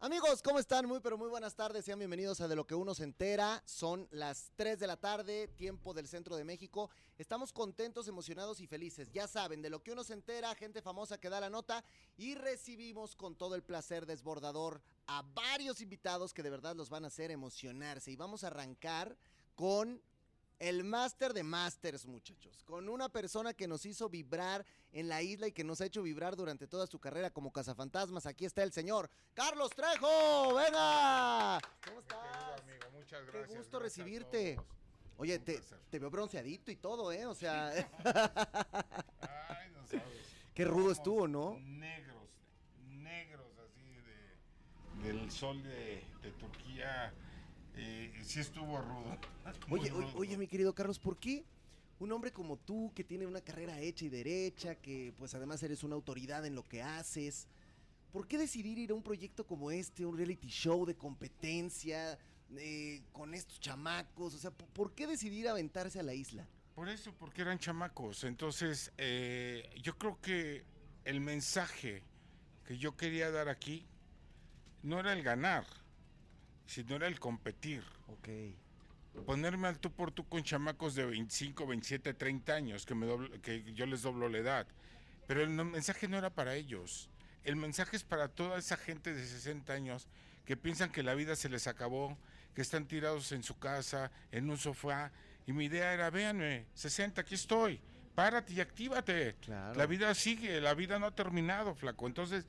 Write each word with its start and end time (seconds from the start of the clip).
Amigos, 0.00 0.42
¿cómo 0.42 0.60
están? 0.60 0.86
Muy 0.86 1.00
pero 1.00 1.18
muy 1.18 1.28
buenas 1.28 1.56
tardes. 1.56 1.84
Sean 1.84 1.98
bienvenidos 1.98 2.40
a 2.40 2.46
De 2.46 2.54
lo 2.54 2.64
que 2.64 2.76
uno 2.76 2.94
se 2.94 3.02
entera. 3.02 3.60
Son 3.66 4.06
las 4.12 4.52
3 4.54 4.78
de 4.78 4.86
la 4.86 4.96
tarde, 4.96 5.48
tiempo 5.48 5.92
del 5.92 6.06
centro 6.06 6.36
de 6.36 6.44
México. 6.44 6.88
Estamos 7.18 7.52
contentos, 7.52 8.06
emocionados 8.06 8.60
y 8.60 8.68
felices. 8.68 9.10
Ya 9.10 9.26
saben, 9.26 9.60
de 9.60 9.70
lo 9.70 9.82
que 9.82 9.90
uno 9.90 10.04
se 10.04 10.12
entera, 10.12 10.54
gente 10.54 10.82
famosa 10.82 11.18
que 11.18 11.28
da 11.28 11.40
la 11.40 11.50
nota 11.50 11.84
y 12.16 12.36
recibimos 12.36 13.16
con 13.16 13.34
todo 13.34 13.56
el 13.56 13.64
placer 13.64 14.06
desbordador 14.06 14.80
a 15.08 15.22
varios 15.34 15.80
invitados 15.80 16.32
que 16.32 16.44
de 16.44 16.50
verdad 16.50 16.76
los 16.76 16.90
van 16.90 17.02
a 17.02 17.08
hacer 17.08 17.32
emocionarse. 17.32 18.12
Y 18.12 18.16
vamos 18.16 18.44
a 18.44 18.46
arrancar 18.46 19.16
con 19.56 20.00
el 20.58 20.82
máster 20.84 21.32
de 21.32 21.42
másters, 21.42 22.06
muchachos, 22.06 22.62
con 22.64 22.88
una 22.88 23.08
persona 23.08 23.54
que 23.54 23.68
nos 23.68 23.86
hizo 23.86 24.08
vibrar 24.08 24.64
en 24.92 25.08
la 25.08 25.22
isla 25.22 25.46
y 25.46 25.52
que 25.52 25.64
nos 25.64 25.80
ha 25.80 25.86
hecho 25.86 26.02
vibrar 26.02 26.36
durante 26.36 26.66
toda 26.66 26.86
su 26.86 26.98
carrera 26.98 27.30
como 27.30 27.52
cazafantasmas. 27.52 28.26
Aquí 28.26 28.44
está 28.44 28.62
el 28.62 28.72
señor 28.72 29.08
Carlos 29.34 29.70
Trejo. 29.70 30.54
¡Venga! 30.54 31.60
¿Cómo 31.86 32.00
estás? 32.00 32.60
amigo, 32.60 32.90
muchas 32.92 33.24
gracias. 33.26 33.48
Qué 33.50 33.58
gusto 33.58 33.78
recibirte. 33.78 34.60
Oye, 35.16 35.38
te, 35.38 35.60
te, 35.90 35.98
veo 35.98 36.10
bronceadito 36.10 36.70
y 36.70 36.76
todo, 36.76 37.12
¿eh? 37.12 37.26
O 37.26 37.34
sea. 37.34 37.68
Ay, 38.04 39.70
no 39.74 39.86
sabes. 39.86 40.04
Qué 40.54 40.64
rudo 40.64 40.92
estuvo, 40.92 41.28
¿no? 41.28 41.58
Negros, 41.60 42.28
negros 42.86 43.52
así 43.64 44.00
de, 45.02 45.08
del 45.08 45.30
sol 45.30 45.62
de, 45.62 46.04
de 46.22 46.32
Turquía 46.32 47.12
eh, 47.78 48.12
sí 48.24 48.40
estuvo 48.40 48.80
rudo. 48.80 49.16
Oye, 49.70 49.90
oye, 50.14 50.36
mi 50.36 50.46
querido 50.46 50.74
Carlos, 50.74 50.98
¿por 50.98 51.16
qué 51.16 51.44
un 52.00 52.12
hombre 52.12 52.32
como 52.32 52.56
tú, 52.56 52.92
que 52.94 53.04
tiene 53.04 53.26
una 53.26 53.40
carrera 53.40 53.80
hecha 53.80 54.04
y 54.04 54.08
derecha, 54.08 54.76
que 54.76 55.12
pues 55.18 55.34
además 55.34 55.62
eres 55.62 55.82
una 55.82 55.94
autoridad 55.94 56.44
en 56.46 56.54
lo 56.54 56.62
que 56.62 56.82
haces, 56.82 57.48
¿por 58.12 58.28
qué 58.28 58.38
decidir 58.38 58.78
ir 58.78 58.90
a 58.90 58.94
un 58.94 59.02
proyecto 59.02 59.46
como 59.46 59.70
este, 59.70 60.06
un 60.06 60.16
reality 60.16 60.48
show 60.48 60.86
de 60.86 60.94
competencia, 60.94 62.18
eh, 62.56 63.02
con 63.12 63.34
estos 63.34 63.58
chamacos? 63.60 64.34
O 64.34 64.38
sea, 64.38 64.50
¿por 64.50 64.92
qué 64.92 65.06
decidir 65.06 65.48
aventarse 65.48 65.98
a 65.98 66.02
la 66.02 66.14
isla? 66.14 66.46
Por 66.74 66.88
eso, 66.88 67.12
porque 67.18 67.42
eran 67.42 67.58
chamacos. 67.58 68.22
Entonces, 68.22 68.92
eh, 68.98 69.68
yo 69.82 69.98
creo 69.98 70.20
que 70.20 70.64
el 71.04 71.20
mensaje 71.20 72.02
que 72.64 72.78
yo 72.78 72.96
quería 72.96 73.30
dar 73.30 73.48
aquí 73.48 73.86
no 74.82 75.00
era 75.00 75.12
el 75.12 75.22
ganar 75.24 75.66
no 76.86 76.96
era 76.96 77.06
el 77.06 77.18
competir. 77.18 77.82
Ok. 78.08 78.28
Ponerme 79.26 79.68
al 79.68 79.78
tú 79.78 79.90
por 79.90 80.12
tú 80.12 80.28
con 80.28 80.42
chamacos 80.42 80.94
de 80.94 81.04
25, 81.06 81.66
27, 81.66 82.14
30 82.14 82.54
años, 82.54 82.86
que, 82.86 82.94
me 82.94 83.40
que 83.40 83.72
yo 83.74 83.86
les 83.86 84.02
doblo 84.02 84.28
la 84.28 84.38
edad. 84.38 84.66
Pero 85.26 85.42
el 85.42 85.50
mensaje 85.50 86.08
no 86.08 86.16
era 86.16 86.30
para 86.30 86.54
ellos. 86.54 87.10
El 87.44 87.56
mensaje 87.56 87.96
es 87.96 88.04
para 88.04 88.28
toda 88.28 88.58
esa 88.58 88.76
gente 88.76 89.12
de 89.12 89.26
60 89.26 89.72
años 89.72 90.06
que 90.44 90.56
piensan 90.56 90.90
que 90.90 91.02
la 91.02 91.14
vida 91.14 91.36
se 91.36 91.48
les 91.48 91.66
acabó, 91.66 92.16
que 92.54 92.62
están 92.62 92.86
tirados 92.86 93.32
en 93.32 93.42
su 93.42 93.58
casa, 93.58 94.10
en 94.30 94.48
un 94.48 94.56
sofá. 94.56 95.12
Y 95.46 95.52
mi 95.52 95.66
idea 95.66 95.92
era, 95.92 96.10
véanme, 96.10 96.66
60, 96.74 97.20
aquí 97.22 97.34
estoy, 97.34 97.80
párate 98.14 98.52
y 98.52 98.60
actívate. 98.60 99.36
La 99.46 99.86
vida 99.86 100.14
sigue, 100.14 100.60
la 100.60 100.74
vida 100.74 100.98
no 100.98 101.06
ha 101.06 101.14
terminado, 101.14 101.74
flaco. 101.74 102.06
Entonces, 102.06 102.46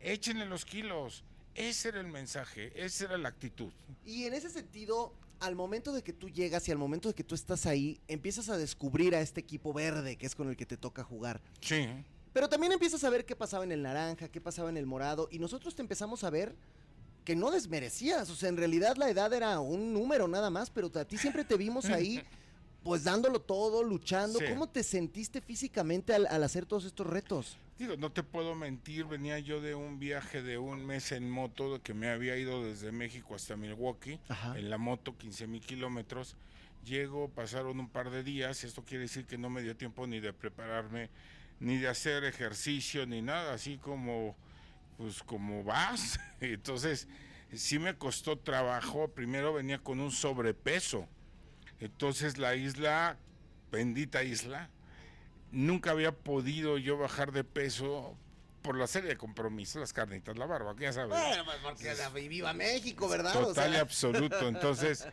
échenle 0.00 0.46
los 0.46 0.64
kilos, 0.64 1.24
ese 1.68 1.88
era 1.88 2.00
el 2.00 2.08
mensaje, 2.08 2.72
esa 2.74 3.04
era 3.04 3.18
la 3.18 3.28
actitud. 3.28 3.72
Y 4.04 4.24
en 4.24 4.34
ese 4.34 4.50
sentido, 4.50 5.14
al 5.40 5.56
momento 5.56 5.92
de 5.92 6.02
que 6.02 6.12
tú 6.12 6.28
llegas 6.28 6.68
y 6.68 6.72
al 6.72 6.78
momento 6.78 7.08
de 7.08 7.14
que 7.14 7.24
tú 7.24 7.34
estás 7.34 7.66
ahí, 7.66 8.00
empiezas 8.08 8.48
a 8.48 8.56
descubrir 8.56 9.14
a 9.14 9.20
este 9.20 9.40
equipo 9.40 9.72
verde 9.72 10.16
que 10.16 10.26
es 10.26 10.34
con 10.34 10.48
el 10.48 10.56
que 10.56 10.66
te 10.66 10.76
toca 10.76 11.02
jugar. 11.02 11.40
Sí. 11.60 11.86
Pero 12.32 12.48
también 12.48 12.72
empiezas 12.72 13.02
a 13.04 13.10
ver 13.10 13.24
qué 13.24 13.34
pasaba 13.34 13.64
en 13.64 13.72
el 13.72 13.82
naranja, 13.82 14.28
qué 14.28 14.40
pasaba 14.40 14.70
en 14.70 14.76
el 14.76 14.86
morado, 14.86 15.28
y 15.30 15.38
nosotros 15.38 15.74
te 15.74 15.82
empezamos 15.82 16.22
a 16.24 16.30
ver 16.30 16.54
que 17.24 17.36
no 17.36 17.50
desmerecías, 17.50 18.30
o 18.30 18.34
sea, 18.34 18.48
en 18.48 18.56
realidad 18.56 18.96
la 18.96 19.10
edad 19.10 19.32
era 19.32 19.60
un 19.60 19.92
número 19.92 20.26
nada 20.28 20.50
más, 20.50 20.70
pero 20.70 20.90
a 20.94 21.04
ti 21.04 21.18
siempre 21.18 21.44
te 21.44 21.56
vimos 21.56 21.86
ahí, 21.86 22.22
pues 22.82 23.04
dándolo 23.04 23.40
todo, 23.40 23.82
luchando. 23.82 24.38
¿Cómo 24.48 24.68
te 24.68 24.82
sentiste 24.82 25.40
físicamente 25.40 26.14
al, 26.14 26.26
al 26.26 26.42
hacer 26.42 26.66
todos 26.66 26.84
estos 26.84 27.06
retos? 27.06 27.56
Digo, 27.80 27.96
no 27.96 28.12
te 28.12 28.22
puedo 28.22 28.54
mentir, 28.54 29.06
venía 29.06 29.38
yo 29.38 29.62
de 29.62 29.74
un 29.74 29.98
viaje 29.98 30.42
de 30.42 30.58
un 30.58 30.84
mes 30.84 31.12
en 31.12 31.30
moto, 31.30 31.80
que 31.82 31.94
me 31.94 32.10
había 32.10 32.36
ido 32.36 32.62
desde 32.62 32.92
México 32.92 33.34
hasta 33.34 33.56
Milwaukee, 33.56 34.20
en 34.54 34.68
la 34.68 34.76
moto, 34.76 35.16
15 35.16 35.46
mil 35.46 35.62
kilómetros. 35.62 36.36
Llego, 36.84 37.30
pasaron 37.30 37.80
un 37.80 37.88
par 37.88 38.10
de 38.10 38.22
días, 38.22 38.64
esto 38.64 38.84
quiere 38.84 39.04
decir 39.04 39.24
que 39.24 39.38
no 39.38 39.48
me 39.48 39.62
dio 39.62 39.78
tiempo 39.78 40.06
ni 40.06 40.20
de 40.20 40.34
prepararme, 40.34 41.08
ni 41.58 41.78
de 41.78 41.88
hacer 41.88 42.24
ejercicio, 42.24 43.06
ni 43.06 43.22
nada, 43.22 43.54
así 43.54 43.78
como, 43.78 44.36
pues 44.98 45.22
como 45.22 45.64
vas. 45.64 46.20
Entonces, 46.42 47.08
sí 47.50 47.78
me 47.78 47.96
costó 47.96 48.38
trabajo, 48.38 49.08
primero 49.08 49.54
venía 49.54 49.78
con 49.78 50.00
un 50.00 50.10
sobrepeso. 50.10 51.08
Entonces 51.80 52.38
la 52.38 52.54
isla, 52.54 53.16
bendita 53.72 54.22
isla, 54.22 54.70
nunca 55.50 55.90
había 55.90 56.12
podido 56.12 56.78
yo 56.78 56.98
bajar 56.98 57.32
de 57.32 57.44
peso 57.44 58.16
por 58.62 58.76
la 58.76 58.86
serie 58.86 59.08
de 59.08 59.16
compromisos, 59.16 59.80
las 59.80 59.92
carnitas, 59.92 60.36
la 60.36 60.46
barba, 60.46 60.76
que 60.76 60.84
ya 60.84 60.92
sabes. 60.92 61.10
Bueno, 61.10 61.44
pues 61.44 61.56
porque 61.62 61.94
la 61.94 62.10
viva 62.10 62.52
México, 62.52 63.08
¿verdad? 63.08 63.32
Total 63.32 63.72
y 63.72 63.76
absoluto. 63.78 64.46
Entonces, 64.46 65.08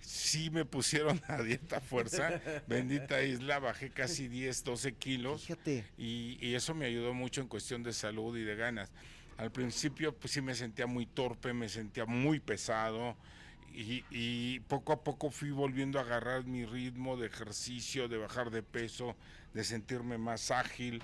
sí 0.00 0.50
me 0.50 0.66
pusieron 0.66 1.20
a 1.26 1.42
dieta 1.42 1.80
fuerza. 1.80 2.40
Bendita 2.66 3.22
isla, 3.22 3.58
bajé 3.58 3.90
casi 3.90 4.28
10, 4.28 4.64
12 4.64 4.92
kilos. 4.94 5.42
Fíjate. 5.42 5.86
Y, 5.96 6.38
y, 6.42 6.54
eso 6.54 6.74
me 6.74 6.84
ayudó 6.84 7.14
mucho 7.14 7.40
en 7.40 7.48
cuestión 7.48 7.82
de 7.82 7.94
salud 7.94 8.36
y 8.36 8.44
de 8.44 8.54
ganas. 8.54 8.90
Al 9.38 9.50
principio, 9.50 10.14
pues 10.14 10.34
sí 10.34 10.42
me 10.42 10.54
sentía 10.54 10.86
muy 10.86 11.06
torpe, 11.06 11.54
me 11.54 11.70
sentía 11.70 12.04
muy 12.04 12.40
pesado 12.40 13.16
y, 13.72 14.60
poco 14.60 14.92
a 14.92 15.02
poco 15.02 15.30
fui 15.30 15.50
volviendo 15.50 15.98
a 15.98 16.02
agarrar 16.02 16.44
mi 16.44 16.64
ritmo 16.64 17.16
de 17.16 17.26
ejercicio, 17.26 18.08
de 18.08 18.18
bajar 18.18 18.50
de 18.50 18.62
peso, 18.62 19.16
de 19.54 19.64
sentirme 19.64 20.18
más 20.18 20.50
ágil. 20.50 21.02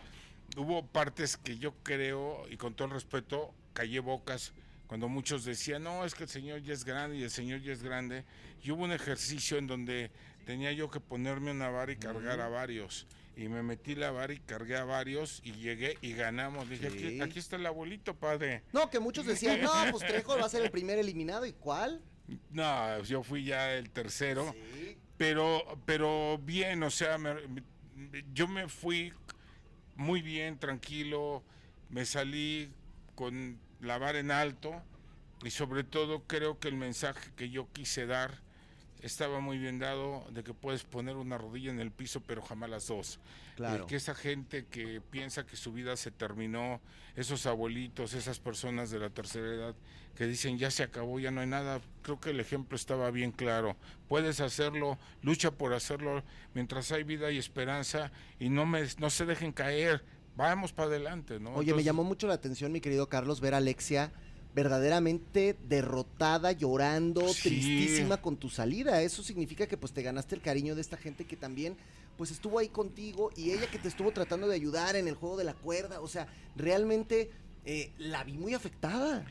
Hubo 0.56 0.86
partes 0.86 1.36
que 1.36 1.58
yo 1.58 1.74
creo, 1.82 2.46
y 2.50 2.56
con 2.56 2.74
todo 2.74 2.88
el 2.88 2.94
respeto, 2.94 3.54
callé 3.72 4.00
bocas 4.00 4.52
cuando 4.86 5.08
muchos 5.08 5.44
decían, 5.44 5.82
no, 5.82 6.04
es 6.04 6.14
que 6.14 6.24
el 6.24 6.28
Señor 6.28 6.62
ya 6.62 6.72
es 6.72 6.84
grande 6.84 7.16
y 7.16 7.22
el 7.22 7.30
Señor 7.30 7.60
ya 7.60 7.72
es 7.72 7.82
grande. 7.82 8.24
Y 8.62 8.70
hubo 8.70 8.84
un 8.84 8.92
ejercicio 8.92 9.58
en 9.58 9.66
donde 9.66 10.10
tenía 10.44 10.72
yo 10.72 10.90
que 10.90 11.00
ponerme 11.00 11.50
una 11.50 11.68
vara 11.68 11.92
y 11.92 11.96
cargar 11.96 12.40
a 12.40 12.48
varios. 12.48 13.06
Y 13.36 13.48
me 13.48 13.62
metí 13.62 13.94
la 13.94 14.12
vara 14.12 14.32
y 14.32 14.38
cargué 14.38 14.76
a 14.76 14.84
varios 14.84 15.42
y 15.44 15.52
llegué 15.52 15.98
y 16.00 16.14
ganamos. 16.14 16.70
Dije, 16.70 16.86
aquí, 16.86 17.20
aquí, 17.20 17.38
está 17.38 17.56
el 17.56 17.66
abuelito, 17.66 18.14
padre. 18.14 18.62
No, 18.72 18.88
que 18.88 18.98
muchos 18.98 19.26
decían, 19.26 19.60
no, 19.60 19.72
pues 19.90 20.06
Trejo 20.06 20.38
va 20.38 20.46
a 20.46 20.48
ser 20.48 20.62
el 20.62 20.70
primer 20.70 20.98
eliminado. 20.98 21.44
¿Y 21.44 21.52
cuál? 21.52 22.00
No, 22.50 23.02
yo 23.02 23.22
fui 23.22 23.44
ya 23.44 23.74
el 23.74 23.90
tercero. 23.90 24.54
Pero, 25.16 25.80
pero 25.86 26.38
bien, 26.38 26.82
o 26.82 26.90
sea, 26.90 27.18
yo 28.34 28.48
me 28.48 28.68
fui 28.68 29.12
muy 29.94 30.20
bien, 30.20 30.58
tranquilo, 30.58 31.42
me 31.88 32.04
salí 32.04 32.70
con 33.14 33.58
la 33.80 33.98
vara 33.98 34.18
en 34.18 34.30
alto 34.30 34.82
y 35.42 35.50
sobre 35.50 35.84
todo 35.84 36.24
creo 36.24 36.58
que 36.58 36.68
el 36.68 36.76
mensaje 36.76 37.30
que 37.36 37.48
yo 37.50 37.68
quise 37.72 38.06
dar 38.06 38.42
estaba 39.00 39.40
muy 39.40 39.58
bien 39.58 39.78
dado 39.78 40.26
de 40.30 40.42
que 40.42 40.54
puedes 40.54 40.84
poner 40.84 41.16
una 41.16 41.38
rodilla 41.38 41.70
en 41.70 41.80
el 41.80 41.90
piso, 41.90 42.20
pero 42.26 42.42
jamás 42.42 42.70
las 42.70 42.86
dos. 42.88 43.20
Claro. 43.54 43.86
que 43.86 43.96
esa 43.96 44.14
gente 44.14 44.66
que 44.66 45.00
piensa 45.00 45.46
que 45.46 45.56
su 45.56 45.72
vida 45.72 45.96
se 45.96 46.10
terminó, 46.10 46.78
esos 47.14 47.46
abuelitos, 47.46 48.12
esas 48.12 48.38
personas 48.38 48.90
de 48.90 48.98
la 48.98 49.08
tercera 49.08 49.46
edad 49.46 49.74
que 50.16 50.26
dicen 50.26 50.58
ya 50.58 50.70
se 50.70 50.82
acabó, 50.82 51.20
ya 51.20 51.30
no 51.30 51.40
hay 51.40 51.46
nada, 51.46 51.80
creo 52.02 52.18
que 52.18 52.30
el 52.30 52.40
ejemplo 52.40 52.74
estaba 52.74 53.10
bien 53.12 53.30
claro. 53.30 53.76
Puedes 54.08 54.40
hacerlo, 54.40 54.98
lucha 55.22 55.52
por 55.52 55.74
hacerlo 55.74 56.24
mientras 56.54 56.90
hay 56.90 57.04
vida 57.04 57.30
y 57.30 57.38
esperanza 57.38 58.10
y 58.40 58.48
no, 58.48 58.66
me, 58.66 58.82
no 58.98 59.10
se 59.10 59.24
dejen 59.26 59.52
caer. 59.52 60.02
Vamos 60.36 60.72
para 60.72 60.88
adelante, 60.88 61.38
¿no? 61.38 61.54
Oye, 61.54 61.72
me 61.72 61.84
llamó 61.84 62.02
mucho 62.04 62.26
la 62.26 62.34
atención, 62.34 62.72
mi 62.72 62.80
querido 62.80 63.08
Carlos, 63.08 63.40
ver 63.40 63.54
a 63.54 63.58
Alexia 63.58 64.12
verdaderamente 64.56 65.54
derrotada, 65.68 66.50
llorando, 66.50 67.20
tristísima 67.20 68.22
con 68.22 68.38
tu 68.38 68.48
salida. 68.48 69.02
Eso 69.02 69.22
significa 69.22 69.66
que 69.66 69.76
pues 69.76 69.92
te 69.92 70.02
ganaste 70.02 70.34
el 70.34 70.40
cariño 70.40 70.74
de 70.74 70.80
esta 70.80 70.96
gente 70.96 71.26
que 71.26 71.36
también 71.36 71.76
pues 72.16 72.30
estuvo 72.30 72.58
ahí 72.58 72.68
contigo 72.68 73.30
y 73.36 73.50
ella 73.50 73.66
que 73.70 73.78
te 73.78 73.88
estuvo 73.88 74.12
tratando 74.12 74.48
de 74.48 74.54
ayudar 74.54 74.96
en 74.96 75.08
el 75.08 75.14
juego 75.14 75.36
de 75.36 75.44
la 75.44 75.52
cuerda. 75.52 76.00
O 76.00 76.08
sea, 76.08 76.26
realmente 76.56 77.30
eh, 77.66 77.92
la 77.98 78.24
vi 78.24 78.38
muy 78.38 78.54
afectada. 78.54 79.26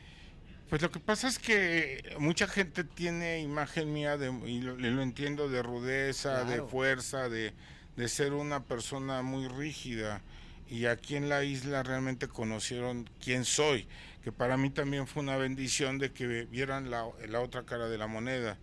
Pues 0.68 0.82
lo 0.82 0.90
que 0.90 0.98
pasa 0.98 1.28
es 1.28 1.38
que 1.38 2.16
mucha 2.18 2.48
gente 2.48 2.82
tiene 2.82 3.40
imagen 3.40 3.92
mía, 3.92 4.16
de, 4.16 4.32
y 4.46 4.60
lo, 4.60 5.02
entiendo, 5.02 5.48
de 5.48 5.62
rudeza, 5.62 6.44
de 6.44 6.60
fuerza, 6.62 7.28
de, 7.28 7.52
de 7.96 8.08
ser 8.08 8.32
una 8.32 8.64
persona 8.64 9.22
muy 9.22 9.46
rígida. 9.46 10.22
Y 10.68 10.86
aquí 10.86 11.14
en 11.14 11.28
la 11.28 11.44
isla 11.44 11.84
realmente 11.84 12.26
conocieron 12.26 13.08
quién 13.22 13.44
soy, 13.44 13.86
que 14.24 14.32
para 14.32 14.56
mí 14.56 14.70
también 14.70 15.06
fue 15.06 15.22
una 15.22 15.36
bendición 15.36 15.98
de 15.98 16.10
que 16.10 16.26
vieran 16.46 16.90
la, 16.90 17.04
otra 17.38 17.62
cara 17.62 17.88
de 17.88 17.98
la 17.98 18.08
moneda. 18.08 18.58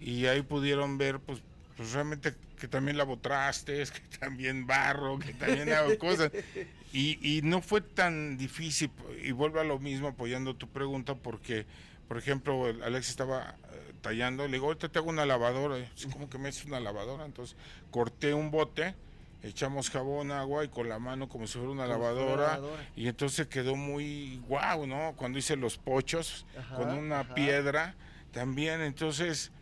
Y 0.00 0.26
ahí 0.26 0.42
pudieron 0.42 0.98
ver 0.98 1.18
pues, 1.18 1.40
pues 1.76 1.92
realmente 1.92 2.34
que 2.60 2.68
también 2.68 2.96
lavo 2.96 3.18
trastes, 3.18 3.90
que 3.90 4.18
también 4.18 4.68
barro, 4.68 5.18
que 5.18 5.34
también 5.34 5.72
hago 5.72 5.98
cosas 5.98 6.30
Y, 6.92 7.18
y 7.22 7.42
no 7.42 7.62
fue 7.62 7.80
tan 7.80 8.36
difícil, 8.36 8.90
y 9.22 9.30
vuelvo 9.32 9.60
a 9.60 9.64
lo 9.64 9.78
mismo 9.78 10.08
apoyando 10.08 10.54
tu 10.56 10.68
pregunta, 10.68 11.14
porque, 11.14 11.66
por 12.08 12.18
ejemplo, 12.18 12.64
Alex 12.84 13.10
estaba 13.10 13.54
eh, 13.72 13.92
tallando, 14.00 14.46
le 14.46 14.54
digo, 14.54 14.66
ahorita 14.66 14.88
te 14.88 14.98
hago 14.98 15.08
una 15.10 15.24
lavadora, 15.24 15.76
como 16.12 16.28
que 16.28 16.38
me 16.38 16.48
haces 16.48 16.64
una 16.64 16.80
lavadora? 16.80 17.24
Entonces 17.24 17.56
corté 17.92 18.34
un 18.34 18.50
bote, 18.50 18.96
echamos 19.42 19.88
jabón, 19.88 20.32
agua 20.32 20.64
y 20.64 20.68
con 20.68 20.88
la 20.88 20.98
mano 20.98 21.28
como 21.28 21.46
si 21.46 21.58
fuera 21.58 21.70
una 21.70 21.86
lavadora, 21.86 22.54
lavadora. 22.54 22.88
y 22.96 23.06
entonces 23.06 23.46
quedó 23.46 23.76
muy 23.76 24.42
guau, 24.48 24.86
¿no? 24.86 25.14
Cuando 25.16 25.38
hice 25.38 25.54
los 25.56 25.78
pochos 25.78 26.44
Ajá, 26.58 26.74
con 26.76 26.90
una 26.90 27.20
ajá. 27.20 27.34
piedra 27.34 27.94
también, 28.32 28.80
entonces 28.80 29.52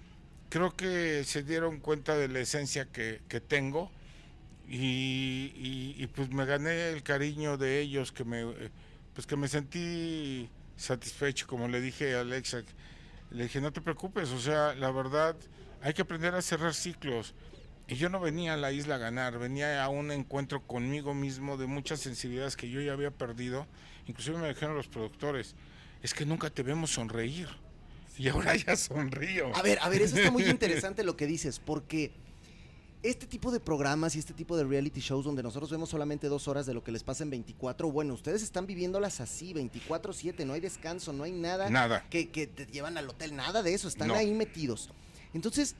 creo 0.48 0.74
que 0.74 1.24
se 1.24 1.42
dieron 1.42 1.78
cuenta 1.80 2.16
de 2.16 2.28
la 2.28 2.40
esencia 2.40 2.86
que, 2.86 3.20
que 3.28 3.40
tengo 3.40 3.90
y, 4.68 5.52
y- 5.56 5.94
y, 5.98 6.06
pues 6.08 6.30
me 6.30 6.44
gané 6.44 6.90
el 6.90 7.02
cariño 7.02 7.56
de 7.56 7.80
ellos 7.80 8.12
que 8.12 8.24
me 8.24 8.44
pues 9.14 9.26
que 9.26 9.36
me 9.36 9.48
sentí 9.48 10.48
satisfecho 10.76 11.46
como 11.46 11.68
le 11.68 11.80
dije 11.80 12.14
a 12.14 12.20
Alexa 12.20 12.62
le 13.30 13.44
dije 13.44 13.60
no 13.60 13.72
te 13.72 13.80
preocupes 13.80 14.28
o 14.30 14.38
sea 14.38 14.74
la 14.74 14.90
verdad 14.90 15.34
hay 15.82 15.94
que 15.94 16.02
aprender 16.02 16.34
a 16.34 16.42
cerrar 16.42 16.74
ciclos 16.74 17.34
y 17.88 17.94
yo 17.96 18.10
no 18.10 18.20
venía 18.20 18.54
a 18.54 18.56
la 18.58 18.70
isla 18.70 18.96
a 18.96 18.98
ganar 18.98 19.38
venía 19.38 19.82
a 19.82 19.88
un 19.88 20.10
encuentro 20.12 20.62
conmigo 20.66 21.14
mismo 21.14 21.56
de 21.56 21.66
muchas 21.66 22.00
sensibilidades 22.00 22.56
que 22.56 22.68
yo 22.68 22.80
ya 22.82 22.92
había 22.92 23.10
perdido 23.10 23.66
inclusive 24.06 24.36
me 24.38 24.48
dijeron 24.48 24.76
los 24.76 24.88
productores 24.88 25.54
es 26.02 26.12
que 26.14 26.26
nunca 26.26 26.50
te 26.50 26.62
vemos 26.62 26.90
sonreír 26.90 27.48
y 28.18 28.26
ahora 28.28 28.56
ya 28.56 28.74
sonrío. 28.74 29.54
A 29.54 29.62
ver, 29.62 29.78
a 29.80 29.88
ver, 29.88 30.02
eso 30.02 30.16
está 30.16 30.32
muy 30.32 30.42
interesante 30.50 31.04
lo 31.04 31.16
que 31.16 31.26
dices, 31.28 31.60
porque 31.60 32.10
este 33.02 33.26
tipo 33.26 33.50
de 33.52 33.60
programas 33.60 34.16
y 34.16 34.18
este 34.18 34.34
tipo 34.34 34.56
de 34.56 34.64
reality 34.64 35.00
shows 35.00 35.24
donde 35.24 35.42
nosotros 35.42 35.70
vemos 35.70 35.88
solamente 35.88 36.26
dos 36.26 36.48
horas 36.48 36.66
de 36.66 36.74
lo 36.74 36.82
que 36.82 36.90
les 36.90 37.04
pasa 37.04 37.22
en 37.22 37.30
24, 37.30 37.90
bueno, 37.92 38.12
ustedes 38.14 38.42
están 38.42 38.66
viviéndolas 38.66 39.20
así, 39.20 39.54
24-7, 39.54 40.44
no 40.44 40.52
hay 40.54 40.60
descanso, 40.60 41.12
no 41.12 41.22
hay 41.24 41.32
nada, 41.32 41.70
Nada. 41.70 42.04
Que, 42.10 42.28
que 42.30 42.46
te 42.48 42.66
llevan 42.66 42.98
al 42.98 43.08
hotel, 43.08 43.36
nada 43.36 43.62
de 43.62 43.72
eso, 43.74 43.86
están 43.88 44.08
No. 44.08 44.14
ahí 44.14 44.32
metidos. 44.32 44.90
Entonces, 45.32 45.76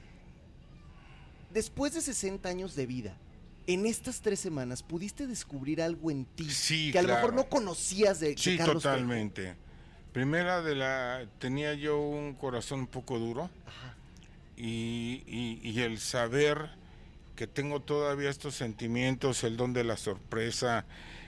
después 1.52 1.94
de 1.94 2.00
60 2.00 2.48
años 2.48 2.74
de 2.76 2.86
vida, 2.86 3.16
en 3.66 3.84
estas 3.86 4.20
tres 4.20 4.40
semanas, 4.40 4.82
¿pudiste 4.82 5.26
descubrir 5.26 5.82
algo 5.82 6.10
en 6.10 6.24
ti 6.24 6.48
Sí, 6.50 6.90
que 6.92 6.98
a 7.00 7.02
lo 7.02 7.08
mejor 7.08 7.34
no 7.34 7.48
conocías 7.48 8.20
de, 8.20 8.30
de 8.30 8.38
Sí, 8.38 8.56
Carlos 8.56 8.82
totalmente. 8.82 9.56
Primera 10.12 10.62
de 10.62 10.74
la 10.74 11.26
tenía 11.38 11.74
yo 11.74 12.00
un 12.00 12.34
corazón 12.34 12.80
un 12.80 12.86
poco 12.86 13.18
duro 13.18 13.50
Ajá. 13.66 13.94
y, 14.56 15.22
y- 15.26 15.60
y 15.62 15.80
el 15.80 15.98
saber 16.00 16.70
que 17.38 17.46
tengo 17.46 17.78
todavía 17.80 18.30
estos 18.30 18.56
sentimientos, 18.56 19.44
el 19.44 19.56
don 19.56 19.72
de 19.72 19.84
la 19.84 19.96
sorpresa, 19.96 20.86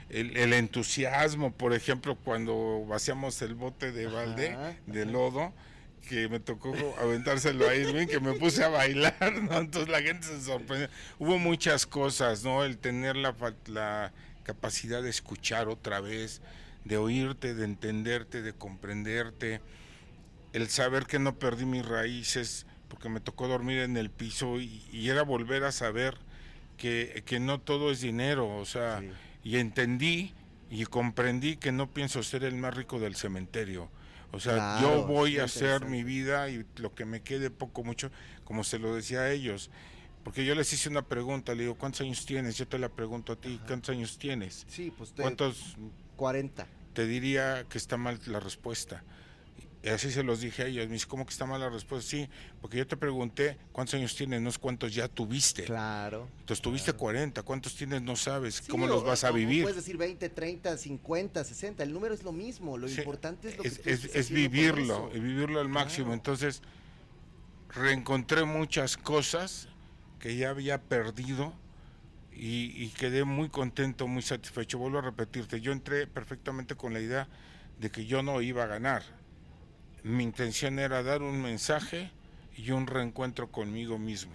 el, 0.09 0.35
el 0.35 0.51
entusiasmo, 0.51 1.53
por 1.53 1.73
ejemplo, 1.73 2.17
cuando 2.17 2.85
vaciamos 2.85 3.41
el 3.41 3.55
bote 3.55 3.93
de 3.93 4.07
balde 4.07 4.49
Ajá, 4.49 4.75
de 4.87 5.03
ajá. 5.03 5.11
lodo, 5.11 5.53
que 6.09 6.27
me 6.27 6.41
tocó 6.41 6.73
aventárselo 6.99 7.65
a 7.69 7.75
Irving, 7.75 8.07
que 8.07 8.19
me 8.19 8.33
puse 8.33 8.61
a 8.61 8.67
bailar, 8.67 9.41
¿no? 9.41 9.57
Entonces 9.59 9.87
la 9.89 10.01
gente 10.01 10.27
se 10.27 10.41
sorprendió. 10.41 10.89
Hubo 11.17 11.39
muchas 11.39 11.85
cosas, 11.85 12.43
¿no? 12.43 12.65
El 12.65 12.77
tener 12.77 13.15
la, 13.15 13.33
la 13.67 14.11
capacidad 14.43 15.01
de 15.01 15.09
escuchar 15.09 15.69
otra 15.69 16.01
vez, 16.01 16.41
de 16.83 16.97
oírte, 16.97 17.53
de 17.55 17.63
entenderte, 17.63 18.41
de 18.41 18.51
comprenderte, 18.51 19.61
el 20.51 20.67
saber 20.67 21.05
que 21.05 21.19
no 21.19 21.39
perdí 21.39 21.63
mis 21.63 21.85
raíces, 21.85 22.65
porque 22.91 23.07
me 23.07 23.21
tocó 23.21 23.47
dormir 23.47 23.79
en 23.79 23.95
el 23.95 24.09
piso 24.09 24.59
y, 24.59 24.83
y 24.91 25.07
era 25.09 25.23
volver 25.23 25.63
a 25.63 25.71
saber 25.71 26.17
que, 26.77 27.23
que 27.25 27.39
no 27.39 27.59
todo 27.61 27.89
es 27.89 28.01
dinero, 28.01 28.53
o 28.57 28.65
sea, 28.65 28.99
Sí. 28.99 29.09
y 29.45 29.55
entendí 29.57 30.33
y 30.69 30.83
comprendí 30.85 31.55
que 31.55 31.71
no 31.71 31.89
pienso 31.89 32.21
ser 32.21 32.43
el 32.43 32.55
más 32.55 32.75
rico 32.75 32.99
del 32.99 33.15
cementerio. 33.15 33.89
O 34.33 34.39
sea, 34.41 34.53
Claro, 34.55 34.81
yo 34.81 35.07
voy 35.07 35.39
a 35.39 35.45
hacer 35.45 35.85
mi 35.85 36.03
vida 36.03 36.49
y 36.49 36.65
lo 36.77 36.93
que 36.93 37.05
me 37.05 37.21
quede 37.21 37.49
poco, 37.49 37.83
mucho, 37.85 38.11
como 38.43 38.63
se 38.65 38.77
lo 38.77 38.93
decía 38.93 39.21
a 39.21 39.31
ellos. 39.31 39.69
Porque 40.23 40.45
yo 40.45 40.53
les 40.53 40.71
hice 40.73 40.89
una 40.89 41.01
pregunta, 41.01 41.55
le 41.55 41.63
digo, 41.63 41.75
¿cuántos 41.75 42.01
años 42.01 42.25
tienes? 42.25 42.57
Yo 42.57 42.67
te 42.67 42.77
la 42.77 42.89
pregunto 42.89 43.33
a 43.33 43.35
ti, 43.37 43.59
¿cuántos 43.67 43.89
años 43.95 44.17
tienes? 44.17 44.65
Sí, 44.69 44.91
pues 44.97 45.13
te- 45.13 45.21
¿Cuántos 45.21 45.75
40. 46.17 46.67
te 46.93 47.07
diría 47.07 47.65
que 47.69 47.77
está 47.77 47.95
mal 47.97 48.19
la 48.27 48.39
respuesta. 48.41 49.03
Y 49.83 49.89
así 49.89 50.11
se 50.11 50.21
los 50.21 50.41
dije 50.41 50.61
a 50.61 50.65
ellos. 50.67 50.85
Me 50.87 50.93
dice, 50.93 51.07
¿cómo 51.07 51.25
que 51.25 51.31
está 51.31 51.45
mal 51.47 51.59
la 51.59 51.69
respuesta? 51.69 52.07
Sí, 52.07 52.29
porque 52.61 52.77
yo 52.77 52.85
te 52.85 52.95
pregunté 52.97 53.57
cuántos 53.71 53.95
años 53.95 54.15
tienes, 54.15 54.39
no 54.39 54.49
es 54.49 54.59
cuántos 54.59 54.93
ya 54.93 55.07
tuviste. 55.07 55.63
Claro. 55.63 56.27
Entonces 56.41 56.61
tuviste 56.61 56.93
40, 56.93 57.41
¿cuántos 57.41 57.75
tienes? 57.75 58.01
No 58.03 58.15
sabes. 58.15 58.55
Sí, 58.55 58.69
¿Cómo 58.69 58.85
o- 58.85 58.87
los 58.89 59.03
vas 59.03 59.23
a 59.23 59.31
vivir? 59.31 59.63
Puedes 59.63 59.77
decir 59.77 59.97
20, 59.97 60.29
30, 60.29 60.77
50, 60.77 61.43
60. 61.43 61.81
El 61.81 61.93
número 61.93 62.13
es 62.13 62.21
lo 62.21 62.31
mismo. 62.31 62.77
Lo 62.77 62.87
Sí, 62.87 62.99
importante 62.99 63.49
es 63.49 63.57
lo 63.57 63.63
es, 63.63 63.79
que 63.79 63.83
tú 63.83 63.89
es- 63.89 64.15
es 64.15 64.29
vivirlo, 64.29 65.09
y 65.15 65.19
vivirlo 65.19 65.59
al 65.59 65.67
máximo. 65.69 66.05
Claro. 66.07 66.13
Entonces, 66.13 66.61
reencontré 67.73 68.43
muchas 68.45 68.97
cosas 68.97 69.67
que 70.19 70.35
ya 70.35 70.49
había 70.51 70.79
perdido 70.81 71.53
y, 72.31 72.71
y 72.83 72.89
quedé 72.89 73.23
muy 73.23 73.49
contento, 73.49 74.07
muy 74.07 74.21
satisfecho. 74.21 74.77
Vuelvo 74.77 74.99
a 74.99 75.01
repetirte, 75.01 75.59
yo 75.61 75.71
entré 75.71 76.05
perfectamente 76.07 76.75
con 76.75 76.93
la 76.93 76.99
idea 76.99 77.27
de 77.79 77.89
que 77.89 78.05
yo 78.05 78.21
no 78.21 78.41
iba 78.41 78.63
a 78.63 78.67
ganar. 78.67 79.03
Mi 80.03 80.23
intención 80.23 80.79
era 80.79 81.03
dar 81.03 81.21
un 81.21 81.41
mensaje 81.41 82.11
y 82.57 82.71
un 82.71 82.87
reencuentro 82.87 83.51
conmigo 83.51 83.97
mismo. 83.97 84.31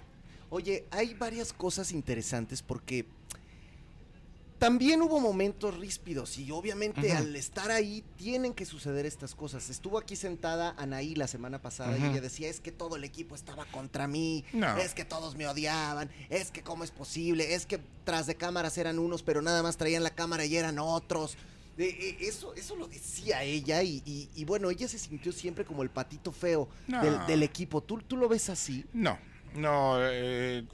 Oye, 0.50 0.84
hay 0.90 1.14
varias 1.14 1.52
cosas 1.52 1.90
interesantes 1.90 2.62
porque 2.62 3.04
también 4.58 5.02
hubo 5.02 5.20
momentos 5.20 5.76
ríspidos 5.76 6.38
y 6.38 6.50
obviamente 6.50 7.12
al 7.12 7.36
estar 7.36 7.70
ahí 7.70 8.02
tienen 8.16 8.54
que 8.54 8.64
suceder 8.64 9.04
estas 9.04 9.34
cosas. 9.34 9.68
Estuvo 9.68 9.98
aquí 9.98 10.16
sentada 10.16 10.74
Anaí 10.78 11.14
la 11.14 11.26
semana 11.26 11.60
pasada 11.60 11.98
y 11.98 12.04
ella 12.04 12.20
decía, 12.22 12.48
es 12.48 12.60
que 12.60 12.72
todo 12.72 12.96
el 12.96 13.04
equipo 13.04 13.34
estaba 13.34 13.66
contra 13.66 14.06
mí, 14.06 14.44
No. 14.54 14.78
es 14.78 14.94
que 14.94 15.04
todos 15.04 15.36
me 15.36 15.46
odiaban, 15.46 16.10
es 16.30 16.50
que 16.52 16.62
cómo 16.62 16.84
es 16.84 16.90
posible, 16.90 17.54
es 17.54 17.66
que 17.66 17.80
tras 18.04 18.26
de 18.26 18.36
cámaras 18.36 18.78
eran 18.78 18.98
unos 18.98 19.22
pero 19.22 19.42
nada 19.42 19.62
más 19.62 19.76
traían 19.76 20.02
la 20.04 20.10
cámara 20.10 20.46
y 20.46 20.56
eran 20.56 20.78
otros. 20.78 21.36
De- 21.76 21.88
e- 21.88 22.16
eso, 22.26 22.54
eso 22.54 22.74
lo 22.76 22.86
decía 22.88 23.42
ella 23.42 23.82
y, 23.82 24.02
y- 24.06 24.30
y 24.34 24.44
bueno, 24.44 24.70
ella 24.70 24.88
se 24.88 24.98
sintió 24.98 25.30
siempre 25.32 25.64
como 25.64 25.82
el 25.82 25.90
patito 25.90 26.32
feo 26.32 26.68
No. 26.86 27.02
del, 27.02 27.26
del 27.26 27.42
equipo. 27.42 27.82
¿Tú, 27.82 27.98
¿Tú 27.98 28.16
lo 28.16 28.28
ves 28.28 28.48
así? 28.48 28.84
No, 28.94 29.18
no, 29.54 29.96
eh, 30.00 30.64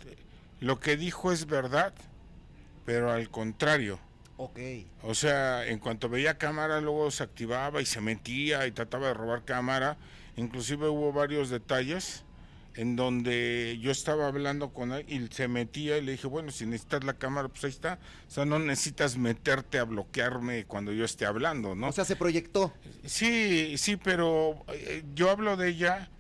lo 0.61 0.79
que 0.79 0.97
dijo 0.97 1.33
es 1.33 1.47
verdad, 1.47 1.93
pero 2.85 3.11
al 3.11 3.31
contrario. 3.31 3.99
Ok. 4.37 4.59
O 5.03 5.15
sea, 5.15 5.67
en 5.67 5.79
cuanto 5.79 6.09
veía 6.09 6.39
cámara, 6.39 6.81
luego 6.81 7.11
se 7.11 7.23
activaba 7.23 7.81
y 7.83 7.87
se 7.87 8.01
metía 8.01 8.67
y 8.67 8.73
trataba 8.73 9.09
de 9.09 9.15
robar 9.15 9.45
cámara. 9.45 9.97
Inclusive 10.37 10.89
hubo 10.89 11.13
varios 11.13 11.51
detalles 11.51 12.25
en 12.75 12.97
donde 12.97 13.79
yo 13.81 13.91
estaba 13.91 14.27
hablando 14.27 14.73
con 14.73 14.93
él 14.93 15.05
y 15.09 15.33
se 15.35 15.49
metía 15.49 15.99
y 15.99 16.03
le 16.03 16.13
dije, 16.13 16.27
bueno, 16.27 16.51
si 16.51 16.67
necesitas 16.67 17.05
la 17.05 17.15
cámara, 17.15 17.49
pues 17.49 17.65
ahí 17.65 17.71
está. 17.71 17.99
O 18.29 18.31
sea, 18.31 18.45
no 18.45 18.59
necesitas 18.59 19.17
meterte 19.17 19.79
a 19.79 19.85
bloquearme 19.85 20.65
cuando 20.65 20.93
yo 20.93 21.05
esté 21.05 21.27
hablando, 21.27 21.75
¿no? 21.75 21.89
O 21.89 21.93
sea, 21.93 22.05
se 22.05 22.17
proyectó. 22.17 22.73
Sí, 23.05 23.77
sí, 23.79 23.97
pero 23.97 24.65
eh, 24.69 25.05
yo 25.15 25.31
hablo 25.31 25.57
de 25.57 25.69
ella 25.69 26.11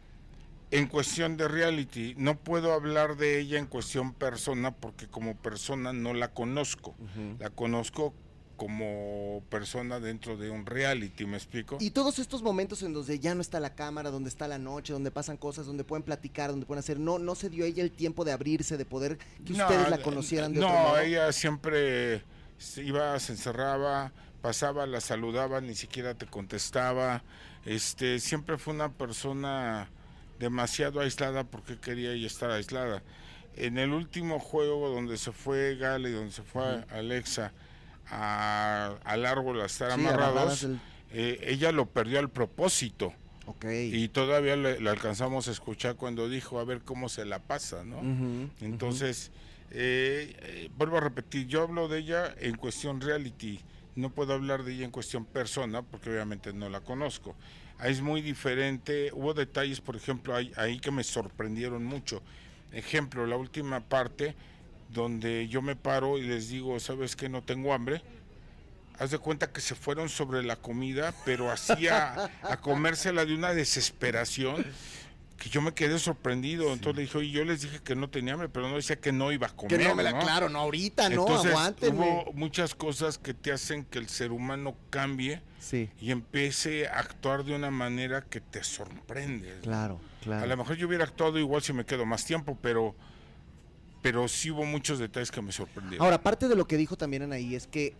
en 0.70 0.86
cuestión 0.86 1.36
de 1.36 1.48
reality. 1.48 2.14
No 2.16 2.38
puedo 2.38 2.72
hablar 2.72 3.16
de 3.16 3.38
ella 3.38 3.58
en 3.58 3.66
cuestión 3.66 4.12
persona 4.14 4.74
porque 4.74 5.06
como 5.06 5.36
persona 5.36 5.92
no 5.92 6.14
la 6.14 6.28
conozco. 6.28 6.96
La 7.38 7.50
conozco 7.50 8.14
como 8.62 9.42
persona 9.48 9.98
dentro 9.98 10.36
de 10.36 10.48
un 10.48 10.66
reality, 10.66 11.26
¿me 11.26 11.36
explico? 11.36 11.78
Y 11.80 11.90
todos 11.90 12.20
estos 12.20 12.44
momentos 12.44 12.80
en 12.84 12.92
donde 12.92 13.18
ya 13.18 13.34
no 13.34 13.40
está 13.40 13.58
la 13.58 13.74
cámara, 13.74 14.12
donde 14.12 14.28
está 14.28 14.46
la 14.46 14.58
noche, 14.58 14.92
donde 14.92 15.10
pasan 15.10 15.36
cosas, 15.36 15.66
donde 15.66 15.82
pueden 15.82 16.04
platicar, 16.04 16.50
donde 16.50 16.64
pueden 16.64 16.78
hacer, 16.78 17.00
no, 17.00 17.18
no 17.18 17.34
se 17.34 17.50
dio 17.50 17.64
ella 17.64 17.82
el 17.82 17.90
tiempo 17.90 18.24
de 18.24 18.30
abrirse, 18.30 18.76
de 18.76 18.84
poder 18.84 19.18
que 19.44 19.52
No, 19.54 19.64
ustedes 19.64 19.90
la 19.90 20.00
conocieran 20.00 20.52
de 20.52 20.60
no, 20.60 20.68
otro 20.68 20.78
modo. 20.80 20.98
ella 21.00 21.32
siempre 21.32 22.22
se 22.56 22.84
iba, 22.84 23.18
se 23.18 23.32
encerraba, 23.32 24.12
pasaba, 24.42 24.86
la 24.86 25.00
saludaba, 25.00 25.60
ni 25.60 25.74
siquiera 25.74 26.14
te 26.14 26.26
contestaba. 26.26 27.24
Este, 27.66 28.20
siempre 28.20 28.58
fue 28.58 28.74
una 28.74 28.92
persona 28.92 29.88
demasiado 30.38 31.00
aislada 31.00 31.42
porque 31.42 31.80
quería 31.80 32.12
ella 32.12 32.28
estar 32.28 32.52
aislada. 32.52 33.02
En 33.56 33.76
el 33.76 33.90
último 33.90 34.38
juego 34.38 34.88
donde 34.88 35.16
se 35.18 35.32
fue 35.32 35.74
Gale, 35.74 36.12
donde 36.12 36.30
se 36.30 36.44
fue. 36.44 36.84
Alexa 36.90 37.52
a- 38.12 38.98
al 39.04 39.26
árbol 39.26 39.60
a 39.62 39.66
estar 39.66 39.90
Sí, 39.92 40.00
amarrados, 40.00 40.60
del- 40.62 40.78
eh, 41.12 41.40
ella 41.48 41.72
lo 41.72 41.86
perdió 41.86 42.18
al 42.18 42.30
propósito. 42.30 43.12
Ok. 43.46 43.64
Y 43.64 44.08
todavía 44.08 44.54
le, 44.56 44.80
le 44.80 44.90
alcanzamos 44.90 45.48
a 45.48 45.50
escuchar 45.50 45.96
cuando 45.96 46.28
dijo 46.28 46.58
a 46.60 46.64
ver 46.64 46.82
cómo 46.82 47.08
se 47.08 47.24
la 47.24 47.38
pasa, 47.40 47.84
¿no? 47.84 47.98
Ujú, 48.00 48.48
Entonces, 48.60 49.30
eh, 49.70 50.36
eh, 50.40 50.70
vuelvo 50.76 50.98
a 50.98 51.00
repetir, 51.00 51.46
yo 51.46 51.62
hablo 51.62 51.88
de 51.88 51.98
ella 51.98 52.34
en 52.38 52.56
cuestión 52.56 53.00
reality, 53.00 53.60
no 53.96 54.10
puedo 54.10 54.32
hablar 54.34 54.62
de 54.62 54.74
ella 54.74 54.84
en 54.84 54.90
cuestión 54.90 55.24
persona, 55.24 55.82
porque 55.82 56.10
obviamente 56.10 56.52
no 56.52 56.68
la 56.68 56.80
conozco. 56.80 57.34
Ahí 57.78 57.92
es 57.92 58.00
muy 58.00 58.20
diferente, 58.22 59.10
hubo 59.12 59.34
detalles, 59.34 59.80
por 59.80 59.96
ejemplo, 59.96 60.36
ahí, 60.36 60.52
ahí 60.56 60.78
que 60.78 60.90
me 60.90 61.02
sorprendieron 61.02 61.84
mucho. 61.84 62.22
Ejemplo, 62.70 63.26
la 63.26 63.36
última 63.36 63.80
parte 63.80 64.34
donde 64.92 65.48
yo 65.48 65.62
me 65.62 65.76
paro 65.76 66.18
y 66.18 66.22
les 66.22 66.48
digo, 66.48 66.78
¿sabes 66.80 67.16
qué? 67.16 67.28
No 67.28 67.42
tengo 67.42 67.72
hambre. 67.74 68.02
haz 68.98 69.10
de 69.10 69.18
cuenta 69.18 69.50
que 69.52 69.60
se 69.60 69.74
fueron 69.74 70.08
sobre 70.08 70.42
la 70.42 70.56
comida, 70.56 71.14
pero 71.24 71.50
hacía 71.50 72.30
a 72.42 72.56
comérsela 72.58 73.24
de 73.24 73.34
una 73.34 73.52
desesperación 73.52 74.64
que 75.38 75.48
yo 75.48 75.60
me 75.60 75.74
quedé 75.74 75.98
sorprendido. 75.98 76.72
Entonces 76.72 76.94
le 76.96 77.02
dije, 77.02 77.18
oye, 77.18 77.30
yo 77.30 77.44
les 77.44 77.62
dije 77.62 77.80
que 77.82 77.96
no 77.96 78.08
tenía 78.10 78.34
hambre, 78.34 78.48
pero 78.48 78.68
no 78.68 78.76
decía 78.76 78.94
que 79.00 79.10
no 79.10 79.32
iba 79.32 79.48
a 79.48 79.50
comer. 79.56 79.76
Que 79.76 79.84
no 79.88 79.94
me 79.96 80.04
la, 80.04 80.16
claro, 80.20 80.48
no 80.48 80.60
ahorita, 80.60 81.08
no, 81.08 81.22
Entonces, 81.22 81.50
aguántenme. 81.50 81.98
Hubo 81.98 82.32
muchas 82.34 82.76
cosas 82.76 83.18
que 83.18 83.34
te 83.34 83.50
hacen 83.50 83.84
que 83.84 83.98
el 83.98 84.08
ser 84.08 84.30
humano 84.30 84.76
cambie 84.90 85.42
Sí, 85.58 85.88
y 86.00 86.12
empiece 86.12 86.86
a 86.86 86.98
actuar 87.00 87.44
de 87.44 87.56
una 87.56 87.70
manera 87.72 88.22
que 88.22 88.40
te 88.40 88.62
sorprende. 88.62 89.58
claro, 89.62 89.98
A 90.20 90.24
claro. 90.24 90.46
lo 90.46 90.56
mejor 90.58 90.76
yo 90.76 90.86
hubiera 90.86 91.04
actuado 91.04 91.38
igual 91.40 91.60
si 91.62 91.72
me 91.72 91.84
quedo 91.84 92.06
más 92.06 92.24
tiempo, 92.24 92.56
pero 92.62 92.94
pero 94.02 94.28
sí 94.28 94.50
hubo 94.50 94.64
muchos 94.64 94.98
detalles 94.98 95.30
que 95.30 95.40
me 95.40 95.52
sorprendieron. 95.52 96.04
Ahora, 96.04 96.22
parte 96.22 96.48
de 96.48 96.56
lo 96.56 96.66
que 96.66 96.76
dijo 96.76 96.96
también 96.96 97.22
Anaí 97.22 97.54
es 97.54 97.66
que 97.66 97.94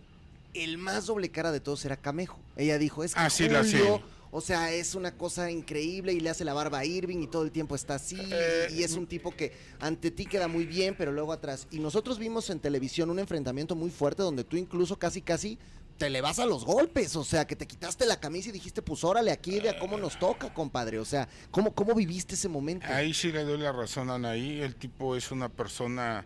el 0.53 0.77
más 0.77 1.07
doble 1.07 1.29
cara 1.29 1.51
de 1.51 1.59
todos 1.59 1.83
era 1.85 1.97
Camejo. 1.97 2.37
Ella 2.55 2.77
dijo, 2.77 3.03
es 3.03 3.15
que 3.15 3.19
Ah, 3.21 3.29
sí, 3.29 3.49
la 3.49 3.63
Julio, 3.63 4.01
o 4.29 4.41
sea, 4.41 4.71
es 4.71 4.93
una 4.95 5.11
cosa 5.15 5.49
increíble 5.49 6.11
y 6.13 6.19
le 6.19 6.29
hace 6.29 6.43
la 6.43 6.53
barba 6.53 6.79
a 6.79 6.85
Irving 6.85 7.19
y 7.23 7.27
todo 7.27 7.43
el 7.43 7.51
tiempo 7.51 7.75
está 7.75 7.95
así 7.95 8.17
Eh, 8.19 8.67
y 8.71 8.83
es 8.83 8.93
un 8.93 9.07
tipo 9.07 9.35
que 9.35 9.53
ante 9.79 10.11
ti 10.11 10.25
queda 10.25 10.47
muy 10.47 10.65
bien, 10.65 10.95
pero 10.97 11.11
luego 11.11 11.31
atrás. 11.33 11.67
Y 11.71 11.79
nosotros 11.79 12.19
vimos 12.19 12.49
en 12.49 12.59
televisión 12.59 13.09
un 13.09 13.19
enfrentamiento 13.19 13.75
muy 13.75 13.89
fuerte 13.89 14.21
donde 14.23 14.43
tú 14.43 14.57
incluso 14.57 14.97
casi 14.99 15.21
casi 15.21 15.57
te 15.97 16.09
le 16.09 16.21
vas 16.21 16.39
a 16.39 16.45
los 16.45 16.65
golpes, 16.65 17.15
o 17.15 17.23
sea, 17.23 17.45
que 17.45 17.55
te 17.55 17.67
quitaste 17.67 18.05
la 18.05 18.19
camisa 18.19 18.49
y 18.49 18.51
dijiste, 18.51 18.81
pues 18.81 19.03
órale, 19.03 19.31
aquí 19.31 19.59
de 19.59 19.69
a 19.69 19.79
cómo 19.79 19.97
nos 19.97 20.17
toca, 20.19 20.53
compadre. 20.53 20.99
O 20.99 21.05
sea, 21.05 21.27
¿cómo, 21.51 21.73
cómo 21.73 21.93
viviste 21.93 22.35
ese 22.35 22.49
momento? 22.49 22.85
Ahí 22.87 23.13
sí 23.13 23.31
le 23.31 23.43
doy 23.43 23.57
la 23.57 23.71
razón 23.71 24.09
a 24.09 24.15
Anaí, 24.15 24.61
el 24.61 24.75
tipo 24.75 25.15
es 25.15 25.31
una 25.31 25.49
persona, 25.49 26.25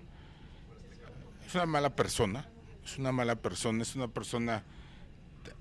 es 1.46 1.56
una 1.56 1.66
mala 1.66 1.96
persona, 1.96 2.48
es 2.84 2.98
una 2.98 3.12
mala 3.12 3.36
persona, 3.36 3.84
es 3.84 3.96
una 3.96 4.08
persona 4.08 4.64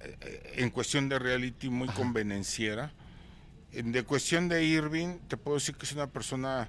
eh, 0.01 0.53
en 0.57 0.71
cuestión 0.71 1.09
de 1.09 1.19
reality 1.19 1.69
muy 1.69 1.89
convenenciera. 1.89 2.93
En 3.73 3.93
de 3.93 4.05
cuestión 4.05 4.49
de 4.49 4.65
Irving, 4.65 5.19
te 5.29 5.37
puedo 5.37 5.57
decir 5.57 5.75
que 5.77 5.85
es 5.85 5.93
una 5.93 6.07
persona 6.07 6.69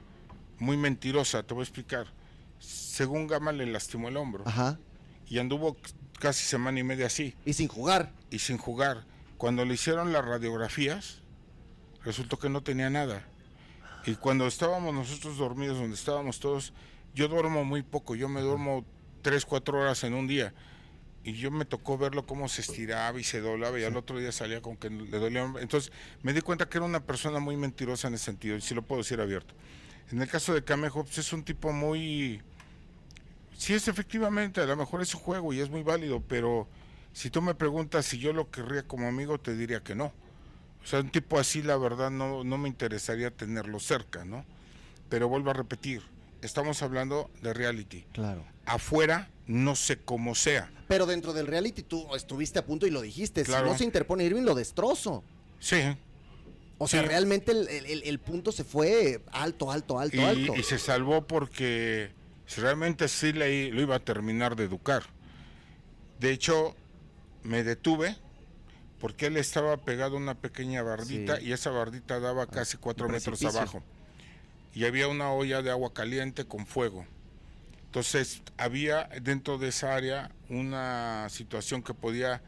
muy 0.59 0.75
mentirosa, 0.75 1.43
te 1.43 1.53
voy 1.53 1.61
a 1.61 1.63
explicar. 1.63 2.07
Según 2.59 3.27
Gama 3.27 3.51
le 3.51 3.67
lastimó 3.67 4.07
el 4.09 4.17
hombro 4.17 4.43
Ajá. 4.47 4.79
y 5.27 5.37
anduvo 5.37 5.77
casi 6.19 6.45
semana 6.45 6.79
y 6.79 6.83
media 6.83 7.07
así 7.07 7.35
Y 7.45 7.53
sin 7.53 7.67
jugar. 7.67 8.11
y 8.29 8.39
sin 8.39 8.57
jugar. 8.57 9.05
Cuando 9.37 9.65
le 9.65 9.75
hicieron 9.75 10.11
las 10.13 10.25
radiografías, 10.25 11.21
resultó 12.03 12.39
que 12.39 12.49
no 12.49 12.61
tenía 12.63 12.89
nada. 12.89 13.23
Y 14.05 14.15
cuando 14.15 14.47
estábamos 14.47 14.93
nosotros 14.93 15.37
dormidos, 15.37 15.77
donde 15.77 15.95
estábamos 15.95 16.39
todos, 16.39 16.73
yo 17.13 17.27
duermo 17.27 17.63
muy 17.63 17.83
poco, 17.83 18.15
yo 18.15 18.29
me 18.29 18.41
duermo 18.41 18.85
tres, 19.21 19.45
cuatro 19.45 19.79
horas 19.79 20.03
en 20.03 20.13
un 20.13 20.27
día. 20.27 20.53
Y 21.23 21.33
yo 21.33 21.51
me 21.51 21.65
tocó 21.65 21.97
verlo 21.97 22.25
cómo 22.25 22.47
se 22.47 22.61
estiraba 22.61 23.19
y 23.19 23.23
se 23.23 23.41
doblaba 23.41 23.77
y 23.77 23.83
al 23.83 23.97
otro 23.97 24.17
día 24.17 24.31
salía 24.31 24.61
con 24.61 24.77
que 24.77 24.89
le 24.89 25.19
dolía. 25.19 25.51
Entonces 25.59 25.91
me 26.23 26.31
di 26.31 26.39
cuenta 26.39 26.69
que 26.69 26.77
era 26.77 26.85
una 26.85 27.01
persona 27.01 27.39
muy 27.39 27.57
mentirosa 27.57 28.07
en 28.07 28.13
ese 28.13 28.25
sentido, 28.25 28.55
y 28.55 28.61
sí 28.61 28.73
lo 28.73 28.81
puedo 28.81 29.01
decir 29.01 29.19
abierto. 29.19 29.53
En 30.09 30.21
el 30.21 30.29
caso 30.29 30.53
de 30.53 30.63
Camejo, 30.63 31.03
pues 31.03 31.17
es 31.17 31.33
un 31.33 31.43
tipo 31.43 31.73
muy... 31.73 32.41
Sí, 33.57 33.73
es 33.73 33.87
efectivamente, 33.87 34.61
a 34.61 34.65
lo 34.65 34.75
mejor 34.75 35.01
es 35.01 35.09
su 35.09 35.17
juego 35.17 35.51
y 35.53 35.59
es 35.59 35.69
muy 35.69 35.81
válido, 35.83 36.21
pero 36.27 36.67
si 37.13 37.29
tú 37.29 37.41
me 37.41 37.55
preguntas 37.55 38.05
si 38.05 38.19
yo 38.19 38.31
lo 38.33 38.51
querría 38.51 38.83
como 38.83 39.07
amigo, 39.07 39.39
te 39.39 39.55
diría 39.55 39.81
que 39.81 39.95
no. 39.95 40.13
O 40.83 40.85
sea, 40.87 40.99
un 41.01 41.09
tipo 41.09 41.39
así, 41.39 41.61
la 41.63 41.75
verdad, 41.77 42.11
no, 42.11 42.43
no 42.43 42.57
me 42.57 42.69
interesaría 42.69 43.31
tenerlo 43.31 43.79
cerca, 43.79 44.23
¿no? 44.25 44.45
Pero 45.09 45.27
vuelvo 45.27 45.49
a 45.49 45.53
repetir, 45.53 46.03
estamos 46.41 46.81
hablando 46.83 47.29
de 47.41 47.53
reality. 47.53 48.05
Claro. 48.13 48.45
Afuera, 48.65 49.29
no 49.47 49.75
sé 49.75 49.97
cómo 49.97 50.35
sea. 50.35 50.71
Pero 50.87 51.05
dentro 51.05 51.33
del 51.33 51.47
reality 51.47 51.81
tú 51.81 52.13
estuviste 52.15 52.59
a 52.59 52.65
punto 52.65 52.85
y 52.87 52.91
lo 52.91 53.01
dijiste. 53.01 53.43
Claro. 53.43 53.65
Si 53.65 53.71
no 53.71 53.77
se 53.79 53.83
interpone 53.85 54.23
Irving, 54.23 54.43
lo 54.43 54.55
destrozo. 54.55 55.23
Sí, 55.59 55.77
O 56.79 56.87
sea, 56.87 57.01
Sí. 57.01 57.07
realmente 57.07 57.51
el, 57.53 57.67
el- 57.67 58.03
el 58.03 58.19
punto 58.19 58.51
se 58.51 58.63
fue 58.63 59.23
alto, 59.31 59.71
alto, 59.71 59.99
alto, 59.99 60.15
y, 60.17 60.19
alto. 60.19 60.55
y 60.55 60.61
se 60.61 60.77
salvó 60.77 61.25
porque 61.25 62.11
realmente 62.55 63.07
sí 63.07 63.33
le, 63.33 63.71
lo 63.71 63.81
iba 63.81 63.95
a 63.95 63.99
terminar 63.99 64.55
de 64.55 64.63
educar. 64.63 65.03
De 66.19 66.31
hecho, 66.31 66.75
me 67.43 67.63
detuve 67.63 68.15
porque 68.99 69.27
él 69.27 69.37
estaba 69.37 69.77
pegado 69.77 70.15
a 70.15 70.19
una 70.19 70.35
pequeña 70.35 70.81
bardita 70.81 71.37
Sí. 71.37 71.45
y 71.47 71.51
esa 71.51 71.69
bardita 71.69 72.19
daba 72.19 72.47
casi 72.47 72.77
cuatro 72.77 73.07
metros 73.09 73.43
abajo. 73.43 73.83
Y 74.73 74.85
había 74.85 75.07
una 75.07 75.31
olla 75.31 75.61
de 75.61 75.69
agua 75.71 75.93
caliente 75.93 76.45
con 76.45 76.65
fuego. 76.65 77.05
Entonces, 77.85 78.41
había 78.57 79.09
dentro 79.21 79.57
de 79.57 79.69
esa 79.69 79.95
área 79.95 80.31
una 80.49 81.27
situación 81.29 81.81
que 81.83 81.93
podía 81.93 82.41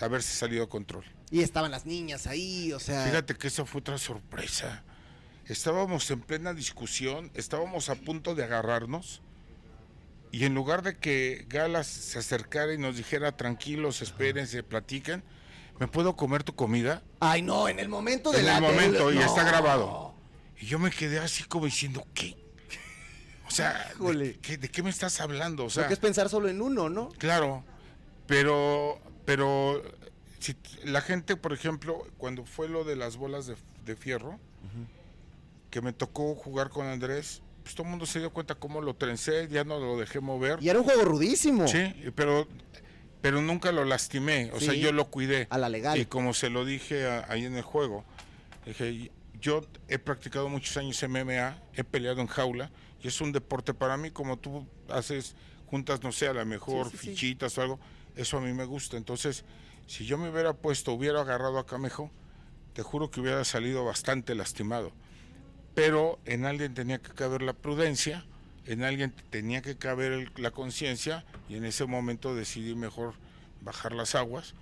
haberse 0.00 0.34
salido 0.36 0.62
de 0.64 0.68
control. 0.68 1.04
Y 1.30 1.40
estaban 1.42 1.70
las 1.70 1.84
niñas 1.86 2.26
ahí, 2.26 2.72
o 2.72 2.80
sea. 2.80 3.04
Fíjate 3.06 3.34
que 3.34 3.48
esa 3.48 3.64
fue 3.64 3.80
otra 3.80 3.98
sorpresa. 3.98 4.82
Estábamos 5.46 6.10
en 6.10 6.20
plena 6.20 6.54
discusión, 6.54 7.30
estábamos 7.34 7.88
a 7.90 7.96
punto 7.96 8.34
de 8.34 8.44
agarrarnos 8.44 9.20
y 10.34 10.44
en 10.44 10.54
lugar 10.54 10.82
de 10.82 10.96
que 10.96 11.46
Galas 11.48 11.86
se 11.86 12.18
acercara 12.18 12.72
y 12.74 12.78
nos 12.78 12.96
dijera 12.96 13.36
tranquilos, 13.36 14.02
espérense, 14.02 14.62
platiquen, 14.64 15.22
¿me 15.78 15.86
puedo 15.86 16.16
comer 16.16 16.42
tu 16.42 16.54
comida? 16.56 17.02
Ay, 17.20 17.40
no, 17.42 17.68
en 17.68 17.78
el 17.78 17.88
momento 17.88 18.32
de 18.32 18.40
En 18.40 18.46
la 18.46 18.56
el 18.56 18.62
momento, 18.62 19.08
del- 19.10 19.18
y 19.18 19.22
está 19.22 19.44
grabado. 19.44 20.14
Y 20.60 20.66
yo 20.66 20.78
me 20.80 20.90
quedé 20.90 21.18
así 21.20 21.44
como 21.44 21.66
diciendo, 21.66 22.04
¿qué? 22.14 22.36
O 23.46 23.50
sea. 23.50 23.92
¿de 24.00 24.38
qué, 24.40 24.56
de 24.56 24.68
qué 24.70 24.82
me 24.82 24.90
estás 24.90 25.20
hablando? 25.20 25.66
O 25.66 25.70
sea, 25.70 25.86
que 25.86 25.94
es 25.94 26.00
pensar 26.00 26.28
solo 26.28 26.48
en 26.48 26.60
uno, 26.60 26.88
¿no? 26.88 27.10
Claro, 27.10 27.62
pero, 28.26 28.98
pero 29.24 29.82
si 30.40 30.56
la 30.84 31.00
gente, 31.00 31.36
por 31.36 31.52
ejemplo, 31.52 32.06
cuando 32.18 32.44
fue 32.44 32.68
lo 32.68 32.82
de 32.82 32.96
las 32.96 33.16
bolas 33.16 33.46
de, 33.46 33.54
de 33.84 33.94
fierro, 33.94 34.40
que 35.70 35.80
me 35.80 35.92
tocó 35.92 36.34
jugar 36.34 36.70
con 36.70 36.86
Andrés, 36.86 37.42
pues 37.64 37.74
todo 37.74 37.84
el 37.86 37.90
mundo 37.90 38.06
se 38.06 38.20
dio 38.20 38.30
cuenta 38.30 38.54
cómo 38.54 38.80
lo 38.80 38.94
trencé, 38.94 39.48
ya 39.48 39.64
no 39.64 39.80
lo 39.80 39.98
dejé 39.98 40.20
mover. 40.20 40.62
Y 40.62 40.68
era 40.68 40.78
un 40.78 40.84
juego 40.84 41.02
rudísimo. 41.02 41.66
Sí, 41.66 41.80
pero, 42.14 42.46
pero 43.20 43.40
nunca 43.42 43.72
lo 43.72 43.84
lastimé, 43.84 44.52
o 44.52 44.60
sea, 44.60 44.74
yo 44.74 44.92
lo 44.92 45.06
cuidé. 45.10 45.46
A 45.50 45.58
la 45.58 45.68
legal. 45.70 45.98
Y 45.98 46.04
como 46.06 46.34
se 46.34 46.50
lo 46.50 46.64
dije 46.64 47.06
a- 47.06 47.24
ahí 47.28 47.46
en 47.46 47.56
el 47.56 47.62
juego, 47.62 48.04
dije, 48.66 49.10
yo 49.40 49.62
he 49.88 49.98
practicado 49.98 50.48
muchos 50.48 50.76
años 50.76 51.02
MMA, 51.02 51.58
he 51.74 51.84
peleado 51.84 52.20
en 52.20 52.26
jaula, 52.26 52.70
y 53.02 53.08
es 53.08 53.20
un 53.22 53.32
deporte 53.32 53.72
para 53.74 53.96
mí, 53.96 54.10
como 54.10 54.38
tú 54.38 54.66
haces 54.90 55.34
juntas, 55.66 56.02
no 56.02 56.12
sé, 56.12 56.28
a 56.28 56.34
lo 56.34 56.44
mejor 56.46 56.90
sí, 56.90 56.98
sí. 56.98 57.08
fichitas 57.08 57.56
o 57.58 57.62
algo, 57.62 57.80
eso 58.14 58.36
a 58.36 58.40
mí 58.42 58.52
me 58.52 58.66
gusta. 58.66 58.98
Entonces, 58.98 59.44
si 59.86 60.04
yo 60.04 60.18
me 60.18 60.28
hubiera 60.30 60.52
puesto, 60.52 60.92
hubiera 60.92 61.22
agarrado 61.22 61.58
a 61.58 61.66
Camejo, 61.66 62.10
te 62.74 62.82
juro 62.82 63.10
que 63.10 63.20
hubiera 63.20 63.42
salido 63.44 63.84
bastante 63.86 64.34
lastimado. 64.34 64.92
Pero 65.74 66.18
en 66.24 66.44
alguien 66.44 66.74
tenía 66.74 66.98
que 66.98 67.10
caber 67.12 67.42
la 67.42 67.52
prudencia, 67.52 68.24
en 68.66 68.84
alguien 68.84 69.12
tenía 69.30 69.60
que 69.62 69.76
caber 69.76 70.12
el- 70.12 70.30
la 70.36 70.50
conciencia, 70.52 71.24
y 71.48 71.56
en 71.56 71.64
ese 71.64 71.84
momento 71.86 72.34
decidí 72.34 72.74
mejor 72.74 73.14
bajar 73.60 73.92
las 73.92 74.14
aguas 74.14 74.54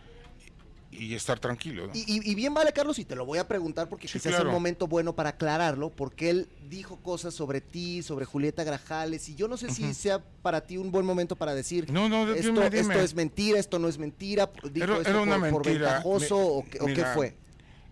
y, 0.90 1.14
estar 1.14 1.38
tranquilo. 1.40 1.87
¿no? 1.87 1.92
Y, 1.95 2.00
y- 2.00 2.31
y 2.31 2.35
bien 2.35 2.52
vale, 2.52 2.71
Carlos, 2.73 2.99
y 2.99 3.04
te 3.07 3.16
lo 3.16 3.25
voy 3.25 3.38
a 3.38 3.49
preguntar 3.49 3.88
porque 3.88 4.09
Sí, 4.09 4.19
quizás 4.19 4.35
es 4.35 4.40
un 4.40 4.50
momento 4.52 4.87
bueno 4.87 5.14
para 5.14 5.31
aclararlo, 5.31 5.88
porque 5.90 6.28
él 6.31 6.49
dijo 6.69 6.97
cosas 6.97 7.33
sobre 7.35 7.61
ti, 7.62 8.02
sobre 8.02 8.25
Julieta 8.26 8.62
Grajales, 8.62 9.26
y 9.31 9.35
yo 9.35 9.49
no 9.49 9.57
sé 9.57 9.71
si 9.71 9.95
sea 9.95 10.19
para 10.42 10.61
ti 10.66 10.76
un 10.76 10.90
buen 10.92 11.07
momento 11.07 11.35
para 11.37 11.54
decir, 11.54 11.90
No, 11.90 12.09
no, 12.11 12.31
esto, 12.33 12.50
dime, 12.52 12.71
dime. 12.71 12.81
esto 12.95 13.04
es 13.04 13.14
mentira, 13.14 13.59
esto 13.59 13.78
no 13.78 13.88
es 13.88 13.97
mentira, 13.99 14.50
dijo 14.71 14.85
Era- 14.85 14.97
esto 14.99 15.09
era 15.11 15.21
una 15.23 15.38
por, 15.40 15.50
por 15.50 15.66
mentira. 15.66 15.87
ventajoso, 15.95 16.37
Mi- 16.37 16.42
o, 16.42 16.64
qué, 16.71 16.78
o 16.81 16.87
qué 16.87 17.04
fue. 17.14 17.37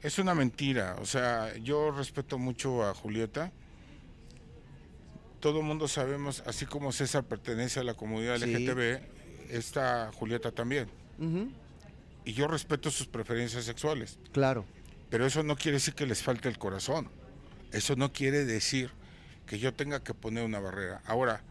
Es 0.03 0.19
una 0.19 0.35
mentira. 0.35 0.97
O 1.01 1.07
sea, 1.07 1.55
yo 1.59 1.91
respeto 1.91 2.39
mucho 2.39 2.85
a 2.85 2.95
Julieta. 2.95 3.53
Todo 5.41 5.61
el 5.61 5.65
mundo 5.67 5.89
sabemos, 5.89 6.43
así 6.47 6.67
como 6.67 6.93
César 6.93 7.25
pertenece 7.25 7.81
a 7.81 7.85
la 7.85 7.95
comunidad 7.95 8.39
Sí. 8.39 8.45
LGTB, 8.47 9.01
esta 9.51 10.11
Julieta 10.13 10.53
también. 10.53 10.89
Y 12.25 12.33
yo 12.33 12.47
respeto 12.49 12.91
sus 12.91 13.07
preferencias 13.07 13.65
sexuales. 13.65 14.19
claro. 14.33 14.65
Pero 15.11 15.27
eso 15.27 15.43
no 15.43 15.57
quiere 15.57 15.79
decir 15.79 15.95
que 15.95 16.07
les 16.07 16.23
falte 16.23 16.49
el 16.49 16.57
corazón. 16.57 17.09
Eso 17.73 17.97
no 17.97 18.13
quiere 18.13 18.45
decir 18.45 18.93
que 19.45 19.59
yo 19.59 19.75
tenga 19.75 20.05
que 20.05 20.15
poner 20.15 20.45
una 20.45 20.61
barrera. 20.61 21.03
Ahora, 21.05 21.43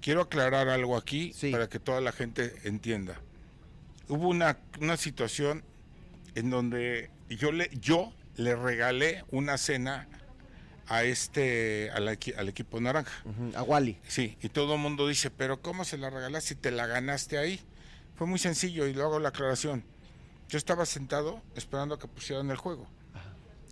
quiero 0.00 0.22
aclarar 0.22 0.70
algo 0.70 0.96
aquí 0.96 1.30
Sí. 1.34 1.52
para 1.52 1.68
que 1.68 1.78
toda 1.78 2.00
la 2.00 2.12
gente 2.12 2.54
entienda. 2.64 3.20
Hubo 4.08 4.28
una, 4.28 4.56
una 4.80 4.96
situación 4.96 5.62
en 6.34 6.48
donde 6.48 7.10
yo 7.36 7.52
le, 7.52 7.70
yo 7.80 8.12
le 8.36 8.54
regalé 8.56 9.24
una 9.30 9.58
cena 9.58 10.08
a 10.88 11.04
este 11.04 11.90
al, 11.92 12.08
equi- 12.08 12.36
al 12.36 12.48
equipo 12.48 12.80
naranja. 12.80 13.12
A 13.54 13.62
Wally. 13.62 13.98
Sí, 14.08 14.36
y 14.42 14.48
todo 14.48 14.74
el 14.74 14.80
mundo 14.80 15.06
dice, 15.08 15.30
pero 15.30 15.60
¿cómo 15.62 15.84
se 15.84 15.96
la 15.98 16.10
regalaste 16.10 16.50
si 16.50 16.54
te 16.56 16.70
la 16.70 16.86
ganaste 16.86 17.38
ahí? 17.38 17.60
Fue 18.16 18.26
muy 18.26 18.38
sencillo 18.38 18.86
y 18.86 18.92
luego 18.92 19.18
la 19.18 19.30
aclaración. 19.30 19.84
Yo 20.48 20.58
estaba 20.58 20.84
sentado 20.84 21.40
esperando 21.56 21.94
a 21.94 21.98
que 21.98 22.08
pusieran 22.08 22.50
el 22.50 22.56
juego. 22.56 22.86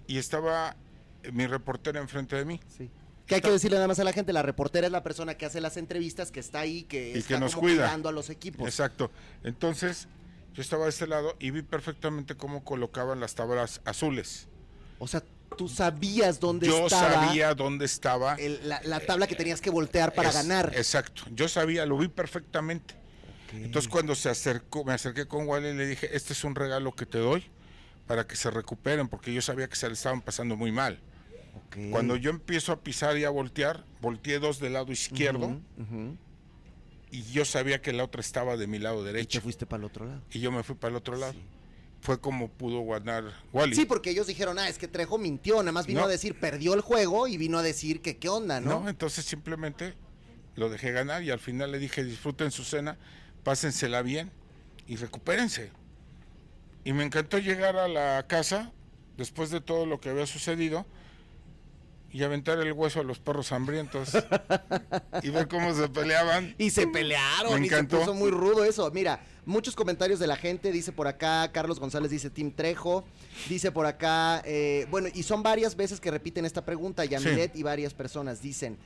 Y 0.06 0.18
estaba 0.18 0.76
eh, 1.22 1.30
mi 1.32 1.46
reportera 1.46 2.00
enfrente 2.00 2.36
de 2.36 2.44
mí. 2.44 2.58
Sí. 2.76 2.90
Que 3.26 3.36
hay 3.36 3.40
que 3.42 3.50
decirle 3.50 3.76
nada 3.76 3.86
más 3.86 3.98
a 4.00 4.04
la 4.04 4.12
gente, 4.12 4.32
la 4.32 4.42
reportera 4.42 4.86
es 4.86 4.92
la 4.92 5.02
persona 5.04 5.36
que 5.36 5.46
hace 5.46 5.60
las 5.60 5.76
entrevistas, 5.76 6.32
que 6.32 6.40
está 6.40 6.60
ahí, 6.60 6.82
que 6.84 7.12
Y 7.14 7.18
está 7.18 7.34
que 7.34 7.40
nos 7.40 7.54
como 7.54 7.68
cuida. 7.68 7.84
cuidando 7.84 8.08
a 8.08 8.12
los 8.12 8.28
equipos. 8.30 8.66
Exacto. 8.66 9.10
Entonces, 9.44 10.08
Yo 10.54 10.62
estaba 10.62 10.84
de 10.84 10.90
este 10.90 11.06
lado 11.06 11.36
y 11.38 11.50
vi 11.50 11.62
perfectamente 11.62 12.34
cómo 12.36 12.64
colocaban 12.64 13.20
las 13.20 13.34
tablas 13.34 13.80
azules. 13.84 14.48
O 14.98 15.06
sea, 15.06 15.22
tú 15.56 15.68
sabías 15.68 16.40
dónde 16.40 16.66
Yo 16.66 16.86
estaba 16.86 17.26
sabía 17.26 17.54
dónde 17.54 17.84
estaba. 17.84 18.34
el- 18.34 18.68
la, 18.68 18.80
la 18.84 19.00
tabla 19.00 19.26
que 19.26 19.36
tenías 19.36 19.60
que 19.60 19.70
voltear 19.70 20.12
para 20.12 20.28
Es- 20.30 20.34
ganar. 20.34 20.72
Exacto. 20.74 21.22
Yo 21.34 21.48
sabía, 21.48 21.86
lo 21.86 21.96
vi 21.98 22.08
perfectamente. 22.08 22.94
Entonces 23.52 23.90
cuando 23.90 24.14
se 24.14 24.28
acercó, 24.28 24.84
me 24.84 24.92
acerqué 24.92 25.26
con 25.26 25.48
Wally 25.48 25.68
y 25.70 25.74
le 25.74 25.86
dije, 25.86 26.14
este 26.16 26.34
es 26.34 26.44
un 26.44 26.54
regalo 26.54 26.92
que 26.94 27.04
te 27.04 27.18
doy 27.18 27.44
para 28.06 28.24
que 28.26 28.36
se 28.36 28.48
recuperen, 28.50 29.08
porque 29.08 29.32
yo 29.32 29.42
sabía 29.42 29.68
que 29.68 29.74
se 29.76 29.88
le 29.88 29.94
estaban 29.94 30.20
pasando 30.20 30.56
muy 30.56 30.70
mal. 30.72 31.00
Cuando 31.90 32.16
yo 32.16 32.30
empiezo 32.30 32.70
a 32.72 32.80
pisar 32.80 33.16
y 33.18 33.24
a 33.24 33.30
voltear, 33.30 33.84
volteé 34.00 34.38
dos 34.40 34.58
del 34.60 34.74
lado 34.74 34.92
izquierdo. 34.92 35.60
Y 37.10 37.22
yo 37.32 37.44
sabía 37.44 37.80
que 37.82 37.92
la 37.92 38.04
otra 38.04 38.20
estaba 38.20 38.56
de 38.56 38.66
mi 38.66 38.78
lado 38.78 39.00
Y 39.02 39.06
te 39.06 39.12
derecho. 39.12 39.40
fuiste 39.40 39.66
para 39.66 39.80
el 39.80 39.84
otro 39.86 40.06
lado. 40.06 40.22
Y 40.32 40.40
yo 40.40 40.52
me 40.52 40.62
fui 40.62 40.74
para 40.76 40.90
el 40.90 40.96
otro 40.96 41.16
lado. 41.16 41.32
Sí. 41.32 41.42
Fue 42.02 42.18
como 42.20 42.48
pudo 42.48 42.84
ganar 42.86 43.24
Wally. 43.52 43.74
Sí, 43.76 43.84
porque 43.84 44.10
ellos 44.10 44.26
dijeron, 44.26 44.58
ah, 44.58 44.68
es 44.68 44.78
que 44.78 44.88
Trejo 44.88 45.18
mintió, 45.18 45.56
nada 45.56 45.72
más 45.72 45.86
vino 45.86 46.00
No. 46.00 46.06
a 46.06 46.08
decir, 46.08 46.38
perdió 46.38 46.72
el 46.74 46.80
juego 46.80 47.26
y 47.28 47.36
vino 47.36 47.58
a 47.58 47.62
decir 47.62 48.00
que 48.00 48.16
qué 48.16 48.28
onda, 48.30 48.58
¿no? 48.60 48.80
¿no? 48.80 48.88
Entonces 48.88 49.24
simplemente 49.26 49.94
lo 50.56 50.70
dejé 50.70 50.92
ganar 50.92 51.22
y 51.22 51.30
al 51.30 51.40
final 51.40 51.72
le 51.72 51.78
dije, 51.78 52.02
disfruten 52.02 52.50
su 52.50 52.64
cena, 52.64 52.96
pásensela 53.44 54.00
bien 54.02 54.30
y 54.86 54.96
recupérense. 54.96 55.70
Y 56.84 56.92
me 56.94 57.04
encantó 57.04 57.38
llegar 57.38 57.76
a 57.76 57.86
la 57.88 58.26
casa 58.26 58.72
después 59.18 59.50
de 59.50 59.60
todo 59.60 59.84
lo 59.84 60.00
que 60.00 60.08
había 60.08 60.26
sucedido 60.26 60.86
y 62.12 62.22
aventar 62.22 62.58
el 62.58 62.72
hueso 62.72 63.00
a 63.00 63.02
los 63.04 63.18
perros 63.18 63.52
hambrientos 63.52 64.10
y 65.22 65.30
ver 65.30 65.48
cómo 65.48 65.74
se 65.74 65.88
peleaban. 65.88 66.54
Y 66.58 66.70
se 66.70 66.86
pelearon 66.86 67.60
Me 67.60 67.66
y 67.66 67.68
se 67.68 67.74
encantó. 67.76 68.00
puso 68.00 68.14
muy 68.14 68.30
rudo 68.30 68.64
eso. 68.64 68.90
Mira, 68.90 69.20
muchos 69.46 69.76
comentarios 69.76 70.18
de 70.18 70.26
la 70.26 70.36
gente, 70.36 70.72
dice 70.72 70.92
por 70.92 71.06
acá, 71.06 71.50
Carlos 71.52 71.78
González 71.78 72.10
dice 72.10 72.30
Tim 72.30 72.52
Trejo, 72.52 73.04
dice 73.48 73.70
por 73.70 73.86
acá, 73.86 74.42
eh, 74.44 74.86
bueno, 74.90 75.08
y 75.12 75.22
son 75.22 75.42
varias 75.42 75.76
veces 75.76 76.00
que 76.00 76.10
repiten 76.10 76.44
esta 76.44 76.64
pregunta, 76.64 77.04
Yamilet 77.04 77.54
y 77.56 77.62
varias 77.62 77.94
personas 77.94 78.42
dicen, 78.42 78.76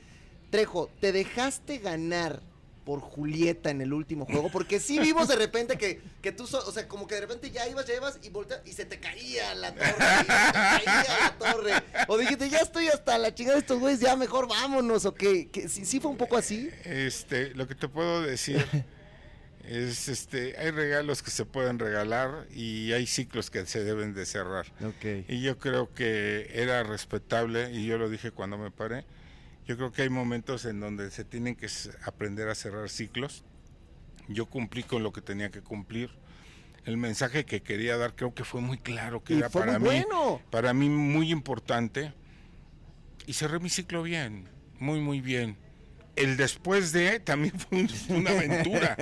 Trejo, 0.51 0.89
¿te 1.01 1.11
dejaste 1.11 1.79
ganar 1.79 2.41
por 2.85 3.01
Julieta 3.01 3.71
en 3.71 3.81
el 3.81 3.91
último 3.91 4.25
juego? 4.25 4.49
Porque 4.51 4.79
sí 4.79 4.99
vimos 4.99 5.27
de 5.27 5.35
repente 5.35 5.77
que, 5.77 5.99
que 6.21 6.31
tú, 6.31 6.45
so- 6.47 6.63
o 6.65 6.71
sea, 6.71 6.87
como 6.87 7.07
que 7.07 7.15
de 7.15 7.21
repente 7.21 7.49
ya 7.51 7.67
ibas, 7.67 7.85
ya 7.87 7.95
ibas 7.95 8.19
y 8.21 8.29
volteas 8.29 8.61
y 8.65 8.73
se 8.73 8.85
te 8.85 8.99
caía 8.99 9.53
la 9.55 9.73
torre, 9.73 9.89
y 9.89 9.95
se 9.95 10.23
te 10.23 10.85
caía 10.85 11.05
la 11.19 11.35
torre. 11.37 11.71
O 12.07 12.17
dijiste, 12.17 12.49
ya 12.49 12.59
estoy 12.59 12.87
hasta 12.87 13.17
la 13.17 13.33
chingada 13.33 13.55
de 13.55 13.61
estos 13.61 13.79
güeyes, 13.79 13.99
ya 13.99 14.15
mejor 14.15 14.47
vámonos, 14.47 15.05
o 15.05 15.13
qué, 15.15 15.49
que 15.49 15.67
sí, 15.67 15.83
sí 15.83 15.99
fue 15.99 16.11
un 16.11 16.17
poco 16.17 16.37
así. 16.37 16.69
Este, 16.83 17.49
lo 17.55 17.67
que 17.67 17.73
te 17.75 17.87
puedo 17.89 18.21
decir 18.21 18.63
es 19.67 20.07
este, 20.07 20.55
hay 20.59 20.69
regalos 20.69 21.23
que 21.23 21.31
se 21.31 21.43
pueden 21.43 21.79
regalar 21.79 22.45
y 22.53 22.91
hay 22.93 23.07
ciclos 23.07 23.49
que 23.49 23.65
se 23.65 23.83
deben 23.83 24.13
de 24.13 24.27
cerrar. 24.27 24.67
Ok. 24.85 25.27
Y 25.27 25.41
yo 25.41 25.57
creo 25.57 25.91
que 25.93 26.51
era 26.53 26.83
respetable, 26.83 27.71
y 27.71 27.85
yo 27.87 27.97
lo 27.97 28.09
dije 28.09 28.29
cuando 28.31 28.57
me 28.59 28.69
paré, 28.69 29.05
yo 29.67 29.77
creo 29.77 29.91
que 29.91 30.03
hay 30.03 30.09
momentos 30.09 30.65
en 30.65 30.79
donde 30.79 31.09
se 31.11 31.23
tienen 31.25 31.55
que 31.55 31.67
aprender 32.03 32.49
a 32.49 32.55
cerrar 32.55 32.89
ciclos. 32.89 33.43
Yo 34.27 34.45
cumplí 34.47 34.83
con 34.83 35.03
lo 35.03 35.11
que 35.11 35.21
tenía 35.21 35.49
que 35.51 35.61
cumplir. 35.61 36.09
El 36.85 36.97
mensaje 36.97 37.45
que 37.45 37.61
quería 37.63 37.97
dar 37.97 38.15
creo 38.15 38.33
que 38.35 38.43
fue 38.43 38.61
muy 38.61 38.77
claro, 38.77 39.23
que 39.23 39.33
Y 39.33 39.37
era 39.39 39.49
para 39.49 39.79
mí, 39.79 39.85
bueno. 39.85 40.41
para 40.51 40.73
mí 40.73 40.87
muy 40.89 41.31
importante. 41.31 42.13
Y 43.25 43.33
cerré 43.33 43.59
mi 43.59 43.69
ciclo 43.69 44.03
bien, 44.03 44.47
muy, 44.79 44.99
muy 44.99 45.19
bien. 45.19 45.57
El 46.15 46.37
después 46.37 46.91
de 46.91 47.19
también 47.19 47.57
fue 47.59 47.79
un- 47.79 47.89
una 48.09 48.29
aventura, 48.31 48.95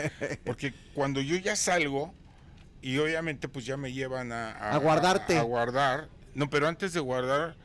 porque 0.45 0.73
cuando 0.93 1.19
yo 1.21 1.35
ya 1.37 1.55
salgo, 1.57 2.13
y 2.81 2.97
obviamente 2.97 3.47
pues 3.49 3.65
ya 3.65 3.75
me 3.77 3.91
llevan 3.93 4.31
a, 4.31 4.51
A 4.71 4.77
guardarte. 4.77 5.37
A, 5.37 5.41
guardar. 5.43 6.09
No, 6.35 6.49
pero 6.49 6.67
antes 6.67 6.93
de 6.93 6.99
guardar, 7.01 7.55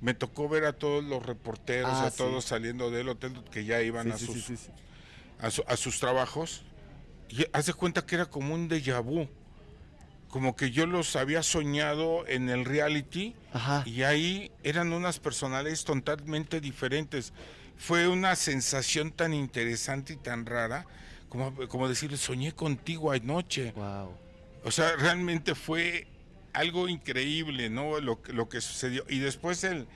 me 0.00 0.14
tocó 0.14 0.48
ver 0.48 0.64
a 0.64 0.72
todos 0.72 1.04
los 1.04 1.24
reporteros, 1.24 1.90
Ah, 1.92 2.06
a 2.06 2.10
sí. 2.10 2.18
todos 2.18 2.44
saliendo 2.44 2.90
del 2.90 3.08
hotel 3.08 3.42
que 3.50 3.64
ya 3.64 3.80
iban 3.82 4.06
Sí, 4.06 4.12
a, 4.12 4.18
sus, 4.18 4.34
sí, 4.34 4.40
sí, 4.40 4.56
sí. 4.56 4.70
A, 5.40 5.50
su- 5.50 5.64
a 5.66 5.76
sus 5.76 5.98
trabajos. 6.00 6.62
Y 7.28 7.46
hace 7.52 7.72
cuenta 7.74 8.04
que 8.04 8.14
era 8.16 8.26
como 8.26 8.54
un 8.54 8.68
déjà 8.68 9.02
vu. 9.02 9.28
Como 10.28 10.54
que 10.54 10.70
yo 10.70 10.86
los 10.86 11.16
había 11.16 11.42
soñado 11.42 12.24
en 12.28 12.48
el 12.50 12.64
reality 12.64 13.34
Ajá. 13.52 13.82
y 13.84 14.02
ahí 14.04 14.52
eran 14.62 14.92
unas 14.92 15.18
personalidades 15.18 15.84
totalmente 15.84 16.60
diferentes. 16.60 17.32
Fue 17.76 18.06
una 18.08 18.36
sensación 18.36 19.10
tan 19.10 19.34
interesante 19.34 20.12
y 20.12 20.16
tan 20.16 20.46
rara 20.46 20.86
como, 21.28 21.52
como 21.68 21.88
decir, 21.88 22.16
soñé 22.16 22.52
contigo 22.52 23.10
anoche. 23.10 23.72
Wow. 23.72 24.12
O 24.64 24.70
sea, 24.70 24.94
realmente 24.96 25.54
fue 25.54 26.06
algo 26.52 26.88
increíble, 26.88 27.70
¿no? 27.70 28.00
Lo, 28.00 28.22
que- 28.22 28.32
lo 28.32 28.48
que 28.48 28.60
sucedió. 28.60 29.04
Y 29.08 29.18
después, 29.18 29.62
el, 29.64 29.86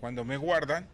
cuando 0.00 0.24
me 0.24 0.36
guardan, 0.36 0.88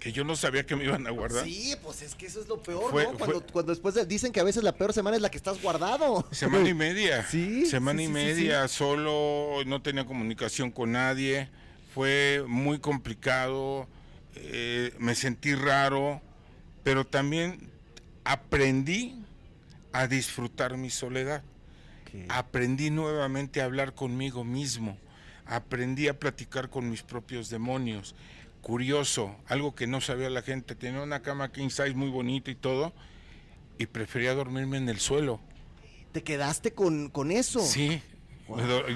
que 0.00 0.12
yo 0.12 0.22
no 0.22 0.36
sabía 0.36 0.64
que 0.64 0.76
me 0.76 0.84
iban 0.84 1.06
a 1.06 1.10
guardar, 1.10 1.44
Sí, 1.44 1.74
pues 1.82 2.02
es 2.02 2.14
que 2.14 2.26
eso 2.26 2.40
es 2.40 2.46
lo 2.48 2.62
peor, 2.62 2.90
Fue- 2.90 3.04
¿no? 3.04 3.14
Cuando, 3.18 3.40
fue- 3.40 3.52
cuando 3.52 3.72
después 3.72 3.94
de- 3.96 4.06
dicen 4.06 4.30
que 4.32 4.38
a 4.40 4.44
veces 4.44 4.62
la 4.62 4.72
peor 4.72 4.92
semana 4.92 5.16
es 5.16 5.22
la 5.22 5.30
que 5.30 5.38
estás 5.38 5.60
guardado. 5.60 6.26
semana 6.30 6.68
y 6.68 6.74
media. 6.74 7.26
Sí, 7.26 7.66
Semana 7.66 7.98
sí, 7.98 8.04
y 8.04 8.06
sí, 8.06 8.12
sí, 8.12 8.14
media, 8.14 8.68
solo, 8.68 9.64
no 9.66 9.82
tenía 9.82 10.04
comunicación 10.06 10.70
con 10.70 10.92
nadie. 10.92 11.48
Fue 11.94 12.44
muy 12.46 12.78
complicado, 12.78 13.88
eh, 14.36 14.92
me 14.98 15.14
sentí 15.16 15.54
raro, 15.56 16.20
pero 16.84 17.04
también 17.04 17.68
aprendí 18.24 19.16
a 19.92 20.06
disfrutar 20.06 20.76
mi 20.76 20.90
soledad. 20.90 21.42
Aprendí 22.28 22.90
nuevamente 22.90 23.60
a 23.60 23.64
hablar 23.64 23.94
conmigo 23.94 24.44
mismo. 24.44 24.98
Aprendí 25.46 26.08
a 26.08 26.18
platicar 26.18 26.70
con 26.70 26.90
mis 26.90 27.02
propios 27.02 27.48
demonios. 27.50 28.14
Curioso, 28.60 29.36
algo 29.46 29.74
que 29.74 29.86
no 29.86 30.00
sabía 30.00 30.30
la 30.30 30.42
gente. 30.42 30.74
Tenía 30.74 31.02
una 31.02 31.22
cama 31.22 31.52
king 31.52 31.70
size 31.70 31.94
muy 31.94 32.10
bonita 32.10 32.50
y 32.50 32.54
todo. 32.54 32.92
Y 33.78 33.86
prefería 33.86 34.34
dormirme 34.34 34.76
en 34.76 34.88
el 34.88 34.98
suelo. 34.98 35.40
Te 36.12 36.22
quedaste 36.22 36.72
con, 36.72 37.10
con 37.10 37.30
eso. 37.30 37.60
Sí. 37.60 38.02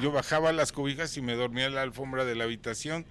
Yo 0.01 0.13
bajaba 0.13 0.53
las 0.53 0.73
cobijas 0.73 1.17
y 1.17 1.23
me 1.23 1.35
dormía 1.35 1.67
en 1.67 1.75
la 1.75 1.83
alfombra 1.83 2.25
de 2.25 2.35
la 2.35 2.45
habitación. 2.45 3.07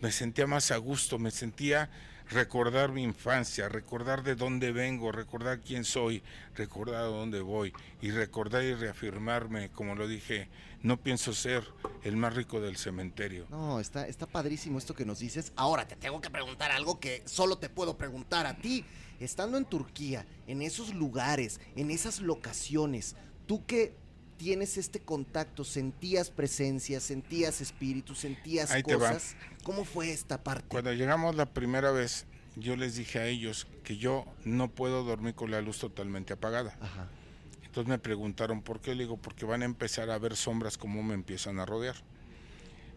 Me 0.00 0.10
sentía 0.12 0.46
más 0.46 0.70
a 0.70 0.76
gusto, 0.78 1.18
me 1.18 1.30
sentía 1.30 1.90
recordar 2.30 2.92
mi 2.92 3.02
infancia, 3.02 3.68
recordar 3.68 4.22
de 4.22 4.34
dónde 4.34 4.72
vengo, 4.72 5.12
recordar 5.12 5.60
quién 5.60 5.84
soy, 5.84 6.22
recordar 6.54 7.02
a 7.02 7.06
dónde 7.06 7.40
voy 7.40 7.72
y 8.00 8.10
recordar 8.10 8.64
y 8.64 8.74
reafirmarme, 8.74 9.70
como 9.70 9.94
lo 9.94 10.08
dije, 10.08 10.48
no 10.82 10.98
pienso 10.98 11.32
ser 11.32 11.64
el 12.02 12.16
más 12.16 12.34
rico 12.34 12.60
del 12.60 12.76
cementerio. 12.76 13.46
No, 13.50 13.80
está, 13.80 14.06
está 14.06 14.26
padrísimo 14.26 14.78
esto 14.78 14.94
que 14.94 15.04
nos 15.04 15.18
dices. 15.18 15.52
Ahora 15.56 15.88
te 15.88 15.96
tengo 15.96 16.20
que 16.20 16.30
preguntar 16.30 16.70
algo 16.70 17.00
que 17.00 17.22
solo 17.24 17.58
te 17.58 17.68
puedo 17.68 17.96
preguntar 17.96 18.46
a 18.46 18.56
ti. 18.56 18.84
Estando 19.20 19.56
en 19.56 19.64
Turquía, 19.64 20.26
en 20.46 20.60
esos 20.60 20.92
lugares, 20.92 21.60
en 21.76 21.90
esas 21.90 22.20
locaciones, 22.20 23.16
tú 23.46 23.64
que 23.64 23.94
tienes 24.36 24.76
este 24.76 25.00
contacto, 25.00 25.64
sentías 25.64 26.30
presencia, 26.30 27.00
sentías 27.00 27.60
espíritu, 27.60 28.14
sentías 28.14 28.70
Ahí 28.70 28.82
cosas. 28.82 29.36
¿Cómo 29.62 29.84
fue 29.84 30.10
esta 30.10 30.42
parte? 30.42 30.68
Cuando 30.68 30.92
llegamos 30.92 31.34
la 31.34 31.46
primera 31.46 31.90
vez, 31.90 32.26
yo 32.56 32.76
les 32.76 32.96
dije 32.96 33.18
a 33.18 33.26
ellos 33.26 33.66
que 33.82 33.96
yo 33.96 34.24
no 34.44 34.68
puedo 34.68 35.04
dormir 35.04 35.34
con 35.34 35.50
la 35.50 35.60
luz 35.60 35.78
totalmente 35.78 36.32
apagada. 36.32 36.76
Ajá. 36.80 37.08
Entonces 37.64 37.88
me 37.88 37.98
preguntaron 37.98 38.62
por 38.62 38.80
qué, 38.80 38.94
le 38.94 39.04
digo, 39.04 39.16
porque 39.16 39.44
van 39.44 39.62
a 39.62 39.64
empezar 39.64 40.10
a 40.10 40.18
ver 40.18 40.36
sombras 40.36 40.78
como 40.78 41.02
me 41.02 41.14
empiezan 41.14 41.58
a 41.58 41.66
rodear. 41.66 41.96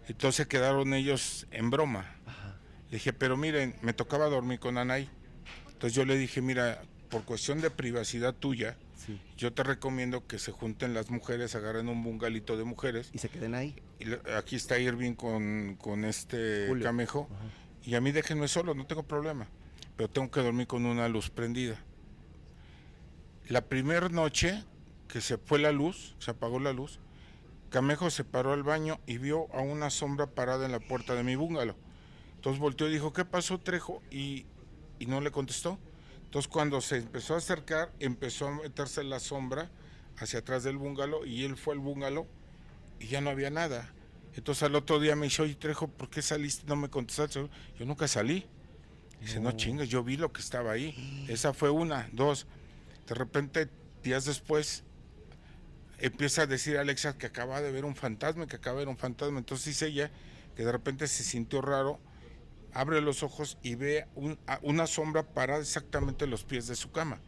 Entonces 0.07 0.47
quedaron 0.47 0.93
ellos 0.93 1.47
en 1.51 1.69
broma. 1.69 2.15
Ajá. 2.25 2.59
Le 2.89 2.97
dije, 2.97 3.11
pero 3.13 3.37
miren, 3.37 3.75
me 3.81 3.93
tocaba 3.93 4.27
dormir 4.27 4.59
con 4.59 4.77
Anay. 4.77 5.09
Entonces 5.67 5.93
yo 5.93 6.05
le 6.05 6.17
dije, 6.17 6.41
mira, 6.41 6.83
por 7.09 7.23
cuestión 7.23 7.61
de 7.61 7.71
privacidad 7.71 8.33
tuya, 8.35 8.77
Sí. 9.07 9.19
yo 9.37 9.53
te 9.53 9.63
recomiendo 9.63 10.27
que 10.27 10.37
se 10.37 10.51
junten 10.51 10.93
las 10.93 11.09
mujeres, 11.09 11.55
agarren 11.55 11.89
un 11.89 12.03
bungalito 12.03 12.57
de 12.57 12.63
mujeres. 12.65 13.09
Y 13.13 13.17
se 13.17 13.29
queden 13.29 13.55
ahí. 13.55 13.75
Y 13.99 14.05
aquí 14.33 14.55
está 14.55 14.77
Irving 14.77 15.13
con, 15.13 15.75
con 15.81 16.05
este 16.05 16.65
Julio. 16.67 16.83
camejo. 16.83 17.27
Y 17.83 17.95
a 17.95 18.01
mí 18.01 18.11
déjenme 18.11 18.47
solo, 18.47 18.75
no 18.75 18.85
tengo 18.85 19.03
problema. 19.03 19.47
Pero 19.95 20.09
tengo 20.09 20.29
que 20.29 20.41
dormir 20.41 20.67
con 20.67 20.85
una 20.85 21.07
luz 21.07 21.29
prendida. 21.31 21.79
La 23.47 23.61
primera 23.61 24.09
noche 24.09 24.63
que 25.07 25.21
se 25.21 25.37
fue 25.37 25.57
la 25.57 25.71
luz, 25.71 26.15
se 26.19 26.31
apagó 26.31 26.59
la 26.59 26.73
luz, 26.73 26.99
Camejo 27.69 28.09
se 28.09 28.23
paró 28.23 28.53
al 28.53 28.63
baño 28.63 28.99
y 29.07 29.17
vio 29.17 29.53
a 29.53 29.59
una 29.59 29.89
sombra 29.89 30.27
parada 30.27 30.65
en 30.65 30.71
la 30.71 30.79
puerta 30.79 31.15
de 31.15 31.23
mi 31.23 31.35
bungalow. 31.35 31.75
Entonces 32.35 32.59
volteó 32.61 32.87
y 32.87 32.93
dijo, 32.93 33.11
¿qué 33.11 33.25
pasó 33.25 33.59
Trejo? 33.59 34.01
Y, 34.09 34.45
y 34.99 35.05
no 35.07 35.19
le 35.19 35.31
contestó. 35.31 35.77
Entonces 36.27 36.51
cuando 36.51 36.81
se 36.81 36.97
empezó 36.97 37.35
a 37.35 37.37
acercar, 37.37 37.93
empezó 38.01 38.47
a 38.47 38.51
meterse 38.51 39.01
la 39.05 39.21
sombra 39.21 39.71
hacia 40.17 40.39
atrás 40.39 40.63
del 40.63 40.77
bungalow 40.77 41.25
y 41.25 41.45
él 41.45 41.55
fue 41.55 41.73
al 41.73 41.79
bungalow 41.79 42.27
y 42.99 43.07
ya 43.07 43.21
no 43.21 43.29
había 43.29 43.49
nada. 43.49 43.93
Entonces 44.35 44.63
al 44.63 44.75
otro 44.75 44.99
día 44.99 45.15
me 45.15 45.27
dice, 45.27 45.41
oye 45.41 45.55
Trejo, 45.55 45.87
¿por 45.87 46.09
qué 46.09 46.21
saliste? 46.21 46.67
No 46.67 46.75
me 46.75 46.89
contestaste. 46.89 47.47
Yo 47.79 47.85
nunca 47.85 48.09
salí. 48.09 48.45
Dice, 49.21 49.39
no, 49.39 49.53
chingues, 49.53 49.87
yo 49.87 50.03
vi 50.03 50.17
lo 50.17 50.33
que 50.33 50.41
estaba 50.41 50.73
ahí. 50.73 51.25
Esa 51.29 51.53
fue 51.53 51.69
una. 51.69 52.09
Dos, 52.11 52.45
de 53.07 53.15
repente, 53.15 53.69
días 54.03 54.25
después, 54.25 54.83
empieza 55.97 56.41
a 56.41 56.45
decir 56.45 56.77
a 56.77 56.81
Alexa 56.81 57.17
que 57.17 57.25
acaba 57.25 57.61
de 57.61 57.71
ver 57.71 57.85
un 57.85 57.95
fantasma, 57.95 58.47
que 58.47 58.57
acaba 58.57 58.79
de 58.79 58.85
ver 58.85 58.89
un 58.89 58.97
fantasma. 58.97 59.39
Entonces 59.39 59.65
dice 59.67 59.87
ella 59.87 60.11
que 60.57 60.65
de 60.65 60.71
repente 60.73 61.07
se 61.07 61.23
sintió 61.23 61.61
raro, 61.61 61.99
abre 62.77 63.01
los 63.01 63.23
ojos 63.23 63.57
y 63.63 63.75
ve 63.75 64.05
una 64.61 64.85
sombra 64.87 65.23
parada 65.23 65.61
exactamente 65.61 66.25
en 66.25 66.31
los 66.31 66.43
pies 66.43 66.67
de 66.67 66.75
su 66.75 66.91
cama 66.91 67.19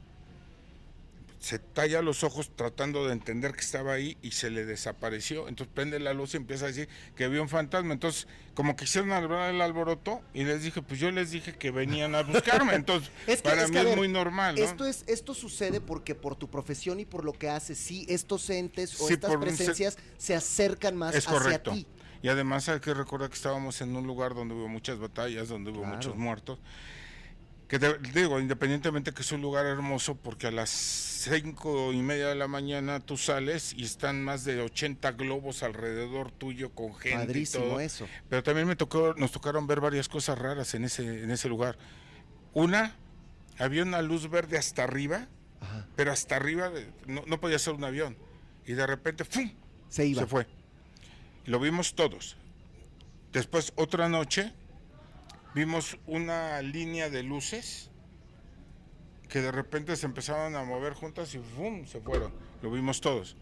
se 1.39 1.57
talla 1.57 2.01
los 2.01 2.23
ojos 2.23 2.51
tratando 2.55 3.07
de 3.07 3.13
entender 3.13 3.53
que 3.53 3.61
estaba 3.61 3.93
ahí 3.93 4.17
y 4.21 4.31
se 4.31 4.49
le 4.49 4.65
desapareció. 4.65 5.47
Entonces 5.47 5.73
prende 5.73 5.97
la 5.99 6.13
luz 6.13 6.33
y 6.33 6.37
empieza 6.37 6.65
a 6.65 6.67
decir 6.67 6.89
que 7.15 7.29
vio 7.29 7.41
un 7.41 7.47
fantasma. 7.47 7.93
Entonces, 7.93 8.27
como 8.53 8.75
quisieron 8.75 9.11
alborotar 9.11 9.53
el 9.53 9.61
alboroto, 9.61 10.21
y 10.33 10.43
les 10.43 10.63
dije, 10.63 10.81
pues 10.81 10.99
yo 10.99 11.09
les 11.11 11.31
dije 11.31 11.55
que 11.55 11.71
venían 11.71 12.13
a 12.13 12.23
buscarme. 12.23 12.75
Entonces, 12.75 13.09
para 13.43 13.67
mí 13.67 13.77
es 13.77 13.95
muy 13.95 14.09
normal. 14.09 14.57
Esto, 14.59 14.85
es, 14.85 15.05
esto 15.07 15.33
sucede 15.33 15.79
porque 15.79 16.13
por 16.13 16.35
tu 16.35 16.49
profesión 16.49 16.99
y 16.99 17.05
por 17.05 17.23
lo 17.23 17.31
que 17.31 17.49
haces, 17.49 17.77
sí, 17.77 18.05
estos 18.09 18.49
entes 18.49 18.99
o 18.99 19.09
estas 19.09 19.37
presencias 19.37 19.97
se, 20.17 20.35
acercan 20.35 20.97
más 20.97 21.15
es 21.15 21.25
hacia 21.25 21.39
correcto. 21.39 21.71
ti. 21.71 21.87
Y 22.21 22.27
además 22.27 22.67
hay 22.69 22.79
que 22.79 22.93
recordar 22.93 23.29
que 23.29 23.35
estábamos 23.35 23.81
en 23.81 23.95
un 23.95 24.05
lugar 24.05 24.35
donde 24.35 24.53
hubo 24.53 24.67
muchas 24.67 24.99
batallas, 24.99 25.47
donde 25.47 25.71
hubo 25.71 25.85
muchos 25.85 26.15
muertos 26.15 26.59
que 27.69 27.77
digo, 28.15 28.39
independientemente 28.39 29.13
que 29.13 29.21
es 29.21 29.31
un 29.31 29.43
lugar 29.43 29.67
hermoso, 29.67 30.15
porque 30.15 30.47
a 30.47 30.51
las 30.51 30.71
cinco 30.71 31.93
y 31.93 32.01
media 32.01 32.27
de 32.27 32.33
la 32.33 32.47
mañana 32.47 32.99
tú 32.99 33.15
sales 33.15 33.75
y 33.77 33.83
están 33.83 34.23
más 34.23 34.43
de 34.43 34.59
80 34.59 35.11
globos 35.11 35.61
alrededor 35.61 36.31
tuyo 36.31 36.71
con 36.71 36.95
gente 36.95 37.27
Padrísimo 37.27 37.65
y 37.65 37.69
todo. 37.69 37.79
eso. 37.79 38.07
Pero 38.27 38.41
también 38.41 38.67
me 38.67 38.75
tocó, 38.75 39.13
nos 39.17 39.31
tocaron 39.31 39.67
ver 39.67 39.81
varias 39.81 40.09
cosas 40.09 40.39
raras 40.39 40.73
en 40.73 40.83
ese, 40.83 41.23
en 41.23 41.29
ese 41.29 41.47
lugar. 41.47 41.77
Una, 42.55 42.95
había 43.59 43.83
una 43.83 44.01
luz 44.01 44.31
verde 44.31 44.57
hasta 44.57 44.83
arriba, 44.83 45.27
pero 45.95 46.11
hasta 46.11 46.37
arriba 46.37 46.71
no, 47.05 47.21
no, 47.27 47.39
podía 47.39 47.59
ser 47.59 47.75
un 47.75 47.83
avión. 47.83 48.17
Y 48.65 48.73
de 48.73 48.87
repente, 48.87 49.25
¡fum! 49.25 49.51
Se 49.89 50.07
iba. 50.07 50.23
Se 50.23 50.27
fue. 50.27 50.47
Lo 51.49 51.59
vimos 51.59 51.95
todos. 51.95 52.37
Después, 53.33 53.73
otra 53.75 54.07
noche, 54.07 54.53
vimos 55.55 55.97
una 56.05 56.61
línea 56.61 57.09
de 57.09 57.23
luces 57.23 57.89
que 59.27 59.41
de 59.41 59.51
repente 59.51 59.95
se 59.95 60.05
empezaron 60.05 60.55
a 60.55 60.63
mover 60.63 60.93
juntas 60.93 61.33
y 61.33 61.39
¡fum! 61.39 61.87
se 61.87 62.01
fueron. 62.01 62.31
Lo 62.61 62.69
vimos 62.69 63.01
todos. 63.01 63.35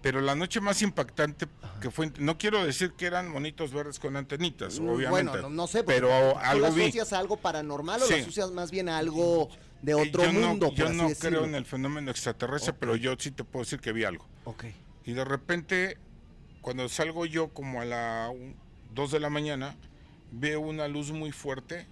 Pero 0.00 0.22
la 0.22 0.34
noche 0.34 0.62
más 0.62 0.80
impactante 0.80 1.46
que 1.82 1.90
fue, 1.90 2.10
no 2.18 2.38
quiero 2.38 2.64
decir 2.64 2.92
que 2.92 3.04
eran 3.04 3.30
monitos 3.30 3.74
verdes 3.74 3.98
con 3.98 4.16
antenitas, 4.16 4.80
mm, 4.80 4.88
obviamente. 4.88 5.32
Bueno, 5.32 5.50
no, 5.50 5.66
sé, 5.66 5.84
pero 5.84 6.38
algo 6.38 6.66
asocias 6.68 7.12
a 7.12 7.18
algo 7.18 7.36
paranormal 7.36 8.02
o 8.02 8.08
lo 8.08 8.16
asocias 8.16 8.52
más 8.52 8.70
bien 8.70 8.88
a 8.88 8.96
algo 8.96 9.50
de 9.82 9.92
eh, 9.92 9.94
otro 9.96 10.32
mundo? 10.32 10.72
yo 10.72 10.90
no 10.94 11.10
creo 11.10 11.44
en 11.44 11.54
el 11.54 11.66
fenómeno 11.66 12.10
extraterrestre, 12.10 12.72
pero 12.72 12.96
yo 12.96 13.14
sí 13.18 13.32
te 13.32 13.44
puedo 13.44 13.64
decir 13.64 13.80
que 13.80 13.92
vi 13.92 14.04
algo. 14.04 14.26
Okay. 14.44 14.74
Y 15.04 15.12
de 15.12 15.26
repente, 15.26 15.98
cuando 16.64 16.88
salgo 16.88 17.26
yo 17.26 17.48
como 17.48 17.82
a 17.82 17.84
las 17.84 18.32
2 18.94 19.10
de 19.10 19.20
la 19.20 19.28
mañana, 19.28 19.76
veo 20.32 20.60
una 20.60 20.88
luz 20.88 21.12
muy 21.12 21.30
fuerte 21.30 21.86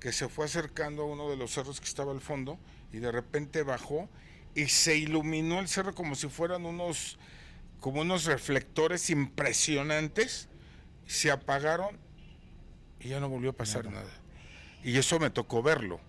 que 0.00 0.12
se 0.12 0.28
fue 0.28 0.44
acercando 0.44 1.04
a 1.04 1.06
uno 1.06 1.30
de 1.30 1.38
los 1.38 1.52
cerros 1.52 1.80
que 1.80 1.86
estaba 1.86 2.12
al 2.12 2.20
fondo 2.20 2.58
y 2.92 2.98
de 2.98 3.10
repente 3.10 3.62
bajó 3.62 4.10
y 4.54 4.66
se 4.66 4.98
iluminó 4.98 5.60
el 5.60 5.68
cerro 5.68 5.94
como 5.94 6.14
si 6.14 6.28
fueran 6.28 6.66
unos 6.66 7.18
como 7.80 8.02
unos 8.02 8.26
reflectores 8.26 9.08
impresionantes, 9.08 10.50
se 11.06 11.30
apagaron 11.30 11.98
y 13.00 13.08
ya 13.08 13.18
no 13.18 13.30
volvió 13.30 13.50
a 13.50 13.54
pasar 13.54 13.90
nada. 13.90 14.12
Y 14.84 14.98
eso 14.98 15.20
me 15.20 15.30
tocó 15.30 15.62
verlo. 15.62 16.00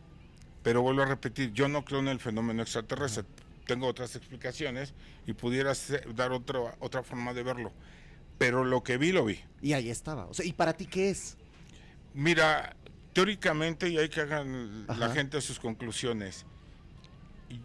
Pero 0.62 0.82
vuelvo 0.82 1.04
a 1.04 1.06
repetir, 1.06 1.54
yo 1.54 1.70
no 1.70 1.86
creo 1.86 2.02
en 2.02 2.10
el 2.10 2.20
fenómeno 2.20 2.64
extraterrestre. 2.64 3.24
Tengo 3.66 3.88
otras 3.88 4.16
explicaciones 4.16 4.94
y 5.26 5.34
pudiera 5.34 5.74
dar 6.16 6.32
otra, 6.32 6.60
otra 6.80 7.04
forma 7.04 7.34
de 7.34 7.44
verlo. 7.44 7.72
Pero 8.38 8.64
lo 8.66 8.84
que 8.84 8.98
vi, 8.98 9.12
lo 9.12 9.26
vi. 9.26 9.40
Y 9.62 9.74
ahí 9.74 9.90
estaba. 9.90 10.26
O 10.26 10.34
sea, 10.34 10.46
¿y 10.46 10.54
para 10.54 10.74
ti 10.74 10.86
qué 10.86 11.10
es? 11.10 11.38
Mira, 12.14 12.76
teóricamente, 13.14 13.90
y 13.90 13.98
hay 13.98 14.10
que 14.10 14.22
hagan 14.22 14.86
la 14.88 15.10
gente 15.12 15.40
sus 15.42 15.60
conclusiones. 15.60 16.46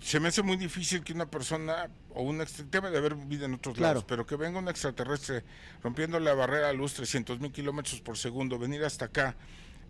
Se 0.01 0.21
me 0.21 0.29
hace 0.29 0.43
muy 0.43 0.57
difícil 0.57 1.03
que 1.03 1.15
una 1.15 1.27
persona 1.27 1.89
o 2.11 2.23
un 2.23 2.45
debe 2.71 2.91
de 2.91 2.99
haber 2.99 3.15
vida 3.15 3.47
en 3.47 3.55
otros 3.55 3.79
lados, 3.79 4.05
pero 4.05 4.27
que 4.27 4.37
venga 4.37 4.59
un 4.59 4.69
extraterrestre 4.69 5.45
rompiendo 5.83 6.21
la 6.21 6.35
barrera 6.35 6.69
a 6.69 6.73
luz 6.73 6.95
300 6.95 7.41
mil 7.41 7.53
kilómetros 7.53 8.01
por 8.03 8.19
segundo, 8.19 8.59
venir 8.59 8.85
hasta 8.85 9.07
acá 9.07 9.35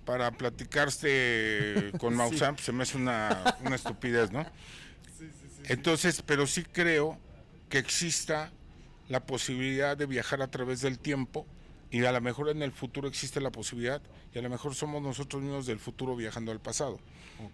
para 0.04 0.30
platicarse 0.30 1.92
con 1.98 2.14
Maussan, 2.16 2.56
se 2.58 2.72
me 2.72 2.84
hace 2.84 2.96
una, 2.96 3.56
una 3.64 3.76
estupidez, 3.76 4.30
¿no? 4.30 4.46
Entonces, 5.68 6.22
pero 6.26 6.46
sí 6.46 6.64
creo 6.64 7.18
que 7.68 7.78
exista 7.78 8.50
la 9.08 9.24
posibilidad 9.24 9.96
de 9.96 10.06
viajar 10.06 10.42
a 10.42 10.50
través 10.50 10.80
del 10.80 10.98
tiempo 10.98 11.46
y 11.90 12.04
a 12.04 12.12
lo 12.12 12.20
mejor 12.20 12.50
en 12.50 12.62
el 12.62 12.72
futuro 12.72 13.08
existe 13.08 13.40
la 13.40 13.50
posibilidad 13.50 14.02
y 14.34 14.38
a 14.38 14.42
lo 14.42 14.50
mejor 14.50 14.74
somos 14.74 15.02
nosotros 15.02 15.42
mismos 15.42 15.66
del 15.66 15.78
futuro 15.78 16.16
viajando 16.16 16.52
al 16.52 16.60
pasado. 16.60 16.98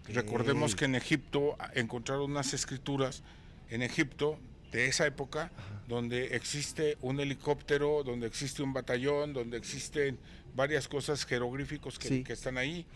Recordemos 0.09 0.74
que 0.74 0.87
en 0.87 0.94
Egipto 0.94 1.57
encontraron 1.74 2.31
unas 2.31 2.55
escrituras 2.55 3.22
en 3.70 3.83
Egipto 3.83 4.38
de 4.72 4.87
esa 4.87 5.07
época 5.07 5.53
donde 5.87 6.35
existe 6.35 6.96
un 7.00 7.20
helicóptero, 7.20 8.03
donde 8.03 8.27
existe 8.27 8.62
un 8.62 8.72
batallón, 8.72 9.33
donde 9.33 9.57
existen 9.57 10.18
varias 10.55 10.88
cosas 10.88 11.24
jeroglíficos 11.24 11.98
que, 11.98 12.24
están 12.29 12.59
ahí. 12.59 12.87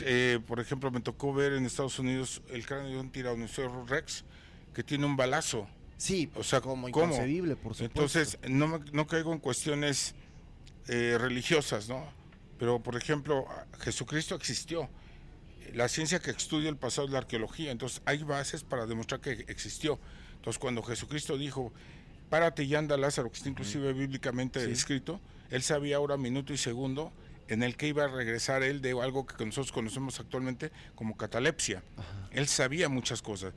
Eh, 0.00 0.40
por 0.46 0.60
ejemplo, 0.60 0.90
me 0.90 1.00
tocó 1.00 1.34
ver 1.34 1.52
en 1.52 1.66
Estados 1.66 1.98
Unidos 1.98 2.42
el 2.50 2.66
cráneo 2.66 2.90
de 2.90 2.98
un 2.98 3.10
tiranosaurio 3.10 3.84
rex 3.86 4.24
que 4.74 4.82
tiene 4.82 5.06
un 5.06 5.16
balazo. 5.16 5.66
Sí, 5.96 6.30
o 6.34 6.42
sea, 6.42 6.60
como 6.60 6.88
inconcebible, 6.88 7.56
por 7.56 7.74
supuesto. 7.74 7.84
Entonces, 7.84 8.38
no, 8.48 8.80
no 8.92 9.06
caigo 9.06 9.32
en 9.32 9.38
cuestiones 9.38 10.14
eh, 10.88 11.16
religiosas, 11.18 11.88
¿no? 11.88 12.04
Pero, 12.58 12.82
por 12.82 12.96
ejemplo, 12.96 13.46
Jesucristo 13.80 14.34
existió. 14.34 14.88
La 15.72 15.88
ciencia 15.88 16.18
que 16.20 16.30
estudia 16.30 16.68
el 16.68 16.76
pasado 16.76 17.06
es 17.06 17.12
la 17.12 17.18
arqueología, 17.18 17.70
entonces 17.70 18.02
hay 18.04 18.22
bases 18.22 18.64
para 18.64 18.86
demostrar 18.86 19.20
que 19.20 19.44
existió. 19.48 19.98
Entonces, 20.36 20.58
cuando 20.58 20.82
Jesucristo 20.82 21.38
dijo, 21.38 21.72
párate 22.28 22.64
y 22.64 22.74
anda 22.74 22.96
Lázaro, 22.96 23.30
que 23.30 23.38
está 23.38 23.48
inclusive 23.48 23.92
bíblicamente 23.92 24.64
descrito, 24.66 25.20
él 25.50 25.62
sabía 25.62 25.96
ahora 25.96 26.16
minuto 26.16 26.52
y 26.52 26.58
segundo 26.58 27.12
en 27.48 27.62
el 27.62 27.76
que 27.76 27.88
iba 27.88 28.04
a 28.04 28.08
regresar 28.08 28.62
él 28.62 28.80
de 28.80 28.90
algo 29.00 29.26
que 29.26 29.44
nosotros 29.44 29.72
conocemos 29.72 30.20
actualmente 30.20 30.70
como 30.94 31.16
catalepsia. 31.16 31.82
Él 32.30 32.46
sabía 32.48 32.88
muchas 32.88 33.22
cosas. 33.22 33.52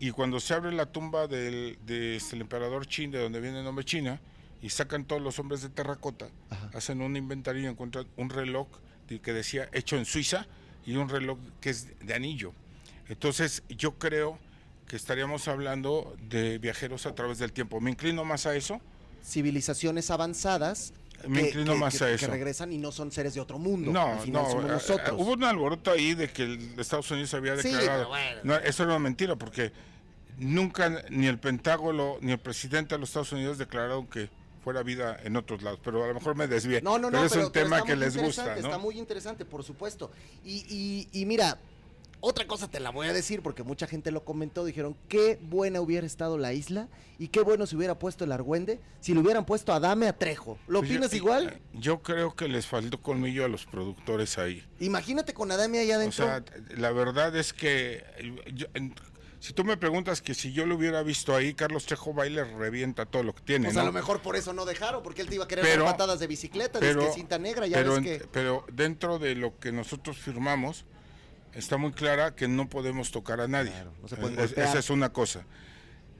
Y 0.00 0.12
cuando 0.12 0.40
se 0.40 0.54
abre 0.54 0.72
la 0.72 0.86
tumba 0.86 1.26
del, 1.26 1.78
de, 1.84 2.16
este, 2.16 2.34
emperador 2.36 2.86
Qin, 2.86 3.10
de 3.10 3.18
donde 3.18 3.38
viene 3.38 3.58
el 3.58 3.64
nombre 3.64 3.84
China, 3.84 4.18
y 4.62 4.70
sacan 4.70 5.04
todos 5.04 5.20
los 5.20 5.38
hombres 5.38 5.60
de 5.60 5.68
terracota, 5.68 6.28
hacen 6.72 7.02
un 7.02 7.16
inventario 7.16 7.62
y 7.62 7.66
encuentran 7.66 8.06
un 8.16 8.30
reloj 8.30 8.66
que 9.22 9.32
decía 9.32 9.68
hecho 9.72 9.98
en 9.98 10.06
Suiza 10.06 10.46
y 10.86 10.96
un 10.96 11.10
reloj 11.10 11.38
que 11.60 11.70
es 11.70 11.88
de 12.00 12.14
anillo. 12.14 12.54
Entonces 13.08 13.62
yo 13.68 13.98
creo 13.98 14.38
que 14.86 14.96
estaríamos 14.96 15.48
hablando 15.48 16.16
de 16.30 16.58
viajeros 16.58 17.04
a 17.04 17.14
través 17.14 17.38
del 17.38 17.52
tiempo. 17.52 17.80
Me 17.80 17.90
inclino 17.90 18.24
más 18.24 18.46
a 18.46 18.56
eso. 18.56 18.80
Civilizaciones 19.22 20.10
avanzadas 20.10 20.94
me 21.28 21.42
inclino 21.42 21.76
más 21.76 22.00
a 22.02 22.10
eso. 22.10 22.26
Que 22.26 22.32
regresan 22.32 22.72
y 22.72 22.78
no 22.78 22.92
son 22.92 23.10
seres 23.12 23.34
de 23.34 23.40
otro 23.40 23.58
mundo. 23.58 23.92
No, 23.92 24.14
no. 24.26 24.60
Eh, 24.60 24.64
nosotros. 24.66 25.16
hubo 25.18 25.32
un 25.32 25.44
alboroto 25.44 25.90
ahí 25.90 26.14
de 26.14 26.30
que 26.30 26.58
Estados 26.78 27.10
Unidos 27.10 27.32
había 27.34 27.56
declarado. 27.56 28.10
no, 28.42 28.56
eso 28.56 28.82
era 28.84 28.98
mentira, 28.98 29.36
porque 29.36 29.72
nunca 30.38 31.04
ni 31.10 31.26
el 31.26 31.38
Pentágono 31.38 32.16
ni 32.20 32.32
el 32.32 32.38
presidente 32.38 32.94
de 32.94 32.98
los 32.98 33.10
Estados 33.10 33.32
Unidos 33.32 33.58
declararon 33.58 34.06
que 34.06 34.30
fuera 34.62 34.82
vida 34.82 35.18
en 35.22 35.36
otros 35.36 35.62
lados, 35.62 35.80
pero 35.82 36.04
a 36.04 36.08
lo 36.08 36.14
mejor 36.14 36.34
me 36.36 36.46
desvié. 36.46 36.82
No, 36.82 36.98
no, 36.98 37.10
no, 37.10 37.18
pero 37.18 37.26
es 37.26 37.46
un 37.46 37.52
tema 37.52 37.82
que 37.82 37.96
les 37.96 38.16
gusta. 38.16 38.56
Está 38.56 38.78
muy 38.78 38.98
interesante, 38.98 39.44
por 39.44 39.64
supuesto. 39.64 40.10
Y, 40.44 41.08
y, 41.12 41.26
mira, 41.26 41.58
otra 42.20 42.46
cosa 42.46 42.68
te 42.68 42.80
la 42.80 42.90
voy 42.90 43.08
a 43.08 43.12
decir 43.12 43.42
porque 43.42 43.62
mucha 43.62 43.86
gente 43.86 44.10
lo 44.10 44.24
comentó, 44.24 44.64
dijeron 44.64 44.96
qué 45.08 45.38
buena 45.40 45.80
hubiera 45.80 46.06
estado 46.06 46.38
la 46.38 46.52
isla 46.52 46.88
y 47.18 47.28
qué 47.28 47.40
bueno 47.40 47.66
se 47.66 47.76
hubiera 47.76 47.98
puesto 47.98 48.24
el 48.24 48.32
Argüende 48.32 48.80
si 49.00 49.14
le 49.14 49.20
hubieran 49.20 49.44
puesto 49.44 49.72
a 49.72 49.80
Dame 49.80 50.08
a 50.08 50.16
Trejo. 50.16 50.58
¿Lo 50.66 50.80
pues 50.80 50.90
opinas 50.90 51.14
igual? 51.14 51.60
Yo 51.72 52.02
creo 52.02 52.34
que 52.34 52.48
les 52.48 52.66
faltó 52.66 53.00
colmillo 53.00 53.44
a 53.44 53.48
los 53.48 53.66
productores 53.66 54.38
ahí. 54.38 54.64
Imagínate 54.80 55.34
con 55.34 55.50
Adame 55.50 55.78
allá 55.78 55.96
adentro. 55.96 56.24
O 56.24 56.28
sea, 56.28 56.44
la 56.76 56.92
verdad 56.92 57.34
es 57.36 57.52
que 57.52 58.04
si 59.40 59.54
tú 59.54 59.64
me 59.64 59.78
preguntas 59.78 60.20
que 60.20 60.34
si 60.34 60.52
yo 60.52 60.66
lo 60.66 60.76
hubiera 60.76 61.02
visto 61.02 61.34
ahí, 61.34 61.54
Carlos 61.54 61.86
Trejo 61.86 62.12
Baile 62.12 62.44
revienta 62.44 63.06
todo 63.06 63.22
lo 63.22 63.34
que 63.34 63.40
tiene. 63.42 63.66
Pues 63.66 63.76
a 63.78 63.84
lo 63.84 63.92
mejor 63.92 64.20
por 64.20 64.36
eso 64.36 64.52
no 64.52 64.66
dejaron, 64.66 65.02
porque 65.02 65.22
él 65.22 65.28
te 65.28 65.36
iba 65.36 65.44
a 65.44 65.48
querer 65.48 65.64
dar 65.64 65.84
patadas 65.84 66.20
de 66.20 66.26
bicicleta, 66.26 66.78
de 66.78 67.12
cinta 67.12 67.38
negra, 67.38 67.66
ya 67.66 67.78
pero, 67.78 67.94
ves 67.94 68.02
que... 68.02 68.28
pero 68.30 68.66
dentro 68.70 69.18
de 69.18 69.34
lo 69.34 69.58
que 69.58 69.72
nosotros 69.72 70.18
firmamos, 70.18 70.84
está 71.54 71.76
muy 71.76 71.92
clara 71.92 72.34
que 72.34 72.48
no 72.48 72.68
podemos 72.68 73.10
tocar 73.10 73.40
a 73.40 73.48
nadie. 73.48 73.72
esa 74.56 74.78
es 74.78 74.90
una 74.90 75.12
cosa. 75.12 75.44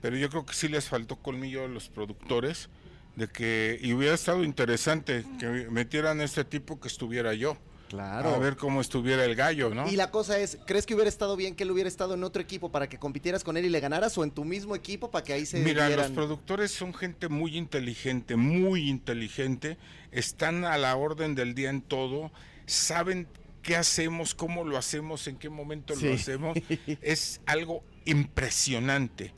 Pero 0.01 0.17
yo 0.17 0.31
creo 0.31 0.47
que 0.47 0.55
sí 0.55 0.69
les 0.69 0.89
faltó 0.89 1.17
colmillo 1.17 1.65
a 1.65 1.69
los 1.69 1.89
productores 1.89 2.71
de 3.17 3.29
que 3.29 3.79
y 3.83 3.93
hubiera 3.93 4.15
estado 4.15 4.45
interesante 4.45 5.25
que 5.39 5.47
metieran 5.71 6.21
este 6.21 6.45
tipo 6.45 6.81
que 6.81 6.89
estuviera 6.89 7.35
yo 7.35 7.59
Claro. 7.91 8.29
a 8.29 8.39
ver 8.39 8.57
cómo 8.57 8.81
estuviera 8.81 9.25
el 9.25 9.35
gallo, 9.35 9.75
¿no? 9.75 9.91
Y 9.91 9.97
la 9.97 10.13
cosa 10.13 10.39
es, 10.39 10.59
¿crees 10.65 10.87
que 10.87 10.95
hubiera 10.95 11.09
estado 11.09 11.35
bien 11.35 11.57
que 11.57 11.65
él 11.65 11.73
hubiera 11.73 11.89
estado 11.89 12.15
en 12.15 12.23
otro 12.23 12.41
equipo 12.41 12.71
para 12.71 12.89
que 12.89 12.99
compitieras 12.99 13.43
con 13.43 13.57
él 13.57 13.65
y 13.65 13.69
le 13.69 13.81
ganaras 13.81 14.17
o 14.17 14.23
en 14.23 14.31
tu 14.31 14.45
mismo 14.45 14.77
equipo 14.77 15.11
para 15.11 15.25
que 15.25 15.33
ahí 15.33 15.45
se 15.45 15.59
Mira, 15.59 15.91
los 15.91 16.11
productores 16.13 16.71
son 16.71 16.95
gente 16.95 17.29
muy 17.29 17.57
inteligente, 17.57 18.37
muy 18.37 18.89
inteligente, 18.89 19.77
están 20.13 20.65
a 20.65 20.79
la 20.79 20.95
orden 20.95 21.35
del 21.35 21.57
día 21.57 21.69
en 21.69 21.83
todo, 21.83 22.31
saben 22.65 23.27
qué 23.63 23.77
hacemos, 23.77 24.35
cómo 24.35 24.65
lo 24.65 24.77
hacemos, 24.77 25.27
en 25.27 25.37
qué 25.37 25.49
momento 25.49 25.95
Sí. 25.97 26.07
lo 26.07 26.15
hacemos. 26.15 26.59
Es 27.03 27.41
algo 27.47 27.85
impresionante. 28.05 29.33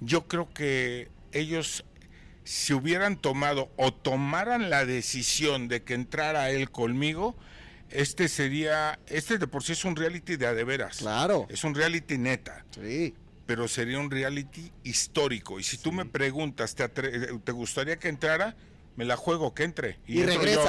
Yo 0.00 0.26
creo 0.28 0.48
que 0.52 1.08
ellos, 1.32 1.84
si 2.44 2.72
hubieran 2.72 3.16
tomado 3.16 3.70
o 3.76 3.92
tomaran 3.92 4.70
la 4.70 4.84
decisión 4.84 5.68
de 5.68 5.82
que 5.82 5.94
entrara 5.94 6.50
él 6.50 6.70
conmigo, 6.70 7.36
este 7.90 8.28
sería, 8.28 8.98
este 9.06 9.38
de 9.38 9.46
por 9.46 9.62
sí 9.62 9.72
es 9.72 9.84
un 9.84 9.96
reality 9.96 10.36
de 10.36 10.46
a 10.46 10.54
de 10.54 10.64
veras. 10.64 10.98
Claro. 10.98 11.46
Es 11.48 11.62
un 11.64 11.74
reality 11.74 12.18
neta 12.18 12.64
Sí. 12.74 13.14
pero 13.46 13.68
sería 13.68 13.98
un 14.00 14.10
reality 14.10 14.72
histórico. 14.82 15.60
Y 15.60 15.62
si 15.62 15.78
tú 15.78 15.92
me 15.92 16.04
preguntas, 16.04 16.74
¿te, 16.74 16.88
¿te 16.88 17.52
gustaría 17.52 17.96
que 17.98 18.08
entrara? 18.08 18.56
Me 18.96 19.04
la 19.04 19.16
juego, 19.16 19.54
que 19.54 19.64
entre. 19.64 19.98
Y 20.06 20.14
yo 20.16 20.22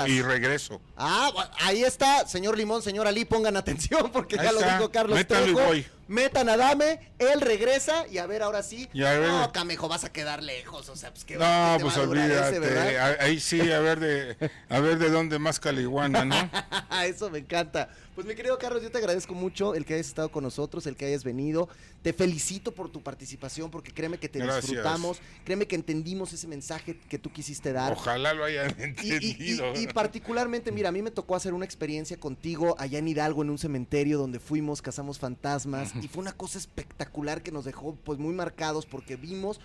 y 0.05 0.21
regreso. 0.21 0.81
Ah, 0.97 1.31
ahí 1.61 1.83
está, 1.83 2.27
señor 2.27 2.57
Limón, 2.57 2.81
señor 2.81 3.07
Ali, 3.07 3.23
pongan 3.25 3.55
atención 3.55 4.11
porque 4.11 4.37
Ahí 4.37 4.45
ya 4.45 4.51
lo 4.51 4.59
dijo 4.59 4.91
Carlos 4.91 5.17
Métalo 5.17 5.47
y 5.47 5.53
voy. 5.53 5.85
Metan 6.07 6.47
a 6.49 6.57
Dame, 6.57 7.11
él 7.19 7.41
regresa 7.41 8.05
y 8.07 8.17
a 8.17 8.25
ver 8.27 8.43
ahora 8.43 8.63
sí. 8.63 8.87
No, 8.93 9.51
Camejo, 9.51 9.87
vas 9.87 10.03
a 10.03 10.11
quedar 10.11 10.41
lejos, 10.43 10.87
o 10.89 10.95
sea, 10.95 11.11
pues 11.11 11.25
qué 11.25 11.35
No, 11.35 11.39
qué 11.41 11.77
te 11.77 11.83
pues 11.83 11.97
ese, 11.97 12.05
olvídate. 12.07 12.99
Ahí 13.19 13.39
sí, 13.39 13.59
a 13.71 13.79
ver 13.79 13.99
de, 13.99 14.51
a 14.69 14.79
ver 14.79 14.97
de 14.99 15.09
dónde 15.09 15.39
más 15.39 15.59
caliguana, 15.59 16.23
¿no? 16.25 16.35
Eso 17.05 17.29
me 17.29 17.39
encanta. 17.39 17.89
Pues 18.15 18.25
mi 18.25 18.33
querido 18.33 18.57
Carlos, 18.57 18.81
yo 18.81 18.89
te 18.89 18.97
agradezco 18.97 19.35
mucho 19.35 19.75
el 19.75 19.85
que 19.85 19.93
hayas 19.93 20.07
estado 20.07 20.29
con 20.31 20.43
nosotros, 20.43 20.87
el 20.87 20.95
que 20.95 21.05
hayas 21.05 21.23
venido. 21.23 21.69
Te 22.01 22.13
felicito 22.13 22.71
por 22.73 22.89
tu 22.89 23.03
participación 23.03 23.69
porque 23.69 23.91
créeme 23.93 24.17
que 24.17 24.27
te 24.27 24.39
Gracias. 24.39 24.61
disfrutamos, 24.65 25.19
créeme 25.43 25.67
que 25.67 25.75
entendimos 25.75 26.33
ese 26.33 26.47
mensaje 26.47 26.97
que 27.09 27.19
tú 27.19 27.31
quisiste 27.31 27.73
dar. 27.73 27.91
Ojalá 27.93 28.33
lo 28.33 28.43
hayan 28.45 28.75
Y, 29.03 29.07
y- 29.07 29.11
entendido. 29.13 29.73
y- 29.75 29.79
y 29.83 29.87
particularmente, 29.87 30.71
mira, 30.71 30.89
a 30.89 30.91
mí 30.91 31.01
me 31.03 31.11
tocó 31.11 31.35
hacer 31.35 31.53
una 31.53 31.65
experiencia 31.65 32.17
contigo 32.17 32.75
allá 32.79 32.97
en 32.97 33.07
Hidalgo, 33.07 33.43
en 33.43 33.51
un 33.51 33.57
cementerio 33.59 34.17
donde 34.17 34.39
fuimos, 34.39 34.81
cazamos 34.81 35.19
fantasmas, 35.19 35.91
y 36.03 36.07
fue 36.07 36.21
una 36.21 36.33
cosa 36.33 36.57
espectacular 36.57 37.41
que 37.43 37.51
nos 37.51 37.65
dejó 37.65 37.95
pues 37.95 38.19
muy 38.19 38.33
marcados 38.33 38.85
porque 38.85 39.15
vimos, 39.15 39.57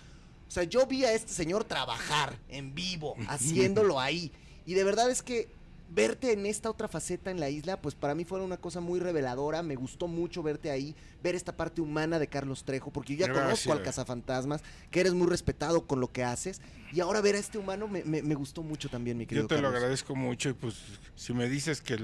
o 0.47 0.51
sea, 0.51 0.63
yo 0.63 0.85
vi 0.87 1.05
a 1.05 1.13
este 1.13 1.33
señor 1.33 1.63
trabajar 1.63 2.37
en 2.49 2.73
vivo, 2.75 3.15
haciéndolo 3.27 3.99
ahí, 3.99 4.31
y 4.65 4.73
de 4.73 4.83
verdad 4.83 5.09
es 5.09 5.21
que 5.23 5.47
verte 5.89 6.31
en 6.31 6.47
esta 6.47 6.71
otra 6.71 6.87
faceta 6.87 7.29
en 7.29 7.39
la 7.39 7.49
isla, 7.51 7.79
pues 7.79 7.93
para 7.93 8.15
mí 8.15 8.25
fue 8.25 8.41
una 8.41 8.57
cosa 8.57 8.79
muy 8.79 8.99
reveladora, 8.99 9.61
me 9.61 9.75
gustó 9.75 10.07
mucho 10.07 10.41
verte 10.41 10.71
ahí, 10.71 10.95
ver 11.21 11.35
esta 11.35 11.55
parte 11.55 11.81
humana 11.81 12.17
de 12.17 12.27
Carlos 12.27 12.63
Trejo, 12.63 12.89
porque 12.89 13.15
yo 13.15 13.27
ya 13.27 13.31
conozco 13.33 13.71
al 13.71 13.79
Gracias. 13.79 13.97
cazafantasmas, 13.97 14.63
que 14.89 15.01
eres 15.01 15.13
muy 15.13 15.27
respetado 15.27 15.85
con 15.85 15.99
lo 15.99 16.11
que 16.11 16.23
haces, 16.23 16.61
y 16.91 16.99
ahora 16.99 17.21
ver 17.21 17.35
a 17.35 17.37
este 17.39 17.59
humano 17.59 17.87
me, 17.87 18.03
me- 18.05 18.23
me 18.23 18.33
gustó 18.33 18.63
mucho 18.63 18.89
también, 18.89 19.17
mi 19.19 19.27
querido 19.27 19.43
Yo 19.43 19.47
te 19.47 19.55
lo 19.57 19.63
Carlos. 19.63 19.77
agradezco 19.77 20.15
mucho 20.15 20.49
y 20.49 20.53
pues 20.53 20.75
si 21.15 21.33
me 21.33 21.47
dices 21.47 21.79
que 21.81 21.99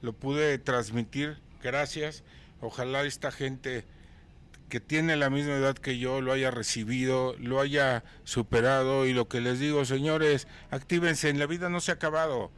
lo 0.00 0.12
pude 0.14 0.58
transmitir, 0.58 1.38
gracias. 1.62 2.24
Ojalá 2.60 3.04
esta 3.04 3.30
gente 3.30 3.84
que 4.68 4.80
tiene 4.80 5.16
la 5.16 5.30
misma 5.30 5.54
edad 5.54 5.76
que 5.76 5.98
yo 5.98 6.20
lo 6.20 6.32
haya 6.32 6.50
recibido, 6.50 7.34
lo 7.38 7.60
haya 7.60 8.04
superado 8.24 9.06
y 9.06 9.12
lo 9.12 9.28
que 9.28 9.40
les 9.40 9.58
digo, 9.58 9.84
señores, 9.84 10.46
actívense, 10.70 11.30
en 11.30 11.38
la 11.38 11.46
vida 11.46 11.68
no 11.68 11.80
se 11.80 11.90
ha 11.90 11.94
acabado. 11.94 12.50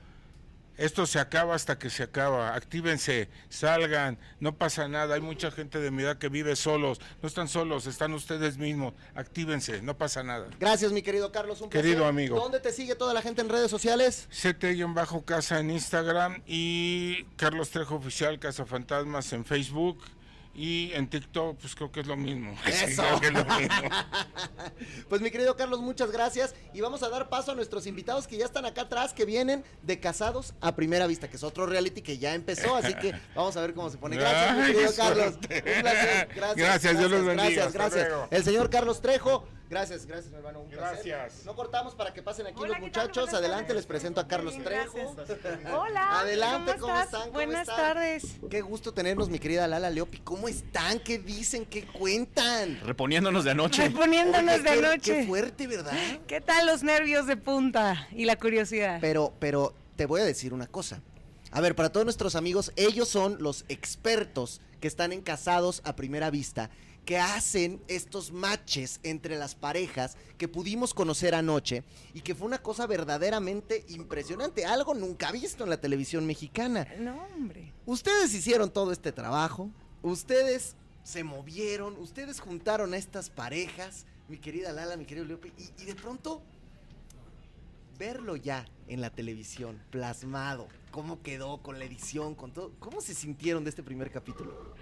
Esto 0.81 1.05
se 1.05 1.19
acaba 1.19 1.55
hasta 1.55 1.79
que 1.79 1.90
se 1.90 2.03
acaba. 2.03 2.55
Actívense, 2.55 3.29
salgan, 3.51 4.19
no 4.40 4.57
pasa 4.57 4.88
nada. 4.88 5.14
Hay 5.14 5.21
mucha 5.21 5.51
gente 5.51 5.79
de 5.79 5.90
mi 5.90 6.03
edad 6.03 6.16
que 6.16 6.31
vive 6.31 6.57
solos. 6.57 7.03
No 7.21 7.29
están 7.29 7.49
solos, 7.49 7.87
están 7.87 8.14
ustedes 8.14 8.57
mismos. 8.57 8.95
Actívense, 9.14 9.83
no 9.83 9.99
pasa 9.99 10.23
nada. 10.23 10.49
Gracias, 10.59 10.90
mi 10.93 11.03
querido 11.03 11.31
Carlos. 11.33 11.61
Un 11.61 11.69
Querido 11.69 11.97
placer. 11.97 12.09
amigo. 12.09 12.40
¿Dónde 12.40 12.61
te 12.61 12.73
sigue 12.73 12.95
toda 12.95 13.12
la 13.12 13.21
gente 13.21 13.43
en 13.43 13.51
redes 13.51 13.71
sociales? 13.71 14.27
bajo 14.95 15.23
casa 15.27 15.61
en 15.61 15.71
Instagram 15.71 16.43
y 16.47 17.25
Carlos 17.37 17.69
Trejo 17.69 17.97
Oficial 17.97 18.38
Casa 18.38 18.64
Fantasmas 18.64 19.35
en 19.35 19.45
Facebook 19.45 19.99
y 20.55 20.93
en 20.93 21.09
TikTok 21.09 21.59
pues 21.59 21.75
creo 21.75 21.93
que 21.93 22.01
es 22.01 22.07
lo 22.07 22.17
mismo. 22.17 22.55
Sí, 22.65 22.85
Eso. 22.93 23.03
creo 23.03 23.21
que 23.21 23.27
es 23.27 23.33
lo 23.33 23.45
mismo. 23.45 23.75
Pues 25.09 25.21
mi 25.21 25.31
querido 25.31 25.57
Carlos, 25.57 25.81
muchas 25.81 26.11
gracias. 26.11 26.55
Y 26.73 26.81
vamos 26.81 27.03
a 27.03 27.09
dar 27.09 27.29
paso 27.29 27.53
a 27.53 27.55
nuestros 27.55 27.87
invitados 27.87 28.27
que 28.27 28.37
ya 28.37 28.45
están 28.45 28.65
acá 28.65 28.83
atrás, 28.83 29.13
que 29.13 29.25
vienen 29.25 29.65
de 29.83 29.99
Casados 29.99 30.55
a 30.61 30.75
Primera 30.77 31.07
Vista, 31.07 31.29
que 31.29 31.37
es 31.37 31.43
otro 31.43 31.67
reality 31.67 32.01
que 32.03 32.19
ya 32.19 32.35
empezó. 32.35 32.77
Así 32.77 32.95
que 32.95 33.13
vamos 33.35 33.57
a 33.57 33.61
ver 33.61 33.75
cómo 33.75 33.91
se 33.91 33.99
pone. 33.99 34.17
Gracias, 34.17 34.57
mi 34.57 34.73
querido 34.73 34.95
Carlos. 34.97 35.35
Un 35.35 35.41
placer. 35.41 36.29
Gracias. 36.35 36.57
Gracias, 36.57 36.99
Dios 36.99 37.11
los 37.11 37.25
bendiga. 37.25 37.69
Gracias, 37.71 37.73
gracias. 37.73 38.09
El 38.31 38.45
señor 38.45 38.71
Carlos 38.71 39.01
Trejo. 39.01 39.47
Gracias, 39.71 40.05
gracias, 40.05 40.33
mi 40.33 40.37
hermano. 40.39 40.63
Un 40.63 40.69
placer. 40.69 41.07
Gracias. 41.07 41.45
No 41.45 41.55
cortamos 41.55 41.95
para 41.95 42.13
que 42.13 42.23
pasen 42.25 42.45
aquí 42.49 42.57
Hola, 42.59 42.73
los 42.73 42.81
muchachos. 42.81 43.33
Adelante, 43.33 43.73
les 43.73 43.87
presento 43.87 44.21
a 44.21 44.27
Carlos 44.27 44.55
Trejo. 44.65 45.15
Hola. 45.73 46.21
Adelante, 46.21 46.75
¿cómo 46.81 46.99
están? 46.99 47.21
¿Cómo 47.23 47.33
Buenas 47.35 47.69
están? 47.69 47.77
tardes. 47.77 48.25
Qué 48.51 48.63
gusto 48.63 48.93
tenernos, 48.93 49.29
mi 49.29 49.39
querida 49.39 49.69
Lala 49.69 49.91
Leopi. 49.91 50.19
¿Cómo 50.19 50.39
están? 50.48 50.98
¿Qué 51.00 51.18
dicen? 51.18 51.64
¿Qué 51.66 51.85
cuentan? 51.87 52.81
Reponiéndonos 52.85 53.44
de 53.44 53.50
anoche. 53.53 53.88
Reponiéndonos 53.88 54.55
Oye, 54.55 54.62
de 54.62 54.70
qué- 54.76 54.83
noche. 54.83 55.16
Qué 55.20 55.26
fuerte, 55.26 55.66
¿verdad? 55.66 55.92
¿Qué 56.26 56.40
tal 56.40 56.66
los 56.66 56.83
nervios 56.83 57.26
de 57.26 57.37
punta 57.37 58.09
y 58.12 58.24
la 58.24 58.37
curiosidad? 58.37 58.98
Pero, 59.00 59.33
pero 59.38 59.74
te 59.96 60.07
voy 60.07 60.20
a 60.20 60.24
decir 60.24 60.53
una 60.55 60.66
cosa. 60.66 61.03
A 61.53 61.61
ver, 61.61 61.74
para 61.74 61.90
todos 61.90 62.07
nuestros 62.07 62.37
amigos, 62.37 62.72
ellos 62.76 63.09
son 63.09 63.37
los 63.40 63.64
expertos 63.68 64.61
que 64.81 64.88
están 64.88 65.12
en 65.12 65.20
casados 65.20 65.83
a 65.85 65.96
primera 65.96 66.31
vista, 66.31 66.70
que 67.05 67.18
hacen 67.18 67.83
estos 67.88 68.31
matches 68.31 69.00
entre 69.03 69.37
las 69.37 69.55
parejas 69.57 70.16
que 70.38 70.46
pudimos 70.48 70.94
conocer 70.94 71.35
anoche 71.35 71.83
y 72.14 72.20
que 72.20 72.35
fue 72.37 72.46
una 72.46 72.59
cosa 72.62 72.87
verdaderamente 72.87 73.85
impresionante, 73.88 74.64
algo 74.64 74.94
nunca 74.94 75.33
visto 75.33 75.64
en 75.64 75.70
la 75.70 75.81
televisión 75.81 76.24
mexicana. 76.24 76.87
No, 76.98 77.26
hombre. 77.35 77.72
Ustedes 77.85 78.33
hicieron 78.33 78.70
todo 78.70 78.92
este 78.92 79.11
trabajo, 79.12 79.70
ustedes 80.03 80.77
se 81.03 81.25
movieron, 81.25 81.97
ustedes 81.99 82.41
juntaron 82.41 82.95
a 82.95 82.97
estas 82.97 83.31
parejas, 83.31 84.07
mi 84.29 84.39
querida 84.39 84.73
Lala, 84.73 84.97
mi 84.97 85.05
querido 85.05 85.27
Leope, 85.27 85.53
y, 85.59 85.83
y 85.83 85.87
de 85.87 85.95
pronto 85.95 86.43
verlo 87.99 88.37
ya 88.37 88.67
en 88.89 89.01
la 89.01 89.11
televisión, 89.11 89.79
plasmado, 89.91 90.69
cómo 90.91 91.23
quedó 91.23 91.59
con 91.59 91.79
la 91.79 91.85
edición, 91.85 92.35
con 92.35 92.53
todo, 92.53 92.73
¿cómo 92.79 93.01
se 93.01 93.15
sintieron 93.15 93.63
de 93.63 93.71
este 93.71 93.83
primer 93.83 94.11
capítulo? 94.11 94.75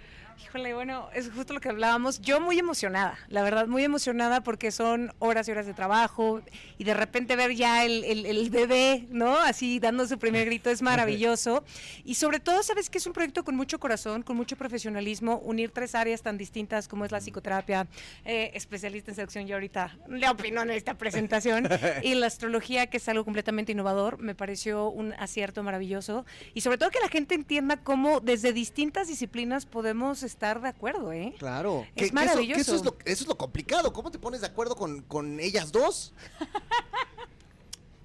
Híjole, 0.45 0.73
bueno, 0.73 1.09
es 1.15 1.31
justo 1.31 1.53
lo 1.53 1.61
que 1.61 1.69
hablábamos. 1.69 2.21
Yo 2.23 2.41
muy 2.41 2.59
emocionada, 2.59 3.19
la 3.29 3.43
verdad, 3.43 3.67
muy 3.67 3.83
emocionada 3.85 4.41
porque 4.43 4.71
son 4.71 5.13
horas 5.19 5.47
y 5.49 5.51
horas 5.51 5.67
de 5.67 5.75
trabajo 5.75 6.41
y 6.79 6.85
de 6.85 6.95
repente 6.95 7.37
ver 7.37 7.55
ya 7.55 7.85
el, 7.85 8.03
el- 8.05 8.25
el 8.25 8.49
bebé, 8.49 9.07
¿no? 9.11 9.37
Así 9.39 9.79
dando 9.79 10.07
su 10.07 10.19
primer 10.19 10.47
grito 10.47 10.71
es 10.71 10.81
maravilloso. 10.81 11.65
Y 12.05 12.15
sobre 12.15 12.41
todo, 12.41 12.63
sabes 12.63 12.89
que 12.89 12.97
es 12.99 13.07
un 13.07 13.13
proyecto 13.13 13.45
con 13.45 13.57
mucho 13.57 13.79
corazón, 13.79 14.23
con 14.23 14.37
mucho 14.37 14.57
profesionalismo, 14.57 15.39
unir 15.45 15.71
tres 15.71 15.95
áreas 15.95 16.23
tan 16.23 16.39
distintas 16.39 16.89
como 16.89 17.05
es 17.05 17.13
la 17.13 17.19
psicoterapia, 17.21 17.87
eh, 18.25 18.53
especialista 18.55 19.11
en 19.11 19.17
seducción, 19.17 19.47
yo 19.47 19.57
ahorita 19.57 19.99
le 20.09 20.29
opino 20.31 20.63
en 20.63 20.71
esta 20.71 20.95
presentación, 20.95 21.69
y 22.03 22.15
la 22.15 22.27
astrología, 22.27 22.87
que 22.87 22.99
es 22.99 23.09
algo 23.09 23.25
completamente 23.25 23.73
innovador, 23.73 24.19
me 24.19 24.35
pareció 24.35 24.89
un 24.89 25.13
acierto 25.15 25.63
maravilloso. 25.63 26.25
Y 26.55 26.61
sobre 26.63 26.79
todo 26.79 26.91
que 26.91 27.01
la 27.01 27.09
gente 27.09 27.35
entienda 27.35 27.77
cómo 27.79 28.21
desde 28.21 28.53
distintas 28.53 29.09
disciplinas 29.09 29.67
podemos 29.67 30.23
estar 30.29 30.61
de 30.61 30.69
acuerdo, 30.69 31.13
¿eh? 31.13 31.35
Claro, 31.39 31.81
Es 31.83 31.87
que- 31.89 31.95
que 31.95 32.05
eso- 32.05 32.09
que 32.11 32.15
maravilloso. 32.15 32.61
eso, 32.61 32.75
es 32.77 32.85
lo, 32.85 32.97
eso 33.05 33.23
es 33.25 33.27
lo 33.29 33.37
complicado, 33.37 33.93
¿cómo 33.93 34.11
te 34.11 34.19
pones 34.19 34.41
de 34.41 34.47
acuerdo 34.47 34.77
con, 34.77 35.03
con 35.03 35.41
ellas 35.41 35.73
dos? 35.73 36.13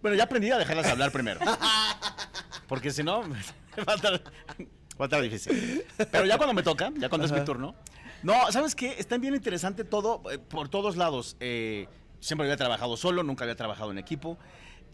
Bueno, 0.02 0.18
ya 0.18 0.24
aprendí 0.26 0.52
a 0.52 0.58
dejarlas 0.58 0.88
hablar 0.88 1.12
primero. 1.12 1.40
Porque 2.68 2.92
si 2.92 3.04
no, 3.04 3.22
va 3.88 3.94
a 3.94 3.96
estar, 3.96 4.14
va 4.20 5.00
a 5.00 5.04
estar 5.06 5.22
difícil. 5.22 5.86
Pero 6.12 6.26
ya 6.26 6.38
cuando 6.38 6.54
me 6.54 6.64
toca, 6.64 6.92
ya 6.98 7.08
cuando 7.10 7.26
es 7.26 7.32
mi 7.32 7.42
turno. 7.46 7.76
No, 8.22 8.52
¿sabes 8.52 8.76
qué? 8.76 8.96
Está 8.98 9.18
bien 9.18 9.36
interesante 9.36 9.84
todo, 9.84 10.22
eh, 10.32 10.40
por 10.40 10.70
todos 10.70 10.96
lados. 10.98 11.36
Eh, 11.40 11.88
siempre 12.20 12.46
había 12.48 12.58
trabajado 12.58 12.96
solo, 12.98 13.24
nunca 13.24 13.44
había 13.44 13.56
trabajado 13.56 13.92
en 13.92 13.98
equipo. 13.98 14.38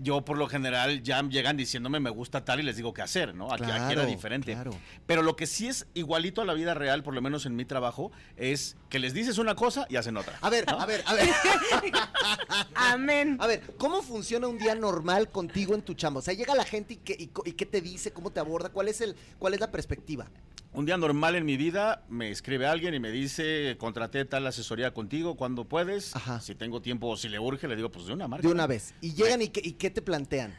Yo, 0.01 0.21
por 0.23 0.37
lo 0.37 0.47
general, 0.47 1.03
ya 1.03 1.21
llegan 1.23 1.57
diciéndome 1.57 1.99
me 1.99 2.09
gusta 2.09 2.45
tal 2.45 2.59
y 2.61 2.63
les 2.63 2.77
digo 2.77 2.93
qué 2.93 3.01
hacer, 3.01 3.35
¿no? 3.35 3.51
Aquí, 3.53 3.63
aquí 3.63 3.71
era 3.73 3.87
Claro, 3.93 4.05
diferente. 4.05 4.53
claro. 4.53 4.71
Pero 5.05 5.21
lo 5.21 5.35
que 5.35 5.45
sí 5.45 5.67
es 5.67 5.87
igualito 5.93 6.41
a 6.41 6.45
la 6.45 6.53
vida 6.53 6.73
real, 6.73 7.03
por 7.03 7.13
lo 7.13 7.21
menos 7.21 7.45
en 7.45 7.55
mi 7.55 7.65
trabajo, 7.65 8.11
es 8.37 8.77
que 8.89 8.99
les 8.99 9.13
dices 9.13 9.37
una 9.37 9.55
cosa 9.55 9.85
y 9.89 9.97
hacen 9.97 10.15
otra. 10.17 10.37
A 10.41 10.49
ver, 10.49 10.63
a 10.67 10.85
ver, 10.85 11.03
a 11.05 11.13
ver. 11.13 11.29
Amén. 12.75 13.37
A 13.39 13.47
ver, 13.47 13.61
¿cómo 13.77 14.01
funciona 14.01 14.47
un 14.47 14.57
día 14.57 14.75
normal 14.75 15.29
contigo 15.29 15.75
en 15.75 15.81
tu 15.81 15.93
chamba? 15.93 16.19
O 16.19 16.21
sea, 16.21 16.33
llega 16.33 16.55
la 16.55 16.65
gente 16.65 16.93
y 16.93 16.97
qué, 16.97 17.13
y 17.19 17.29
y 17.49 17.53
qué 17.53 17.65
te 17.65 17.81
dice, 17.81 18.11
cómo 18.11 18.31
te 18.31 18.39
aborda, 18.39 18.69
cuál 18.69 18.87
es 18.87 19.01
el, 19.01 19.15
cuál 19.37 19.53
es 19.53 19.59
la 19.59 19.71
perspectiva. 19.71 20.27
Un 20.71 20.85
día 20.85 20.97
normal 20.97 21.35
en 21.35 21.45
mi 21.45 21.57
vida 21.57 22.03
me 22.09 22.29
escribe 22.29 22.67
alguien 22.67 22.93
y 22.93 22.99
me 22.99 23.11
dice, 23.11 23.75
contraté 23.79 24.23
tal 24.25 24.45
asesoría 24.45 24.93
contigo, 24.93 25.35
cuando 25.35 25.65
puedes? 25.65 26.15
Ajá. 26.15 26.39
Si 26.41 26.53
tengo 26.53 26.79
tiempo 26.81 27.07
o 27.07 27.17
si 27.17 27.27
le 27.27 27.39
urge, 27.39 27.67
le 27.67 27.75
digo, 27.75 27.89
pues 27.91 28.05
de 28.05 28.13
una 28.13 28.27
marca. 28.27 28.47
De 28.47 28.53
una 28.53 28.67
vez. 28.67 28.93
Y 29.01 29.13
llegan 29.13 29.41
y 29.41 29.47
qué, 29.49 29.61
y 29.63 29.73
qué 29.73 29.89
te 29.89 30.01
plantean. 30.03 30.55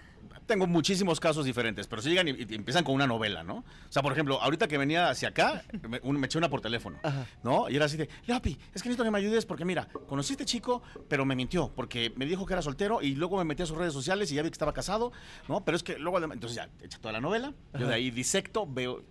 tengo 0.47 0.67
muchísimos 0.67 1.21
casos 1.21 1.45
diferentes, 1.45 1.87
pero 1.87 2.03
si 2.03 2.09
llegan 2.09 2.27
y, 2.27 2.33
y 2.33 2.55
empiezan 2.57 2.83
con 2.83 2.97
una 2.97 3.07
novela, 3.07 3.45
¿no? 3.45 3.59
O 3.59 3.65
sea, 3.93 4.03
por 4.03 4.11
ejemplo, 4.13 4.43
ahorita 4.43 4.67
que 4.67 4.79
venía 4.79 5.09
hacia 5.11 5.29
acá, 5.29 5.63
me, 5.89 6.01
un- 6.03 6.19
me 6.19 6.27
eché 6.27 6.39
una 6.39 6.51
por 6.51 6.61
teléfono, 6.61 6.99
¿no? 7.45 7.71
Y 7.71 7.77
era 7.77 7.85
así 7.85 7.97
de, 7.97 8.09
Lapi, 8.27 8.59
es 8.75 8.83
que 8.83 8.89
necesito 8.89 9.05
que 9.05 9.13
me 9.13 9.19
ayudes 9.19 9.47
porque 9.47 9.65
mira, 9.65 9.87
conocí 10.09 10.33
a 10.33 10.35
este 10.35 10.45
chico, 10.45 10.83
pero 11.09 11.25
me 11.25 11.37
mintió, 11.37 11.71
porque 11.77 12.13
me 12.17 12.27
dijo 12.27 12.47
que 12.47 12.55
era 12.55 12.63
soltero 12.63 13.01
y 13.01 13.15
luego 13.15 13.39
me 13.39 13.45
metí 13.45 13.63
a 13.63 13.67
sus 13.67 13.77
redes 13.79 13.93
sociales 13.93 14.33
y 14.33 14.35
ya 14.35 14.43
vi 14.43 14.49
que 14.49 14.55
estaba 14.55 14.73
casado, 14.73 15.13
¿no? 15.49 15.65
Pero 15.65 15.77
es 15.77 15.85
que 15.85 16.01
luego, 16.01 16.19
además- 16.19 16.35
entonces 16.35 16.57
ya, 16.57 16.69
echa 16.85 16.99
toda 16.99 17.13
la 17.13 17.21
novela, 17.21 17.55
yo 17.79 17.87
de 17.87 17.95
ahí 17.95 18.11
disecto, 18.11 18.67
veo 18.69 19.05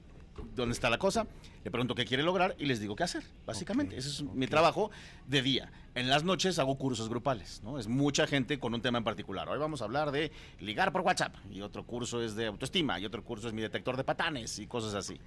dónde 0.56 0.74
está 0.74 0.90
la 0.90 0.98
cosa, 0.98 1.28
le 1.64 1.72
pregunto 1.72 1.96
qué 1.96 2.06
quiere 2.06 2.24
lograr 2.24 2.56
y 2.58 2.66
les 2.66 2.80
digo 2.80 2.96
qué 2.96 3.04
hacer, 3.04 3.24
básicamente. 3.46 3.98
Ese 3.98 4.10
es 4.10 4.22
mi 4.24 4.48
trabajo 4.48 4.92
de 5.28 5.42
día. 5.42 5.72
En 5.96 6.10
las 6.10 6.24
noches 6.24 6.60
hago 6.60 6.78
cursos 6.78 7.10
grupales, 7.10 7.62
¿no? 7.64 7.80
Es 7.80 7.88
mucha 7.88 8.28
gente 8.28 8.60
con 8.60 8.74
un 8.74 8.82
tema 8.82 8.98
en 8.98 9.04
particular. 9.04 9.50
Hoy 9.50 9.60
vamos 9.60 9.82
a 9.82 9.86
hablar 9.86 10.12
de 10.12 10.32
ligar 10.60 10.92
por 10.92 11.02
WhatsApp 11.02 11.36
y 11.52 11.62
otro 11.62 11.86
curso 11.86 12.22
es 12.22 12.36
de 12.36 12.48
autoestima 12.48 13.00
y 13.00 13.06
otro 13.06 13.24
curso 13.24 13.48
es 13.48 13.54
mi 13.54 13.62
detector 13.62 13.98
de 13.98 14.04
patanes 14.04 14.60
y 14.60 14.68
cosas 14.68 14.94
así. 14.94 15.20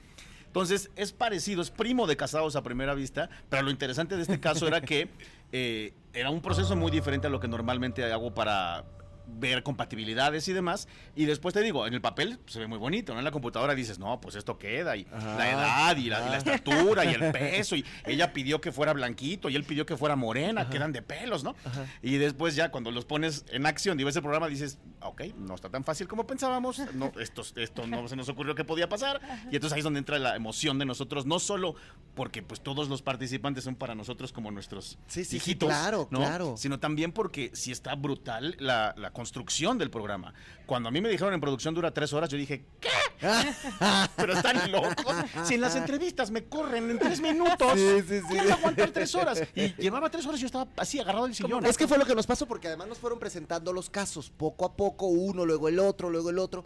Entonces, 0.47 0.91
es 0.97 1.13
parecido, 1.13 1.63
es 1.63 1.71
primo 1.71 2.07
de 2.07 2.15
casados 2.15 2.57
a 2.57 2.63
primera 2.63 2.93
vista, 2.95 3.31
pero 3.49 3.63
lo 3.63 3.71
interesante 3.71 4.17
de 4.17 4.23
este 4.23 4.39
caso 4.39 4.67
era 4.67 4.83
que 4.83 5.09
eh, 5.53 5.95
era 6.13 6.29
un 6.29 6.43
proceso 6.43 6.77
muy 6.77 6.91
diferente 6.91 7.27
a 7.27 7.31
lo 7.31 7.41
que 7.41 7.49
normalmente 7.49 8.05
hago 8.05 8.35
para 8.35 8.85
ver 9.27 9.63
compatibilidades 9.63 10.49
y 10.49 10.53
demás. 10.53 10.89
Y 11.15 11.25
después 11.27 11.55
te 11.55 11.61
digo, 11.63 11.87
en 11.87 11.95
el 11.95 12.01
papel 12.01 12.39
se 12.47 12.59
ve 12.61 12.67
muy 12.67 12.79
bonito, 12.79 13.13
¿no? 13.13 13.19
En 13.21 13.25
la 13.25 13.31
computadora 13.31 13.75
dices, 13.75 13.99
no, 13.99 14.21
pues 14.21 14.35
esto 14.37 14.59
queda, 14.59 14.97
y 14.97 15.07
Ajá. 15.13 15.37
la 15.37 15.51
edad, 15.51 15.97
y 15.97 16.09
la, 16.09 16.27
y 16.27 16.31
la 16.31 16.37
estatura, 16.39 17.05
y 17.05 17.15
el 17.15 17.31
peso, 17.33 17.77
y 17.77 17.85
ella 18.05 18.33
pidió 18.33 18.61
que 18.61 18.73
fuera 18.73 18.93
blanquito, 18.93 19.49
y 19.49 19.57
él 19.57 19.65
pidió 19.65 19.87
que 19.87 19.97
fuera 19.97 20.17
morena, 20.17 20.69
quedan 20.69 20.93
de 20.93 21.03
pelos, 21.03 21.45
¿no? 21.45 21.55
Y 22.03 22.17
después 22.17 22.55
ya 22.55 22.71
cuando 22.71 22.91
los 22.91 23.05
pones 23.05 23.45
en 23.51 23.67
acción 23.67 23.99
y 24.01 24.05
ves 24.05 24.17
el 24.17 24.23
programa 24.23 24.47
dices, 24.49 24.79
"Ah, 25.01 25.09
ok, 25.09 25.23
no 25.37 25.55
está 25.55 25.69
tan 25.71 25.85
fácil 25.85 26.09
como 26.09 26.27
pensábamos, 26.27 26.81
no, 26.95 27.13
esto, 27.21 27.43
esto 27.57 27.87
no 27.87 28.09
se 28.09 28.17
nos 28.17 28.29
ocurrió 28.29 28.55
que 28.55 28.65
podía 28.65 28.89
pasar. 28.89 29.21
Y 29.51 29.55
entonces 29.57 29.73
ahí 29.75 29.79
es 29.81 29.85
donde 29.85 29.99
entra 29.99 30.19
la 30.19 30.37
emoción 30.37 30.79
de 30.79 30.85
nosotros, 30.85 31.27
no 31.27 31.39
solo 31.39 31.75
porque 32.15 32.43
pues 32.43 32.61
todos 32.61 32.89
los 32.89 33.03
participantes 33.03 33.65
son 33.65 33.75
para 33.77 33.95
nosotros 33.95 34.33
como 34.33 34.51
nuestros 34.51 34.99
Sí, 35.07 35.25
sí, 35.25 35.25
sí, 35.25 35.37
hijitos, 35.37 35.69
claro, 35.69 36.09
¿no? 36.11 36.19
claro. 36.21 36.55
Sino 36.57 36.79
también 36.79 37.13
porque 37.13 37.51
si 37.55 37.73
está 37.73 37.95
brutal 37.95 38.57
la, 38.59 38.95
la 38.97 39.12
construcción 39.13 39.79
del 39.79 39.91
programa. 39.91 40.35
Cuando 40.67 40.89
a 40.89 40.93
mí 40.93 41.01
me 41.01 41.09
dijeron 41.09 41.35
en 41.35 41.41
producción 41.41 41.75
dura 41.75 41.93
tres 41.93 42.13
horas, 42.13 42.29
yo 42.31 42.37
dije, 42.39 42.65
¿qué? 42.81 42.89
Pero 44.17 44.33
están 44.33 44.71
locos. 44.73 45.15
Si 45.45 45.55
en 45.55 45.61
las 45.61 45.77
entrevistas 45.77 46.31
me 46.31 46.45
corren 46.45 46.91
en 46.91 46.99
tres 46.99 47.21
minutos, 47.21 47.73
Sí, 47.75 48.03
sí, 48.09 48.21
sí. 48.21 48.27
¿quién 48.29 48.47
va 48.49 48.53
a 48.53 48.57
aguantar 48.57 48.91
tres 48.91 49.15
horas? 49.15 49.43
Y 49.55 49.75
llevaba 49.81 50.11
tres 50.11 50.27
horas 50.27 50.39
y 50.39 50.43
yo 50.43 50.47
estaba 50.47 50.69
así 50.77 50.99
agarrado 50.99 51.27
del 51.27 51.35
sillón. 51.35 51.65
Es 51.67 51.77
que 51.77 51.87
fue 51.87 51.99
lo 51.99 52.07
que 52.07 52.15
nos 52.15 52.27
pasó 52.27 52.47
porque 52.47 52.69
además 52.69 52.89
nos 52.89 52.99
fueron 52.99 53.19
presentando 53.19 53.73
los 53.73 53.91
casos 53.91 54.31
poco 54.31 54.65
a 54.65 54.75
poco, 54.75 55.07
uno, 55.07 55.45
luego 55.45 55.69
el 55.69 55.79
otro, 55.79 56.11
luego 56.11 56.31
el 56.31 56.39
otro. 56.39 56.65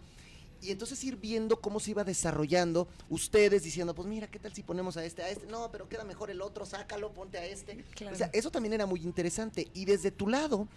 Y 0.59 0.71
entonces 0.71 1.03
ir 1.03 1.17
viendo 1.17 1.61
cómo 1.61 1.79
se 1.79 1.91
iba 1.91 2.03
desarrollando, 2.03 2.87
ustedes 3.09 3.61
diciendo, 3.61 3.93
pues 3.93 4.07
mira, 4.07 4.27
¿qué 4.27 4.39
tal 4.39 4.53
si 4.53 4.63
ponemos 4.63 4.97
a 4.97 5.05
este, 5.05 5.21
a 5.21 5.29
este? 5.29 5.45
No, 5.45 5.69
pero 5.71 5.87
queda 5.87 6.03
mejor 6.03 6.31
el 6.31 6.41
otro, 6.41 6.65
sácalo, 6.65 7.13
ponte 7.13 7.37
a 7.37 7.45
este. 7.45 7.83
Claro. 7.93 8.15
O 8.15 8.17
sea, 8.17 8.31
eso 8.33 8.49
también 8.49 8.73
era 8.73 8.87
muy 8.87 9.01
interesante. 9.01 9.67
Y 9.75 9.85
desde 9.85 10.09
tu 10.09 10.27
lado, 10.27 10.67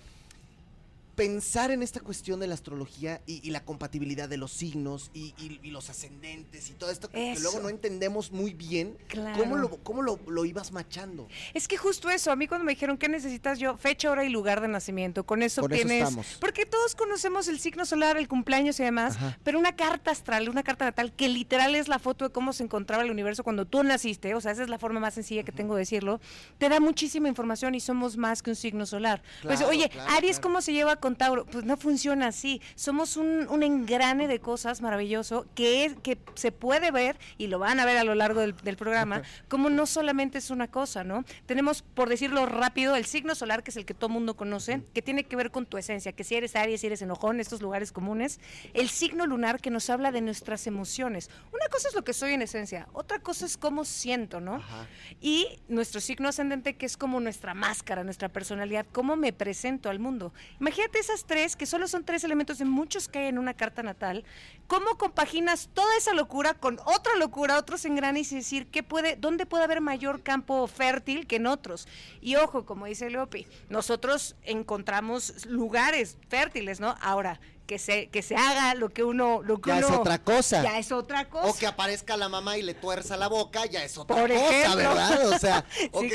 pensar 1.25 1.71
en 1.71 1.83
esta 1.83 2.01
cuestión 2.01 2.41
de 2.41 2.47
la 2.47 2.55
astrología 2.55 3.21
y, 3.27 3.47
y 3.47 3.51
la 3.51 3.63
compatibilidad 3.63 4.27
de 4.27 4.39
los 4.39 4.51
signos 4.53 5.11
y, 5.13 5.35
y- 5.39 5.61
y 5.63 5.71
los 5.71 5.91
ascendentes 5.91 6.71
y 6.71 6.73
todo 6.73 6.91
esto 6.91 7.11
que, 7.11 7.35
que 7.35 7.41
luego 7.41 7.61
no 7.61 7.69
entendemos 7.69 8.33
muy 8.33 8.55
bien, 8.55 8.97
Claro. 9.09 9.39
¿cómo, 9.39 9.57
lo, 9.57 9.69
cómo 9.83 10.01
lo, 10.01 10.19
lo 10.27 10.47
ibas 10.47 10.73
machando? 10.73 11.29
Es 11.53 11.69
que 11.69 11.77
justo 11.77 12.09
eso, 12.09 12.33
a 12.33 12.37
mí 12.37 12.47
cuando 12.49 12.65
me 12.65 12.73
dijeron 12.73 12.97
qué 12.97 13.07
necesitas 13.11 13.59
yo, 13.59 13.77
fecha, 13.77 14.11
hora 14.11 14.25
y 14.25 14.31
lugar 14.31 14.63
de 14.63 14.69
nacimiento, 14.69 15.25
con 15.27 15.43
eso 15.43 15.61
Con 15.61 15.73
eso 15.73 15.85
tienes, 15.87 16.05
estamos. 16.09 16.39
porque 16.41 16.65
todos 16.65 16.95
conocemos 16.95 17.49
el 17.49 17.61
signo 17.61 17.85
solar, 17.85 18.17
el 18.17 18.27
cumpleaños 18.27 18.81
y 18.81 18.85
demás, 18.85 19.17
Ajá. 19.17 19.39
pero 19.45 19.59
una 19.59 19.77
carta 19.77 20.11
astral, 20.13 20.49
una 20.49 20.63
carta 20.63 20.87
natal 20.87 21.13
que 21.13 21.29
literal 21.29 21.75
es 21.75 21.89
la 21.89 21.99
foto 21.99 22.25
de 22.25 22.33
cómo 22.33 22.55
se 22.55 22.63
encontraba 22.65 23.03
el 23.03 23.11
universo 23.11 23.45
cuando 23.45 23.67
tú 23.67 23.83
naciste, 23.83 24.35
o 24.35 24.41
sea, 24.41 24.53
esa 24.53 24.63
es 24.63 24.71
la 24.71 24.79
forma 24.79 25.01
más 25.01 25.13
sencilla 25.13 25.43
que 25.43 25.53
tengo 25.53 25.75
de 25.75 25.81
decirlo, 25.81 26.19
te 26.57 26.71
da 26.71 26.81
muchísima 26.81 27.29
información 27.29 27.75
y 27.75 27.81
somos 27.81 28.17
más 28.17 28.43
que 28.43 28.49
un 28.49 28.57
signo 28.57 28.87
solar. 28.87 29.23
pues, 29.43 29.61
oye, 29.61 29.91
claro, 29.91 30.11
Aries. 30.13 30.41
¿cómo 30.41 30.63
se 30.63 30.73
lleva 30.73 30.97
con 30.97 31.10
Tauro? 31.17 31.47
Pues 31.47 31.65
no 31.65 31.77
funciona 31.77 32.29
así, 32.29 32.61
somos 32.75 33.17
un, 33.17 33.47
un 33.49 33.63
engrane 33.63 34.29
de 34.29 34.41
cosas 34.41 34.81
maravilloso 34.81 35.47
que, 35.55 35.85
es, 35.85 35.95
que 36.03 36.19
se 36.35 36.53
puede 36.53 36.91
ver, 36.91 37.19
y 37.39 37.47
lo 37.47 37.59
van 37.59 37.81
a 37.81 37.85
ver 37.85 37.97
a 37.97 38.05
lo 38.05 38.15
largo 38.15 38.41
del, 38.41 38.57
del 38.57 38.77
programa, 38.77 39.23
como 39.49 39.71
no 39.71 39.87
solamente 39.87 40.39
es 40.39 40.51
una 40.51 40.69
cosa, 40.69 41.05
¿no? 41.05 41.25
Tenemos, 41.47 41.83
por 41.83 42.09
decirlo 42.09 42.47
rápido, 42.47 42.97
el 42.97 43.05
signo 43.05 43.35
solar, 43.35 43.63
que 43.63 43.71
es 43.71 43.77
el 43.77 43.85
que 43.85 43.95
todo 43.95 44.11
mundo 44.11 44.37
conoce, 44.37 44.83
que 44.95 45.03
tiene 45.03 45.25
que 45.25 45.37
ver 45.37 45.51
con 45.51 45.67
tu 45.67 45.79
esencia, 45.79 46.13
que 46.13 46.25
si 46.25 46.35
eres 46.35 46.57
Aries, 46.57 46.81
si 46.81 46.87
eres 46.87 47.03
enojón, 47.03 47.41
estos 47.41 47.63
lugares 47.63 47.93
comunes. 47.93 48.41
El 48.75 48.89
signo 48.89 49.27
lunar, 49.27 49.61
que 49.61 49.71
nos 49.71 49.91
habla 49.91 50.13
de 50.13 50.21
nuestras 50.21 50.67
emociones. 50.67 51.31
Una 51.53 51.67
cosa 51.69 51.89
es 51.89 51.95
lo 51.95 52.03
que 52.03 52.13
soy 52.13 52.35
en 52.35 52.43
esencia, 52.43 52.89
otra 52.93 53.19
cosa 53.19 53.47
es 53.47 53.57
cómo 53.57 53.85
siento, 53.85 54.41
¿no? 54.41 54.57
Ajá. 54.57 54.87
Y 55.21 55.61
nuestro 55.69 56.01
signo 56.01 56.29
ascendente, 56.29 56.77
que 56.77 56.87
es 56.87 56.97
como 56.97 57.21
nuestra 57.21 57.55
máscara, 57.55 58.05
nuestra 58.05 58.29
personalidad, 58.29 58.87
cómo 58.93 59.17
me 59.17 59.33
presento 59.33 59.91
al 59.91 59.99
mundo. 59.99 60.33
Imagínate 60.61 61.00
esas 61.01 61.25
tres, 61.25 61.57
que 61.57 61.67
solo 61.67 61.89
son 61.89 62.05
tres 62.05 62.23
elementos 62.25 62.59
de 62.59 62.65
muchos 62.65 63.09
que 63.09 63.19
hay 63.19 63.27
en 63.27 63.39
una 63.39 63.55
carta 63.55 63.83
natal, 63.83 64.25
cómo 64.67 64.97
compaginas 64.99 65.69
toda 65.75 65.97
esa 65.97 66.15
locura 66.15 66.55
con 66.55 66.79
otra 66.85 67.17
locura, 67.17 67.59
otros 67.59 67.85
engranes 67.85 68.31
y 68.33 68.37
decir 68.37 68.69
qué 68.69 68.83
puede, 68.83 69.17
dónde 69.17 69.47
puede 69.47 69.65
haber 69.65 69.81
mayor 69.81 70.23
campo 70.23 70.67
fértil 70.67 71.27
que 71.27 71.37
en 71.37 71.47
otros. 71.47 71.89
Y 72.21 72.37
ojo, 72.37 72.65
como 72.65 72.87
dice 72.87 73.11
Leopi, 73.11 73.47
nosotros 73.69 74.37
encontramos 74.43 75.47
lugares 75.47 76.19
fértiles, 76.29 76.81
¿no? 76.81 76.95
Ahora, 77.01 77.41
que 77.71 77.79
se, 77.79 78.09
que 78.09 78.21
se 78.21 78.35
haga 78.35 78.75
lo 78.75 78.89
que 78.89 79.05
uno, 79.05 79.43
lo 79.45 79.61
que 79.61 79.71
Ya 79.71 79.79
es 79.79 79.85
otra 79.89 80.19
cosa. 80.19 80.61
Ya 80.65 80.81
es 80.81 80.91
otra 80.91 81.29
cosa. 81.29 81.47
O 81.47 81.55
que 81.57 81.69
aparezca 81.69 82.17
la 82.17 82.29
mamá 82.29 82.59
y 82.59 82.63
le 82.63 82.75
tuerza 82.75 83.17
la 83.17 83.29
boca, 83.29 83.65
ya 83.67 83.85
es 83.85 83.97
otra 83.97 84.17
Por 84.17 84.29
cosa, 84.29 84.45
ejemplo. 84.51 84.77
¿verdad? 84.77 85.29
O 85.29 85.39
sea, 85.39 85.65
o, 85.93 86.01
Sí, 86.01 86.11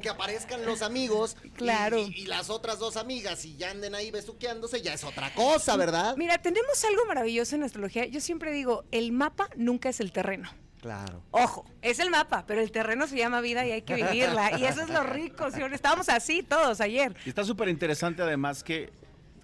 que, 0.00 0.08
aparezcan 0.08 0.66
los 0.66 0.82
amigos 0.82 1.36
y- 1.44 1.50
Claro. 1.50 1.98
y, 2.00 2.22
y 2.22 2.26
las 2.26 2.50
otras 2.50 2.80
dos 2.80 2.96
amigas 2.96 3.44
y 3.44 3.56
ya 3.56 3.70
anden 3.70 3.94
ahí 3.94 4.10
besuqueándose, 4.10 4.82
ya 4.82 4.94
es 4.94 5.04
otra 5.04 5.32
cosa, 5.32 5.76
¿verdad? 5.76 6.16
Mira, 6.16 6.38
tenemos 6.38 6.84
algo 6.84 7.04
maravilloso 7.06 7.54
en 7.54 7.62
astrología. 7.62 8.06
Yo 8.06 8.20
siempre 8.20 8.50
digo, 8.50 8.82
el 8.90 9.12
mapa 9.12 9.48
nunca 9.54 9.88
es 9.90 10.00
el 10.00 10.10
terreno. 10.10 10.50
Claro. 10.80 11.22
Ojo, 11.30 11.64
es 11.82 12.00
el 12.00 12.10
mapa, 12.10 12.44
pero 12.48 12.60
el 12.60 12.72
terreno 12.72 13.06
se 13.06 13.16
llama 13.16 13.40
vida 13.40 13.64
y 13.64 13.70
hay 13.70 13.82
que 13.82 13.94
vivirla. 13.94 14.58
Y 14.58 14.64
eso 14.64 14.82
es 14.82 14.88
lo 14.88 15.04
rico, 15.04 15.52
señor. 15.52 15.72
Estábamos 15.72 16.08
así 16.08 16.42
todos 16.42 16.80
ayer. 16.80 17.14
Y 17.24 17.28
está 17.28 17.44
súper 17.44 17.68
interesante 17.68 18.22
además 18.22 18.64
que, 18.64 18.92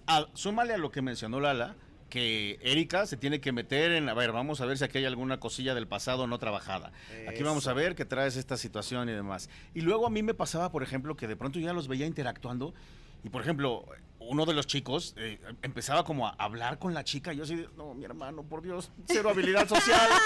a- 0.07 0.27
súmale 0.33 0.73
a 0.73 0.77
lo 0.77 0.91
que 0.91 1.01
mencionó 1.01 1.39
Lala, 1.39 1.75
que 2.09 2.59
Erika 2.61 3.07
se 3.07 3.17
tiene 3.17 3.41
que 3.41 3.51
meter 3.51 3.91
en, 3.91 4.07
a 4.07 4.13
ver, 4.13 4.31
vamos 4.31 4.61
a 4.61 4.65
ver 4.65 4.77
si 4.77 4.83
aquí 4.83 4.99
hay 4.99 5.05
alguna 5.05 5.39
cosilla 5.39 5.73
del 5.73 5.87
pasado 5.87 6.27
no 6.27 6.37
trabajada. 6.37 6.91
Aquí 7.27 7.41
vamos 7.41 7.67
a 7.67 7.73
ver 7.73 7.95
que 7.95 8.05
traes 8.05 8.35
esta 8.35 8.55
situación 8.55 9.09
y 9.09 9.13
demás. 9.13 9.49
Y 9.73 9.81
luego 9.81 10.05
a 10.05 10.11
mí 10.11 10.21
me 10.21 10.35
pasaba, 10.35 10.71
por 10.71 10.83
ejemplo, 10.83 11.15
que 11.15 11.27
de 11.27 11.35
pronto 11.35 11.59
ya 11.59 11.73
los 11.73 11.87
veía 11.87 12.05
interactuando 12.05 12.73
y, 13.23 13.29
por 13.29 13.41
ejemplo, 13.41 13.85
uno 14.19 14.45
de 14.45 14.53
los 14.53 14.67
chicos 14.67 15.15
eh, 15.17 15.39
empezaba 15.61 16.03
como 16.03 16.27
a 16.27 16.31
hablar 16.31 16.77
con 16.77 16.93
la 16.93 17.03
chica 17.03 17.33
y 17.33 17.37
yo 17.37 17.43
así, 17.43 17.55
de, 17.55 17.67
no, 17.75 17.93
mi 17.93 18.05
hermano, 18.05 18.43
por 18.43 18.61
Dios, 18.61 18.91
cero 19.07 19.29
habilidad 19.29 19.67
social. 19.67 20.09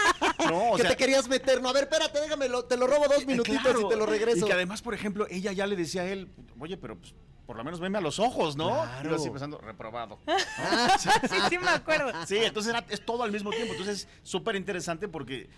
No, 0.47 0.71
o 0.71 0.75
que 0.75 0.83
sea, 0.83 0.91
te 0.91 0.97
querías 0.97 1.27
meter, 1.27 1.61
no, 1.61 1.69
a 1.69 1.73
ver, 1.73 1.83
espérate, 1.85 2.21
déjame, 2.21 2.47
te 2.69 2.77
lo 2.77 2.87
robo 2.87 3.05
dos 3.07 3.23
eh, 3.23 3.25
minutitos 3.25 3.59
claro. 3.61 3.81
y 3.81 3.89
te 3.89 3.95
lo 3.95 4.05
regreso. 4.05 4.45
Y 4.45 4.47
que 4.47 4.53
además, 4.53 4.81
por 4.81 4.93
ejemplo, 4.93 5.25
ella 5.29 5.51
ya 5.51 5.65
le 5.67 5.75
decía 5.75 6.03
a 6.03 6.05
él, 6.05 6.29
oye, 6.59 6.77
pero 6.77 6.95
pues, 6.95 7.15
por 7.47 7.55
lo 7.55 7.63
menos 7.63 7.79
veme 7.79 7.97
a 7.97 8.01
los 8.01 8.19
ojos, 8.19 8.57
¿no? 8.57 8.67
Claro. 8.67 9.07
Y 9.07 9.09
yo 9.09 9.15
así 9.15 9.29
pensando, 9.29 9.57
reprobado. 9.59 10.19
Sí, 10.99 11.09
sí, 11.49 11.57
me 11.57 11.69
acuerdo. 11.69 12.11
Sí, 12.25 12.37
entonces 12.37 12.73
era, 12.73 12.85
es 12.89 13.03
todo 13.03 13.23
al 13.23 13.31
mismo 13.31 13.51
tiempo. 13.51 13.71
Entonces 13.71 14.01
es 14.01 14.07
súper 14.21 14.55
interesante 14.57 15.07
porque, 15.07 15.49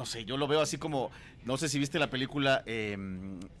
no 0.00 0.06
sé, 0.06 0.24
yo 0.24 0.38
lo 0.38 0.48
veo 0.48 0.62
así 0.62 0.78
como, 0.78 1.10
no 1.44 1.58
sé 1.58 1.68
si 1.68 1.78
viste 1.78 1.98
la 1.98 2.08
película 2.08 2.62
eh, 2.64 2.96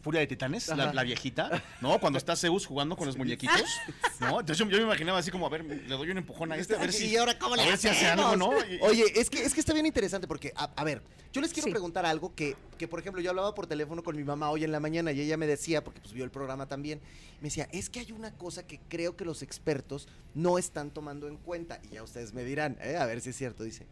Furia 0.00 0.20
de 0.20 0.26
Titanes, 0.26 0.68
la, 0.68 1.02
viejita, 1.02 1.62
¿no? 1.82 2.00
Cuando 2.00 2.18
está 2.18 2.34
Zeus 2.34 2.64
jugando 2.64 2.96
con 2.96 3.06
los 3.06 3.18
muñequitos, 3.18 3.60
¿no? 4.20 4.40
Entonces 4.40 4.56
yo, 4.56 4.64
yo 4.70 4.78
me 4.78 4.84
imaginaba 4.84 5.18
así 5.18 5.30
como, 5.30 5.44
a 5.46 5.50
ver, 5.50 5.66
le 5.66 5.86
doy 5.94 6.10
un 6.10 6.16
empujón 6.16 6.50
a 6.50 6.56
este, 6.56 6.76
a 6.76 6.78
ver 6.78 6.92
si, 6.94 7.08
y 7.08 7.16
ahora 7.18 7.38
cómo 7.38 7.56
le 7.56 7.62
a 7.62 7.66
ver 7.66 7.76
si 7.76 7.88
hace 7.88 8.06
algo, 8.06 8.36
¿no? 8.36 8.52
Y- 8.64 8.78
Oye, 8.80 9.04
es 9.16 9.28
que, 9.28 9.44
es 9.44 9.52
que 9.52 9.60
está 9.60 9.74
bien 9.74 9.84
interesante 9.84 10.26
porque, 10.26 10.54
a, 10.56 10.70
a 10.74 10.82
ver, 10.82 11.02
yo 11.30 11.42
les 11.42 11.52
quiero 11.52 11.66
Sí. 11.66 11.72
preguntar 11.72 12.06
algo 12.06 12.34
que, 12.34 12.56
que, 12.78 12.88
por 12.88 12.98
ejemplo, 13.00 13.20
yo 13.20 13.28
hablaba 13.28 13.54
por 13.54 13.66
teléfono 13.66 14.02
con 14.02 14.16
mi 14.16 14.24
mamá 14.24 14.48
hoy 14.50 14.64
en 14.64 14.72
la 14.72 14.80
mañana 14.80 15.12
y 15.12 15.20
ella 15.20 15.36
me 15.36 15.46
decía, 15.46 15.84
porque 15.84 16.00
pues 16.00 16.14
vio 16.14 16.24
el 16.24 16.30
programa 16.30 16.64
también, 16.68 17.00
me 17.42 17.48
decía, 17.48 17.68
es 17.70 17.90
que 17.90 18.00
hay 18.00 18.12
una 18.12 18.32
cosa 18.32 18.66
que 18.66 18.80
creo 18.88 19.14
que 19.14 19.26
los 19.26 19.42
expertos 19.42 20.08
no 20.34 20.56
están 20.56 20.90
tomando 20.90 21.28
en 21.28 21.36
cuenta, 21.36 21.80
y 21.90 21.96
ya 21.96 22.02
ustedes 22.02 22.32
me 22.32 22.44
dirán, 22.44 22.78
¿eh? 22.80 22.96
a 22.96 23.04
ver 23.04 23.20
si 23.20 23.28
es 23.28 23.36
cierto, 23.36 23.62
dice, 23.62 23.84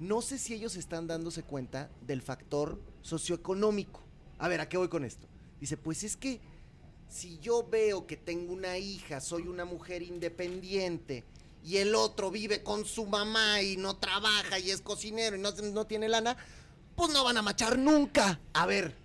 no 0.00 0.20
sé 0.22 0.38
si 0.38 0.54
ellos 0.54 0.74
están 0.76 1.06
dándose 1.06 1.42
cuenta 1.44 1.88
del 2.06 2.22
factor 2.22 2.80
socioeconómico. 3.02 4.00
A 4.38 4.48
ver, 4.48 4.60
¿a 4.60 4.68
qué 4.68 4.76
voy 4.76 4.88
con 4.88 5.04
esto? 5.04 5.28
Dice, 5.60 5.76
pues 5.76 6.02
es 6.04 6.16
que 6.16 6.40
si 7.08 7.38
yo 7.38 7.68
veo 7.68 8.06
que 8.06 8.16
tengo 8.16 8.52
una 8.52 8.78
hija, 8.78 9.20
soy 9.20 9.42
una 9.46 9.64
mujer 9.64 10.02
independiente 10.02 11.24
y 11.62 11.76
el 11.76 11.94
otro 11.94 12.30
vive 12.30 12.62
con 12.62 12.84
su 12.86 13.04
mamá 13.06 13.60
y 13.62 13.76
no 13.76 13.96
trabaja 13.96 14.58
y 14.58 14.70
es 14.70 14.80
cocinero 14.80 15.36
y 15.36 15.40
no, 15.40 15.86
tiene 15.86 16.08
lana, 16.08 16.36
pues 16.96 17.12
no 17.12 17.22
van 17.24 17.36
a 17.36 17.42
machar 17.42 17.78
nunca. 17.78 18.40
A 18.54 18.64
ver, 18.66 18.96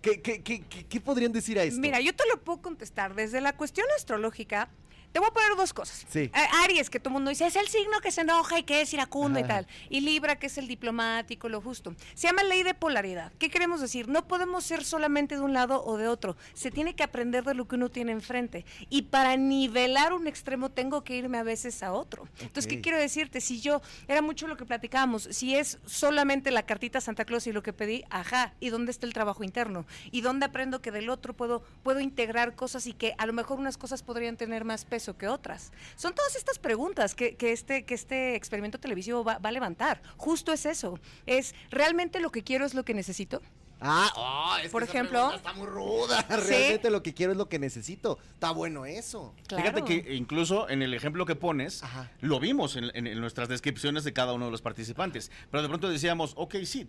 ¿qué, 0.00 0.22
qué, 0.22 0.42
qué, 0.42 0.62
qué- 0.68 0.86
qué 0.86 1.00
podrían 1.00 1.32
decir 1.32 1.58
a 1.58 1.64
esto? 1.64 1.80
Mira, 1.80 2.00
yo 2.00 2.14
te 2.14 2.24
lo 2.32 2.40
puedo 2.44 2.62
contestar. 2.62 3.14
Desde 3.16 3.40
la 3.40 3.56
cuestión 3.56 3.86
astrológica, 3.96 4.70
Te 5.14 5.20
voy 5.20 5.28
a 5.28 5.32
poner 5.32 5.56
dos 5.56 5.72
cosas. 5.72 6.04
Sí. 6.10 6.28
A- 6.34 6.64
Aries, 6.64 6.90
que 6.90 6.98
todo 6.98 7.10
el 7.10 7.12
mundo 7.14 7.30
dice, 7.30 7.46
es 7.46 7.54
el 7.54 7.68
signo 7.68 8.00
que 8.00 8.10
se 8.10 8.22
enoja 8.22 8.58
y 8.58 8.64
que 8.64 8.80
es 8.80 8.92
iracundo 8.92 9.38
y 9.38 9.42
Ajá. 9.44 9.54
tal. 9.58 9.66
Y 9.88 10.00
Libra, 10.00 10.40
que 10.40 10.48
es 10.48 10.58
el 10.58 10.66
diplomático, 10.66 11.48
lo 11.48 11.60
justo. 11.60 11.94
Se 12.14 12.26
llama 12.26 12.42
ley 12.42 12.64
de 12.64 12.74
polaridad. 12.74 13.32
¿Qué 13.38 13.48
queremos 13.48 13.80
decir? 13.80 14.08
No 14.08 14.26
podemos 14.26 14.64
ser 14.64 14.84
solamente 14.84 15.36
de 15.36 15.40
un 15.42 15.52
lado 15.52 15.84
o 15.84 15.98
de 15.98 16.08
otro. 16.08 16.36
Se 16.52 16.72
tiene 16.72 16.96
que 16.96 17.04
aprender 17.04 17.44
de 17.44 17.54
lo 17.54 17.68
que 17.68 17.76
uno 17.76 17.90
tiene 17.90 18.10
enfrente. 18.10 18.64
Y 18.90 19.02
para 19.02 19.36
nivelar 19.36 20.12
un 20.14 20.26
extremo 20.26 20.72
tengo 20.72 21.04
que 21.04 21.14
irme 21.14 21.38
a 21.38 21.44
veces 21.44 21.84
a 21.84 21.92
otro. 21.92 22.26
Entonces, 22.40 22.66
¿qué 22.66 22.80
quiero 22.80 22.98
decirte? 22.98 23.40
Si 23.40 23.60
yo, 23.60 23.82
era 24.08 24.20
mucho 24.20 24.48
lo 24.48 24.56
que 24.56 24.64
platicábamos, 24.66 25.28
si 25.30 25.54
es 25.54 25.78
solamente 25.86 26.50
la 26.50 26.64
cartita 26.64 27.00
Santa 27.00 27.24
Claus 27.24 27.46
y 27.46 27.52
lo 27.52 27.62
que 27.62 27.72
pedí, 27.72 28.02
ajá, 28.10 28.52
¿y 28.58 28.70
dónde 28.70 28.90
está 28.90 29.06
el 29.06 29.12
trabajo 29.12 29.44
interno? 29.44 29.86
¿Y 30.10 30.22
dónde 30.22 30.46
aprendo 30.46 30.82
que 30.82 30.90
del 30.90 31.08
otro 31.08 31.34
puedo, 31.34 31.62
puedo 31.84 32.00
integrar 32.00 32.56
cosas 32.56 32.88
y 32.88 32.94
que 32.94 33.14
a 33.16 33.26
lo 33.26 33.32
mejor 33.32 33.60
unas 33.60 33.76
cosas 33.78 34.02
podrían 34.02 34.36
tener 34.36 34.64
más 34.64 34.84
peso 34.84 35.03
que 35.12 35.28
otras? 35.28 35.70
Son 35.96 36.14
todas 36.14 36.34
estas 36.36 36.58
preguntas 36.58 37.14
que, 37.14 37.36
que 37.36 37.52
este, 37.52 37.84
que 37.84 37.92
este 37.92 38.34
experimento 38.34 38.80
televisivo 38.80 39.22
va, 39.22 39.36
va 39.36 39.50
a 39.50 39.52
levantar. 39.52 40.00
Justo 40.16 40.50
es 40.54 40.64
eso. 40.64 40.98
Es, 41.26 41.54
¿realmente 41.70 42.18
lo 42.20 42.30
que 42.32 42.42
quiero 42.42 42.64
es 42.64 42.72
lo 42.72 42.82
que 42.86 42.94
necesito? 42.94 43.42
Ah, 43.86 44.10
oh, 44.16 44.56
es 44.64 44.70
Por 44.70 44.82
esa 44.82 44.92
ejemplo. 44.92 45.34
está 45.34 45.52
muy 45.52 45.66
ruda. 45.66 46.24
Sí. 46.30 46.34
Realmente 46.48 46.90
lo 46.90 47.02
que 47.02 47.12
quiero 47.12 47.32
es 47.32 47.38
lo 47.38 47.50
que 47.50 47.58
necesito. 47.58 48.18
Está 48.32 48.50
bueno 48.52 48.86
eso. 48.86 49.34
Fíjate 49.48 49.84
que 49.84 50.14
incluso 50.14 50.70
en 50.70 50.80
el 50.80 50.94
ejemplo 50.94 51.26
que 51.26 51.34
pones, 51.36 51.82
Ajá. 51.82 52.10
lo 52.22 52.40
vimos 52.40 52.76
en, 52.76 52.84
en- 52.94 53.06
en 53.06 53.20
nuestras 53.20 53.48
descripciones 53.48 54.04
de 54.04 54.14
cada 54.14 54.32
uno 54.32 54.46
de 54.46 54.52
los 54.52 54.62
participantes. 54.62 55.30
Pero 55.50 55.62
de 55.62 55.68
pronto 55.68 55.90
decíamos, 55.90 56.32
ok, 56.36 56.54
sí. 56.64 56.88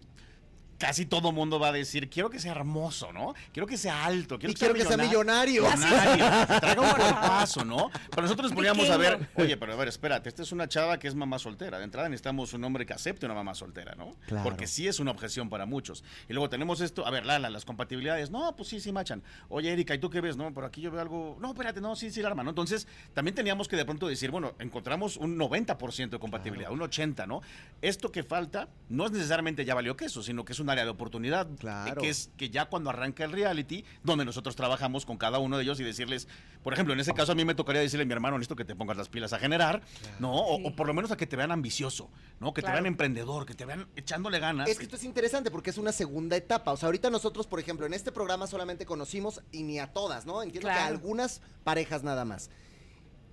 Casi 0.78 1.05
todo 1.05 1.32
mundo 1.32 1.59
va 1.59 1.69
a 1.69 1.71
decir, 1.71 2.09
quiero 2.09 2.30
que 2.30 2.39
sea 2.39 2.51
hermoso, 2.51 3.13
¿no? 3.13 3.34
Quiero 3.53 3.65
que 3.65 3.78
sea 3.78 4.05
alto, 4.05 4.38
quiero 4.38 4.51
Y 4.51 4.53
que 4.55 4.59
sea 4.59 4.73
quiero 4.73 4.89
que 4.89 4.95
sea 4.95 4.97
millonario. 5.05 5.63
millonario. 5.63 6.26
Traiga 6.59 6.82
un 6.82 6.89
cuerpazo, 6.89 7.63
¿no? 7.63 7.89
Pero 8.09 8.23
nosotros 8.23 8.51
nos 8.51 8.55
poníamos 8.55 8.89
a 8.89 8.97
ver, 8.97 9.30
oye, 9.36 9.55
pero 9.57 9.73
a 9.73 9.76
ver, 9.78 9.88
espérate, 9.88 10.28
esta 10.30 10.43
es 10.43 10.51
una 10.51 10.67
chava 10.67 10.99
que 10.99 11.07
es 11.07 11.15
mamá 11.15 11.39
soltera. 11.39 11.78
De 11.78 11.86
entrada 11.86 12.09
necesitamos 12.09 12.53
un 12.53 12.63
hombre 12.65 12.86
que 12.86 12.93
acepte 12.93 13.26
una 13.26 13.36
mamá 13.36 13.55
soltera, 13.55 13.95
¿no? 13.95 14.15
Claro. 14.28 14.43
Porque 14.43 14.67
sí 14.67 14.88
es 14.88 14.99
una 14.99 15.11
objeción 15.11 15.49
para 15.49 15.65
muchos. 15.65 16.03
Y 16.28 16.34
luego 16.34 16.49
tenemos 16.49 16.82
esto, 16.82 17.05
a 17.07 17.11
ver, 17.11 17.26
Lala, 17.26 17.49
las 17.49 17.63
compatibilidades. 17.63 18.30
No, 18.30 18.55
pues 18.55 18.69
sí, 18.69 18.80
sí 18.80 18.91
machan. 18.91 19.23
Oye, 19.49 19.71
Erika, 19.71 19.95
¿y 19.95 19.99
tú 19.99 20.09
qué 20.09 20.19
ves? 20.19 20.36
No, 20.36 20.53
pero 20.53 20.67
aquí 20.67 20.82
yo 20.82 20.91
veo 20.91 21.01
algo. 21.01 21.38
No, 21.39 21.51
espérate, 21.51 21.80
no, 21.80 21.95
sí, 21.95 22.11
sí, 22.11 22.21
la 22.21 22.28
arma, 22.30 22.43
¿no? 22.43 22.49
Entonces, 22.49 22.88
también 23.13 23.34
teníamos 23.34 23.67
que 23.67 23.78
de 23.78 23.86
pronto 23.86 24.07
decir, 24.07 24.30
bueno, 24.32 24.53
encontramos 24.59 25.17
un 25.17 25.38
90% 25.38 26.09
de 26.09 26.19
compatibilidad, 26.19 26.71
un 26.71 26.80
80%, 26.80 27.28
¿no? 27.28 27.41
Esto 27.82 28.11
que 28.11 28.23
falta 28.23 28.67
no 28.89 29.05
es 29.05 29.11
necesariamente 29.11 29.63
ya 29.63 29.73
valió 29.76 29.95
queso, 29.95 30.21
sino 30.21 30.43
que 30.43 30.53
es 30.53 30.59
un 30.59 30.64
área 30.70 30.84
de 30.84 30.89
oportunidad. 30.89 31.47
Claro. 31.59 32.01
Que 32.01 32.09
es 32.09 32.30
que 32.38 32.49
ya 32.49 32.66
cuando 32.66 32.89
arranca 32.89 33.24
el 33.24 33.32
reality, 33.32 33.86
donde 34.03 34.26
nosotros 34.26 34.55
trabajamos 34.55 35.05
con 35.05 35.18
cada 35.18 35.39
uno 35.39 35.57
de 35.57 35.63
ellos 35.63 35.80
y 35.80 35.84
decirles, 35.84 36.28
por 36.63 36.74
ejemplo, 36.74 36.93
en 36.93 36.99
ese 36.99 37.13
caso 37.13 37.32
a 37.32 37.36
mí 37.36 37.45
me 37.45 37.55
tocaría 37.55 37.82
decirle 37.82 38.03
a 38.03 38.05
mi 38.05 38.13
hermano, 38.13 38.38
necesito 38.38 38.55
que 38.55 38.66
te 38.66 38.76
pongas 38.76 38.97
las 38.97 39.09
pilas 39.09 39.34
a 39.34 39.39
generar, 39.39 39.82
¿no? 40.20 40.34
O, 40.34 40.57
Sí. 40.57 40.63
o 40.68 40.76
por 40.76 40.88
lo 40.88 40.93
menos 40.93 41.11
a 41.11 41.18
que 41.18 41.28
te 41.28 41.36
vean 41.36 41.51
ambicioso, 41.51 42.09
¿no? 42.39 42.53
Que 42.53 42.61
te 42.61 42.66
Claro. 42.68 42.76
vean 42.78 42.86
emprendedor, 42.88 43.45
que 43.45 43.53
te 43.53 43.66
vean 43.66 43.88
echándole 43.95 44.39
ganas. 44.39 44.68
Es 44.70 44.78
que 44.78 44.84
esto 44.86 44.95
es 44.95 45.03
interesante 45.03 45.51
porque 45.51 45.70
es 45.70 45.78
una 45.78 45.91
segunda 45.91 46.36
etapa. 46.36 46.72
O 46.72 46.78
sea, 46.78 46.88
ahorita 46.88 47.09
nosotros, 47.09 47.47
por 47.47 47.59
ejemplo, 47.59 47.86
en 47.86 47.93
este 47.93 48.11
programa 48.11 48.47
solamente 48.47 48.86
conocimos 48.86 49.41
y 49.51 49.63
ni 49.63 49.80
a 49.80 49.93
todas, 49.93 50.26
¿no? 50.26 50.41
Entiendo 50.43 50.68
que 50.70 50.74
a 50.74 50.78
Claro. 50.78 50.95
algunas 50.95 51.41
parejas 51.63 52.03
nada 52.03 52.26
más. 52.26 52.49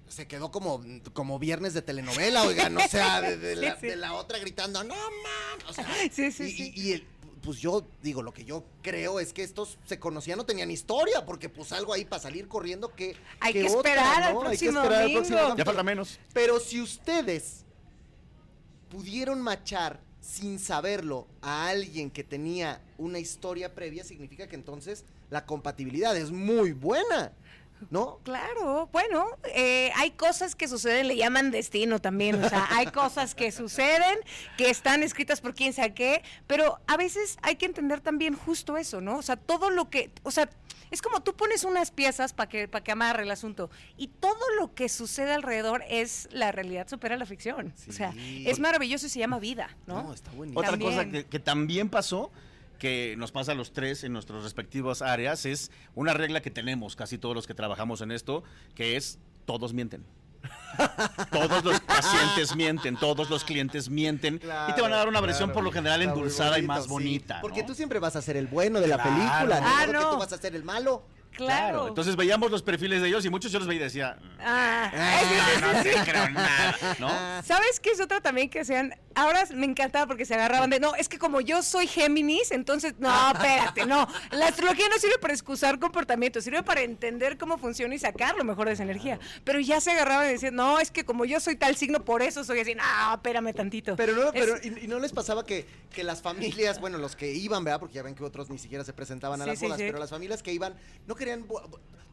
Se 0.09 0.27
quedó 0.27 0.51
como, 0.51 0.83
como 1.15 1.39
viernes 1.39 1.73
de 1.73 1.81
telenovela, 1.81 2.43
oigan, 2.43 2.77
o 2.77 2.87
sea, 2.87 3.23
de, 3.23 3.39
de 3.39 3.57
la, 3.57 3.71
Sí, 3.77 3.79
sí. 3.81 3.87
de 3.87 3.97
la 3.97 4.13
otra 4.13 4.39
gritando, 4.39 4.85
no 4.85 4.95
man. 4.95 5.69
O 5.69 5.73
sea, 5.73 5.87
Sí, 6.11 6.31
sí, 6.31 6.45
y, 6.45 6.51
sí. 6.53 6.73
y- 6.77 6.81
y 6.89 6.93
el- 6.93 7.07
pues 7.43 7.59
yo 7.59 7.85
digo, 8.03 8.23
lo 8.23 8.33
que 8.33 8.45
yo 8.45 8.65
creo 8.83 9.21
es 9.21 9.33
que 9.33 9.43
estos 9.43 9.79
se 9.85 9.99
conocían, 9.99 10.39
no 10.39 10.47
tenían 10.47 10.71
historia, 10.71 11.27
porque 11.27 11.49
pues 11.49 11.73
algo 11.73 11.93
ahí 11.93 12.05
para 12.05 12.23
salir 12.23 12.49
corriendo 12.49 12.95
que. 12.95 13.17
Hay 13.41 13.53
que 13.53 13.65
otra, 13.65 13.77
esperar 13.77 14.23
al 14.23 14.35
¿no? 14.35 14.41
Hay 14.43 14.57
que 14.57 14.67
próximo 14.67 14.83
esperar 14.83 15.03
al 15.03 15.13
domingo. 15.13 15.19
próximo 15.19 15.37
ya 15.37 15.43
capítulo. 15.49 15.65
falta 15.67 15.83
menos. 15.83 16.21
Pero 16.33 16.61
si 16.61 16.81
ustedes 16.81 17.65
pudieron 18.91 19.41
machar 19.41 20.01
sin 20.21 20.59
saberlo 20.59 21.27
a 21.41 21.69
alguien 21.69 22.11
que 22.11 22.23
tenía 22.23 22.81
una 22.97 23.19
historia 23.19 23.75
previa, 23.75 24.05
significa 24.05 24.47
que 24.47 24.55
entonces 24.55 25.05
la 25.31 25.45
compatibilidad 25.47 26.17
es 26.17 26.31
muy 26.31 26.73
buena, 26.73 27.33
¿no? 27.91 28.19
Claro, 28.25 28.89
bueno, 28.93 29.27
eh, 29.55 29.91
hay 29.97 30.13
cosas 30.13 30.55
que 30.55 30.69
suceden, 30.69 31.09
le 31.09 31.17
llaman 31.17 31.51
destino 31.51 32.01
también, 32.01 32.43
o 32.43 32.49
sea, 32.49 32.67
hay 32.71 32.87
cosas 32.87 33.35
que 33.35 33.53
suceden, 33.53 34.19
que 34.57 34.71
están 34.71 35.03
escritas 35.03 35.41
por 35.41 35.55
quién 35.55 35.73
sabe 35.73 35.95
qué, 35.95 36.23
pero 36.47 36.81
a 36.87 36.97
veces 36.97 37.39
hay 37.43 37.57
que 37.57 37.67
entender 37.67 38.01
también 38.01 38.35
justo 38.35 38.77
eso, 38.77 39.01
¿no? 39.01 39.19
O 39.19 39.23
sea, 39.23 39.37
todo 39.37 39.71
lo 39.71 39.91
que, 39.91 40.11
o 40.23 40.31
sea, 40.31 40.49
es 40.91 41.01
como 41.01 41.23
tú 41.23 41.35
pones 41.35 41.65
unas 41.65 41.91
piezas 41.91 42.33
para 42.33 42.49
que, 42.49 42.69
para 42.69 42.85
que 42.85 42.93
amarre 42.93 43.23
el 43.23 43.31
asunto 43.31 43.71
y 43.97 44.09
todo 44.09 44.45
lo 44.59 44.75
que 44.75 44.89
sucede 44.89 45.33
alrededor 45.33 45.83
es 45.89 46.29
la 46.33 46.53
realidad 46.53 46.89
supera 46.89 47.17
la 47.17 47.27
ficción, 47.27 47.73
o 47.89 47.93
sea, 47.93 48.15
es 48.17 48.59
maravilloso 48.59 49.07
y 49.07 49.09
se 49.09 49.19
llama 49.19 49.39
vida, 49.39 49.77
¿no? 49.87 50.13
está 50.13 50.31
buenísimo. 50.33 50.61
Otra 50.61 50.73
También. 50.73 50.91
cosa 50.91 51.09
que, 51.09 51.25
que 51.25 51.39
también 51.39 51.89
pasó, 51.89 52.31
que 52.83 53.15
nos 53.17 53.31
pasa 53.31 53.53
a 53.53 53.55
los 53.55 53.73
tres 53.73 54.03
en 54.03 54.13
nuestras 54.13 54.43
respectivas 54.43 55.03
áreas, 55.03 55.47
es 55.47 55.71
una 55.95 56.15
regla 56.15 56.43
que 56.43 56.51
tenemos 56.51 56.97
casi 56.97 57.17
todos 57.17 57.33
los 57.33 57.47
que 57.47 57.55
trabajamos 57.55 58.01
en 58.01 58.11
esto, 58.11 58.43
que 58.75 58.97
es 58.97 59.21
todos 59.45 59.73
mienten. 59.73 60.05
todos 61.31 61.65
los 61.65 61.79
pacientes 61.79 62.57
mienten, 62.57 62.97
todos 62.97 63.31
los 63.31 63.45
clientes 63.45 63.89
mienten 63.89 64.41
y 64.69 64.73
te 64.75 64.83
van 64.83 64.93
a 64.93 64.97
dar 64.97 65.07
una 65.07 65.21
versión 65.21 65.51
Claro, 65.51 65.55
por 65.55 65.63
lo 65.63 65.71
general 65.71 66.03
endulzada 66.03 66.59
y 66.59 66.63
más 66.63 66.85
sí. 66.85 66.91
bonita. 66.91 67.39
Porque 67.41 67.61
¿no? 67.61 67.69
tú 67.69 67.75
siempre 67.77 68.01
vas 68.01 68.17
a 68.17 68.23
ser 68.23 68.37
el 68.37 68.49
bueno 68.49 68.81
de 68.81 68.89
la 68.89 68.97
Claro. 68.97 69.11
película, 69.17 69.61
¿no? 69.61 69.67
Ah, 69.69 69.87
no. 69.87 70.11
tú 70.11 70.17
vas 70.19 70.33
a 70.33 70.39
ser 70.39 70.57
el 70.57 70.65
malo. 70.65 71.05
Claro. 71.37 71.89
Entonces 71.89 72.17
veíamos 72.17 72.51
los 72.51 72.63
perfiles 72.63 73.03
de 73.03 73.09
ellos 73.09 73.25
y 73.25 73.31
muchos 73.31 73.51
yo 73.53 73.59
los 73.59 73.67
veía 73.69 73.81
y 73.81 73.85
decía, 73.85 74.19
Ah, 74.41 74.91
"Ah, 74.95 75.61
no 75.75 75.83
te 75.83 75.93
creo 76.11 76.29
nada, 76.31 76.77
¿no? 76.99 77.09
¿Sabes 77.45 77.81
qué 77.81 77.91
es 77.91 78.01
otra 78.01 78.21
también 78.21 78.49
que 78.51 78.65
sean? 78.65 78.95
Ahora 79.15 79.45
me 79.55 79.67
encantaba 79.67 80.07
porque 80.07 80.25
se 80.25 80.35
agarraban 80.35 80.71
de, 80.71 80.81
no, 80.81 80.95
es 80.95 81.09
que 81.09 81.19
como 81.19 81.41
yo 81.43 81.63
soy 81.63 81.87
Géminis, 81.87 82.51
entonces, 82.51 82.95
no, 82.99 83.11
espérate, 83.33 83.85
no. 83.87 84.09
La 84.31 84.49
astrología 84.49 84.89
no 84.89 84.99
sirve 84.99 85.19
para 85.19 85.35
excusar 85.35 85.79
comportamientos, 85.79 86.45
sirve 86.45 86.63
para 86.63 86.81
entender 86.81 87.37
cómo 87.37 87.59
funciona 87.59 87.95
y 87.95 87.99
sacar 87.99 88.37
lo 88.37 88.45
mejor 88.45 88.69
de 88.69 88.73
esa 88.75 88.83
energía. 88.85 89.19
Pero 89.45 89.61
ya 89.61 89.81
se 89.83 89.91
agarraban 89.91 90.29
y 90.29 90.33
decían, 90.33 90.55
no, 90.55 90.79
es 90.81 90.91
que 90.91 91.05
como 91.05 91.25
yo 91.27 91.41
soy 91.41 91.57
tal 91.57 91.77
signo, 91.77 92.05
por 92.05 92.23
eso 92.23 92.43
soy 92.43 92.61
así, 92.61 92.75
no, 92.75 92.83
espérame 93.15 93.53
tantito. 93.55 93.97
Pero 93.97 94.15
no, 94.15 94.29
Es- 94.33 94.33
pero 94.33 94.57
y, 94.63 94.85
y 94.85 94.89
no 94.89 94.99
les 94.99 95.13
pasaba 95.13 95.45
que, 95.45 95.67
que 95.93 96.05
las 96.05 96.23
familias, 96.23 96.81
bueno, 96.81 96.97
los 96.97 97.15
que 97.15 97.33
iban, 97.33 97.65
¿verdad? 97.65 97.81
Porque 97.81 97.97
ya 97.97 98.03
ven 98.03 98.15
que 98.15 98.25
otros 98.25 98.49
ni 98.49 98.59
siquiera 98.59 98.83
se 98.83 98.95
presentaban 98.95 99.41
a 99.43 99.45
Sí, 99.45 99.51
las 99.51 99.59
sí, 99.59 99.65
bodas, 99.67 99.79
sí. 99.79 99.85
pero 99.87 99.99
las 99.99 100.11
familias 100.11 100.43
que 100.43 100.53
iban 100.55 100.75
no 101.07 101.15
querían. 101.25 101.47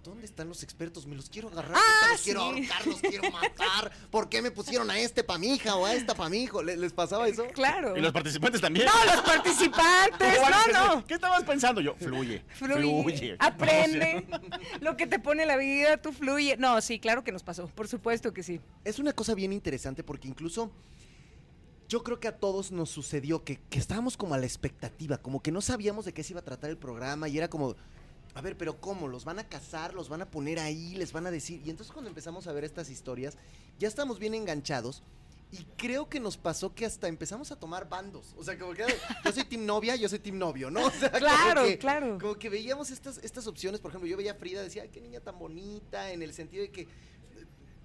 ¿Dónde 0.02 0.26
están 0.26 0.48
los 0.48 0.64
expertos? 0.64 1.06
Me 1.06 1.16
los 1.16 1.30
quiero 1.30 1.50
agarrar, 1.50 1.74
Ah, 1.76 2.08
los 2.14 2.22
quiero 2.22 2.42
ahorcar, 2.42 2.88
los 2.88 3.02
quiero 3.02 3.30
matar. 3.32 3.92
¿Por 4.10 4.30
qué 4.30 4.42
me 4.42 4.50
pusieron 4.50 4.90
a 4.90 4.98
este 4.98 5.26
pa' 5.26 5.38
mi 5.38 5.54
hija 5.54 5.76
o 5.76 5.86
a 5.86 5.94
esta 5.94 6.16
pa' 6.16 6.30
mi 6.30 6.38
hijo? 6.42 6.64
¿Le- 6.64 6.78
¿Les 6.78 6.94
pasaba 6.94 7.28
eso? 7.28 7.46
Claro. 7.54 7.98
Y 7.98 8.00
los 8.00 8.14
participantes 8.14 8.62
también. 8.62 8.86
No, 8.86 9.14
los 9.14 9.22
participantes, 9.22 10.40
no, 10.74 10.96
no. 10.96 11.06
¿Qué 11.06 11.16
estabas 11.16 11.44
pensando? 11.44 11.82
Yo, 11.82 11.96
fluye, 11.96 12.44
Fluye, 12.56 12.76
fluye. 13.04 13.36
aprende, 13.40 14.26
lo 14.82 14.96
que 14.96 15.06
te 15.06 15.20
pone 15.20 15.46
la 15.46 15.58
vida, 15.58 15.98
tú 15.98 16.14
fluye. 16.14 16.56
No, 16.58 16.80
sí, 16.80 17.00
claro 17.00 17.26
que 17.26 17.34
nos 17.34 17.44
pasó, 17.44 17.68
por 17.68 17.90
supuesto 17.90 18.34
que 18.34 18.42
sí. 18.42 18.62
Es 18.86 19.00
una 19.00 19.12
cosa 19.12 19.34
bien 19.36 19.52
interesante 19.52 20.02
porque 20.04 20.30
incluso 20.30 20.72
yo 21.90 22.04
creo 22.04 22.22
que 22.22 22.30
a 22.30 22.38
todos 22.38 22.72
nos 22.72 22.90
sucedió 22.90 23.44
que, 23.44 23.60
que 23.70 23.80
estábamos 23.80 24.16
como 24.16 24.34
a 24.34 24.38
la 24.38 24.46
expectativa, 24.46 25.18
como 25.18 25.42
que 25.44 25.52
no 25.52 25.60
sabíamos 25.60 26.06
de 26.06 26.14
qué 26.14 26.24
se 26.24 26.34
iba 26.34 26.40
a 26.40 26.46
tratar 26.46 26.70
el 26.70 26.78
programa 26.78 27.28
y 27.28 27.38
era 27.38 27.50
como, 27.50 27.76
a 28.36 28.42
ver, 28.42 28.58
pero 28.58 28.80
¿cómo? 28.80 29.08
¿Los 29.08 29.26
van 29.26 29.40
a 29.40 29.48
casar? 29.48 29.94
¿Los 29.94 30.08
van 30.10 30.22
a 30.22 30.30
poner 30.32 30.60
ahí? 30.60 30.96
¿Les 30.96 31.12
van 31.12 31.26
a 31.28 31.32
decir? 31.32 31.62
Y 31.66 31.70
entonces 31.70 31.92
cuando 31.92 32.10
empezamos 32.10 32.48
a 32.48 32.52
ver 32.54 32.64
estas 32.64 32.90
historias, 32.90 33.38
ya 33.80 33.88
estamos 33.88 34.20
bien 34.20 34.34
enganchados. 34.34 35.04
Y 35.52 35.66
creo 35.78 36.10
que 36.10 36.20
nos 36.20 36.38
pasó 36.38 36.76
que 36.76 36.86
hasta 36.86 37.08
empezamos 37.08 37.52
a 37.52 37.56
tomar 37.60 37.90
bandos. 37.90 38.36
O 38.38 38.44
sea, 38.44 38.58
como 38.60 38.74
que 38.74 38.84
yo 39.26 39.32
soy 39.32 39.46
team 39.46 39.66
novia, 39.66 39.96
yo 39.96 40.08
soy 40.08 40.20
team 40.20 40.38
novio, 40.38 40.70
¿no? 40.70 40.80
O 40.86 40.92
sea, 40.92 41.10
como 41.10 41.20
Claro, 41.26 41.64
que- 41.64 41.78
claro. 41.80 42.18
Como 42.22 42.36
que 42.38 42.50
veíamos 42.50 42.92
estas, 42.92 43.18
estas 43.24 43.48
opciones. 43.48 43.80
Por 43.82 43.90
ejemplo, 43.90 44.08
yo 44.08 44.16
veía 44.16 44.34
a 44.34 44.36
Frida, 44.36 44.62
decía, 44.62 44.84
ay, 44.84 44.90
qué 44.90 45.02
niña 45.02 45.22
tan 45.22 45.40
bonita, 45.40 46.12
en 46.12 46.22
el 46.22 46.34
sentido 46.34 46.62
de 46.62 46.72
que 46.72 46.88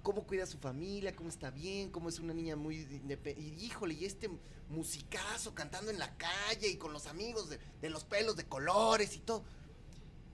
cómo 0.03 0.27
cuida 0.27 0.43
a 0.43 0.45
su 0.45 0.59
familia, 0.59 1.15
cómo 1.15 1.29
está 1.29 1.49
bien, 1.49 1.89
cómo 1.89 2.09
es 2.09 2.19
una 2.19 2.35
niña 2.35 2.55
muy 2.55 2.77
indepe- 2.85 3.35
Y 3.35 3.65
híjole, 3.65 3.95
y 3.95 4.05
este 4.05 4.29
musicazo 4.69 5.55
cantando 5.55 5.89
en 5.89 5.97
la 5.97 6.15
calle 6.17 6.67
y 6.69 6.75
con 6.77 6.93
los 6.93 7.07
amigos 7.07 7.49
de, 7.49 7.59
de 7.81 7.89
los 7.89 8.03
pelos 8.03 8.35
de 8.35 8.45
colores 8.45 9.15
y 9.15 9.19
todo. 9.21 9.43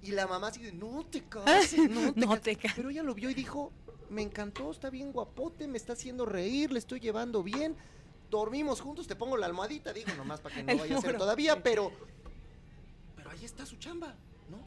Y 0.03 0.11
la 0.11 0.25
mamá 0.27 0.47
así 0.47 0.61
de, 0.61 0.71
no 0.71 1.05
te 1.09 1.21
cases, 1.23 1.77
no 1.89 2.13
te, 2.13 2.19
No 2.19 2.27
cases". 2.29 2.41
te 2.43 2.55
cases. 2.55 2.73
Pero 2.75 2.89
ella 2.89 3.03
lo 3.03 3.13
vio 3.13 3.29
y 3.29 3.33
dijo, 3.33 3.71
me 4.09 4.21
encantó, 4.21 4.71
está 4.71 4.89
bien 4.89 5.11
guapote, 5.11 5.67
me 5.67 5.77
está 5.77 5.93
haciendo 5.93 6.25
reír, 6.25 6.71
le 6.71 6.79
estoy 6.79 6.99
llevando 6.99 7.43
bien. 7.43 7.75
Dormimos 8.29 8.79
juntos, 8.81 9.07
te 9.07 9.15
pongo 9.15 9.37
la 9.37 9.45
almohadita, 9.45 9.91
digo, 9.93 10.09
nomás 10.17 10.39
para 10.39 10.55
que 10.55 10.63
no 10.63 10.77
vaya 10.77 10.97
a 10.97 11.01
ser 11.01 11.17
todavía, 11.17 11.61
pero... 11.61 11.91
Pero 13.15 13.29
ahí 13.29 13.43
está 13.45 13.65
su 13.65 13.75
chamba, 13.77 14.15
¿no? 14.49 14.57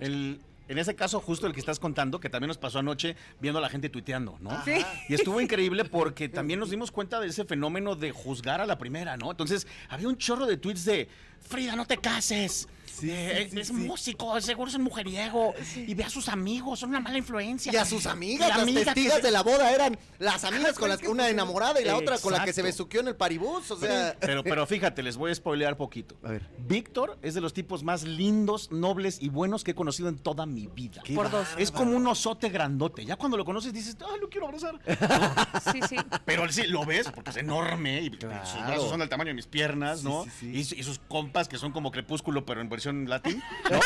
El- 0.00 0.40
en 0.68 0.78
ese 0.78 0.94
caso, 0.94 1.18
justo 1.18 1.48
el 1.48 1.52
que 1.52 1.58
estás 1.58 1.80
contando, 1.80 2.20
que 2.20 2.30
también 2.30 2.46
nos 2.46 2.56
pasó 2.58 2.78
anoche 2.78 3.16
viendo 3.40 3.58
a 3.58 3.60
la 3.60 3.68
gente 3.68 3.88
tuiteando, 3.88 4.38
¿no? 4.40 4.50
Ajá. 4.52 4.64
Sí. 4.64 4.80
Y 5.08 5.14
estuvo 5.14 5.40
increíble 5.40 5.84
porque 5.84 6.28
también 6.28 6.60
nos 6.60 6.70
dimos 6.70 6.92
cuenta 6.92 7.18
de 7.18 7.26
ese 7.26 7.44
fenómeno 7.44 7.96
de 7.96 8.12
juzgar 8.12 8.60
a 8.60 8.66
la 8.66 8.78
primera, 8.78 9.16
¿no? 9.16 9.32
Entonces, 9.32 9.66
había 9.88 10.06
un 10.06 10.16
chorro 10.16 10.46
de 10.46 10.56
tweets 10.58 10.84
de, 10.84 11.08
Frida, 11.40 11.74
no 11.74 11.86
te 11.86 11.96
cases. 11.98 12.68
Eh, 13.02 13.48
sí, 13.50 13.60
es 13.60 13.66
sí. 13.68 13.72
músico, 13.72 14.40
seguro 14.40 14.68
es 14.68 14.76
un 14.76 14.82
mujeriego. 14.82 15.54
Y 15.76 15.94
ve 15.94 16.04
a 16.04 16.10
sus 16.10 16.28
amigos, 16.28 16.78
son 16.80 16.90
una 16.90 17.00
mala 17.00 17.18
influencia. 17.18 17.72
Y 17.72 17.76
a 17.76 17.84
sus 17.84 18.06
amigas, 18.06 18.48
La 18.48 18.54
las 18.58 18.62
amiga 18.62 18.84
testigas 18.94 19.16
se- 19.16 19.22
de 19.22 19.30
la 19.30 19.42
boda 19.42 19.72
eran 19.72 19.98
las 20.18 20.44
amigas 20.44 20.78
con 20.78 20.88
las 20.88 20.98
que 21.00 21.08
una 21.08 21.28
enamorada 21.28 21.80
y 21.80 21.84
la 21.84 21.96
otra 21.96 22.18
con 22.18 22.32
la 22.32 22.44
que 22.44 22.52
se 22.52 22.62
besuqueó 22.62 23.00
en 23.00 23.08
el 23.08 23.16
paribús, 23.16 23.70
o 23.70 23.76
sea... 23.78 24.16
Pero, 24.20 24.42
pero 24.42 24.66
fíjate, 24.66 25.02
les 25.02 25.16
voy 25.16 25.30
a 25.30 25.34
spoilear 25.34 25.76
poquito. 25.76 26.16
A 26.22 26.30
ver. 26.30 26.48
Víctor 26.58 27.18
es 27.22 27.34
de 27.34 27.40
los 27.40 27.52
tipos 27.52 27.82
más 27.82 28.02
lindos, 28.02 28.70
nobles 28.70 29.18
y 29.20 29.28
buenos 29.28 29.64
que 29.64 29.72
he 29.72 29.74
conocido 29.74 30.08
en 30.08 30.18
toda 30.18 30.46
mi 30.46 30.66
vida. 30.66 31.02
Qué 31.04 31.14
Por 31.14 31.30
dos. 31.30 31.46
Es 31.58 31.70
como 31.70 31.96
un 31.96 32.06
osote 32.06 32.48
grandote. 32.48 33.04
Ya 33.04 33.16
cuando 33.16 33.36
lo 33.36 33.44
conoces 33.44 33.72
dices, 33.72 33.96
ay, 34.00 34.20
lo 34.20 34.28
quiero 34.28 34.46
abrazar. 34.46 34.78
Sí, 35.72 35.80
sí. 35.88 35.96
Pero 36.24 36.50
sí 36.50 36.64
lo 36.66 36.84
ves 36.84 37.08
porque 37.14 37.30
es 37.30 37.36
enorme 37.36 38.00
y 38.02 38.10
Claro. 38.10 38.44
sus 38.46 38.60
brazos 38.66 38.88
son 38.90 39.00
del 39.00 39.08
tamaño 39.08 39.28
de 39.28 39.34
mis 39.34 39.46
piernas, 39.46 40.00
Sí, 40.00 40.04
¿no? 40.06 40.24
sí, 40.24 40.30
sí. 40.40 40.50
Y, 40.54 40.64
su- 40.64 40.74
y 40.74 40.82
sus 40.82 40.98
compas 40.98 41.48
que 41.48 41.58
son 41.58 41.72
como 41.72 41.90
crepúsculo, 41.90 42.44
pero 42.44 42.60
en 42.60 42.68
versión 42.80 43.08
latín, 43.08 43.42
¿no? 43.70 43.80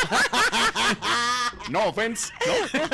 no 1.69 1.89
offense, 1.89 2.31
¿no? 2.45 2.85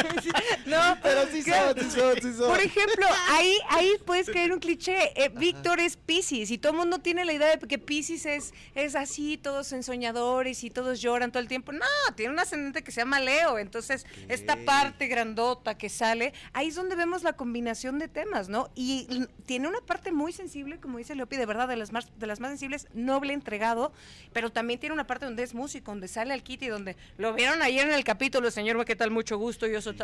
No, 0.66 0.98
Pero 1.04 1.28
sí 1.28 1.44
son, 1.44 1.76
sí 1.78 1.92
son, 1.92 2.22
sí 2.22 2.34
son. 2.34 2.50
Por 2.50 2.60
ejemplo, 2.60 3.06
ahí, 3.30 3.58
ahí 3.70 3.92
puedes 4.06 4.30
caer 4.30 4.52
un 4.54 4.60
cliché. 4.60 5.12
Eh, 5.22 5.30
Víctor 5.30 5.80
es 5.80 5.98
Pisces 5.98 6.50
y 6.52 6.58
todo 6.58 6.72
el 6.72 6.78
mundo 6.80 7.00
tiene 7.00 7.26
la 7.26 7.34
idea 7.34 7.56
de 7.56 7.68
que 7.68 7.78
Pisces 7.78 8.26
es, 8.26 8.54
es 8.74 8.96
así, 8.96 9.38
todos 9.38 9.72
ensoñadores 9.74 10.64
y 10.64 10.70
todos 10.70 11.02
lloran 11.02 11.32
todo 11.32 11.42
el 11.42 11.50
tiempo. 11.50 11.72
No, 11.72 11.86
tiene 12.16 12.34
un 12.34 12.40
ascendente 12.40 12.84
que 12.84 12.92
se 12.92 13.02
llama 13.02 13.20
Leo. 13.20 13.58
Entonces, 13.58 14.06
esta 14.30 14.56
parte 14.66 15.08
grandota 15.08 15.78
que 15.78 15.90
sale, 15.90 16.34
ahí 16.54 16.70
es 16.70 16.76
donde 16.76 16.96
vemos 16.96 17.24
la 17.24 17.34
combinación 17.34 18.00
de 18.00 18.08
temas, 18.08 18.50
¿no? 18.50 18.70
Y 18.76 19.28
tiene 19.46 19.68
una 19.68 19.82
parte 19.82 20.12
muy 20.12 20.32
sensible, 20.32 20.80
como 20.80 20.98
dice 20.98 21.16
Leopi, 21.16 21.38
de 21.38 21.46
verdad, 21.46 21.68
de 21.68 21.76
las 21.76 21.92
más, 21.92 22.08
de 22.18 22.28
las 22.28 22.40
más 22.40 22.52
sensibles, 22.52 22.88
noble, 22.94 23.34
entregado, 23.34 23.92
pero 24.34 24.52
también 24.52 24.80
tiene 24.80 24.94
una 24.94 25.08
parte 25.08 25.26
donde 25.26 25.44
es 25.44 25.54
músico, 25.54 25.91
donde 25.92 26.08
sale 26.08 26.34
al 26.34 26.42
Kitty, 26.44 26.68
donde 26.68 26.96
lo 27.18 27.34
vieron 27.34 27.62
ayer 27.62 27.88
en 27.88 27.94
el 27.94 28.04
capítulo, 28.04 28.50
señor, 28.52 28.84
¿qué 28.86 28.96
tal? 28.96 29.12
Mucho 29.12 29.38
gusto, 29.38 29.68
yo 29.68 29.82
soy... 29.82 29.96
Eh, 30.00 30.04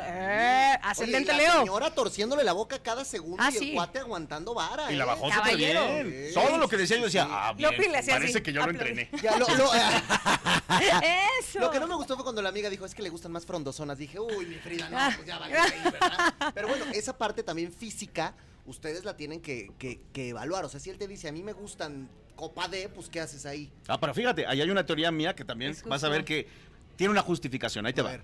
Oye, 0.73 0.79
ascendente 0.83 1.31
la 1.31 1.37
Leo. 1.37 1.59
señora 1.59 1.89
torciéndole 1.93 2.43
la 2.43 2.53
boca 2.53 2.77
cada 2.79 3.03
segundo 3.05 3.37
Ah, 3.39 3.49
y 3.51 3.55
el 3.55 3.59
sí. 3.59 3.73
cuate 3.73 3.99
aguantando 3.99 4.53
vara. 4.53 4.91
Y 4.91 4.95
la 4.95 5.03
¿eh? 5.05 5.07
bajó 5.07 5.25
súper 5.31 5.37
Caballero. 5.43 5.85
bien. 6.03 6.25
Sí, 6.29 6.33
Todo 6.33 6.57
lo 6.57 6.67
que 6.67 6.77
decía 6.77 6.97
yo 6.97 7.05
decía, 7.05 7.23
sí. 7.23 7.29
ah, 7.31 7.53
bien, 7.55 7.71
Lopi 7.71 7.89
le 7.89 7.97
hacía 7.97 8.13
parece 8.15 8.33
así, 8.37 8.43
que 8.43 8.53
yo 8.53 8.59
lo 8.65 8.71
aplaudí. 8.71 8.89
entrené. 9.01 9.09
Ya, 9.23 9.37
lo, 9.37 9.47
lo- 9.55 9.71
Eso. 11.41 11.59
lo 11.59 11.71
que 11.71 11.79
no 11.79 11.87
me 11.87 11.95
gustó 11.95 12.15
fue 12.15 12.23
cuando 12.23 12.41
la 12.41 12.49
amiga 12.49 12.69
dijo, 12.69 12.85
es 12.85 12.93
que 12.93 13.01
le 13.01 13.09
gustan 13.09 13.31
más 13.31 13.45
frondosonas. 13.45 13.97
Dije, 13.97 14.19
uy, 14.19 14.45
mi 14.45 14.55
Frida, 14.55 14.89
no, 14.89 14.97
Ah. 14.99 15.11
pues 15.15 15.27
ya 15.27 15.37
vale, 15.37 15.57
ahí, 15.57 15.71
¿verdad? 15.83 16.33
Pero 16.53 16.67
bueno, 16.67 16.85
esa 16.93 17.17
parte 17.17 17.43
también 17.43 17.71
física, 17.71 18.33
ustedes 18.67 19.03
la 19.05 19.17
tienen 19.17 19.41
que, 19.41 19.71
que- 19.79 19.99
que 20.13 20.29
evaluar. 20.29 20.63
O 20.65 20.69
sea, 20.69 20.79
si 20.79 20.89
él 20.91 20.97
te 20.97 21.07
dice, 21.07 21.27
a 21.27 21.31
mí 21.31 21.41
me 21.41 21.53
gustan 21.53 22.07
copa 22.35 22.67
D, 22.67 22.87
pues 22.89 23.09
¿qué 23.09 23.19
haces 23.19 23.45
ahí? 23.47 23.71
Ah, 23.87 23.99
pero 23.99 24.13
fíjate, 24.13 24.45
ahí 24.45 24.61
hay 24.61 24.69
una 24.69 24.85
teoría 24.85 25.11
mía 25.11 25.35
que 25.35 25.43
también 25.43 25.75
vas 25.87 26.03
a 26.03 26.09
ver 26.09 26.23
que 26.23 26.47
tiene 26.95 27.11
una 27.11 27.21
justificación. 27.23 27.85
Ahí 27.87 27.93
te 27.93 28.01
A 28.01 28.03
va. 28.03 28.11
ver. 28.11 28.21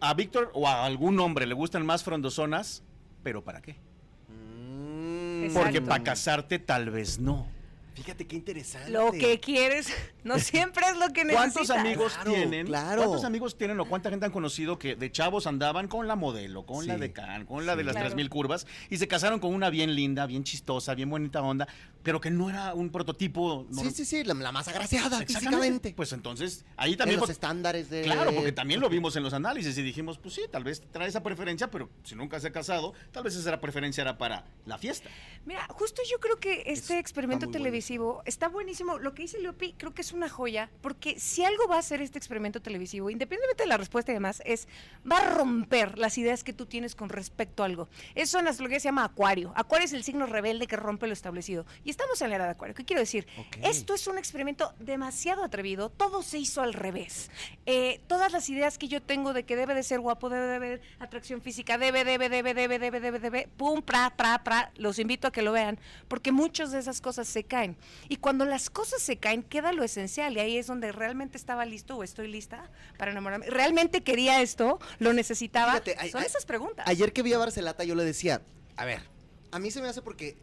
A 0.00 0.14
Víctor 0.14 0.50
o 0.54 0.66
a 0.66 0.84
algún 0.86 1.18
hombre 1.20 1.44
le 1.46 1.54
gustan 1.54 1.84
más 1.84 2.02
frondosonas, 2.04 2.82
pero 3.22 3.42
¿para 3.44 3.60
qué? 3.60 3.76
Mm. 4.28 5.52
Porque 5.52 5.80
para 5.82 6.02
casarte 6.04 6.58
tal 6.58 6.90
vez 6.90 7.18
no. 7.18 7.46
Fíjate 7.98 8.26
qué 8.26 8.36
interesante. 8.36 8.90
Lo 8.90 9.10
que 9.12 9.40
quieres 9.40 9.88
no 10.24 10.38
siempre 10.38 10.86
es 10.86 10.96
lo 10.96 11.08
que 11.12 11.24
necesitas. 11.24 11.52
¿Cuántos 11.54 11.70
amigos 11.70 12.12
Claro, 12.14 12.32
tienen? 12.32 12.66
claro. 12.66 13.02
¿Cuántos 13.02 13.24
amigos 13.24 13.58
tienen 13.58 13.80
o 13.80 13.86
cuánta 13.86 14.08
gente 14.10 14.24
han 14.26 14.32
conocido 14.32 14.78
que 14.78 14.94
de 14.96 15.10
chavos 15.10 15.46
andaban 15.46 15.88
con 15.88 16.06
la 16.06 16.14
modelo, 16.16 16.64
con 16.64 16.86
la 16.86 16.94
Sí. 16.94 17.00
de 17.00 17.12
Can, 17.12 17.44
con 17.44 17.66
la 17.66 17.74
de 17.76 17.84
las 17.84 17.92
Claro. 17.94 18.06
3000 18.08 18.30
curvas 18.30 18.66
y 18.88 18.98
se 18.98 19.08
casaron 19.08 19.40
con 19.40 19.52
una 19.52 19.68
bien 19.70 19.94
linda, 19.94 20.26
bien 20.26 20.44
chistosa, 20.44 20.94
bien 20.94 21.10
bonita 21.10 21.42
onda, 21.42 21.66
pero 22.02 22.20
que 22.20 22.30
no 22.30 22.48
era 22.48 22.72
un 22.74 22.90
prototipo 22.90 23.66
Sí, 23.70 23.76
nor- 23.82 23.90
sí, 23.90 24.04
sí, 24.04 24.24
la, 24.24 24.34
la 24.34 24.52
más 24.52 24.68
agraciada 24.68 25.06
Exactamente. 25.20 25.34
físicamente. 25.34 25.92
Pues 25.94 26.12
entonces, 26.12 26.64
ahí 26.76 26.92
en 26.92 26.98
también 26.98 27.20
los 27.20 27.28
estándares 27.30 27.90
de... 27.90 28.02
Claro, 28.02 28.32
porque 28.32 28.52
también 28.52 28.80
lo 28.80 28.88
vimos 28.88 29.16
en 29.16 29.22
los 29.24 29.32
análisis 29.34 29.76
y 29.76 29.82
dijimos, 29.82 30.18
pues 30.18 30.34
sí, 30.34 30.42
tal 30.50 30.62
vez 30.64 30.82
trae 30.92 31.08
esa 31.08 31.22
preferencia, 31.22 31.70
pero 31.70 31.90
si 32.04 32.14
nunca 32.14 32.38
se 32.38 32.46
ha 32.48 32.52
casado, 32.52 32.94
tal 33.12 33.24
vez 33.24 33.34
esa 33.34 33.60
preferencia 33.60 34.02
era 34.02 34.16
para 34.16 34.44
la 34.66 34.78
fiesta. 34.78 35.10
Mira, 35.44 35.66
justo 35.70 36.00
yo 36.08 36.18
creo 36.20 36.36
que 36.38 36.62
este 36.66 36.94
Es- 36.94 37.00
experimento 37.00 37.46
muy 37.46 37.52
televisivo 37.88 38.22
está 38.26 38.48
buenísimo. 38.48 38.98
Lo 38.98 39.14
que 39.14 39.22
dice 39.22 39.40
Leopi 39.40 39.72
creo 39.72 39.94
que 39.94 40.02
es 40.02 40.12
una 40.12 40.28
joya, 40.28 40.68
porque 40.82 41.18
si 41.18 41.44
algo 41.44 41.66
va 41.68 41.76
a 41.76 41.78
hacer 41.78 42.02
este 42.02 42.18
experimento 42.18 42.60
televisivo, 42.60 43.08
independientemente 43.08 43.62
de 43.62 43.68
la 43.68 43.78
respuesta 43.78 44.12
y 44.12 44.14
demás, 44.14 44.42
es 44.44 44.68
va 45.10 45.18
a 45.18 45.34
romper 45.34 45.98
las 45.98 46.18
ideas 46.18 46.44
que 46.44 46.52
tú 46.52 46.66
tienes 46.66 46.94
con 46.94 47.08
respecto 47.08 47.62
a 47.62 47.66
algo. 47.66 47.88
Eso 48.14 48.38
en 48.38 48.48
astrología 48.48 48.80
se 48.80 48.88
llama 48.88 49.04
Acuario. 49.04 49.52
Acuario 49.56 49.86
es 49.86 49.92
el 49.92 50.04
signo 50.04 50.26
rebelde 50.26 50.66
que 50.66 50.76
rompe 50.76 51.06
lo 51.06 51.12
establecido. 51.12 51.64
Y 51.84 51.90
estamos 51.90 52.20
en 52.20 52.30
la 52.30 52.36
era 52.36 52.44
de 52.44 52.50
Acuario. 52.50 52.74
¿Qué 52.74 52.84
quiero 52.84 53.00
decir? 53.00 53.26
Esto 53.62 53.94
es 53.94 54.06
un 54.06 54.18
experimento 54.18 54.74
demasiado 54.78 55.42
atrevido. 55.42 55.88
Todo 55.88 56.22
se 56.22 56.38
hizo 56.38 56.60
al 56.60 56.74
revés. 56.74 57.30
Eh, 57.64 58.00
todas 58.06 58.32
las 58.32 58.48
ideas 58.50 58.76
que 58.76 58.88
yo 58.88 59.00
tengo 59.00 59.32
de 59.32 59.44
que 59.44 59.56
debe 59.56 59.74
de 59.74 59.82
ser 59.82 60.00
guapo, 60.00 60.28
debe 60.28 60.46
de 60.46 60.54
haber 60.56 60.80
atracción 60.98 61.40
física, 61.40 61.78
debe, 61.78 62.04
debe, 62.04 62.28
debe, 62.28 62.52
debe, 62.52 62.78
debe, 62.78 63.00
debe, 63.00 63.18
debe, 63.18 63.48
pum, 63.56 63.80
pra, 63.80 64.10
pra, 64.10 64.44
pra, 64.44 64.72
los 64.76 64.98
invito 64.98 65.28
a 65.28 65.30
que 65.30 65.42
lo 65.42 65.52
vean, 65.52 65.78
porque 66.08 66.32
muchas 66.32 66.70
de 66.72 66.78
esas 66.78 67.00
cosas 67.00 67.28
se 67.28 67.44
caen. 67.44 67.77
Y 68.08 68.16
cuando 68.16 68.44
las 68.44 68.70
cosas 68.70 69.00
se 69.02 69.16
caen, 69.18 69.42
queda 69.42 69.72
lo 69.72 69.84
esencial, 69.84 70.36
y 70.36 70.40
ahí 70.40 70.56
es 70.58 70.66
donde 70.66 70.92
realmente 70.92 71.36
estaba 71.36 71.64
listo 71.64 71.96
o 71.96 72.02
estoy 72.02 72.28
lista 72.28 72.70
para 72.96 73.10
enamorarme. 73.12 73.46
¿Realmente 73.46 74.02
quería 74.02 74.40
esto? 74.42 74.78
¿Lo 74.98 75.12
necesitaba? 75.12 75.80
Fíjate, 75.80 76.10
Son 76.10 76.22
esas 76.22 76.44
preguntas. 76.46 76.86
Ayer 76.88 77.12
que 77.12 77.22
vi 77.22 77.32
a 77.32 77.38
Barcelata 77.38 77.84
yo 77.84 77.94
le 77.94 78.04
decía, 78.04 78.42
a 78.76 78.84
ver, 78.84 79.02
a 79.50 79.58
mí 79.58 79.70
se 79.70 79.80
me 79.82 79.88
hace 79.88 80.02
porque, 80.02 80.36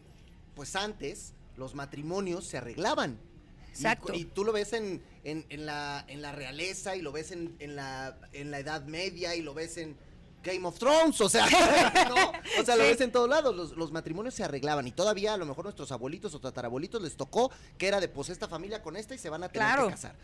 pues 0.56 0.76
antes, 0.76 1.34
los 1.58 1.76
matrimonios 1.76 2.46
se 2.46 2.58
arreglaban. 2.58 3.20
Y- 3.68 3.70
Exacto. 3.78 4.14
Y, 4.14 4.24
tú 4.26 4.46
lo 4.46 4.54
ves 4.54 4.72
en, 4.74 5.02
en- 5.26 5.46
en 5.50 5.66
la, 5.66 6.06
en 6.08 6.22
la 6.22 6.32
realeza 6.32 6.96
y 6.96 7.02
lo 7.02 7.12
ves 7.12 7.32
en, 7.32 7.56
en 7.60 7.76
la, 7.76 8.18
en 8.32 8.50
la 8.52 8.60
Edad 8.60 8.84
Media 8.86 9.36
y 9.36 9.42
lo 9.42 9.54
ves 9.54 9.78
en 9.78 9.98
Game 10.46 10.66
of 10.68 10.78
Thrones, 10.78 11.20
o 11.20 11.28
sea, 11.28 11.46
¿no? 12.10 12.62
O 12.62 12.64
sea, 12.64 12.76
lo 12.76 12.84
ves 12.84 13.02
en 13.02 13.12
todos 13.12 13.28
lados. 13.28 13.56
Los, 13.56 13.72
los 13.76 13.91
matrimonios 13.91 14.36
se 14.36 14.43
arreglaban 14.43 14.88
y 14.88 14.91
todavía 14.91 15.34
a 15.34 15.38
lo 15.38 15.46
mejor 15.46 15.66
nuestros 15.66 15.91
abuelitos 15.91 16.34
o 16.36 16.39
tatarabuelitos 16.39 17.02
les 17.02 17.18
tocó 17.18 17.52
que 17.78 17.88
era 17.88 18.00
de 18.00 18.08
pues 18.08 18.30
esta 18.30 18.48
familia 18.48 18.82
con 18.84 18.96
esta 18.96 19.16
y 19.16 19.18
se 19.18 19.30
van 19.30 19.43
a 19.43 19.50
tener 19.50 19.68
Claro. 19.68 19.86
que 19.88 19.91
casar. 19.93 20.16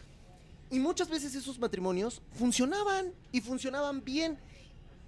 Y 0.69 0.79
muchas 0.79 1.09
veces 1.09 1.35
esos 1.35 1.59
matrimonios 1.59 2.21
funcionaban 2.37 3.11
y 3.31 3.41
funcionaban 3.41 4.03
bien. 4.05 4.39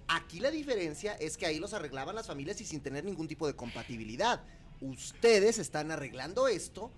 Aquí 0.08 0.40
la 0.40 0.50
diferencia 0.50 1.14
es 1.14 1.38
que 1.38 1.46
ahí 1.46 1.58
los 1.58 1.72
arreglaban 1.72 2.14
las 2.14 2.26
familias 2.26 2.60
y 2.60 2.66
sin 2.66 2.80
tener 2.82 3.04
ningún 3.04 3.28
tipo 3.28 3.46
de 3.46 3.54
compatibilidad. 3.56 4.42
Ustedes 4.82 5.58
están 5.58 5.90
arreglando 5.90 6.48
esto 6.48 6.90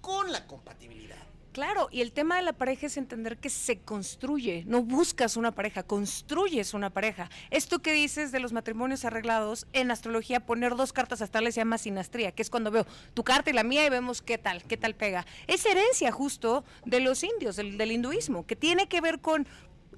con 0.00 0.30
la 0.30 0.46
compatibilidad. 0.46 1.18
Claro, 1.52 1.88
y 1.92 2.00
el 2.00 2.12
tema 2.12 2.36
de 2.36 2.42
la 2.42 2.54
pareja 2.54 2.86
es 2.86 2.96
entender 2.96 3.36
que 3.36 3.50
se 3.50 3.78
construye, 3.78 4.64
no 4.66 4.82
buscas 4.82 5.36
una 5.36 5.52
pareja, 5.52 5.82
construyes 5.82 6.72
una 6.72 6.88
pareja. 6.88 7.28
Esto 7.50 7.80
que 7.80 7.92
dices 7.92 8.32
de 8.32 8.40
los 8.40 8.54
matrimonios 8.54 9.04
arreglados, 9.04 9.66
en 9.74 9.90
astrología 9.90 10.40
poner 10.40 10.76
dos 10.76 10.94
cartas 10.94 11.20
astrales 11.20 11.54
se 11.54 11.60
llama 11.60 11.76
sinastría, 11.76 12.32
que 12.32 12.40
es 12.40 12.48
cuando 12.48 12.70
veo 12.70 12.86
tu 13.12 13.22
carta 13.22 13.50
y 13.50 13.52
la 13.52 13.64
mía 13.64 13.84
y 13.84 13.90
vemos 13.90 14.22
qué 14.22 14.38
tal, 14.38 14.62
qué 14.64 14.78
tal 14.78 14.94
pega. 14.94 15.26
Es 15.46 15.66
herencia 15.66 16.10
justo 16.10 16.64
de 16.86 17.00
los 17.00 17.22
indios, 17.22 17.56
del, 17.56 17.92
hinduismo, 17.92 18.46
que 18.46 18.56
tiene 18.56 18.88
que 18.88 19.02
ver 19.02 19.20
con 19.20 19.46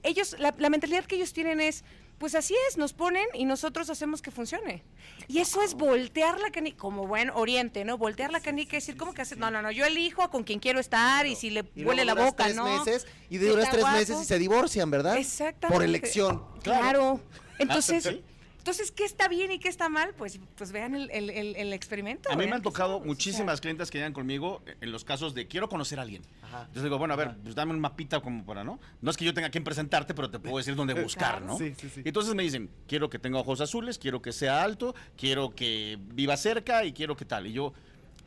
ellos, 0.03 0.35
la, 0.41 0.53
la 0.59 0.71
mentalidad 0.71 1.05
que 1.05 1.15
ellos 1.15 1.33
tienen 1.33 1.61
es, 1.61 1.85
pues 2.19 2.35
así 2.35 2.55
es, 2.69 2.77
nos 2.79 2.93
ponen 2.93 3.27
y 3.35 3.45
nosotros 3.45 3.91
hacemos 3.91 4.23
que 4.23 4.31
funcione. 4.31 4.83
Y 5.29 5.39
eso 5.39 5.63
es 5.63 5.75
voltear 5.75 6.41
la 6.41 6.51
canica, 6.51 6.77
como 6.77 7.07
buen 7.07 7.31
oriente, 7.31 7.85
¿no? 7.85 7.99
Voltear 7.99 8.31
la 8.33 8.41
canica 8.41 8.77
y 8.77 8.81
decir, 8.81 8.97
¿cómo 8.97 9.13
que 9.13 9.23
hacer? 9.23 9.39
No, 9.39 9.51
no, 9.51 9.63
no, 9.63 9.71
yo 9.71 9.85
elijo 9.85 10.23
a 10.23 10.31
con 10.31 10.45
quien 10.45 10.59
quiero 10.61 10.81
estar 10.81 11.27
y 11.27 11.35
si 11.37 11.51
le 11.51 11.65
Y 11.75 11.85
huele 11.85 12.05
la 12.05 12.15
boca, 12.15 12.45
tres 12.45 12.57
¿no? 12.57 12.65
meses 12.65 13.07
y 13.31 13.39
duras 13.39 13.69
tres 13.71 13.83
guapo. 13.83 13.97
meses 13.97 14.17
y 14.23 14.25
se 14.25 14.39
divorcian, 14.39 14.91
¿verdad? 14.91 15.17
Exactamente. 15.17 15.75
Por 15.75 15.83
elección. 15.85 16.45
Claro. 16.63 17.21
Entonces, 17.59 18.03
Sí. 18.05 18.25
Entonces, 18.65 18.91
¿qué 18.93 19.05
está 19.05 19.29
bien 19.29 19.53
y 19.53 19.59
qué 19.59 19.69
está 19.69 19.91
mal? 19.91 20.15
Pues, 20.17 20.41
pues 20.57 20.73
vean 20.73 20.95
el, 20.95 21.11
el- 21.11 21.29
el- 21.29 21.55
el 21.55 21.73
experimento. 21.75 22.33
A 22.33 22.35
mí 22.35 22.47
me 22.47 22.53
han 22.53 22.63
tocado 22.63 22.93
somos, 22.93 23.01
o 23.01 23.03
sea. 23.03 23.07
muchísimas 23.09 23.61
clientas 23.61 23.91
que 23.91 23.99
llegan 23.99 24.15
conmigo 24.15 24.63
en 24.81 24.91
los 24.91 25.05
casos 25.05 25.35
de 25.35 25.47
quiero 25.47 25.69
conocer 25.69 25.99
a 25.99 26.03
alguien. 26.03 26.23
Ajá. 26.41 26.61
Entonces 26.63 26.85
digo, 26.85 26.97
bueno, 26.97 27.13
a 27.13 27.17
ver, 27.19 27.37
pues 27.43 27.55
dame 27.55 27.73
un 27.75 27.81
mapita 27.81 28.21
como 28.23 28.43
para, 28.47 28.65
¿no? 28.65 28.81
No 29.03 29.11
es 29.11 29.19
que 29.19 29.27
yo 29.27 29.35
tenga 29.35 29.51
quien 29.51 29.65
presentarte, 29.65 30.15
pero 30.15 30.31
te 30.31 30.39
puedo 30.39 30.57
decir 30.57 30.75
dónde 30.77 30.95
buscar. 30.95 31.43
¿no? 31.43 31.59
Sí, 31.59 31.75
sí, 31.79 31.91
sí. 31.91 32.01
Y 32.07 32.09
entonces 32.09 32.35
me 32.35 32.43
dicen, 32.43 32.71
quiero 32.89 33.11
que 33.11 33.19
tenga 33.19 33.39
ojos 33.39 33.61
azules, 33.61 33.99
quiero 33.99 34.23
que 34.23 34.33
sea 34.33 34.63
alto, 34.63 34.95
quiero 35.19 35.55
que 35.55 35.99
viva 36.01 36.35
cerca 36.39 36.87
y 36.87 36.95
quiero 36.95 37.19
que 37.19 37.27
tal. 37.27 37.47
Y 37.47 37.53
yo, 37.53 37.75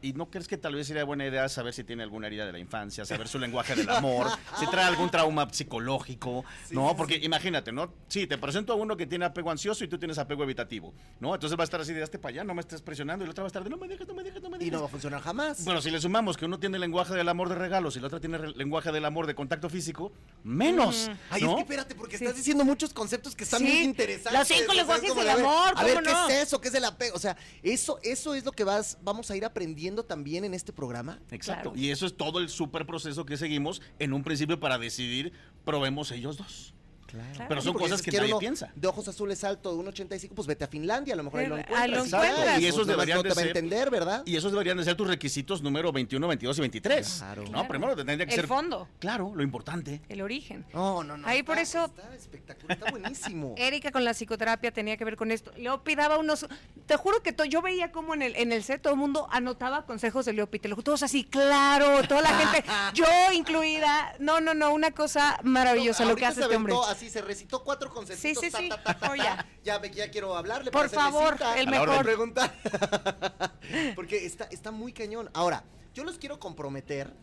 ¿y 0.02 0.14
no 0.14 0.30
crees 0.30 0.48
que 0.48 0.58
tal 0.58 0.76
vez 0.76 0.88
sería 0.88 1.04
buena 1.04 1.26
idea 1.26 1.48
saber 1.50 1.74
si 1.74 1.84
tiene 1.84 2.04
alguna 2.04 2.28
herida 2.28 2.46
de 2.46 2.52
la 2.52 2.60
infancia, 2.60 3.06
saber 3.06 3.28
su 3.28 3.40
lenguaje 3.40 3.76
del 3.76 3.90
amor, 3.90 4.28
si 4.60 4.68
trae 4.68 4.86
algún 4.86 5.10
trauma 5.10 5.48
psicológico, 5.52 6.44
¿no? 6.72 6.96
Porque 6.96 7.16
imagínate, 7.22 7.72
¿no? 7.72 7.94
Sí, 8.08 8.28
te 8.28 8.38
presento 8.38 8.74
a 8.74 8.76
uno 8.76 8.96
que 8.98 9.06
tiene 9.06 9.26
apego 9.26 9.52
ansioso 9.52 9.84
y 9.84 9.88
tú 9.88 9.98
tienes 9.98 10.18
apego 10.18 10.44
evitativo, 10.44 10.94
¿no? 11.20 11.34
Entonces 11.34 11.58
va 11.58 11.64
a 11.64 11.66
estar 11.66 11.82
así 11.82 11.94
de 11.94 12.04
hazte 12.04 12.20
para 12.20 12.32
allá, 12.34 12.44
no 12.44 12.54
me 12.54 12.62
estés 12.62 12.82
presionando 12.82 13.24
y 13.24 13.28
la 13.28 13.32
otra 13.32 13.44
va 13.44 13.48
a 13.48 13.50
estar 13.50 13.64
de 13.64 13.70
no 13.70 13.78
me 13.78 13.88
dejes, 13.88 14.08
no 14.08 14.14
me 14.14 14.24
dejes, 14.24 14.42
no 14.42 14.50
me 14.50 14.58
Y 14.58 14.60
dejes. 14.60 14.74
no 14.74 14.80
va 14.82 14.86
a 14.86 14.90
funcionar 14.90 15.22
jamás. 15.22 15.64
Bueno, 15.66 15.82
si 15.82 15.90
le 15.92 16.00
sumamos 16.00 16.38
que 16.38 16.46
uno 16.46 16.60
tiene 16.60 16.80
lenguaje 16.80 17.14
del 17.14 17.28
amor 17.30 17.50
de 17.50 17.56
regalos 17.56 17.96
y 17.96 18.00
la 18.00 18.08
otra 18.08 18.20
tiene 18.20 18.38
lenguaje 18.56 18.92
del 18.92 19.06
amor 19.06 19.28
de 19.28 19.36
contacto 19.36 19.70
físico, 19.70 20.12
menos. 20.44 21.10
Ay, 21.30 21.42
¿no? 21.44 21.50
es 21.52 21.56
que 21.56 21.62
espérate, 21.62 21.96
porque 21.96 22.18
Sí. 22.18 22.24
estás 22.26 22.38
diciendo 22.38 22.64
muchos 22.66 22.94
conceptos 22.94 23.36
que 23.36 23.44
están 23.44 23.60
Sí, 23.62 23.66
muy 23.68 23.78
interesantes. 23.84 24.40
los 24.40 24.48
cinco 24.60 24.74
lenguajes 24.74 25.10
como 25.10 25.22
del 25.22 25.30
amor, 25.32 25.74
A 25.76 25.84
ver, 25.84 25.94
¿cómo 25.96 26.06
¿qué 26.06 26.12
no? 26.14 26.30
es 26.30 26.48
eso? 26.48 26.62
¿Qué 26.62 26.68
es 26.70 26.74
el 26.76 26.86
apego? 26.86 27.16
O 27.16 27.20
sea, 27.20 27.38
eso, 27.64 28.00
eso 28.04 28.34
es 28.36 28.46
lo 28.46 28.52
que 28.52 28.64
vas, 28.64 28.98
vamos 29.02 29.30
a 29.32 29.36
ir 29.36 29.46
aprendiendo 29.46 29.87
también 29.96 30.44
en 30.46 30.54
este 30.54 30.74
programa? 30.74 31.20
Exacto. 31.32 31.72
Claro. 31.72 31.80
Y 31.80 31.92
eso 31.92 32.06
es 32.06 32.16
todo 32.16 32.40
el 32.40 32.50
super 32.50 32.86
proceso 32.86 33.26
que 33.26 33.38
seguimos 33.38 33.82
en 34.00 34.14
un 34.14 34.24
principio 34.24 34.60
para 34.60 34.78
decidir, 34.78 35.34
probemos 35.66 36.12
ellos 36.12 36.38
dos. 36.38 36.74
Claro. 37.08 37.46
Pero 37.48 37.62
son 37.62 37.74
cosas 37.74 38.02
que 38.02 38.12
nadie 38.12 38.36
piensa. 38.38 38.72
De 38.76 38.88
ojos 38.88 39.08
azules 39.08 39.44
alto, 39.44 39.72
de 39.76 39.84
1.85, 39.92 40.30
pues 40.36 40.48
vete 40.48 40.66
a 40.66 40.68
Finlandia, 40.68 41.14
a 41.14 41.18
lo 41.18 41.24
mejor 41.24 41.40
ahí 41.40 41.48
lo 41.48 41.56
Ahí 41.56 41.62
encuentras. 41.62 41.90
lo 41.90 42.06
encuentras. 42.06 42.60
Y 42.62 42.66
esos 42.66 42.76
Pues 42.80 42.88
deberían 42.88 43.18
no 43.18 43.24
te 43.24 43.30
de 43.30 43.36
va 43.36 43.42
a 43.42 43.44
ser- 43.46 43.58
entender, 43.58 43.90
¿verdad? 43.90 44.24
Y 44.26 44.36
esos 44.36 44.52
deberían 44.52 44.78
de 44.78 44.84
ser 44.84 44.96
tus 44.96 45.08
requisitos 45.08 45.62
número 45.62 45.92
21, 45.92 46.28
22 46.28 46.58
y 46.58 46.62
23. 46.62 47.16
Claro. 47.18 47.44
No, 47.44 47.52
Claro. 47.52 47.68
primero 47.70 47.96
tendría 47.96 48.18
que 48.26 48.34
El 48.34 48.40
ser. 48.42 48.48
fondo. 48.48 48.88
Claro, 49.00 49.32
lo 49.36 49.42
importante. 49.44 50.02
El 50.10 50.22
origen. 50.22 50.66
No, 50.74 51.04
no, 51.04 51.18
no. 51.18 51.28
Ahí 51.28 51.40
está- 51.40 51.48
por 51.54 51.58
eso- 51.60 51.86
Está 51.86 52.14
espectacular, 52.16 52.78
está 52.78 52.92
buenísimo. 52.92 53.56
Erika 53.58 53.92
con 53.92 54.04
la 54.04 54.14
psicoterapia 54.14 54.72
tenía 54.72 54.98
que 54.98 55.06
ver 55.06 55.16
con 55.16 55.32
esto. 55.32 55.52
Leopi 55.58 55.96
daba 55.96 56.18
unos. 56.18 56.46
Te 56.86 56.96
juro 56.98 57.24
que 57.24 57.32
to- 57.34 57.46
yo 57.46 57.62
veía 57.62 57.92
como 57.92 58.14
en 58.14 58.22
el, 58.22 58.36
en 58.36 58.52
el 58.52 58.64
set 58.64 58.82
todo 58.82 58.94
el 58.94 59.00
mundo 59.00 59.28
anotaba 59.32 59.86
consejos 59.86 60.26
de 60.26 60.34
Leopi. 60.34 60.60
Te 60.60 60.68
lo 60.68 60.76
juro, 60.76 60.84
todos 60.84 61.04
así, 61.04 61.24
claro, 61.24 62.06
toda 62.08 62.22
la 62.22 62.30
gente, 62.38 62.64
yo 62.94 63.06
incluida. 63.34 64.14
No, 64.20 64.40
no, 64.42 64.54
no, 64.54 64.74
una 64.74 64.92
cosa 64.92 65.38
maravillosa 65.44 66.06
lo 66.06 66.16
que 66.16 66.26
hace 66.26 66.42
este 66.42 66.56
hombre. 66.56 66.74
Así 66.98 67.10
se 67.12 67.22
recitó 67.22 67.64
cuatro 67.64 67.92
conceptos. 67.94 68.22
Sí, 68.22 68.34
sí, 68.36 68.50
sí. 68.50 68.70
ta. 68.70 68.98
Oye. 69.12 69.24
Ya, 69.64 69.78
me- 69.80 69.92
ya 69.92 70.10
quiero 70.10 70.36
hablarle. 70.36 70.72
Por 70.72 70.90
favor, 70.90 71.34
cita, 71.34 71.60
el 71.60 71.68
mejor. 71.68 72.04
preguntar. 72.04 72.52
Porque 73.96 74.26
está, 74.26 74.46
está 74.46 74.72
muy 74.72 74.94
cañón. 74.94 75.30
Ahora, 75.34 75.64
yo 75.94 76.04
los 76.04 76.18
quiero 76.18 76.40
comprometer 76.40 77.14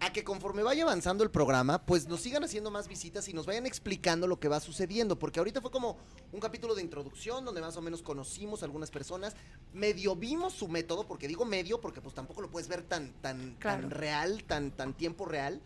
a 0.00 0.12
que 0.12 0.24
conforme 0.24 0.62
vaya 0.62 0.82
avanzando 0.82 1.22
el 1.22 1.30
programa, 1.30 1.84
pues 1.84 2.08
nos 2.08 2.20
sigan 2.22 2.42
haciendo 2.42 2.70
más 2.70 2.88
visitas 2.88 3.28
y 3.28 3.34
nos 3.34 3.46
vayan 3.46 3.66
explicando 3.66 4.26
lo 4.26 4.40
que 4.40 4.48
va 4.48 4.58
sucediendo. 4.60 5.18
Porque 5.18 5.40
ahorita 5.40 5.60
fue 5.60 5.70
como 5.70 5.98
un 6.32 6.40
capítulo 6.40 6.74
de 6.74 6.80
introducción 6.82 7.44
donde 7.44 7.60
más 7.60 7.76
o 7.76 7.82
menos 7.82 8.02
conocimos 8.02 8.62
a 8.62 8.64
algunas 8.64 8.90
personas. 8.90 9.36
Medio 9.74 10.16
vimos 10.16 10.54
su 10.54 10.68
método, 10.68 11.06
porque 11.06 11.28
digo 11.28 11.44
medio 11.44 11.80
porque 11.82 12.00
pues 12.00 12.14
tampoco 12.14 12.40
lo 12.40 12.50
puedes 12.50 12.66
ver 12.68 12.82
tan, 12.82 13.12
tan, 13.20 13.56
Claro. 13.60 13.82
tan 13.82 13.90
real, 13.90 14.42
tan, 14.44 14.70
tan 14.70 14.94
tiempo 14.94 15.26
real. 15.26 15.60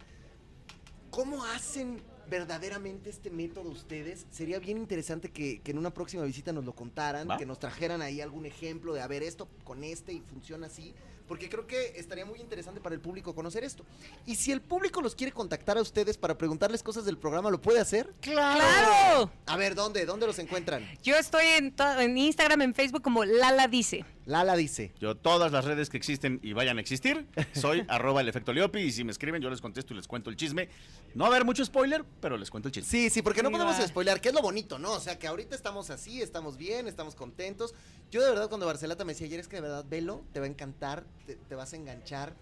¿Cómo 1.10 1.44
hacen 1.44 2.02
verdaderamente 2.28 3.10
este 3.10 3.30
método 3.30 3.70
ustedes? 3.70 4.26
Sería 4.30 4.58
bien 4.58 4.78
interesante 4.78 5.30
que, 5.30 5.60
que 5.60 5.70
en 5.70 5.78
una 5.78 5.92
próxima 5.92 6.24
visita 6.24 6.52
nos 6.52 6.64
lo 6.64 6.74
contaran, 6.74 7.28
¿Va? 7.28 7.36
que 7.36 7.46
nos 7.46 7.58
trajeran 7.58 8.02
ahí 8.02 8.20
algún 8.20 8.46
ejemplo 8.46 8.94
de, 8.94 9.00
a 9.00 9.06
ver, 9.06 9.22
esto 9.22 9.48
con 9.64 9.84
este 9.84 10.12
y 10.12 10.20
funciona 10.20 10.66
así, 10.66 10.94
porque 11.26 11.48
creo 11.48 11.66
que 11.66 11.94
estaría 11.96 12.24
muy 12.24 12.40
interesante 12.40 12.80
para 12.80 12.94
el 12.94 13.00
público 13.00 13.34
conocer 13.34 13.64
esto. 13.64 13.84
Y 14.26 14.36
si 14.36 14.52
el 14.52 14.60
público 14.60 15.00
los 15.00 15.14
quiere 15.14 15.32
contactar 15.32 15.76
a 15.78 15.82
ustedes 15.82 16.16
para 16.16 16.38
preguntarles 16.38 16.82
cosas 16.82 17.04
del 17.04 17.18
programa, 17.18 17.50
¿lo 17.50 17.60
puede 17.60 17.80
hacer? 17.80 18.12
¡Claro! 18.20 19.30
A 19.46 19.56
ver, 19.56 19.74
¿dónde? 19.74 20.06
¿Dónde 20.06 20.26
los 20.26 20.38
encuentran? 20.38 20.86
Yo 21.02 21.16
estoy 21.16 21.46
en, 21.46 21.74
en 21.98 22.18
Instagram, 22.18 22.62
en 22.62 22.74
Facebook 22.74 23.02
como 23.02 23.24
Lala 23.24 23.66
Dice. 23.68 24.04
Lala 24.26 24.56
dice. 24.56 24.92
Yo, 25.00 25.16
todas 25.16 25.52
las 25.52 25.64
redes 25.64 25.88
que 25.88 25.96
existen 25.96 26.40
y 26.42 26.52
vayan 26.52 26.78
a 26.78 26.80
existir, 26.80 27.26
soy 27.54 27.84
arroba 27.88 28.20
el 28.20 28.28
efecto 28.28 28.52
Leopi. 28.52 28.80
Y 28.80 28.92
si 28.92 29.04
me 29.04 29.12
escriben, 29.12 29.40
yo 29.40 29.48
les 29.48 29.60
contesto 29.60 29.94
y 29.94 29.96
les 29.96 30.06
cuento 30.08 30.30
el 30.30 30.36
chisme. 30.36 30.68
No 31.14 31.22
va 31.24 31.28
a 31.28 31.30
haber 31.30 31.44
mucho 31.44 31.64
spoiler, 31.64 32.04
pero 32.20 32.36
les 32.36 32.50
cuento 32.50 32.68
el 32.68 32.72
chisme. 32.74 32.90
Sí, 32.90 33.08
sí, 33.08 33.22
porque 33.22 33.42
no 33.42 33.48
Sí, 33.50 33.52
podemos 33.54 33.78
va. 33.80 33.86
spoilear, 33.86 34.20
que 34.20 34.28
es 34.28 34.34
lo 34.34 34.42
bonito, 34.42 34.78
¿no? 34.80 34.92
O 34.92 35.00
sea, 35.00 35.18
que 35.18 35.28
ahorita 35.28 35.54
estamos 35.54 35.90
así, 35.90 36.20
estamos 36.20 36.56
bien, 36.56 36.88
estamos 36.88 37.14
contentos. 37.14 37.72
Yo 38.10 38.22
de 38.22 38.28
verdad 38.30 38.48
cuando 38.48 38.66
Barcelata 38.66 39.04
me 39.04 39.12
decía 39.12 39.26
ayer 39.28 39.40
es 39.40 39.48
que 39.48 39.56
de 39.56 39.62
verdad 39.62 39.84
velo, 39.88 40.24
te 40.32 40.40
va 40.40 40.46
a 40.46 40.48
encantar, 40.48 41.04
te, 41.24 41.36
te 41.36 41.54
vas 41.54 41.72
a 41.72 41.76
enganchar. 41.76 42.34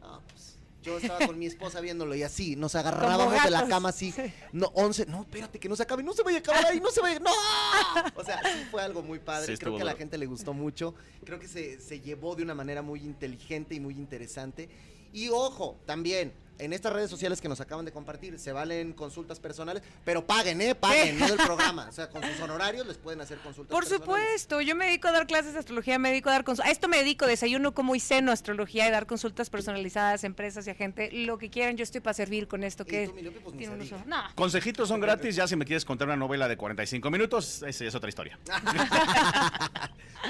No, 0.00 0.20
pues 0.28 0.53
yo 0.84 0.98
estaba 0.98 1.26
con 1.26 1.38
mi 1.38 1.46
esposa 1.46 1.80
viéndolo 1.80 2.14
y 2.14 2.22
así, 2.22 2.56
nos 2.56 2.74
agarrábamos 2.74 3.42
de 3.42 3.50
la 3.50 3.66
cama 3.66 3.88
así. 3.88 4.14
No, 4.52 4.66
11, 4.74 5.06
no, 5.06 5.22
espérate, 5.22 5.58
que 5.58 5.68
no 5.68 5.76
se 5.76 5.82
acabe, 5.82 6.02
no 6.02 6.12
se 6.12 6.22
vaya 6.22 6.38
a 6.38 6.40
acabar 6.40 6.66
ahí, 6.66 6.80
no 6.80 6.90
se 6.90 7.00
vaya, 7.00 7.18
no. 7.18 7.30
O 8.14 8.24
sea, 8.24 8.40
sí 8.42 8.64
fue 8.70 8.82
algo 8.82 9.02
muy 9.02 9.18
padre, 9.18 9.56
Sí, 9.56 9.58
creo 9.58 9.76
que 9.76 9.82
a 9.82 9.86
la 9.86 9.94
gente 9.94 10.18
le 10.18 10.26
gustó 10.26 10.52
mucho, 10.52 10.94
creo 11.24 11.40
que 11.40 11.48
se, 11.48 11.80
se 11.80 12.00
llevó 12.00 12.36
de 12.36 12.42
una 12.42 12.54
manera 12.54 12.82
muy 12.82 13.00
inteligente 13.00 13.74
y 13.74 13.80
muy 13.80 13.94
interesante. 13.94 14.68
Y 15.12 15.28
ojo, 15.28 15.78
también, 15.86 16.32
en 16.58 16.72
estas 16.72 16.92
redes 16.92 17.10
sociales 17.10 17.40
que 17.40 17.48
nos 17.48 17.60
acaban 17.60 17.84
de 17.84 17.92
compartir, 17.92 18.38
se 18.38 18.52
valen 18.52 18.92
consultas 18.92 19.40
personales, 19.40 19.82
pero 20.04 20.26
paguen, 20.26 20.60
¿eh? 20.60 20.74
Paguen, 20.74 21.18
no 21.18 21.26
del 21.26 21.36
programa. 21.44 21.86
O 21.88 21.92
sea, 21.92 22.08
con 22.08 22.22
sus 22.22 22.40
honorarios 22.40 22.86
les 22.86 22.96
pueden 22.96 23.20
hacer 23.20 23.38
consultas 23.38 23.72
Por 23.72 23.84
personales. 23.84 24.04
supuesto, 24.04 24.60
yo 24.60 24.76
me 24.76 24.86
dedico 24.86 25.08
a 25.08 25.12
dar 25.12 25.26
clases 25.26 25.52
de 25.54 25.58
astrología, 25.58 25.98
me 25.98 26.10
dedico 26.10 26.28
a 26.28 26.32
dar 26.32 26.44
consultas. 26.44 26.68
A 26.68 26.72
esto 26.72 26.88
me 26.88 26.98
dedico, 26.98 27.26
desayuno 27.26 27.74
como 27.74 27.94
y 27.94 28.00
ceno 28.00 28.32
astrología 28.32 28.86
y 28.88 28.90
dar 28.90 29.06
consultas 29.06 29.50
personalizadas 29.50 30.22
a 30.24 30.26
empresas 30.26 30.66
y 30.66 30.70
a 30.70 30.74
gente. 30.74 31.10
Lo 31.12 31.38
que 31.38 31.50
quieran, 31.50 31.76
yo 31.76 31.82
estoy 31.82 32.00
para 32.00 32.14
servir 32.14 32.46
con 32.48 32.64
esto 32.64 32.84
que 32.84 33.08
tú, 33.08 33.14
pues, 33.42 33.56
tiene 33.56 33.74
unos. 33.74 34.06
No. 34.06 34.22
Consejitos 34.34 34.88
son 34.88 35.00
gratis, 35.00 35.36
ya 35.36 35.46
si 35.48 35.56
me 35.56 35.64
quieres 35.64 35.84
contar 35.84 36.08
una 36.08 36.16
novela 36.16 36.48
de 36.48 36.56
45 36.56 37.10
minutos, 37.10 37.62
esa 37.62 37.84
es 37.84 37.94
otra 37.94 38.08
historia. 38.08 38.38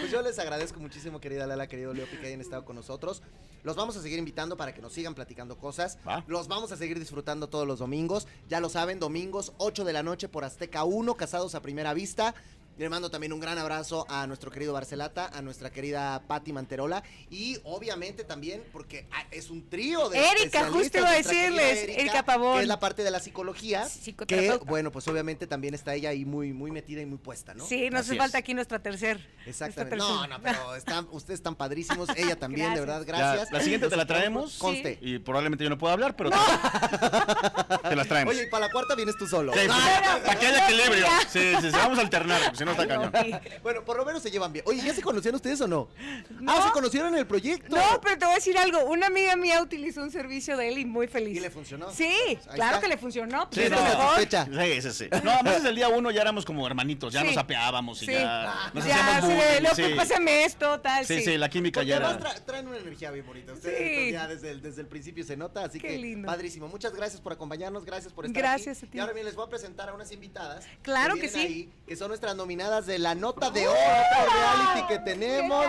Pues 0.01 0.11
yo 0.11 0.23
les 0.23 0.37
agradezco 0.41 0.81
muchísimo, 0.81 1.21
querida 1.21 1.47
Lala, 1.47 1.69
querido 1.69 1.95
Leopi, 1.95 2.17
que 2.17 2.27
hayan 2.27 2.41
estado 2.41 2.65
con 2.65 2.75
nosotros. 2.75 3.23
Los 3.63 3.77
vamos 3.77 3.97
a 3.97 4.03
seguir 4.03 4.19
invitando 4.19 4.57
para 4.57 4.75
que 4.75 4.83
nos 4.83 4.93
sigan 4.93 5.15
platicando 5.15 5.57
cosas. 5.57 5.99
Los 6.27 6.49
vamos 6.49 6.73
a 6.73 6.77
seguir 6.77 6.99
disfrutando 6.99 7.49
todos 7.49 7.67
los 7.67 7.79
domingos. 7.79 8.27
Ya 8.49 8.61
lo 8.61 8.69
saben, 8.69 9.01
domingos 9.01 9.53
8 9.59 9.85
de 9.85 9.93
la 9.93 10.03
noche 10.03 10.29
por 10.29 10.45
Azteca 10.45 10.85
1, 10.85 11.17
Casados 11.17 11.55
a 11.55 11.63
Primera 11.63 11.95
Vista. 11.95 12.35
Le 12.77 12.89
mando 12.89 13.09
también 13.11 13.33
un 13.33 13.39
gran 13.41 13.57
abrazo 13.59 14.05
a 14.09 14.27
nuestro 14.27 14.51
querido 14.51 14.73
Barcelata, 14.73 15.31
a 15.33 15.43
nuestra 15.43 15.71
querida 15.71 16.23
Patti 16.27 16.53
Manterola 16.53 17.05
y 17.31 17.59
obviamente 17.65 18.25
también 18.25 18.65
porque 18.73 19.07
ah, 19.13 19.25
es 19.31 19.49
un 19.51 19.69
trío 19.69 20.09
de 20.09 20.19
Erika, 20.19 20.67
justo 20.71 20.99
iba 20.99 21.09
a 21.11 21.13
decirles, 21.13 21.89
Erika 21.97 22.25
Pavón. 22.25 22.57
que 22.57 22.63
es 22.63 22.69
la 22.69 22.81
parte 22.81 23.05
de 23.05 23.11
la 23.13 23.21
psicología, 23.21 23.87
que 24.27 24.59
bueno, 24.67 24.91
pues 24.91 25.07
obviamente 25.07 25.47
también 25.47 25.75
está 25.75 25.95
ella 25.95 26.09
ahí 26.11 26.25
muy 26.25 26.53
muy 26.53 26.73
metida 26.73 27.01
y 27.01 27.07
muy 27.07 27.19
puesta, 27.19 27.55
¿no? 27.55 27.65
Sí, 27.65 27.91
nos 27.91 28.01
hace 28.03 28.17
falta 28.17 28.39
aquí 28.39 28.55
nuestra 28.55 28.81
tercer. 28.81 29.25
Exactamente. 29.47 29.97
nuestra 29.97 30.17
No, 30.17 30.23
tercer- 30.25 30.29
no, 30.31 30.43
pero 30.43 30.75
están, 30.75 31.07
ustedes 31.13 31.39
están 31.39 31.55
padrísimos. 31.55 32.09
Ella 32.17 32.37
también, 32.41 32.75
de 32.75 32.81
verdad, 32.81 33.05
Gracias. 33.07 33.51
Ya, 33.51 33.57
la 33.57 33.63
siguiente 33.63 33.89
te 33.89 33.97
la 33.97 34.07
traemos. 34.07 34.57
Conste. 34.59 34.99
Y 35.01 35.19
probablemente 35.21 35.63
yo 35.63 35.71
no 35.71 35.79
pueda 35.79 35.93
hablar, 35.95 36.17
pero 36.17 36.31
te, 36.31 36.37
te 37.89 37.97
las 37.97 38.09
traemos. 38.09 38.35
Oye, 38.35 38.45
y 38.45 38.47
para 38.51 38.67
la 38.67 38.73
cuarta 38.73 38.95
vienes 38.95 39.17
tú 39.17 39.27
solo. 39.27 39.53
Sí, 39.53 39.61
Ah, 39.71 40.19
para 40.27 40.39
que 40.39 40.47
haya 40.47 40.67
equilibrio. 40.69 41.07
Sí, 41.29 41.53
sí, 41.61 41.71
sí, 41.71 41.77
vamos 41.77 41.99
a 41.99 42.03
alternar, 42.03 42.57
no 42.65 42.71
está 42.73 42.87
cañón. 42.87 43.13
Bueno, 43.63 43.85
por 43.85 43.97
lo 43.97 44.05
menos 44.05 44.23
se 44.23 44.31
llevan 44.31 44.53
bien. 44.53 44.65
Oye, 44.69 44.83
¿ya 44.83 44.95
se 44.95 45.03
conocían 45.03 45.35
ustedes 45.35 45.61
o 45.61 45.67
no? 45.69 45.89
No. 46.41 46.53
Ah, 46.53 46.63
se 46.67 46.73
conocieron 46.73 47.13
en 47.13 47.19
el 47.21 47.27
proyecto. 47.27 47.75
No, 47.77 48.01
pero 48.03 48.19
te 48.19 48.25
voy 48.25 48.33
a 48.33 48.37
decir 48.37 48.57
algo. 48.59 48.85
Una 48.87 49.07
amiga 49.07 49.37
mía 49.37 49.63
utilizó 49.63 50.03
un 50.03 50.11
servicio 50.11 50.57
de 50.57 50.69
él 50.69 50.79
y 50.79 50.85
muy 50.85 51.07
feliz. 51.07 51.37
¿Y 51.37 51.41
le 51.41 51.51
funcionó? 51.51 51.91
Sí, 51.93 52.05
Ahí 52.05 52.39
claro 52.55 52.77
está. 52.77 52.81
que 52.81 52.89
le 52.89 52.97
funcionó. 52.99 53.49
Pues 53.51 53.55
Sí, 53.55 53.63
es 53.63 53.71
no, 53.71 53.83
mejor. 53.83 54.05
satisfecha. 54.15 54.45
Sí, 54.47 54.83
sí, 54.83 54.91
sí. 54.93 55.09
No, 55.25 55.31
además 55.31 55.55
desde 55.57 55.69
el 55.71 55.77
día 55.77 55.89
uno 55.89 56.11
ya 56.11 56.23
éramos 56.23 56.45
como 56.45 56.67
hermanitos, 56.67 57.13
ya 57.13 57.21
Sí. 57.23 57.29
nos 57.29 57.37
apeábamos 57.37 58.03
y 58.03 58.07
Sí. 58.07 58.13
ya 58.13 58.71
nos 58.75 58.85
ya, 58.85 58.95
hacíamos 59.17 59.31
sí, 59.31 59.35
bullying, 59.59 59.75
sí. 59.75 59.83
que 59.83 59.97
pásame 59.97 60.45
esto, 60.45 60.81
tal, 60.81 61.07
Sí, 61.07 61.19
sí. 61.19 61.25
sí, 61.25 61.39
la 61.39 61.49
química 61.49 61.81
Porque 61.81 61.89
ya 61.91 61.97
además 61.97 62.17
era. 62.21 62.35
tra- 62.35 62.45
traen 62.45 62.69
una 62.69 62.79
energía 62.79 63.11
bien 63.11 63.27
bonita. 63.27 63.53
Ustedes 63.53 63.79
Sí. 63.79 63.95
pues, 63.95 64.13
ya 64.13 64.27
desde 64.29 64.51
el, 64.51 64.63
desde 64.63 64.81
el 64.83 64.87
principio 64.89 65.25
se 65.25 65.37
nota, 65.37 65.65
así 65.65 65.79
Qué 65.81 65.89
que 65.89 65.99
lindo. 65.99 66.27
padrísimo. 66.27 66.69
Muchas 66.69 66.95
gracias 66.95 67.21
por 67.21 67.33
acompañarnos, 67.33 67.85
gracias 67.85 68.13
por 68.13 68.27
estar 68.27 68.43
Gracias 68.43 68.79
aquí. 68.79 68.87
a 68.87 68.91
ti. 68.91 68.97
Y 68.99 69.01
ahora 69.01 69.13
bien 69.13 69.27
les 69.27 69.35
voy 69.35 69.47
a 69.47 69.49
presentar 69.49 69.89
a 69.89 69.95
unas 69.95 70.11
invitadas. 70.13 70.65
Claro 70.83 71.15
que 71.15 71.23
vienen 71.23 71.41
sí. 71.41 71.47
ahí, 71.47 71.73
que 71.87 71.97
son 71.97 72.09
nuestras 72.09 72.35
nominadas 72.55 72.87
de 72.87 72.99
la 73.01 73.17
nota 73.17 73.51
de 73.51 73.67
oro, 73.67 73.77
otro 73.77 74.33
reality 74.33 74.87
que 74.87 74.99
tenemos. 75.01 75.67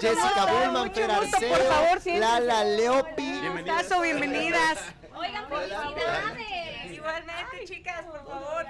Jessica. 0.00 0.46
Bullman, 0.46 0.92
Fer 0.92 1.10
Arceo, 1.10 1.48
por 1.48 1.62
favor. 1.66 2.18
Lala 2.18 2.64
Leopi. 2.64 3.40
Bienvenidas. 4.02 4.78
Oigan, 5.16 5.48
felicidades. 5.48 6.92
Igualmente, 6.92 7.64
chicas, 7.64 8.04
por 8.04 8.24
favor. 8.24 8.66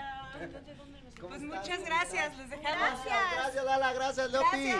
¿Cómo 1.21 1.29
Pues 1.29 1.43
muchas 1.43 1.85
gracias, 1.85 2.37
les 2.39 2.51
dejamos. 2.51 3.01
Gracias, 3.35 3.65
Lala, 3.65 3.93
gracias, 3.93 4.31
Leopi. 4.31 4.75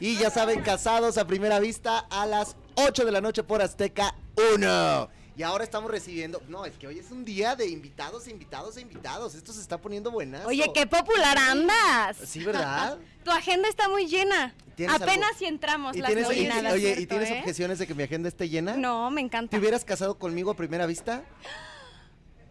Y 0.00 0.16
ya 0.16 0.30
saben, 0.30 0.62
casados 0.62 1.18
a 1.18 1.26
primera 1.26 1.60
vista 1.60 2.06
a 2.10 2.26
las 2.26 2.56
8 2.74 3.04
de 3.04 3.12
la 3.12 3.20
noche 3.20 3.44
por 3.44 3.62
Azteca 3.62 4.16
1. 4.56 5.21
Y 5.36 5.42
ahora 5.42 5.64
estamos 5.64 5.90
recibiendo. 5.90 6.42
No, 6.48 6.66
es 6.66 6.72
que 6.76 6.86
hoy 6.86 6.98
es 6.98 7.10
un 7.10 7.24
día 7.24 7.56
de 7.56 7.66
invitados, 7.66 8.26
e 8.26 8.30
invitados, 8.30 8.76
e 8.76 8.82
invitados. 8.82 9.34
Esto 9.34 9.52
se 9.52 9.60
está 9.60 9.78
poniendo 9.78 10.10
buenazo. 10.10 10.48
Oye, 10.48 10.70
qué 10.74 10.86
popular 10.86 11.38
andas. 11.38 12.16
Sí, 12.26 12.44
¿verdad? 12.44 12.98
Tu 13.24 13.30
agenda 13.30 13.68
está 13.68 13.88
muy 13.88 14.06
llena. 14.08 14.52
¿Tienes 14.74 14.96
Apenas 14.96 15.28
algo? 15.28 15.38
si 15.38 15.44
entramos 15.44 15.96
¿Y 15.96 16.00
las 16.00 16.12
tienes, 16.12 16.26
y- 16.32 16.44
nominadas, 16.46 16.72
oye, 16.72 16.90
¿y 16.90 16.94
¿cierto, 16.94 17.08
tienes 17.14 17.30
eh? 17.30 17.38
objeciones 17.38 17.78
de 17.78 17.86
que 17.86 17.94
mi 17.94 18.02
agenda 18.02 18.28
esté 18.28 18.48
llena? 18.48 18.76
No, 18.76 19.10
me 19.10 19.20
encanta. 19.20 19.50
¿Te 19.50 19.58
hubieras 19.58 19.84
casado 19.84 20.18
conmigo 20.18 20.50
a 20.50 20.54
primera 20.56 20.86
vista? 20.86 21.22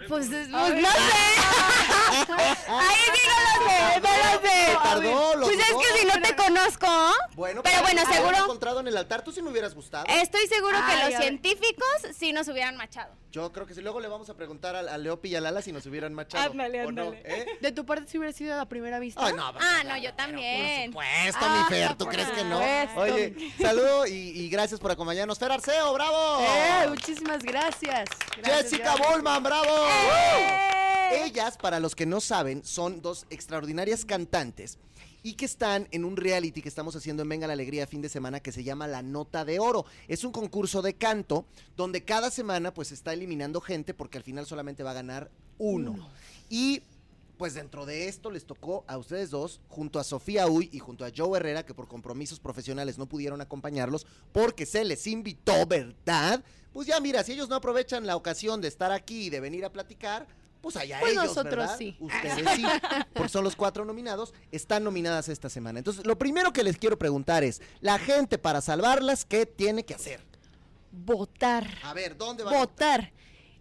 Pues, 0.08 0.28
pues, 0.28 0.48
no 0.50 0.68
sé. 0.68 0.74
Ahí 2.12 3.06
sí 3.14 3.22
no 3.28 3.38
lo 3.42 3.70
sé, 3.70 4.02
no 4.02 4.10
lo 4.10 4.42
sé. 4.42 4.78
Tardó, 4.84 5.36
lo 5.36 5.46
Pues 5.48 5.58
es 5.60 5.66
que 5.66 6.00
si 6.00 6.06
no 6.06 6.22
te 6.22 6.36
conozco, 6.36 6.88
Bueno, 7.36 7.64
pero 7.64 7.82
bueno, 7.82 8.02
habernos 8.02 8.16
seguro, 8.16 8.38
encontrado 8.38 8.80
en 8.82 8.88
el 8.88 8.98
altar, 8.98 9.24
tú 9.24 9.32
sí 9.32 9.42
me 9.42 9.50
hubieras 9.50 9.74
gustado. 9.74 10.06
estoy 10.08 10.48
seguro 10.48 10.78
que 10.88 11.10
los 11.12 11.20
científicos 11.22 11.88
sí 12.18 12.34
nos 12.34 12.48
hubieran 12.48 12.76
machado. 12.78 13.14
Yo 13.32 13.52
creo 13.54 13.66
que 13.66 13.74
sí. 13.74 13.82
Luego 13.82 14.02
le 14.02 14.10
vamos 14.10 14.30
a 14.30 14.34
preguntar 14.36 14.76
a, 14.76 14.80
a 14.80 14.98
Leopi 14.98 15.30
y 15.30 15.36
a 15.36 15.42
Lala 15.42 15.62
si 15.62 15.72
nos 15.72 15.86
hubieran 15.86 16.14
machado. 16.14 16.52
Ándale, 16.52 16.86
¿o 16.86 16.92
no? 16.92 17.04
ándale. 17.04 17.22
¿Eh? 17.24 17.46
De 17.62 17.72
tu 17.72 17.86
parte 17.86 18.12
si 18.12 18.18
hubiera 18.18 18.34
sido 18.34 18.60
a 18.60 18.66
primera 18.66 19.00
vista. 19.00 19.26
Ay, 19.26 19.34
no, 19.34 19.54
Ah, 19.58 19.84
no, 19.86 19.98
yo 19.98 20.14
también. 20.14 20.92
Por 20.92 21.04
supuesto, 21.06 21.40
Ah, 21.44 21.66
mi 21.70 21.76
Fer, 21.76 21.96
¿tú 21.96 22.06
crees 22.08 22.28
que 22.30 22.44
no? 22.44 22.58
supuesto. 22.58 23.00
Oye, 23.00 23.54
saludo 23.62 24.06
y, 24.06 24.12
y 24.14 24.50
gracias 24.50 24.80
por 24.82 24.92
acompañarnos. 24.92 25.40
Fer 25.40 25.52
Arceo, 25.54 25.94
bravo. 25.94 26.42
Eh, 26.42 26.88
muchísimas 26.90 27.42
gracias. 27.42 28.10
Gracias, 28.38 28.64
Jessica. 28.72 28.96
Bullman, 28.98 29.42
bravo. 29.44 29.88
Ellas, 31.14 31.58
para 31.58 31.80
los 31.80 31.96
que 31.96 32.06
no 32.06 32.22
saben, 32.22 32.64
son 32.64 33.02
dos 33.02 33.26
extraordinarias 33.30 34.06
cantantes. 34.06 34.78
y 35.24 35.34
que 35.34 35.46
están 35.46 35.88
en 35.92 36.04
un 36.04 36.18
reality 36.18 36.62
que 36.62 36.70
estamos 36.70 36.96
haciendo 36.96 37.22
en 37.22 37.30
Venga 37.30 37.46
la 37.46 37.54
Alegría 37.54 37.86
fin 37.86 38.02
de 38.02 38.10
semana 38.10 38.40
que 38.40 38.52
se 38.52 38.64
llama 38.64 38.88
La 38.88 39.04
Nota 39.04 39.46
de 39.46 39.60
Oro. 39.60 39.86
Es 40.08 40.24
un 40.24 40.32
concurso 40.32 40.82
de 40.82 40.96
canto 40.96 41.46
donde 41.78 42.04
cada 42.04 42.32
semana 42.32 42.74
pues 42.74 42.92
está 42.92 43.14
eliminando 43.14 43.62
gente 43.62 43.94
porque 43.94 44.18
al 44.18 44.24
final 44.24 44.48
solamente 44.48 44.82
va 44.82 44.92
a 44.92 44.96
ganar 44.96 45.30
uno. 45.60 46.10
Y 46.50 46.82
pues 47.42 47.56
dentro 47.56 47.88
de 47.88 48.08
esto 48.08 48.30
les 48.30 48.46
tocó 48.46 48.86
a 48.86 49.00
ustedes 49.00 49.32
dos, 49.32 49.62
junto 49.68 49.98
a 49.98 50.04
Sofía 50.04 50.46
Uy 50.46 50.70
y 50.72 50.78
junto 50.78 51.06
a 51.06 51.12
Joe 51.12 51.40
Herrera, 51.40 51.66
que 51.66 51.74
por 51.74 51.88
compromisos 51.88 52.40
profesionales 52.40 53.00
no 53.00 53.08
pudieron 53.08 53.42
acompañarlos 53.42 54.06
porque 54.32 54.68
se 54.68 54.86
les 54.86 55.08
invitó, 55.08 55.66
¿verdad? 55.66 56.44
Pues 56.72 56.86
ya 56.86 57.00
mira, 57.00 57.24
si 57.24 57.32
ellos 57.32 57.50
no 57.50 57.56
aprovechan 57.56 58.06
la 58.06 58.16
ocasión 58.16 58.62
de 58.62 58.68
estar 58.68 58.92
aquí 58.92 59.24
y 59.24 59.30
de 59.32 59.40
venir 59.40 59.66
a 59.66 59.72
platicar, 59.72 60.28
pues 60.62 60.78
allá 60.78 61.00
Pues 61.00 61.14
ellos, 61.14 61.26
nosotros 61.26 61.56
¿verdad? 61.56 61.78
sí. 61.80 61.98
Ustedes 62.00 62.48
sí, 62.56 62.64
porque 63.16 63.30
son 63.30 63.44
los 63.44 63.56
cuatro 63.56 63.86
nominados, 63.86 64.36
están 64.52 64.84
nominadas 64.84 65.28
esta 65.28 65.50
semana. 65.50 65.80
Entonces, 65.80 66.06
lo 66.06 66.20
primero 66.20 66.54
que 66.54 66.64
les 66.64 66.78
quiero 66.78 67.00
preguntar 67.00 67.44
es, 67.44 67.60
la 67.80 67.98
gente 67.98 68.38
para 68.38 68.62
salvarlas, 68.62 69.26
¿qué 69.26 69.48
tiene 69.48 69.84
que 69.84 69.96
hacer? 69.96 70.24
Votar. 70.92 71.68
A 71.82 71.96
ver, 71.96 72.16
¿dónde 72.16 72.44
van? 72.44 72.54
a 72.54 72.58
Votar. 72.60 73.12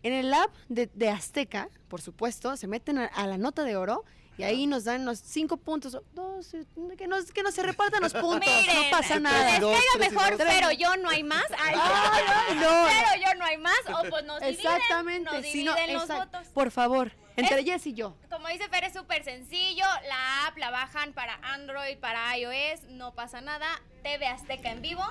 En 0.03 0.12
el 0.12 0.32
app 0.32 0.55
de, 0.68 0.86
de 0.94 1.09
Azteca, 1.11 1.68
por 1.88 2.01
supuesto, 2.01 2.57
se 2.57 2.66
meten 2.66 2.98
a, 2.98 3.07
a 3.07 3.26
la 3.26 3.36
nota 3.38 3.64
de 3.64 3.76
oro 3.76 4.05
y 4.38 4.42
ahí 4.42 4.66
nos 4.66 4.84
dan 4.84 5.05
los 5.05 5.18
cinco 5.18 5.59
puntos. 5.59 5.98
Dos, 6.14 6.55
eh, 6.55 6.64
que, 6.96 7.07
no, 7.07 7.16
que 7.34 7.42
no 7.42 7.51
se 7.53 7.62
repartan 7.62 8.01
los 8.03 8.14
puntos. 8.14 8.40
Miren, 8.48 8.74
no 8.84 8.90
pasa 8.90 9.20
nada. 9.20 9.59
tres 9.59 9.84
y 9.94 9.98
mejor, 9.98 10.36
pero 10.38 10.70
yo 10.72 10.96
no 10.96 11.11
hay 11.11 11.22
más. 11.22 11.44
Ay, 11.59 11.74
Ay, 11.78 12.55
no. 12.55 12.86
Pero 12.88 13.22
yo 13.26 13.34
no 13.38 13.44
hay 13.44 13.59
más. 13.59 13.76
O 13.88 14.09
pues 14.09 14.24
nos 14.24 14.40
dividen. 14.40 14.66
Exactamente. 14.66 15.30
Nos 15.30 15.46
si 15.46 15.64
no, 15.64 15.74
dividen 15.74 15.94
los 15.94 16.09
exact- 16.09 16.30
votos. 16.32 16.48
Por 16.55 16.70
favor, 16.70 17.12
entre 17.36 17.64
Jess 17.64 17.86
y 17.86 17.92
yo. 17.92 18.16
Como 18.30 18.48
dice 18.48 18.66
Fer, 18.70 18.84
es 18.84 18.94
súper 18.94 19.24
sencillo. 19.24 19.84
La 20.09 20.46
app 20.46 20.57
la 20.57 20.70
bajan 20.70 21.12
para 21.12 21.34
Android, 21.42 21.98
para 21.98 22.38
iOS. 22.38 22.84
No 22.88 23.14
pasa 23.14 23.42
nada. 23.42 23.66
TV 24.03 24.26
Azteca 24.26 24.70
en 24.70 24.80
vivo. 24.80 25.05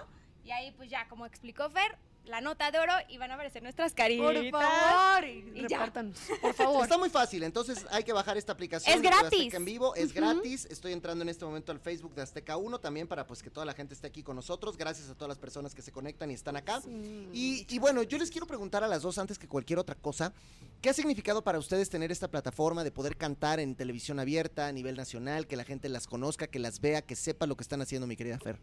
Y 0.43 0.49
ahí, 0.51 0.71
pues 0.71 0.89
ya, 0.89 1.07
como 1.07 1.27
explicó 1.27 1.69
Fer, 1.69 1.99
la 2.30 2.41
nota 2.41 2.71
de 2.71 2.80
oro 2.80 2.93
y 3.09 3.17
van 3.17 3.32
a 3.32 3.34
aparecer 3.34 3.63
nuestras 3.63 3.93
caritas. 3.93 4.25
Por 4.51 4.61
favor, 4.61 5.25
y 5.25 5.51
Y 5.55 5.61
repártanos. 5.63 6.17
Por 6.41 6.53
favor. 6.53 6.84
Está 6.84 6.97
muy 6.97 7.09
fácil, 7.09 7.43
entonces 7.43 7.86
hay 7.91 8.03
que 8.03 8.13
bajar 8.13 8.38
esta 8.38 8.53
aplicación. 8.53 8.95
Es 8.95 9.01
gratis. 9.01 9.39
Azteca 9.39 9.57
en 9.57 9.65
vivo, 9.65 9.95
es 9.95 10.13
gratis. 10.13 10.65
Estoy 10.65 10.93
entrando 10.93 11.23
en 11.23 11.30
este 11.30 11.45
momento 11.45 11.71
al 11.71 11.80
Facebook 11.80 12.13
de 12.15 12.21
Azteca 12.21 12.57
1 12.57 12.80
también 12.80 13.07
para 13.07 13.25
pues 13.25 13.41
que 13.41 13.49
toda 13.49 13.65
la 13.65 13.73
gente 13.73 13.93
esté 13.93 14.07
aquí 14.07 14.23
con 14.23 14.36
nosotros. 14.36 14.77
Gracias 14.77 15.09
a 15.09 15.15
todas 15.15 15.30
las 15.30 15.38
personas 15.38 15.73
que 15.73 15.82
se 15.82 15.91
conectan 15.91 16.32
y 16.32 16.36
están 16.36 16.55
acá. 16.55 16.82
Y, 17.34 17.65
y 17.67 17.80
bueno, 17.80 18.03
yo 18.03 18.17
les 18.17 18.30
quiero 18.30 18.45
preguntar 18.45 18.84
a 18.84 18.88
las 18.88 19.01
dos 19.01 19.17
antes 19.17 19.39
que 19.39 19.47
cualquier 19.47 19.80
otra 19.80 19.95
cosa, 19.95 20.34
¿qué 20.82 20.89
ha 20.89 20.93
significado 20.93 21.43
para 21.43 21.57
ustedes 21.57 21.89
tener 21.89 22.11
esta 22.11 22.30
plataforma 22.30 22.84
de 22.84 22.91
poder 22.91 23.17
cantar 23.17 23.59
en 23.59 23.75
televisión 23.75 24.19
abierta 24.19 24.67
a 24.67 24.71
nivel 24.71 24.95
nacional, 24.95 25.47
que 25.47 25.55
la 25.55 25.63
gente 25.63 25.89
las 25.89 26.07
conozca, 26.07 26.47
que 26.47 26.59
las 26.59 26.80
vea, 26.80 27.01
que 27.01 27.15
sepa 27.15 27.47
lo 27.47 27.57
que 27.57 27.63
están 27.63 27.82
haciendo, 27.82 28.07
mi 28.07 28.15
querida 28.15 28.39
Fer? 28.39 28.59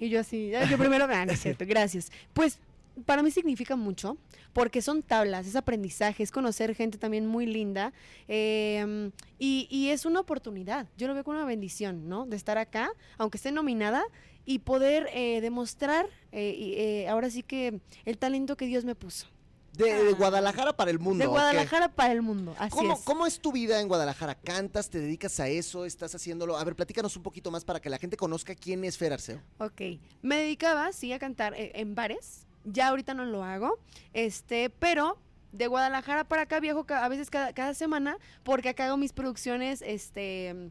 Y 0.00 0.08
yo 0.08 0.20
así, 0.20 0.50
ya, 0.50 0.68
yo 0.68 0.78
primero, 0.78 1.06
ah, 1.08 1.26
no 1.26 1.34
cierto, 1.36 1.64
gracias. 1.66 2.10
Pues 2.32 2.58
para 3.06 3.22
mí 3.22 3.30
significa 3.30 3.76
mucho, 3.76 4.18
porque 4.52 4.82
son 4.82 5.02
tablas, 5.02 5.46
es 5.46 5.56
aprendizaje, 5.56 6.22
es 6.22 6.30
conocer 6.30 6.74
gente 6.74 6.98
también 6.98 7.26
muy 7.26 7.46
linda, 7.46 7.92
eh, 8.28 9.10
y, 9.38 9.66
y 9.70 9.88
es 9.88 10.04
una 10.04 10.20
oportunidad, 10.20 10.86
yo 10.98 11.06
lo 11.06 11.14
veo 11.14 11.24
como 11.24 11.38
una 11.38 11.46
bendición, 11.46 12.08
¿no? 12.08 12.26
De 12.26 12.36
estar 12.36 12.58
acá, 12.58 12.90
aunque 13.16 13.38
esté 13.38 13.50
nominada, 13.50 14.04
y 14.44 14.60
poder 14.60 15.08
eh, 15.12 15.40
demostrar, 15.40 16.06
eh, 16.32 17.04
eh, 17.04 17.08
ahora 17.08 17.30
sí 17.30 17.42
que 17.42 17.80
el 18.04 18.18
talento 18.18 18.56
que 18.56 18.66
Dios 18.66 18.84
me 18.84 18.94
puso. 18.94 19.28
De, 19.72 20.04
de 20.04 20.12
Guadalajara 20.12 20.74
para 20.74 20.90
el 20.90 20.98
mundo. 20.98 21.22
De. 21.22 21.28
Guadalajara 21.28 21.88
para 21.88 22.12
el 22.12 22.22
mundo, 22.22 22.54
así 22.58 22.76
¿Cómo, 22.76 22.94
es. 22.94 23.00
¿Cómo 23.00 23.26
es 23.26 23.40
tu 23.40 23.52
vida 23.52 23.80
en 23.80 23.88
Guadalajara? 23.88 24.34
¿Cantas? 24.34 24.90
¿Te 24.90 24.98
dedicas 24.98 25.40
a 25.40 25.48
eso? 25.48 25.84
¿Estás 25.84 26.14
haciéndolo? 26.14 26.56
A 26.56 26.64
ver, 26.64 26.76
platícanos 26.76 27.16
un 27.16 27.22
poquito 27.22 27.50
más 27.50 27.64
para 27.64 27.80
que 27.80 27.88
la 27.88 27.98
gente 27.98 28.16
conozca 28.16 28.54
quién 28.54 28.84
es 28.84 28.98
Fer 28.98 29.12
Arceo. 29.12 29.40
Ok, 29.58 29.80
me 30.20 30.36
dedicaba, 30.36 30.92
sí, 30.92 31.12
a 31.12 31.18
cantar 31.18 31.54
eh, 31.54 31.72
en 31.74 31.94
bares. 31.94 32.46
Ya 32.64 32.88
ahorita 32.88 33.14
no 33.14 33.24
lo 33.24 33.42
hago, 33.42 33.78
este, 34.12 34.70
pero 34.70 35.18
de 35.52 35.66
Guadalajara 35.66 36.24
para 36.24 36.42
acá 36.42 36.60
viajo 36.60 36.86
a 36.88 37.08
veces 37.08 37.30
cada, 37.30 37.52
cada 37.52 37.74
semana 37.74 38.16
porque 38.42 38.70
acá 38.70 38.86
hago 38.86 38.96
mis 38.96 39.12
producciones, 39.12 39.82
este, 39.82 40.70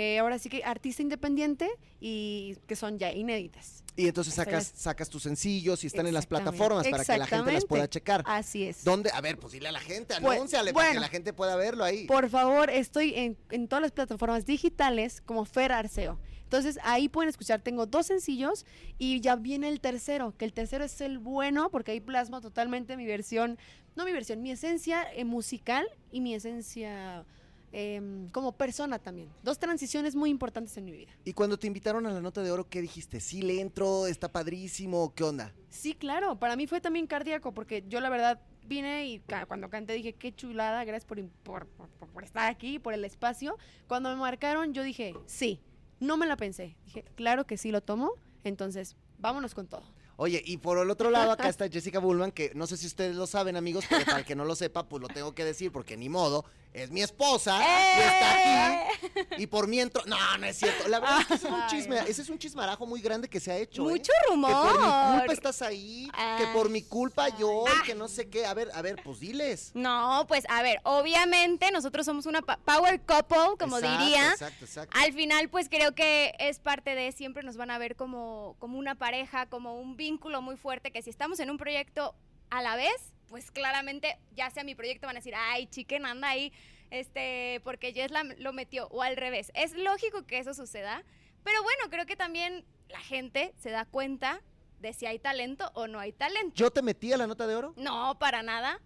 eh, 0.00 0.20
ahora 0.20 0.38
sí 0.38 0.48
que 0.48 0.62
artista 0.62 1.02
independiente 1.02 1.68
y 2.00 2.54
que 2.68 2.76
son 2.76 3.00
ya 3.00 3.12
inéditas. 3.12 3.82
Y 3.96 4.06
entonces 4.06 4.32
sacas, 4.32 4.70
sacas 4.76 5.08
tus 5.08 5.24
sencillos 5.24 5.82
y 5.82 5.88
están 5.88 6.06
en 6.06 6.14
las 6.14 6.24
plataformas 6.24 6.86
para 6.86 7.04
que 7.04 7.18
la 7.18 7.26
gente 7.26 7.52
las 7.52 7.64
pueda 7.64 7.88
checar. 7.88 8.22
Así 8.24 8.62
es. 8.62 8.84
¿Dónde? 8.84 9.10
A 9.12 9.20
ver, 9.20 9.38
pues 9.40 9.54
dile 9.54 9.66
a 9.66 9.72
la 9.72 9.80
gente, 9.80 10.14
Pues, 10.20 10.36
anúnciale 10.38 10.72
para 10.72 10.86
que 10.86 10.90
bueno. 10.90 11.00
la 11.00 11.08
gente 11.08 11.32
pueda 11.32 11.56
verlo 11.56 11.82
ahí. 11.82 12.06
Por 12.06 12.30
favor, 12.30 12.70
estoy 12.70 13.12
en, 13.16 13.36
en 13.50 13.66
todas 13.66 13.82
las 13.82 13.90
plataformas 13.90 14.46
digitales 14.46 15.20
como 15.20 15.44
Fer 15.44 15.72
Arceo. 15.72 16.20
Entonces 16.44 16.78
ahí 16.84 17.08
pueden 17.08 17.28
escuchar, 17.28 17.60
tengo 17.60 17.86
dos 17.86 18.06
sencillos 18.06 18.66
y 18.98 19.20
ya 19.20 19.34
viene 19.34 19.68
el 19.68 19.80
tercero, 19.80 20.32
que 20.36 20.44
el 20.44 20.52
tercero 20.52 20.84
es 20.84 21.00
el 21.00 21.18
bueno 21.18 21.70
porque 21.70 21.90
ahí 21.90 22.00
plasmo 22.00 22.40
totalmente 22.40 22.96
mi 22.96 23.04
versión, 23.04 23.58
no 23.96 24.04
mi 24.04 24.12
versión, 24.12 24.40
mi 24.42 24.52
esencia 24.52 25.12
eh, 25.12 25.24
musical 25.24 25.88
y 26.12 26.20
mi 26.20 26.34
esencia 26.36 27.26
em, 27.72 28.28
como 28.30 28.52
persona 28.52 28.98
también. 28.98 29.28
Dos 29.42 29.58
transiciones 29.58 30.14
muy 30.14 30.30
importantes 30.30 30.76
en 30.76 30.84
mi 30.84 30.92
vida. 30.92 31.10
Y 31.24 31.32
cuando 31.32 31.58
te 31.58 31.66
invitaron 31.66 32.06
a 32.06 32.10
la 32.12 32.20
nota 32.20 32.42
de 32.42 32.50
oro, 32.50 32.68
¿qué 32.68 32.80
dijiste? 32.80 33.20
Sí, 33.20 33.42
le 33.42 33.60
entro, 33.60 34.06
está 34.06 34.30
padrísimo, 34.30 35.12
¿qué 35.14 35.24
onda? 35.24 35.52
Sí, 35.68 35.94
claro, 35.94 36.38
para 36.38 36.56
mí 36.56 36.66
fue 36.66 36.80
también 36.80 37.06
cardíaco 37.06 37.52
porque 37.52 37.84
yo 37.88 38.00
la 38.00 38.08
verdad 38.08 38.40
vine 38.66 39.06
y 39.06 39.20
ca- 39.20 39.46
cuando 39.46 39.70
canté 39.70 39.94
dije, 39.94 40.12
qué 40.14 40.34
chulada, 40.34 40.84
gracias 40.84 41.04
por, 41.06 41.22
por- 41.42 41.66
por- 41.66 41.88
por 42.08 42.24
estar 42.24 42.50
aquí, 42.50 42.78
por 42.78 42.94
el 42.94 43.04
espacio. 43.04 43.56
Cuando 43.86 44.10
me 44.10 44.16
marcaron 44.16 44.72
yo 44.74 44.82
dije, 44.82 45.14
sí, 45.26 45.60
no 46.00 46.16
me 46.16 46.26
la 46.26 46.36
pensé. 46.36 46.76
Dije, 46.84 47.04
claro 47.16 47.46
que 47.46 47.56
sí 47.56 47.70
lo 47.70 47.80
tomo, 47.82 48.12
entonces 48.44 48.96
vámonos 49.18 49.54
con 49.54 49.66
todo. 49.66 49.82
Oye, 50.20 50.42
y 50.44 50.56
por 50.56 50.78
el 50.78 50.90
otro 50.90 51.10
lado, 51.10 51.30
acá 51.30 51.48
está 51.48 51.68
Jessica 51.70 52.00
Bullman, 52.00 52.32
que 52.32 52.50
no 52.54 52.66
sé 52.66 52.76
si 52.76 52.86
ustedes 52.86 53.14
lo 53.14 53.26
saben, 53.28 53.56
amigos, 53.56 53.84
pero 53.88 54.04
para 54.04 54.18
el 54.18 54.24
que 54.24 54.34
no 54.34 54.44
lo 54.44 54.56
sepa, 54.56 54.88
pues 54.88 55.00
lo 55.00 55.06
tengo 55.08 55.32
que 55.32 55.44
decir, 55.44 55.70
porque 55.70 55.96
ni 55.96 56.08
modo, 56.08 56.44
es 56.72 56.90
mi 56.90 57.02
esposa, 57.02 57.58
y 57.58 58.00
está 58.00 58.32
aquí, 58.32 59.42
y 59.42 59.46
por 59.46 59.66
mi 59.66 59.80
entro... 59.80 60.02
No, 60.06 60.16
no 60.38 60.46
es 60.46 60.58
cierto. 60.58 60.88
La 60.88 61.00
verdad 61.00 61.20
es 61.20 61.26
que 61.26 61.34
ese 61.34 61.46
es 61.46 61.52
un, 61.52 61.66
chisme, 61.66 61.98
ese 62.08 62.22
es 62.22 62.28
un 62.28 62.38
chismarajo 62.38 62.86
muy 62.86 63.00
grande 63.00 63.28
que 63.28 63.40
se 63.40 63.50
ha 63.50 63.56
hecho, 63.56 63.82
¿eh? 63.88 63.92
Mucho 63.92 64.12
Que 64.24 64.30
rumor. 64.30 64.52
por 64.52 64.80
mi 64.80 65.18
culpa 65.18 65.32
estás 65.32 65.62
ahí, 65.62 66.10
que 66.38 66.46
por 66.52 66.68
mi 66.70 66.82
culpa 66.82 67.28
yo, 67.36 67.64
y 67.66 67.86
que 67.86 67.94
no 67.94 68.08
sé 68.08 68.28
qué. 68.28 68.46
A 68.46 68.54
ver, 68.54 68.70
a 68.74 68.82
ver, 68.82 69.00
pues 69.02 69.20
diles. 69.20 69.72
No, 69.74 70.24
pues 70.28 70.44
a 70.48 70.62
ver, 70.62 70.80
obviamente 70.84 71.70
nosotros 71.70 72.06
somos 72.06 72.26
una 72.26 72.42
power 72.42 73.00
couple, 73.00 73.56
como 73.58 73.78
Exacto, 73.78 74.04
diría. 74.04 74.30
Exacto, 74.30 74.64
exacto. 74.64 74.98
Al 74.98 75.12
final, 75.12 75.48
pues 75.48 75.68
creo 75.68 75.94
que 75.94 76.34
es 76.38 76.58
parte 76.58 76.94
de, 76.94 77.12
siempre 77.12 77.42
nos 77.42 77.56
van 77.56 77.70
a 77.70 77.78
ver 77.78 77.96
como, 77.96 78.56
como 78.58 78.78
una 78.78 78.94
pareja, 78.94 79.46
como 79.46 79.78
un 79.80 79.96
vínculo 79.96 80.42
muy 80.42 80.56
fuerte, 80.56 80.90
que 80.90 81.02
si 81.02 81.10
estamos 81.10 81.40
en 81.40 81.50
un 81.50 81.58
proyecto 81.58 82.14
a 82.50 82.62
la 82.62 82.76
vez, 82.76 83.12
pues 83.28 83.50
claramente, 83.50 84.18
ya 84.34 84.50
sea 84.50 84.64
mi 84.64 84.74
proyecto, 84.74 85.06
van 85.06 85.16
a 85.16 85.20
decir, 85.20 85.34
ay, 85.36 85.66
chiquen, 85.66 86.06
anda 86.06 86.28
ahí, 86.28 86.52
este, 86.90 87.60
porque 87.64 87.92
Jess 87.92 88.10
la- 88.10 88.24
lo 88.24 88.52
metió, 88.52 88.86
o 88.88 89.02
al 89.02 89.16
revés. 89.16 89.52
Es 89.54 89.74
lógico 89.74 90.26
que 90.26 90.38
eso 90.38 90.54
suceda, 90.54 91.04
pero 91.44 91.62
bueno, 91.62 91.90
creo 91.90 92.06
que 92.06 92.16
también 92.16 92.64
la 92.88 93.00
gente 93.00 93.52
se 93.58 93.70
da 93.70 93.84
cuenta 93.84 94.40
de 94.80 94.92
si 94.92 95.06
hay 95.06 95.18
talento 95.18 95.70
o 95.74 95.86
no 95.86 95.98
hay 95.98 96.12
talento. 96.12 96.54
¿Yo 96.54 96.70
te 96.70 96.82
metí 96.82 97.12
a 97.12 97.16
la 97.16 97.26
nota 97.26 97.46
de 97.46 97.56
oro? 97.56 97.74
No, 97.76 98.18
para 98.18 98.42
nada. 98.42 98.80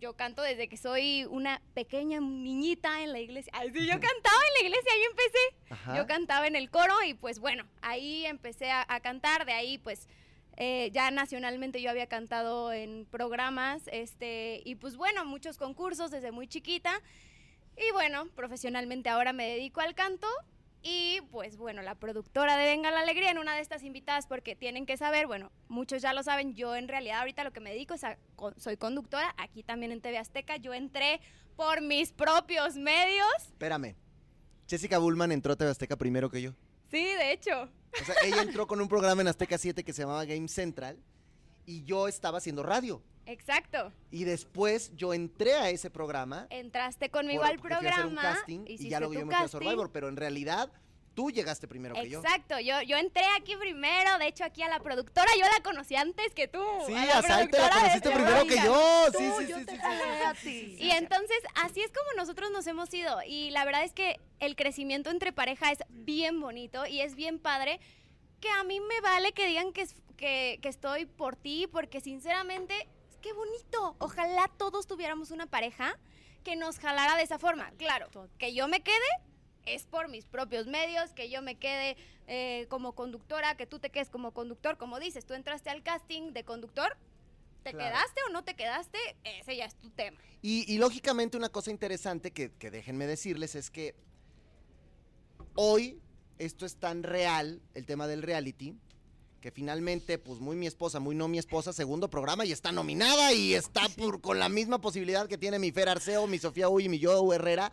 Yo 0.00 0.14
canto 0.16 0.42
desde 0.42 0.68
que 0.68 0.76
soy 0.76 1.24
una 1.30 1.62
pequeña 1.72 2.20
niñita 2.20 3.02
en 3.02 3.12
la 3.12 3.20
iglesia. 3.20 3.50
Ay, 3.54 3.70
sí, 3.72 3.86
yo 3.86 3.92
cantaba 4.00 4.36
en 4.48 4.62
la 4.62 4.68
iglesia, 4.68 4.92
ahí 4.92 5.02
empecé. 5.10 5.38
Ajá. 5.70 5.96
Yo 5.96 6.06
cantaba 6.06 6.46
en 6.46 6.56
el 6.56 6.70
coro 6.70 6.94
y 7.06 7.14
pues 7.14 7.38
bueno, 7.38 7.64
ahí 7.80 8.26
empecé 8.26 8.70
a, 8.70 8.84
a 8.86 9.00
cantar, 9.00 9.46
de 9.46 9.52
ahí 9.54 9.78
pues 9.78 10.08
eh, 10.56 10.90
ya 10.92 11.10
nacionalmente 11.10 11.82
yo 11.82 11.90
había 11.90 12.06
cantado 12.06 12.72
en 12.72 13.06
programas, 13.10 13.82
este, 13.92 14.62
y 14.64 14.76
pues 14.76 14.96
bueno, 14.96 15.24
muchos 15.24 15.58
concursos 15.58 16.10
desde 16.10 16.32
muy 16.32 16.46
chiquita. 16.46 17.00
Y 17.76 17.92
bueno, 17.92 18.26
profesionalmente 18.36 19.08
ahora 19.08 19.32
me 19.32 19.48
dedico 19.48 19.80
al 19.80 19.94
canto. 19.94 20.28
Y 20.86 21.22
pues 21.30 21.56
bueno, 21.56 21.80
la 21.80 21.94
productora 21.94 22.58
de 22.58 22.66
Venga 22.66 22.90
la 22.90 23.00
Alegría 23.00 23.30
en 23.30 23.38
una 23.38 23.54
de 23.54 23.62
estas 23.62 23.82
invitadas, 23.82 24.26
porque 24.26 24.54
tienen 24.54 24.84
que 24.84 24.98
saber, 24.98 25.26
bueno, 25.26 25.50
muchos 25.66 26.02
ya 26.02 26.12
lo 26.12 26.22
saben, 26.22 26.54
yo 26.54 26.76
en 26.76 26.88
realidad 26.88 27.20
ahorita 27.20 27.42
lo 27.42 27.52
que 27.52 27.60
me 27.60 27.70
dedico 27.70 27.94
es 27.94 28.04
a, 28.04 28.18
soy 28.58 28.76
conductora, 28.76 29.34
aquí 29.38 29.62
también 29.62 29.92
en 29.92 30.02
TV 30.02 30.18
Azteca, 30.18 30.58
yo 30.58 30.74
entré 30.74 31.22
por 31.56 31.80
mis 31.80 32.12
propios 32.12 32.76
medios. 32.76 33.26
Espérame. 33.38 33.96
Jessica 34.68 34.98
Bullman 34.98 35.32
entró 35.32 35.54
a 35.54 35.56
TV 35.56 35.70
Azteca 35.70 35.96
primero 35.96 36.28
que 36.28 36.42
yo. 36.42 36.52
Sí, 36.90 37.02
de 37.04 37.32
hecho. 37.32 37.68
O 38.00 38.04
sea, 38.04 38.14
ella 38.24 38.42
entró 38.42 38.66
con 38.66 38.80
un 38.80 38.88
programa 38.88 39.22
en 39.22 39.28
Azteca 39.28 39.56
7 39.58 39.84
que 39.84 39.92
se 39.92 40.02
llamaba 40.02 40.24
Game 40.24 40.48
Central 40.48 40.98
y 41.66 41.84
yo 41.84 42.08
estaba 42.08 42.38
haciendo 42.38 42.62
radio. 42.62 43.02
Exacto. 43.26 43.90
Y 44.10 44.24
después 44.24 44.92
yo 44.96 45.14
entré 45.14 45.54
a 45.54 45.70
ese 45.70 45.90
programa. 45.90 46.46
Entraste 46.50 47.08
conmigo 47.10 47.40
por- 47.42 47.50
al 47.50 47.58
porque 47.58 47.76
fui 47.76 47.86
a 47.86 47.90
hacer 47.90 48.04
un 48.06 48.12
programa. 48.14 48.36
casting 48.36 48.64
y 48.66 48.88
ya 48.88 48.98
luego 49.00 49.14
yo 49.14 49.26
me 49.26 49.34
fui 49.34 49.44
a. 49.44 49.48
Survivor, 49.48 49.90
pero 49.92 50.08
en 50.08 50.16
realidad 50.16 50.70
Tú 51.14 51.30
llegaste 51.30 51.68
primero 51.68 51.94
que 51.94 52.08
yo. 52.08 52.20
Exacto, 52.20 52.58
yo, 52.58 52.82
yo 52.82 52.96
entré 52.96 53.24
aquí 53.38 53.54
primero, 53.56 54.18
de 54.18 54.26
hecho 54.26 54.42
aquí 54.44 54.62
a 54.62 54.68
la 54.68 54.80
productora 54.80 55.30
yo 55.38 55.44
la 55.46 55.62
conocí 55.62 55.94
antes 55.94 56.34
que 56.34 56.48
tú. 56.48 56.60
Sí, 56.86 56.92
a 56.94 57.18
a 57.18 57.22
Sai 57.22 57.48
te 57.48 57.56
la 57.58 57.68
productora 57.68 57.70
conociste 57.70 58.08
de- 58.08 58.14
primero 58.14 58.46
que 58.46 58.56
yo. 58.56 59.12
Tú, 59.12 59.18
Sí, 59.18 59.30
sí, 59.38 59.46
yo 59.48 59.58
sí, 59.58 59.64
te 59.64 59.72
sí, 59.72 59.78
sí. 60.42 60.76
ti. 60.76 60.84
Y 60.84 60.90
entonces 60.90 61.38
así 61.54 61.82
es 61.82 61.92
como 61.92 62.12
nosotros 62.16 62.50
nos 62.50 62.66
hemos 62.66 62.92
ido 62.92 63.18
y 63.26 63.50
la 63.50 63.64
verdad 63.64 63.84
es 63.84 63.92
que 63.92 64.18
el 64.40 64.56
crecimiento 64.56 65.10
entre 65.10 65.32
pareja 65.32 65.70
es 65.70 65.78
bien 65.88 66.40
bonito 66.40 66.84
y 66.86 67.00
es 67.00 67.14
bien 67.14 67.38
padre 67.38 67.78
que 68.40 68.50
a 68.50 68.64
mí 68.64 68.80
me 68.80 69.00
vale 69.00 69.32
que 69.32 69.46
digan 69.46 69.72
que, 69.72 69.86
que, 70.16 70.58
que 70.60 70.68
estoy 70.68 71.06
por 71.06 71.36
ti 71.36 71.68
porque 71.70 72.00
sinceramente 72.00 72.88
qué 73.22 73.32
bonito. 73.32 73.94
Ojalá 74.00 74.50
todos 74.58 74.86
tuviéramos 74.88 75.30
una 75.30 75.46
pareja 75.46 75.96
que 76.42 76.56
nos 76.56 76.78
jalara 76.78 77.16
de 77.16 77.22
esa 77.22 77.38
forma. 77.38 77.70
Claro, 77.78 78.08
que 78.36 78.52
yo 78.52 78.66
me 78.68 78.82
quede 78.82 78.96
es 79.66 79.84
por 79.86 80.08
mis 80.08 80.26
propios 80.26 80.66
medios, 80.66 81.12
que 81.12 81.30
yo 81.30 81.42
me 81.42 81.56
quede 81.56 81.96
eh, 82.26 82.66
como 82.68 82.92
conductora, 82.94 83.56
que 83.56 83.66
tú 83.66 83.78
te 83.78 83.90
quedes 83.90 84.10
como 84.10 84.32
conductor, 84.32 84.76
como 84.76 84.98
dices, 85.00 85.24
tú 85.24 85.34
entraste 85.34 85.70
al 85.70 85.82
casting 85.82 86.32
de 86.32 86.44
conductor, 86.44 86.96
¿te 87.62 87.70
Claro. 87.72 87.78
quedaste 87.94 88.20
o 88.28 88.32
no 88.32 88.44
te 88.44 88.54
quedaste? 88.54 88.98
Ese 89.24 89.56
ya 89.56 89.64
es 89.64 89.74
tu 89.76 89.90
tema. 89.90 90.18
Y, 90.42 90.70
y 90.72 90.78
lógicamente 90.78 91.36
una 91.36 91.48
cosa 91.48 91.70
interesante 91.70 92.30
que, 92.32 92.52
que 92.52 92.70
déjenme 92.70 93.06
decirles 93.06 93.54
es 93.54 93.70
que 93.70 93.94
hoy 95.54 96.00
esto 96.38 96.66
es 96.66 96.76
tan 96.76 97.02
real, 97.02 97.60
el 97.74 97.86
tema 97.86 98.06
del 98.06 98.22
reality, 98.22 98.74
que 99.40 99.50
finalmente, 99.50 100.18
pues 100.18 100.40
muy 100.40 100.56
mi 100.56 100.66
esposa, 100.66 101.00
muy 101.00 101.14
no 101.14 101.28
mi 101.28 101.38
esposa, 101.38 101.72
segundo 101.72 102.08
programa 102.08 102.44
y 102.46 102.52
está 102.52 102.72
nominada 102.72 103.32
y 103.32 103.54
está 103.54 103.82
por- 103.96 104.20
con 104.20 104.38
la 104.38 104.48
misma 104.48 104.80
posibilidad 104.80 105.28
que 105.28 105.38
tiene 105.38 105.58
mi 105.58 105.70
Fer 105.70 105.88
Arceo, 105.88 106.26
mi 106.26 106.38
Sofía 106.38 106.68
Uy 106.68 106.84
y 106.86 106.88
mi 106.88 107.02
Joe 107.02 107.34
Herrera 107.36 107.70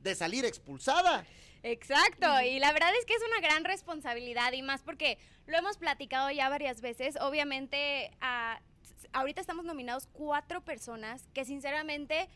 de 0.00 0.14
salir 0.14 0.44
expulsada. 0.44 1.24
Exacto, 1.62 2.26
y 2.40 2.58
la 2.58 2.72
verdad 2.72 2.90
es 2.98 3.04
que 3.04 3.14
es 3.14 3.22
una 3.22 3.40
gran 3.46 3.64
responsabilidad 3.64 4.52
y 4.52 4.62
más 4.62 4.82
porque 4.82 5.18
lo 5.46 5.58
hemos 5.58 5.76
platicado 5.76 6.30
ya 6.30 6.48
varias 6.48 6.80
veces. 6.80 7.16
Obviamente, 7.20 8.10
ah, 8.22 8.60
s- 8.82 9.08
ahorita 9.12 9.42
estamos 9.42 9.64
nominados 9.66 10.06
cuatro 10.06 10.62
personas 10.62 11.28
que 11.34 11.44
sinceramente 11.44 12.28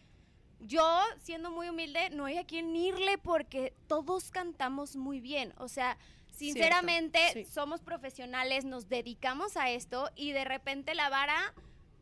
yo, 0.60 1.00
siendo 1.22 1.50
muy 1.50 1.68
humilde, 1.70 2.10
no 2.10 2.26
hay 2.26 2.36
a 2.36 2.44
quien 2.44 2.76
irle 2.76 3.16
porque 3.16 3.72
todos 3.86 4.30
cantamos 4.30 4.94
muy 4.96 5.20
bien. 5.20 5.54
O 5.56 5.68
sea, 5.68 5.96
sinceramente 6.30 7.18
sí. 7.32 7.44
somos 7.46 7.80
profesionales, 7.80 8.64
nos 8.66 8.88
dedicamos 8.90 9.56
a 9.56 9.70
esto 9.70 10.10
y 10.16 10.32
de 10.32 10.44
repente 10.44 10.94
la 10.94 11.08
vara... 11.08 11.54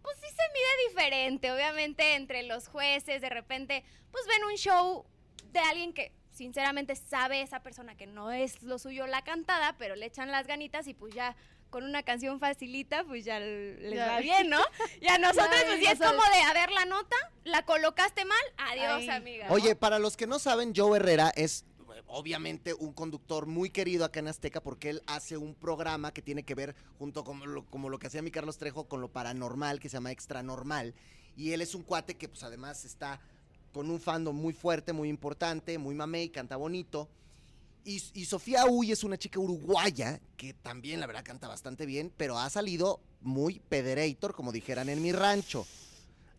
Pues 0.03 0.17
sí 0.17 0.27
se 0.27 0.43
mide 0.53 0.89
diferente, 0.89 1.53
obviamente 1.53 2.15
entre 2.17 2.43
los 2.43 2.67
jueces, 2.67 3.21
de 3.21 3.29
repente, 3.29 3.85
pues 4.11 4.27
ven 4.27 4.43
un 4.51 4.57
show 4.57 5.07
de 5.53 5.61
alguien 5.61 5.93
que 5.93 6.13
sinceramente 6.33 6.97
sabe 6.97 7.43
esa 7.43 7.63
persona 7.63 7.97
que 7.97 8.07
no 8.07 8.31
es 8.33 8.63
lo 8.63 8.79
suyo 8.79 9.07
la 9.07 9.23
cantada, 9.23 9.77
pero 9.79 9.95
le 9.97 10.07
echan 10.07 10.31
las 10.31 10.47
ganitas 10.47 10.87
y 10.87 10.95
pues 10.95 11.15
ya 11.15 11.37
con 11.71 11.85
una 11.85 12.03
canción 12.03 12.39
facilita, 12.39 13.05
pues 13.05 13.25
ya 13.25 13.39
les 13.41 13.95
Ya. 13.95 14.07
va 14.07 14.21
bien, 14.21 14.49
¿no? 14.51 14.61
Y 15.01 15.09
a 15.09 15.19
nosotros 15.19 15.51
Ya, 15.61 15.67
pues 15.67 15.79
sí 15.79 15.85
ya 15.85 15.93
es 15.93 15.99
como 15.99 16.23
de, 16.35 16.41
a 16.43 16.53
ver 16.53 16.71
la 16.71 16.85
nota, 16.85 17.17
la 17.45 17.65
colocaste 17.65 18.25
mal, 18.25 18.39
adiós 18.59 18.93
Ay. 19.01 19.09
amiga. 19.11 19.49
¿no? 19.49 19.55
Oye, 19.55 19.75
para 19.77 19.99
los 19.99 20.17
que 20.17 20.27
no 20.27 20.39
saben, 20.39 20.73
Joe 20.75 20.97
Herrera 20.99 21.33
es 21.35 21.65
obviamente 22.07 22.75
un 22.75 22.93
conductor 22.93 23.47
muy 23.47 23.71
querido 23.71 24.05
acá 24.05 24.21
en 24.21 24.29
Azteca 24.29 24.63
porque 24.63 24.91
él 24.91 25.03
hace 25.07 25.39
un 25.39 25.55
programa 25.55 26.13
que 26.13 26.21
tiene 26.21 26.43
que 26.43 26.55
ver 26.55 26.75
junto 26.99 27.25
con 27.25 27.41
lo, 27.55 27.65
como 27.67 27.89
lo 27.89 27.99
que 27.99 28.07
hacía 28.09 28.21
mi 28.21 28.31
Carlos 28.31 28.59
Trejo 28.59 28.87
con 28.87 29.01
lo 29.01 29.09
paranormal 29.11 29.81
que 29.81 29.89
se 29.89 29.95
llama 29.97 30.11
Extra 30.13 30.43
Normal 30.43 30.95
y 31.37 31.53
él 31.53 31.63
es 31.63 31.75
un 31.75 31.83
cuate 31.83 32.19
que 32.19 32.29
pues 32.29 32.43
además 32.43 32.85
está 32.85 33.19
con 33.73 33.91
un 33.91 34.01
fandom 34.01 34.37
muy 34.37 34.53
fuerte, 34.53 34.93
muy 34.93 35.09
importante, 35.09 35.79
muy 35.79 35.95
mamey, 35.95 36.29
canta 36.29 36.57
bonito. 36.57 37.09
Y, 37.85 38.01
y 38.15 38.27
Sofía 38.27 38.67
Uy 38.67 38.93
es 38.93 39.03
una 39.03 39.19
chica 39.19 39.41
uruguaya 39.41 40.21
que 40.37 40.55
también 40.55 41.01
la 41.01 41.07
verdad 41.07 41.25
canta 41.25 41.49
bastante 41.49 41.85
bien, 41.85 42.13
pero 42.17 42.39
ha 42.39 42.49
salido 42.49 43.01
muy 43.21 43.61
pederator, 43.69 44.35
como 44.35 44.53
dijeran 44.53 44.89
en 44.89 45.03
mi 45.03 45.11
rancho. 45.13 45.67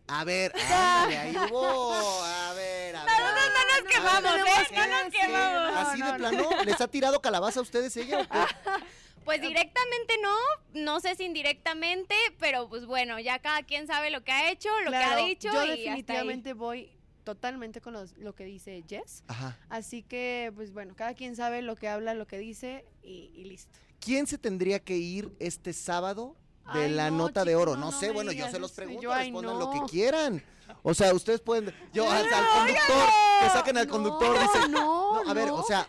A 0.06 0.24
ver, 0.24 0.52
ándale, 0.70 1.18
ahí 1.18 1.36
hubo. 1.50 1.92
A 1.92 2.52
ver, 2.54 2.96
a 2.96 3.04
ver. 3.04 3.14
no, 3.20 3.30
no 3.32 3.82
nos 3.82 3.92
quemamos, 3.92 4.48
¿eh? 4.48 4.74
No 4.74 4.86
nos 5.02 5.12
quemamos. 5.12 5.72
no, 5.72 5.78
Así 5.80 5.98
no, 6.00 6.06
de 6.06 6.12
no. 6.12 6.18
plano, 6.18 6.64
¿les 6.64 6.80
ha 6.80 6.88
tirado 6.88 7.20
calabaza 7.20 7.60
a 7.60 7.62
ustedes 7.62 7.96
ella 7.96 8.20
o 8.20 8.28
qué? 8.28 8.38
Pues 9.24 9.40
directamente 9.40 10.18
no, 10.22 10.36
no 10.74 11.00
sé 11.00 11.14
si 11.16 11.24
indirectamente, 11.24 12.14
pero 12.38 12.68
pues 12.68 12.84
bueno, 12.84 13.18
ya 13.18 13.38
cada 13.38 13.62
quien 13.62 13.86
sabe 13.86 14.10
lo 14.10 14.22
que 14.22 14.32
ha 14.32 14.50
hecho, 14.50 14.68
lo 14.84 14.90
que 14.90 14.96
ha 14.98 15.16
dicho 15.16 15.48
Yo 15.50 15.52
y 15.52 15.56
hasta 15.56 15.72
ahí. 15.72 15.78
definitivamente 15.86 16.52
voy 16.52 16.90
totalmente 17.24 17.80
con 17.80 17.94
los- 17.94 18.16
lo 18.18 18.34
que 18.34 18.44
dice 18.44 18.84
Jess. 18.88 19.24
Ajá. 19.26 19.58
Así 19.68 20.02
que, 20.02 20.52
pues 20.54 20.72
bueno, 20.72 20.94
cada 20.94 21.14
quien 21.14 21.34
sabe 21.36 21.62
lo 21.62 21.74
que 21.76 21.88
habla, 21.88 22.14
lo 22.14 22.26
que 22.26 22.38
dice 22.38 22.84
y, 23.02 23.30
y 23.34 23.44
listo. 23.44 23.78
¿Quién 23.98 24.26
se 24.26 24.38
tendría 24.38 24.78
que 24.80 24.96
ir 24.96 25.34
este 25.38 25.72
sábado 25.72 26.36
de 26.74 26.84
Ay, 26.84 26.92
la 26.92 27.10
no, 27.10 27.18
nota 27.18 27.44
de 27.44 27.56
oro? 27.56 27.76
no, 27.76 27.90
sé, 27.90 28.10
bueno, 28.12 28.30
yo 28.32 28.48
se 28.50 28.58
los 28.58 28.72
pregunto, 28.72 29.02
Yo, 29.02 29.14
respondan 29.14 29.58
no. 29.58 29.60
lo 29.60 29.70
que 29.70 29.90
quieran. 29.90 30.42
O 30.82 30.94
sea, 30.94 31.12
ustedes 31.14 31.40
pueden. 31.40 31.74
Yo, 31.92 32.10
al 32.10 32.22
conductor, 32.28 33.08
que 33.42 33.50
saquen 33.50 33.76
al 33.78 33.86
conductor, 33.88 34.38
dice. 34.38 34.68
no, 34.68 35.22
No, 35.24 35.30
a 35.30 35.34
ver, 35.34 35.50
o 35.50 35.62
sea, 35.62 35.88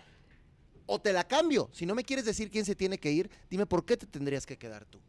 o 0.85 0.99
te 0.99 1.11
la 1.13 1.25
cambio. 1.27 1.69
Si 1.73 1.85
no 1.85 1.95
me 1.95 2.03
quieres 2.03 2.25
decir 2.25 2.49
quién 2.51 2.63
se 2.65 2.75
tiene 2.75 2.97
que 2.97 3.11
ir, 3.11 3.29
dime 3.49 3.65
por 3.65 3.85
qué 3.85 3.97
te 3.97 4.05
tendrías 4.05 4.45
que 4.45 4.57
quedar 4.57 4.85
tú. 4.85 4.99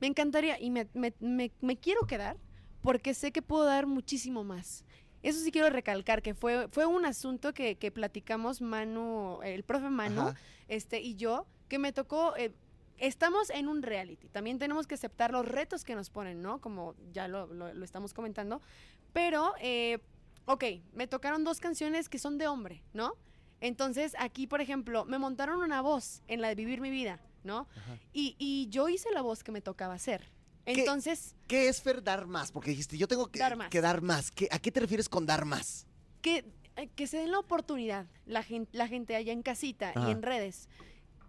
Me 0.00 0.06
encantaría 0.08 0.58
y 0.60 0.70
me, 0.70 0.88
me- 0.94 1.14
me- 1.20 1.52
me 1.60 1.76
quiero 1.76 2.06
quedar 2.06 2.36
porque 2.82 3.14
sé 3.14 3.32
que 3.32 3.42
puedo 3.42 3.64
dar 3.64 3.86
muchísimo 3.86 4.44
más. 4.44 4.84
Eso 5.22 5.38
sí 5.40 5.52
quiero 5.52 5.70
recalcar, 5.70 6.20
que 6.20 6.34
fue, 6.34 6.68
fue 6.68 6.84
un 6.84 7.06
asunto 7.06 7.54
que, 7.54 7.76
que 7.76 7.92
platicamos 7.92 8.60
Manu, 8.60 9.38
el 9.44 9.62
profe 9.62 9.88
Manu, 9.88 10.22
Ajá. 10.22 10.34
este, 10.68 11.00
y 11.00 11.14
yo, 11.14 11.46
que 11.68 11.78
me 11.78 11.92
tocó, 11.92 12.34
eh, 12.36 12.52
estamos 12.98 13.50
en 13.50 13.68
un 13.68 13.82
reality, 13.82 14.28
también 14.28 14.58
tenemos 14.58 14.86
que 14.88 14.94
aceptar 14.96 15.30
los 15.30 15.46
retos 15.46 15.84
que 15.84 15.94
nos 15.94 16.10
ponen, 16.10 16.42
¿no? 16.42 16.60
Como 16.60 16.94
ya 17.12 17.28
lo, 17.28 17.46
lo- 17.46 17.72
lo 17.72 17.84
estamos 17.84 18.12
comentando, 18.14 18.60
pero, 19.12 19.52
eh, 19.60 20.00
ok, 20.46 20.64
me 20.92 21.06
tocaron 21.06 21.44
dos 21.44 21.60
canciones 21.60 22.08
que 22.08 22.18
son 22.18 22.36
de 22.36 22.48
hombre, 22.48 22.82
¿no? 22.92 23.14
Entonces, 23.60 24.16
aquí, 24.18 24.48
por 24.48 24.60
ejemplo, 24.60 25.04
me 25.04 25.18
montaron 25.18 25.60
una 25.62 25.82
voz 25.82 26.22
en 26.26 26.40
la 26.40 26.48
de 26.48 26.56
Vivir 26.56 26.80
mi 26.80 26.90
vida, 26.90 27.20
¿no? 27.44 27.68
Y, 28.12 28.34
y 28.38 28.68
yo 28.70 28.88
hice 28.88 29.12
la 29.12 29.22
voz 29.22 29.44
que 29.44 29.52
me 29.52 29.60
tocaba 29.60 29.94
hacer. 29.94 30.28
¿Qué? 30.64 30.72
Entonces, 30.80 31.34
¿Qué 31.48 31.68
es 31.68 31.82
Fer 31.82 32.02
dar 32.02 32.26
más? 32.26 32.52
Porque 32.52 32.70
dijiste, 32.70 32.96
yo 32.96 33.08
tengo 33.08 33.26
que 33.28 33.38
Dar 33.40 33.56
más. 33.56 33.68
que 33.70 33.80
dar 33.80 34.00
más. 34.02 34.30
¿Qué- 34.30 34.48
¿A 34.50 34.58
qué 34.58 34.70
te 34.70 34.80
refieres 34.80 35.08
con 35.08 35.26
dar 35.26 35.44
más? 35.44 35.86
que, 36.20 36.44
eh, 36.76 36.88
que 36.94 37.08
se 37.08 37.16
den 37.18 37.32
la 37.32 37.40
oportunidad, 37.40 38.06
la 38.26 38.44
gente, 38.44 38.70
la 38.76 38.86
gente 38.86 39.16
allá 39.16 39.32
en 39.32 39.42
casita 39.42 39.90
Ajá. 39.90 40.08
y 40.08 40.12
en 40.12 40.22
redes, 40.22 40.68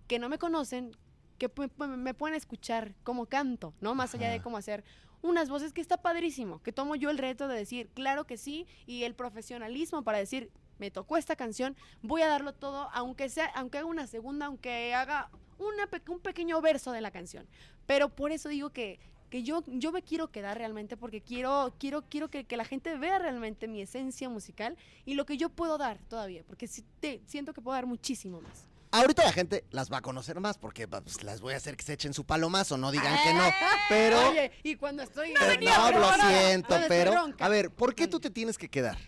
que 0.07 0.19
no 0.19 0.29
me 0.29 0.37
conocen, 0.37 0.95
que 1.39 1.49
me 1.97 2.13
pueden 2.13 2.35
escuchar 2.35 2.93
cómo 3.03 3.25
canto, 3.25 3.73
¿no? 3.81 3.95
Más 3.95 4.13
allá 4.13 4.29
de 4.29 4.39
cómo 4.41 4.55
hacer 4.57 4.83
unas 5.23 5.49
voces 5.49 5.73
que 5.73 5.81
está 5.81 5.97
padrísimo, 6.01 6.61
que 6.61 6.71
tomo 6.71 6.95
yo 6.95 7.09
el 7.09 7.17
reto 7.17 7.47
de 7.47 7.57
decir, 7.57 7.89
claro 7.95 8.27
que 8.27 8.37
sí, 8.37 8.67
y 8.85 9.03
el 9.03 9.15
profesionalismo 9.15 10.03
para 10.03 10.19
decir, 10.19 10.51
me 10.77 10.91
tocó 10.91 11.17
esta 11.17 11.35
canción, 11.35 11.75
voy 12.03 12.21
a 12.21 12.27
darlo 12.27 12.53
todo, 12.53 12.89
aunque 12.93 13.29
sea, 13.29 13.47
aunque 13.55 13.79
haga 13.79 13.87
una 13.87 14.05
segunda, 14.05 14.45
aunque 14.45 14.93
haga 14.93 15.31
una 15.57 15.89
un 16.09 16.19
pequeño 16.19 16.61
verso 16.61 16.91
de 16.91 17.01
la 17.01 17.09
canción. 17.09 17.47
Pero 17.87 18.09
por 18.09 18.31
eso 18.31 18.47
digo 18.49 18.69
que, 18.71 18.99
que 19.33 19.41
yo, 19.41 19.63
yo 19.65 19.91
me 19.91 20.03
quiero 20.03 20.29
quedar 20.29 20.59
realmente 20.59 20.95
porque 20.95 21.19
quiero, 21.19 21.73
quiero, 21.79 22.03
quiero 22.03 22.29
que, 22.29 22.43
que 22.43 22.55
la 22.55 22.65
gente 22.65 22.95
vea 22.99 23.17
realmente 23.17 23.67
mi 23.67 23.81
esencia 23.81 24.29
musical 24.29 24.77
y 25.05 25.15
lo 25.15 25.25
que 25.25 25.37
yo 25.37 25.49
puedo 25.49 25.79
dar 25.79 25.97
todavía, 26.07 26.43
porque 26.45 26.69
te- 26.99 27.19
siento 27.25 27.51
que 27.51 27.59
puedo 27.59 27.73
dar 27.73 27.87
muchísimo 27.87 28.41
más. 28.41 28.67
Ahorita 28.91 29.23
la 29.23 29.31
gente 29.33 29.63
las 29.71 29.91
va 29.91 29.97
a 29.97 30.01
conocer 30.01 30.39
más 30.39 30.59
porque 30.59 30.87
pues, 30.87 31.23
las 31.23 31.41
voy 31.41 31.55
a 31.55 31.57
hacer 31.57 31.75
que 31.75 31.81
se 31.83 31.93
echen 31.93 32.13
su 32.13 32.25
palomazo, 32.25 32.77
no 32.77 32.91
digan 32.91 33.17
que 33.23 33.33
no. 33.33 33.43
Pero, 33.89 34.29
Oye, 34.29 34.51
y 34.61 34.75
cuando 34.75 35.01
estoy... 35.01 35.33
pero 35.33 35.59
no, 35.59 35.99
lo 35.99 36.13
siento, 36.13 36.75
pero 36.87 37.25
a 37.39 37.49
ver, 37.49 37.71
¿por 37.71 37.95
qué 37.95 38.07
tú 38.07 38.19
te 38.19 38.29
tienes 38.29 38.59
que 38.59 38.69
quedar? 38.69 38.99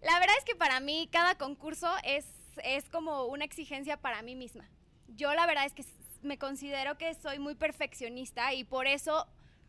La 0.00 0.18
verdad 0.18 0.36
es 0.38 0.44
que 0.46 0.56
para 0.56 0.80
mí 0.80 1.06
cada 1.12 1.34
concurso 1.36 1.92
es, 2.02 2.24
es 2.64 2.88
como 2.88 3.26
una 3.26 3.44
exigencia 3.44 3.98
para 3.98 4.22
mí 4.22 4.36
misma. 4.36 4.64
Yo 5.08 5.34
la 5.34 5.44
verdad 5.46 5.66
es 5.66 5.74
que 5.74 5.84
me 6.22 6.38
considero 6.38 6.96
que 6.96 7.12
soy 7.12 7.38
muy 7.38 7.54
perfeccionista 7.56 8.54
y 8.54 8.64
por 8.64 8.86
eso 8.86 9.26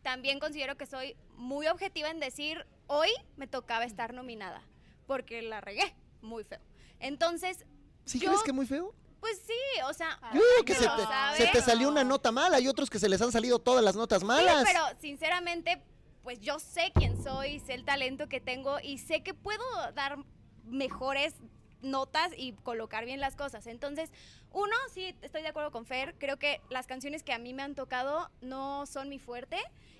también 0.07 0.39
considero 0.39 0.77
que 0.77 0.85
soy 0.85 1.17
muy 1.35 1.67
objetiva 1.67 2.09
en 2.09 2.21
decir, 2.21 2.65
hoy 2.87 3.09
me 3.35 3.45
tocaba 3.45 3.83
estar 3.83 4.13
nominada, 4.13 4.61
porque 5.05 5.41
la 5.41 5.59
regué 5.59 5.93
muy 6.21 6.45
feo. 6.45 6.61
Entonces, 7.01 7.65
¿Sí 8.05 8.17
Yo- 8.17 8.27
crees 8.29 8.41
que 8.43 8.53
muy 8.53 8.65
feo? 8.65 8.95
pues 9.19 9.41
sí, 9.45 9.81
o 9.85 9.93
sea, 9.93 10.17
Ah, 10.21 10.31
Yo 10.33 10.39
digo 10.39 10.63
que 10.65 10.75
te, 10.75 11.43
se 11.43 11.51
te 11.51 11.61
salió 11.61 11.89
una 11.89 12.05
nota 12.05 12.31
mala, 12.31 12.55
hay 12.55 12.69
otros 12.69 12.89
que 12.89 12.99
se 12.99 13.09
les 13.09 13.21
han 13.21 13.33
salido 13.33 13.59
todas 13.59 13.83
las 13.83 13.97
notas 13.97 14.23
malas. 14.23 14.59
Sí, 14.65 14.71
pero 14.73 14.85
sinceramente, 15.01 15.83
pues 16.23 16.39
yo 16.39 16.57
sé 16.57 16.93
quién 16.95 17.21
soy, 17.21 17.59
sé 17.59 17.73
el 17.73 17.83
talento 17.83 18.29
que 18.29 18.39
tengo 18.39 18.79
y 18.81 18.99
sé 18.99 19.23
que 19.23 19.33
puedo 19.33 19.61
dar 19.93 20.19
mejores 20.63 21.33
notas 21.81 22.31
y 22.37 22.53
colocar 22.63 23.05
bien 23.05 23.19
las 23.19 23.35
cosas. 23.35 23.67
Entonces, 23.67 24.09
uno, 24.51 24.75
sí, 24.93 25.15
estoy 25.21 25.41
de 25.41 25.49
acuerdo 25.49 25.71
con 25.71 25.85
Fer, 25.85 26.15
creo 26.17 26.37
que 26.37 26.61
las 26.69 26.87
canciones 26.87 27.23
que 27.23 27.33
a 27.33 27.39
mí 27.39 27.53
me 27.53 27.63
han 27.63 27.75
tocado 27.75 28.29
no 28.41 28.85
son 28.85 29.09
mi 29.09 29.19
fuerte 29.19 29.57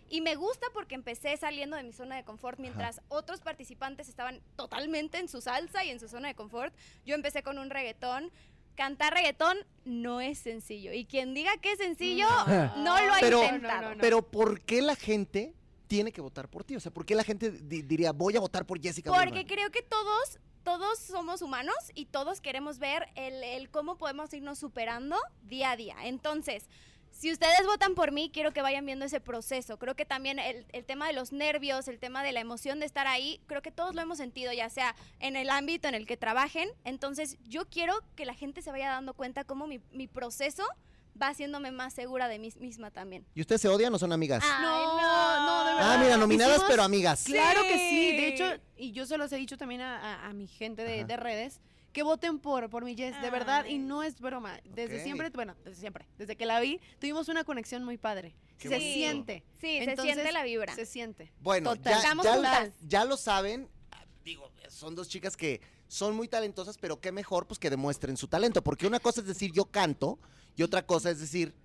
y 0.09 0.21
me 0.21 0.35
gusta 0.35 0.65
porque 0.73 0.95
empecé 0.95 1.35
saliendo 1.37 1.75
de 1.75 1.83
mi 1.83 1.91
zona 1.93 2.15
de 2.15 2.23
confort 2.23 2.59
mientras 2.59 3.01
otros 3.09 3.41
participantes 3.41 4.07
estaban 4.07 4.41
totalmente 4.55 5.17
en 5.19 5.27
su 5.27 5.41
salsa 5.41 5.83
y 5.83 5.89
en 5.89 5.99
su 5.99 6.07
zona 6.07 6.29
de 6.29 6.35
confort. 6.35 6.73
Yo 7.05 7.13
empecé 7.15 7.43
con 7.43 7.57
un 7.57 7.69
reggaetón 7.69 8.31
cantar 8.75 9.11
reggaetón 9.13 9.57
no 9.85 10.21
es 10.21 10.37
sencillo. 10.37 10.93
Y 10.93 11.05
quien 11.05 11.33
diga 11.33 11.57
que 11.57 11.71
es 11.71 11.79
sencillo, 11.79 12.27
No. 12.47 12.75
no 12.77 13.05
lo 13.05 13.13
ha 13.13 13.17
Pero- 13.21 13.43
intentado. 13.43 13.81
No, 13.89 13.95
no. 13.95 14.01
Pero 14.01 14.21
¿por 14.21 14.61
qué 14.61 14.81
la 14.83 14.95
gente 14.95 15.53
tiene 15.87 16.11
que 16.11 16.21
votar 16.21 16.47
por 16.47 16.63
ti? 16.63 16.75
O 16.75 16.79
sea, 16.79 16.91
¿por 16.93 17.03
qué 17.05 17.15
la 17.15 17.23
gente 17.23 17.49
di- 17.49 17.81
diría, 17.81 18.11
voy 18.11 18.35
a 18.37 18.39
votar 18.39 18.65
por 18.65 18.79
Jessica 18.79 19.09
Porque 19.11 19.25
Bullman"? 19.29 19.45
creo 19.47 19.71
que 19.71 19.81
todos, 19.81 20.37
todos 20.67 20.99
somos 20.99 21.41
humanos 21.41 21.77
y 21.95 22.07
todos 22.07 22.41
queremos 22.41 22.77
ver 22.77 23.07
el, 23.15 23.69
cómo 23.69 23.97
podemos 23.97 24.33
irnos 24.33 24.59
superando 24.59 25.15
día 25.43 25.71
a 25.71 25.77
día. 25.77 25.95
Entonces, 26.03 26.65
si 27.09 27.31
ustedes 27.31 27.65
votan 27.65 27.95
por 27.95 28.11
mí, 28.11 28.29
quiero 28.33 28.51
que 28.51 28.61
vayan 28.61 28.85
viendo 28.85 29.05
ese 29.05 29.21
proceso. 29.21 29.79
Creo 29.79 29.95
que 29.95 30.03
también 30.03 30.39
el, 30.39 30.65
el 30.73 30.83
tema 30.83 31.07
de 31.07 31.13
los 31.13 31.31
nervios, 31.31 31.87
el 31.87 31.99
tema 31.99 32.21
de 32.21 32.33
la 32.33 32.41
emoción 32.41 32.81
de 32.81 32.85
estar 32.85 33.07
ahí, 33.07 33.39
creo 33.47 33.61
que 33.61 33.71
todos 33.71 33.95
lo 33.95 34.01
hemos 34.01 34.17
sentido, 34.17 34.51
ya 34.51 34.69
sea 34.69 34.93
en 35.21 35.37
el 35.37 35.51
ámbito 35.51 35.87
en 35.87 35.95
el 35.95 36.05
que 36.05 36.17
trabajen. 36.17 36.69
Entonces, 36.83 37.37
yo 37.45 37.65
quiero 37.69 37.93
que 38.17 38.25
la 38.25 38.33
gente 38.33 38.61
se 38.61 38.69
vaya 38.69 38.89
dando 38.89 39.13
cuenta 39.13 39.45
cómo 39.45 39.67
mi 39.67 40.07
proceso 40.09 40.65
va 41.21 41.29
haciéndome 41.29 41.71
más 41.71 41.93
segura 41.93 42.27
de 42.27 42.39
mí 42.39 42.51
misma 42.59 42.91
también. 42.91 43.25
¿Y 43.35 43.41
ustedes 43.41 43.61
se 43.61 43.67
odian 43.67 43.93
o 43.93 43.99
son 43.99 44.11
amigas? 44.11 44.43
Ay, 44.45 44.61
No, 44.63 45.45
no, 45.45 45.65
de 45.65 45.71
Ah, 45.71 45.75
verdad. 45.75 46.03
mira, 46.03 46.17
nominadas 46.17 46.55
Hicimos- 46.57 46.69
pero 46.69 46.83
amigas. 46.83 47.23
Claro 47.23 47.61
que 47.63 47.77
sí. 47.89 48.11
De 48.17 48.27
hecho, 48.27 48.45
y 48.77 48.91
yo 48.91 49.05
se 49.05 49.17
los 49.17 49.31
he 49.31 49.37
dicho 49.37 49.57
también 49.57 49.81
a, 49.81 49.97
a- 50.25 50.27
a 50.29 50.33
mi 50.33 50.47
gente 50.47 50.83
de, 50.83 50.99
Ajá. 50.99 51.07
de 51.07 51.17
redes, 51.17 51.61
que 51.93 52.03
voten 52.03 52.37
por, 52.39 52.69
por 52.69 52.83
mi 52.85 52.95
Jess, 52.95 53.19
de 53.21 53.29
verdad, 53.31 53.65
y 53.65 53.69
Ay. 53.69 53.77
no 53.79 54.03
es 54.03 54.19
broma. 54.19 54.59
Desde 54.65 54.97
Ok. 54.97 55.03
siempre, 55.03 55.29
bueno, 55.31 55.55
desde 55.65 55.79
siempre, 55.79 56.07
desde 56.17 56.35
que 56.35 56.45
la 56.45 56.59
vi, 56.59 56.79
tuvimos 56.99 57.27
una 57.27 57.43
conexión 57.43 57.83
muy 57.83 57.97
padre. 57.97 58.35
Qué 58.59 58.69
se 58.69 58.75
bonito. 58.75 58.93
siente. 58.93 59.43
Sí, 59.59 59.77
se 59.77 59.83
Entonces, 59.83 60.13
siente 60.13 60.31
la 60.31 60.43
vibra. 60.43 60.75
Se 60.75 60.85
siente. 60.85 61.31
Bueno, 61.39 61.75
Total. 61.75 61.93
ya, 61.93 61.97
Estamos 61.99 62.25
ya- 62.25 62.33
juntas. 62.33 62.69
ya 62.81 63.05
lo 63.05 63.17
saben. 63.17 63.69
ah, 63.91 64.03
Digo, 64.23 64.51
son 64.69 64.93
dos 64.95 65.07
chicas 65.09 65.35
que 65.37 65.61
son 65.87 66.15
muy 66.15 66.27
talentosas, 66.27 66.77
pero 66.77 66.99
qué 66.99 67.11
mejor 67.11 67.47
pues 67.47 67.59
que 67.59 67.69
demuestren 67.69 68.17
su 68.17 68.27
talento. 68.27 68.61
Porque 68.63 68.85
una 68.85 68.99
cosa 68.99 69.21
es 69.21 69.27
decir 69.27 69.51
yo 69.53 69.65
canto 69.65 70.19
y 70.57 70.63
otra 70.63 70.85
cosa 70.85 71.09
es 71.09 71.19
decir, 71.21 71.55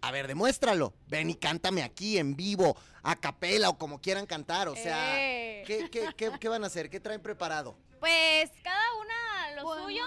a 0.00 0.10
ver, 0.10 0.26
demuéstralo. 0.28 0.94
Ven 1.08 1.28
y 1.28 1.34
cántame 1.34 1.82
aquí 1.82 2.16
en 2.16 2.34
vivo, 2.36 2.74
a 3.02 3.16
capela 3.16 3.68
o 3.68 3.76
como 3.76 4.00
quieran 4.00 4.24
cantar. 4.24 4.68
O 4.68 4.74
sea, 4.76 5.20
Eh. 5.20 5.62
¿qué, 5.66 5.90
qué, 5.90 6.08
qué- 6.16 6.32
qué 6.40 6.48
van 6.48 6.64
a 6.64 6.68
hacer? 6.68 6.88
¿Qué 6.88 7.00
traen 7.00 7.20
preparado? 7.20 7.76
Pues 7.98 8.50
cada 8.62 8.94
una 9.02 9.56
lo 9.56 9.62
Podemos- 9.64 9.84
suyo. 9.90 10.04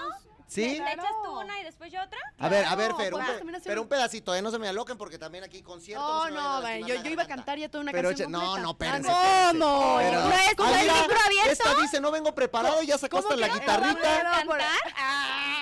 ¿Sí? 0.47 0.61
¿Te 0.61 0.76
echas 0.76 0.95
tú 0.97 1.32
Claro. 1.32 1.39
una 1.39 1.59
y 1.61 1.63
después 1.63 1.91
yo 1.91 1.99
otra? 2.03 2.19
A 2.38 2.47
ver, 2.47 2.63
a 2.65 2.76
ver, 2.76 2.89
Claro, 2.93 2.97
Fer, 2.97 3.13
un, 3.15 3.21
pero 3.63 3.82
un- 3.82 3.88
pedacito, 3.88 4.36
¿eh? 4.36 4.41
No 4.41 4.51
se 4.51 4.59
me 4.59 4.67
aloquen 4.67 4.97
porque 4.97 5.17
también 5.17 5.43
aquí 5.43 5.63
concierto. 5.63 6.05
No, 6.05 6.19
vayan 6.19 6.34
no, 6.36 6.43
vaya, 6.61 6.78
lastimar 6.80 6.89
yo, 6.97 7.03
yo 7.03 7.09
iba 7.11 7.24
a 7.24 7.28
cantar 7.28 7.57
ya 7.57 7.69
toda 7.69 7.82
una 7.82 7.91
Pero 7.91 8.09
canción 8.09 8.30
eche- 8.30 8.32
no, 8.32 8.39
completa. 8.39 8.61
no, 8.61 8.71
espérense, 8.71 9.09
no. 9.09 9.15
espérense. 9.24 9.59
¿Cómo? 9.59 9.97
Pero- 9.97 10.21
¿No 10.21 10.34
es 10.36 10.55
como 10.55 10.69
Ah, 10.74 10.82
el 10.82 10.88
libro 10.88 11.17
abierto? 11.26 11.51
Esta 11.51 11.82
dice, 11.82 12.01
no 12.01 12.11
vengo 12.11 12.36
preparado, 12.36 12.84
ya 12.84 12.97
sacó 12.99 13.17
hasta 13.19 13.36
la 13.36 13.47
no? 13.47 13.53
guitarrita. 13.55 14.24
No, 14.24 14.49
¿Cantar? 14.51 14.93
Ah, 14.95 15.53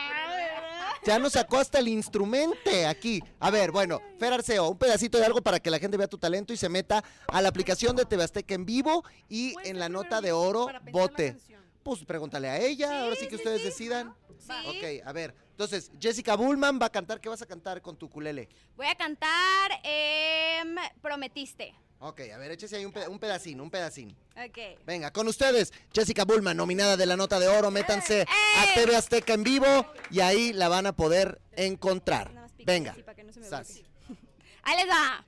Ya 1.04 1.18
nos 1.18 1.34
sacó 1.34 1.58
hasta 1.58 1.80
el 1.80 1.88
instrumente 1.88 2.86
aquí. 2.86 3.24
A 3.40 3.50
ver, 3.50 3.72
bueno, 3.72 4.00
Fer 4.20 4.34
Arceo, 4.34 4.70
un 4.70 4.78
pedacito 4.78 5.18
de 5.18 5.26
algo 5.26 5.42
para 5.42 5.60
que 5.60 5.72
la 5.72 5.80
gente 5.80 5.98
vea 5.98 6.08
tu 6.08 6.18
talento 6.18 6.54
y 6.54 6.58
se 6.58 6.70
meta 6.70 7.04
a 7.28 7.42
la 7.42 7.50
aplicación 7.50 7.96
de 7.96 8.06
TV 8.06 8.24
Azteca 8.24 8.54
en 8.54 8.66
vivo 8.66 9.04
y 9.28 9.56
en 9.64 9.80
la 9.80 9.90
nota 9.90 10.22
de 10.22 10.32
oro, 10.32 10.68
vote. 10.92 11.38
Pues 11.82 12.04
pregúntale 12.06 12.50
a 12.50 12.60
ella, 12.60 13.04
ahora 13.04 13.16
sí 13.16 13.28
que 13.28 13.36
ustedes 13.36 13.64
decidan. 13.64 14.14
Sí. 14.42 14.54
Ok, 14.68 15.08
a 15.08 15.14
ver. 15.14 15.34
Entonces, 15.52 15.92
Jessica 16.00 16.36
Bullman 16.36 16.80
va 16.82 16.88
a 16.88 16.92
cantar. 16.92 17.22
¿Qué 17.22 17.30
vas 17.30 17.42
a 17.42 17.46
cantar 17.46 17.82
con 17.82 17.96
tu 17.96 18.10
culele? 18.10 18.50
Voy 18.76 18.88
a 18.88 18.96
cantar 18.96 19.72
em, 19.84 20.76
Prometiste. 21.02 21.74
Ok, 22.00 22.22
a 22.34 22.38
ver, 22.40 22.50
échese 22.52 22.78
ahí 22.78 22.86
un, 22.86 22.94
un 23.10 23.20
pedacín, 23.20 23.62
un 23.62 23.70
pedacín. 23.70 24.16
Ok. 24.36 24.58
Venga, 24.88 25.12
con 25.14 25.28
ustedes, 25.28 25.72
Jessica 25.94 26.26
Bullman, 26.26 26.58
nominada 26.58 26.98
de 26.98 27.06
la 27.06 27.16
nota 27.16 27.40
de 27.40 27.48
oro. 27.48 27.70
Métanse 27.70 28.22
a 28.58 28.64
¡Eh! 28.66 28.72
TV 28.74 28.96
Azteca 28.96 29.34
en 29.34 29.44
vivo 29.44 29.86
y 30.10 30.22
ahí 30.22 30.52
la 30.52 30.68
van 30.68 30.88
a 30.88 30.94
poder 30.94 31.40
encontrar. 31.52 32.32
Venga. 32.66 32.96
Ahí 34.64 34.78
les 34.78 34.88
va. 34.88 35.26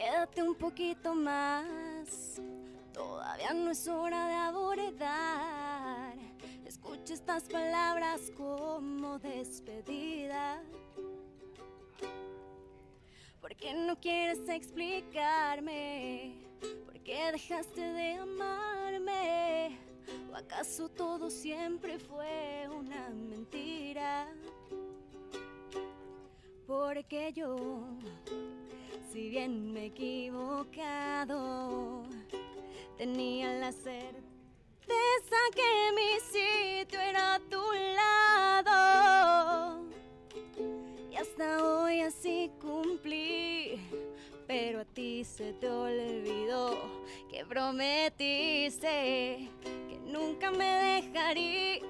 Quédate 0.00 0.42
un 0.42 0.54
poquito 0.54 1.14
más. 1.14 2.40
Todavía 2.90 3.52
no 3.52 3.70
es 3.70 3.86
hora 3.86 4.28
de 4.28 4.34
abordar. 4.34 6.14
Escucha 6.64 7.12
estas 7.12 7.42
palabras 7.42 8.32
como 8.34 9.18
despedida. 9.18 10.62
¿Por 13.42 13.54
qué 13.56 13.74
no 13.74 14.00
quieres 14.00 14.48
explicarme? 14.48 16.32
¿Por 16.86 16.98
qué 17.00 17.32
dejaste 17.32 17.82
de 17.82 18.14
amarme? 18.14 19.78
¿O 20.32 20.34
acaso 20.34 20.88
todo 20.88 21.28
siempre 21.28 21.98
fue 21.98 22.66
una 22.74 23.10
mentira? 23.10 24.32
Porque 26.66 27.34
yo, 27.34 27.84
si 29.12 29.28
bien 29.28 29.72
me 29.72 29.84
he 29.84 29.86
equivocado, 29.86 30.44
tenía 32.96 33.52
la 33.54 33.72
certeza 33.72 34.22
que 35.52 35.92
mi 35.96 36.20
sitio 36.30 37.00
era 37.00 37.34
a 37.34 37.40
tu 37.40 37.60
lado. 37.96 39.84
Y 41.10 41.16
hasta 41.16 41.64
hoy 41.64 42.02
así 42.02 42.52
cumplí. 42.60 43.80
Pero 44.46 44.80
a 44.80 44.84
ti 44.84 45.24
se 45.24 45.52
te 45.54 45.68
olvidó 45.68 46.78
que 47.30 47.44
prometiste 47.44 48.88
que 49.88 49.98
nunca 50.06 50.50
me 50.50 51.00
dejarías, 51.02 51.82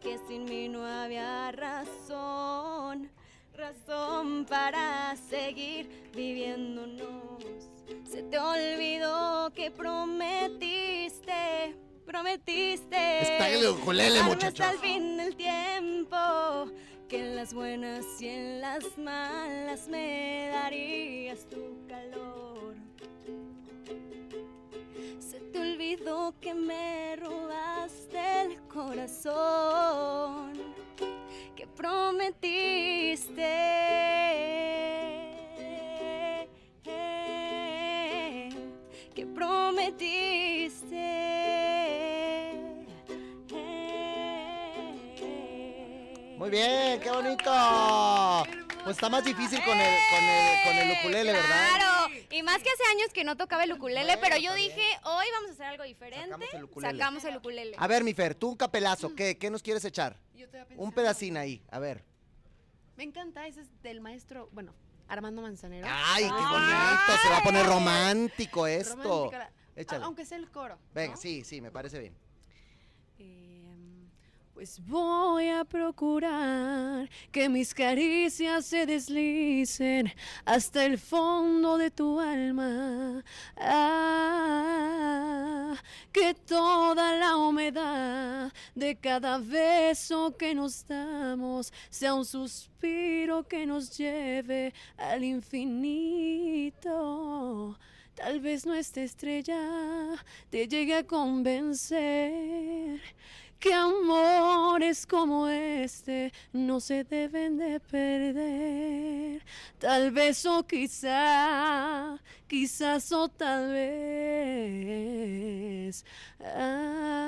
que 0.00 0.18
sin 0.26 0.44
mí 0.44 0.68
no 0.68 0.84
había 0.84 1.52
razón, 1.52 3.10
razón 3.56 4.44
para 4.44 5.16
seguir 5.16 5.88
viviéndonos. 6.14 7.70
Se 8.04 8.22
te 8.22 8.38
olvidó 8.38 9.50
que 9.54 9.70
prometiste, 9.70 11.74
prometiste. 12.04 13.22
Está 13.22 13.48
el 13.48 13.66
ukulele, 13.68 14.16
darme 14.16 14.34
muchachos. 14.34 14.66
Hasta 14.66 14.72
el 14.72 14.78
fin 14.78 15.16
del 15.16 15.34
tiempo, 15.36 16.16
que 17.08 17.20
en 17.20 17.36
las 17.36 17.54
buenas 17.54 18.04
y 18.20 18.28
en 18.28 18.60
las 18.60 18.98
malas 18.98 19.88
me 19.88 20.50
darías 20.52 21.48
tu 21.48 21.86
calor. 21.88 22.74
Se 25.18 25.40
te 25.40 25.58
olvidó 25.58 26.34
que 26.40 26.54
me 26.54 27.16
robaste 27.16 28.42
el 28.42 28.60
corazón, 28.68 30.52
que 31.56 31.66
que 39.14 39.26
prometiste. 39.34 40.96
Muy 46.36 46.50
bien, 46.50 47.00
qué 47.00 47.10
bonito. 47.10 47.50
Pues 48.84 48.96
está 48.96 49.08
más 49.08 49.24
difícil 49.24 49.58
con 49.64 49.76
el, 49.76 49.94
con 50.10 50.22
el, 50.22 50.62
con 50.64 50.76
el 50.76 50.98
ukulele, 50.98 51.32
¿verdad? 51.32 51.68
Claro, 51.74 52.14
y 52.30 52.42
más 52.42 52.62
que 52.62 52.68
hace 52.70 52.84
años 52.94 53.08
que 53.12 53.24
no 53.24 53.36
tocaba 53.36 53.64
el 53.64 53.72
ukulele, 53.72 54.04
Bueno, 54.04 54.20
pero 54.22 54.36
yo 54.36 54.50
está 54.54 54.54
dije, 54.54 54.82
hoy 55.02 55.26
vamos 55.32 55.50
a 55.50 55.52
hacer 55.54 55.66
algo 55.66 55.82
diferente. 55.84 56.28
Sacamos 56.28 56.54
el 56.54 56.64
ukulele. 56.64 56.92
Sacamos 56.98 57.24
el 57.24 57.36
ukulele. 57.38 57.76
A 57.78 57.86
ver, 57.88 58.04
mi 58.04 58.14
Fer, 58.14 58.34
tú 58.36 58.50
un 58.50 58.56
capelazo, 58.56 59.12
¿qué, 59.16 59.36
qué 59.38 59.50
nos 59.50 59.62
quieres 59.62 59.84
echar? 59.84 60.16
Yo 60.34 60.46
todavía 60.46 60.76
Un 60.76 60.90
pensando. 60.90 60.94
pedacín 60.94 61.36
ahí, 61.36 61.62
a 61.70 61.80
ver. 61.80 62.04
Me 62.96 63.04
encanta, 63.04 63.46
ese 63.46 63.60
es 63.62 63.82
del 63.82 64.00
maestro, 64.00 64.48
bueno, 64.52 64.74
Armando 65.08 65.42
Manzanero. 65.42 65.86
Ay, 65.90 66.24
qué 66.24 66.30
Ah, 66.32 67.04
bonito, 67.06 67.22
se 67.22 67.28
va 67.28 67.38
a 67.38 67.42
poner 67.42 67.66
romántico 67.66 68.66
esto. 68.66 68.96
romántica 68.96 69.38
la- 69.38 69.52
Échale. 69.76 70.04
Aunque 70.04 70.24
sea 70.24 70.38
el 70.38 70.50
coro. 70.50 70.78
Venga, 70.94 71.14
¿no? 71.14 71.20
sí, 71.20 71.44
sí, 71.44 71.60
me 71.60 71.70
parece 71.70 71.98
bien. 71.98 72.16
Em, 73.18 73.45
Pues 74.56 74.80
voy 74.86 75.48
a 75.50 75.64
procurar 75.66 77.10
que 77.30 77.46
mis 77.46 77.74
caricias 77.74 78.64
se 78.64 78.86
deslicen 78.86 80.10
hasta 80.46 80.86
el 80.86 80.96
fondo 80.96 81.76
de 81.76 81.90
tu 81.90 82.18
alma. 82.18 83.22
Ah, 83.58 84.56
que 86.10 86.32
toda 86.32 87.18
la 87.18 87.36
humedad 87.36 88.50
de 88.74 88.96
cada 88.96 89.36
beso 89.36 90.34
que 90.38 90.54
nos 90.54 90.86
damos 90.86 91.70
sea 91.90 92.14
un 92.14 92.24
suspiro 92.24 93.46
que 93.46 93.66
nos 93.66 93.94
lleve 93.98 94.72
al 94.96 95.22
infinito. 95.22 96.78
Tal 98.14 98.40
vez 98.40 98.64
nuestra 98.64 99.02
estrella 99.02 100.24
te 100.48 100.66
llegue 100.66 100.94
a 100.94 101.06
convencer 101.06 103.02
que 103.58 103.72
amores 103.72 105.06
como 105.06 105.48
este 105.48 106.32
no 106.52 106.80
se 106.80 107.04
deben 107.04 107.58
de 107.58 107.80
perder. 107.80 109.42
Tal 109.78 110.10
vez 110.10 110.44
o 110.46 110.62
quizá, 110.64 112.18
quizás 112.46 113.12
o 113.12 113.28
tal 113.28 113.72
vez. 113.72 114.84
Ah. 116.40 117.26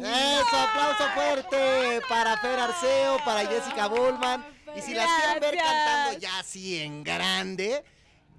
Eso, 0.00 0.56
aplauso 0.56 1.04
fuerte 1.14 2.00
para 2.08 2.36
Fer 2.38 2.58
Arceo, 2.58 3.18
para 3.24 3.46
Jessica 3.46 3.86
Bullman. 3.88 4.44
Y 4.76 4.80
si 4.80 4.92
las 4.94 5.08
quieren 5.20 5.40
ver 5.40 5.56
cantando 5.56 6.18
ya 6.18 6.38
así 6.38 6.80
en 6.80 7.04
grande, 7.04 7.84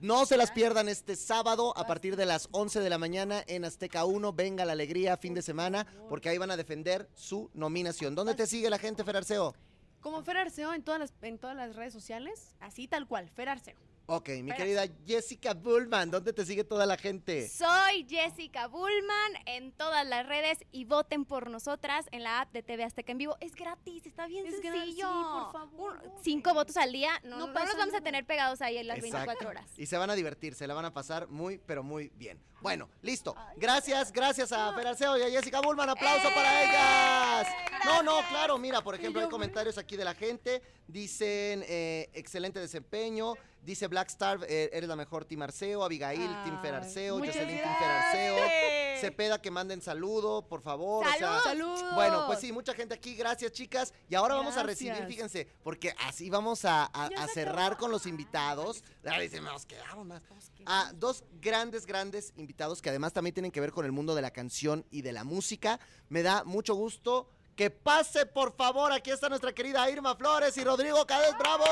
no 0.01 0.25
se 0.25 0.37
las 0.37 0.51
pierdan 0.51 0.89
este 0.89 1.15
sábado 1.15 1.75
a 1.77 1.87
partir 1.87 2.15
de 2.15 2.25
las 2.25 2.49
11 2.51 2.81
de 2.81 2.89
la 2.89 2.97
mañana 2.97 3.43
en 3.47 3.65
Azteca 3.65 4.05
1. 4.05 4.33
Venga 4.33 4.65
la 4.65 4.73
alegría, 4.73 5.17
fin 5.17 5.33
de 5.33 5.41
semana, 5.41 5.87
porque 6.09 6.29
ahí 6.29 6.37
van 6.37 6.51
a 6.51 6.57
defender 6.57 7.09
su 7.15 7.49
nominación. 7.53 8.15
¿Dónde 8.15 8.35
te 8.35 8.47
sigue 8.47 8.69
la 8.69 8.77
gente, 8.77 9.03
Fer 9.03 9.17
Arceo? 9.17 9.55
Como 10.01 10.21
Fer 10.23 10.37
Arceo 10.37 10.73
en 10.73 10.83
todas 10.83 10.99
las, 10.99 11.13
en 11.21 11.39
todas 11.39 11.55
las 11.55 11.75
redes 11.75 11.93
sociales, 11.93 12.55
así 12.59 12.87
tal 12.87 13.07
cual, 13.07 13.29
Fer 13.29 13.49
Arceo. 13.49 13.75
Ok, 14.07 14.29
mi 14.43 14.51
querida 14.53 14.83
Jessica 15.07 15.55
Bullman, 15.55 16.11
¿dónde 16.11 16.31
te 16.31 16.45
sigue 16.45 16.63
toda 16.63 16.85
la 16.85 16.95
gente? 16.95 17.49
Soy 17.49 18.05
Jessica 18.07 18.67
Bullman 18.67 19.33
en 19.47 19.71
todas 19.71 20.05
las 20.05 20.27
redes 20.27 20.59
y 20.71 20.85
voten 20.85 21.25
por 21.25 21.49
nosotras 21.49 22.05
en 22.11 22.21
la 22.21 22.41
app 22.41 22.51
de 22.53 22.61
TV 22.61 22.83
Azteca 22.83 23.11
en 23.11 23.17
vivo. 23.17 23.35
Es 23.39 23.55
gratis, 23.55 24.05
está 24.05 24.27
bien 24.27 24.45
Es 24.45 24.61
gratis, 24.61 24.81
sencillo. 24.83 25.07
sí, 25.07 25.23
por 25.33 25.51
favor, 25.53 26.01
Un- 26.03 26.23
cinco 26.23 26.53
votos 26.53 26.77
al 26.77 26.91
día, 26.91 27.19
no, 27.23 27.39
No 27.39 27.47
no 27.47 27.65
los 27.65 27.75
vamos 27.77 27.95
a 27.95 28.01
tener 28.01 28.25
pegados 28.27 28.61
ahí 28.61 28.77
en 28.77 28.85
las 28.87 28.97
Exacto. 28.99 29.17
24 29.17 29.49
horas. 29.49 29.71
Y 29.75 29.87
se 29.87 29.97
van 29.97 30.11
a 30.11 30.15
divertir, 30.15 30.53
se 30.53 30.67
la 30.67 30.75
van 30.75 30.85
a 30.85 30.93
pasar 30.93 31.27
muy, 31.27 31.57
pero 31.65 31.81
muy 31.81 32.09
bien. 32.15 32.39
Bueno, 32.61 32.87
listo. 33.01 33.35
Gracias, 33.57 34.11
gracias 34.11 34.51
a 34.51 34.71
Fer 34.73 34.85
Arceo 34.87 35.17
y 35.17 35.23
a 35.23 35.29
Jessica 35.31 35.61
Bullman. 35.61 35.89
Aplauso 35.89 36.29
para 36.33 36.61
¡Eh! 36.63 36.65
ellas. 36.67 37.47
No, 37.85 38.01
no, 38.03 38.17
claro, 38.29 38.57
mira, 38.59 38.81
por 38.83 38.93
ejemplo, 38.95 39.21
hay 39.21 39.29
comentarios 39.29 39.77
aquí 39.79 39.95
de 39.97 40.03
la 40.05 40.13
gente. 40.15 40.61
Dicen, 40.87 41.63
eh, 41.67 42.09
excelente 42.13 42.59
desempeño. 42.59 43.33
Dice 43.65 43.87
Black 43.87 44.09
Star, 44.09 44.39
eh, 44.47 44.69
eres 44.73 44.87
la 44.87 44.95
mejor 44.95 45.25
Team 45.25 45.41
Arceo. 45.41 45.83
Abigail, 45.83 46.19
Team 46.43 46.61
Fer 46.61 46.75
Ay, 46.75 46.81
Arceo. 46.81 47.17
muchas 47.17 47.35
Jocelyn, 47.35 47.57
Team 47.57 47.75
Fer 47.79 47.89
Arceo. 47.89 48.35
gracias. 48.35 48.85
Cepeda, 49.01 49.41
que 49.41 49.51
manden 49.51 49.81
saludo, 49.81 50.47
por 50.47 50.61
favor. 50.61 51.05
o 51.05 51.09
sea, 51.09 51.39
¡Saludos! 51.41 51.79
¡Saludos! 51.79 51.95
bueno, 51.95 52.23
pues 52.27 52.39
sí, 52.39 52.51
mucha 52.51 52.73
gente 52.73 52.93
aquí. 52.93 53.15
Gracias, 53.15 53.51
chicas. 53.51 53.93
Y 54.07 54.15
ahora 54.15 54.35
vamos 54.35 54.55
a 54.55 54.63
recibir, 54.63 55.03
fíjense, 55.07 55.47
porque 55.63 55.95
así 56.05 56.29
vamos 56.29 56.63
a, 56.63 56.91
cerrar 57.33 57.77
con 57.77 57.91
los 57.91 58.05
invitados. 58.05 58.83
Nos 59.03 59.65
quedamos 59.65 60.05
más. 60.05 60.21
A 60.65 60.91
dos 60.93 61.23
grandes, 61.41 61.85
grandes 61.85 62.33
invitados 62.37 62.81
que 62.81 62.89
además 62.89 63.13
también 63.13 63.33
tienen 63.33 63.51
que 63.51 63.61
ver 63.61 63.71
con 63.71 63.85
el 63.85 63.91
mundo 63.91 64.15
de 64.15 64.21
la 64.21 64.31
canción 64.31 64.85
y 64.91 65.01
de 65.01 65.11
la 65.11 65.23
música. 65.23 65.79
Me 66.09 66.23
da 66.23 66.43
mucho 66.43 66.75
gusto. 66.75 67.27
Que 67.55 67.69
pase, 67.69 68.25
por 68.25 68.53
favor. 68.53 68.91
Aquí 68.91 69.11
está 69.11 69.29
nuestra 69.29 69.53
querida 69.53 69.89
Irma 69.89 70.15
Flores 70.15 70.57
y 70.57 70.63
Rodrigo 70.63 71.05
Cádiz. 71.05 71.37
¡Bravo! 71.37 71.63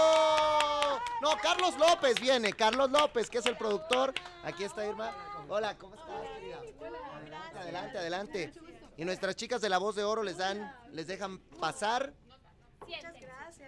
No, 1.21 1.37
Carlos 1.41 1.77
López 1.77 2.19
viene. 2.21 2.53
Carlos 2.53 2.89
López, 2.89 3.29
que 3.29 3.39
es 3.39 3.45
el 3.45 3.57
productor. 3.57 4.13
Aquí 4.43 4.63
está 4.63 4.85
Irma. 4.85 5.11
Hola, 5.49 5.77
¿cómo 5.77 5.95
estás, 5.95 6.21
querida? 6.35 6.57
Adelante, 6.57 7.59
adelante, 7.59 7.97
adelante. 7.97 8.53
Y 8.95 9.03
nuestras 9.03 9.35
chicas 9.35 9.59
de 9.59 9.69
la 9.69 9.77
voz 9.77 9.95
de 9.95 10.03
oro 10.03 10.23
les 10.23 10.37
dan, 10.37 10.73
les 10.91 11.07
dejan 11.07 11.39
pasar 11.59 12.13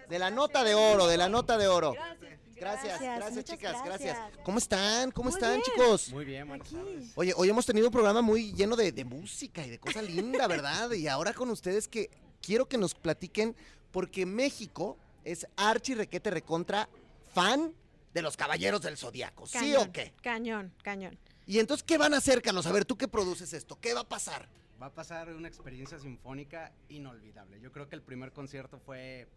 de 0.08 0.18
la 0.18 0.30
nota 0.30 0.64
de 0.64 0.74
oro, 0.74 1.06
de 1.06 1.16
la 1.16 1.28
nota 1.28 1.58
de 1.58 1.68
oro. 1.68 1.92
Gracias, 1.92 2.40
gracias, 2.56 3.00
muchas 3.00 3.44
chicas, 3.44 3.84
gracias. 3.84 4.16
gracias. 4.16 4.44
¿Cómo 4.44 4.58
están? 4.58 5.10
¿Cómo 5.10 5.30
Muy 5.30 5.38
están, 5.38 5.52
bien. 5.52 5.62
chicos? 5.62 6.12
Muy 6.12 6.24
bien, 6.24 6.48
buenas 6.48 6.70
tardes. 6.70 7.12
Oye, 7.14 7.32
hoy 7.36 7.48
hemos 7.48 7.66
tenido 7.66 7.86
un 7.88 7.92
programa 7.92 8.22
muy 8.22 8.52
lleno 8.52 8.76
de, 8.76 8.92
de 8.92 9.04
música 9.04 9.64
y 9.64 9.70
de 9.70 9.78
cosa 9.78 10.02
linda, 10.02 10.46
¿verdad? 10.48 10.90
Y 10.92 11.08
ahora 11.08 11.32
con 11.32 11.50
ustedes 11.50 11.88
que 11.88 12.10
quiero 12.40 12.66
que 12.68 12.78
nos 12.78 12.94
platiquen, 12.94 13.54
porque 13.92 14.26
México 14.26 14.96
es 15.24 15.46
archi 15.56 15.94
requete 15.94 16.30
recontra 16.30 16.88
fan 17.32 17.74
de 18.14 18.22
los 18.22 18.36
Caballeros 18.36 18.80
del 18.80 18.96
Zodíaco, 18.96 19.46
¿sí 19.46 19.58
Cañón, 19.58 19.88
o 19.88 19.92
qué? 19.92 20.14
Cañón, 20.22 20.72
cañón. 20.82 21.18
Y 21.46 21.58
entonces, 21.58 21.84
¿qué 21.84 21.98
van 21.98 22.14
a 22.14 22.16
hacer, 22.16 22.40
Carlos? 22.40 22.66
A 22.66 22.72
ver, 22.72 22.84
tú 22.84 22.96
que 22.96 23.08
produces 23.08 23.52
esto, 23.52 23.78
¿qué 23.78 23.92
va 23.92 24.00
a 24.00 24.08
pasar? 24.08 24.48
Va 24.80 24.86
a 24.86 24.94
pasar 24.94 25.28
una 25.30 25.48
experiencia 25.48 25.98
sinfónica 25.98 26.72
inolvidable. 26.88 27.60
Yo 27.60 27.72
creo 27.72 27.88
que 27.88 27.94
el 27.94 28.02
primer 28.02 28.32
concierto 28.32 28.78
fue 28.78 29.28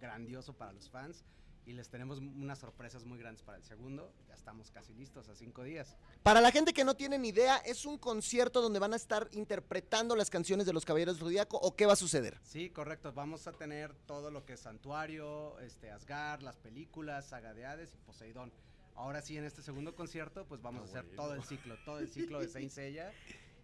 grandioso 0.00 0.52
para 0.52 0.72
los 0.72 0.88
fans 0.90 1.24
y 1.68 1.74
les 1.74 1.90
tenemos 1.90 2.18
unas 2.18 2.58
sorpresas 2.58 3.04
muy 3.04 3.18
grandes 3.18 3.42
para 3.42 3.58
el 3.58 3.62
segundo. 3.62 4.10
Ya 4.26 4.32
estamos 4.32 4.70
casi 4.70 4.94
listos 4.94 5.28
a 5.28 5.34
cinco 5.34 5.62
días. 5.62 5.98
Para 6.22 6.40
la 6.40 6.50
gente 6.50 6.72
que 6.72 6.82
no 6.82 6.96
tiene 6.96 7.18
ni 7.18 7.28
idea, 7.28 7.58
¿es 7.58 7.84
un 7.84 7.98
concierto 7.98 8.62
donde 8.62 8.78
van 8.78 8.94
a 8.94 8.96
estar 8.96 9.28
interpretando 9.32 10.16
las 10.16 10.30
canciones 10.30 10.64
de 10.64 10.72
los 10.72 10.86
Caballeros 10.86 11.16
del 11.16 11.26
Zodíaco 11.26 11.58
o 11.58 11.76
qué 11.76 11.84
va 11.84 11.92
a 11.92 11.96
suceder? 11.96 12.38
Sí, 12.42 12.70
correcto. 12.70 13.12
Vamos 13.12 13.46
a 13.46 13.52
tener 13.52 13.92
todo 14.06 14.30
lo 14.30 14.46
que 14.46 14.54
es 14.54 14.60
Santuario, 14.60 15.58
este, 15.58 15.90
Asgard, 15.90 16.40
las 16.40 16.56
películas, 16.56 17.28
Saga 17.28 17.52
de 17.52 17.66
Hades 17.66 17.92
y 17.94 17.98
Poseidón. 17.98 18.50
Ahora 18.94 19.20
sí, 19.20 19.36
en 19.36 19.44
este 19.44 19.62
segundo 19.62 19.94
concierto, 19.94 20.46
pues 20.46 20.62
vamos 20.62 20.80
a 20.80 20.84
hacer 20.86 21.04
todo 21.14 21.34
el 21.34 21.44
ciclo, 21.44 21.76
todo 21.84 21.98
el 21.98 22.08
ciclo 22.08 22.40
de 22.40 22.48
Saint 22.48 22.70
Seiya. 22.72 23.12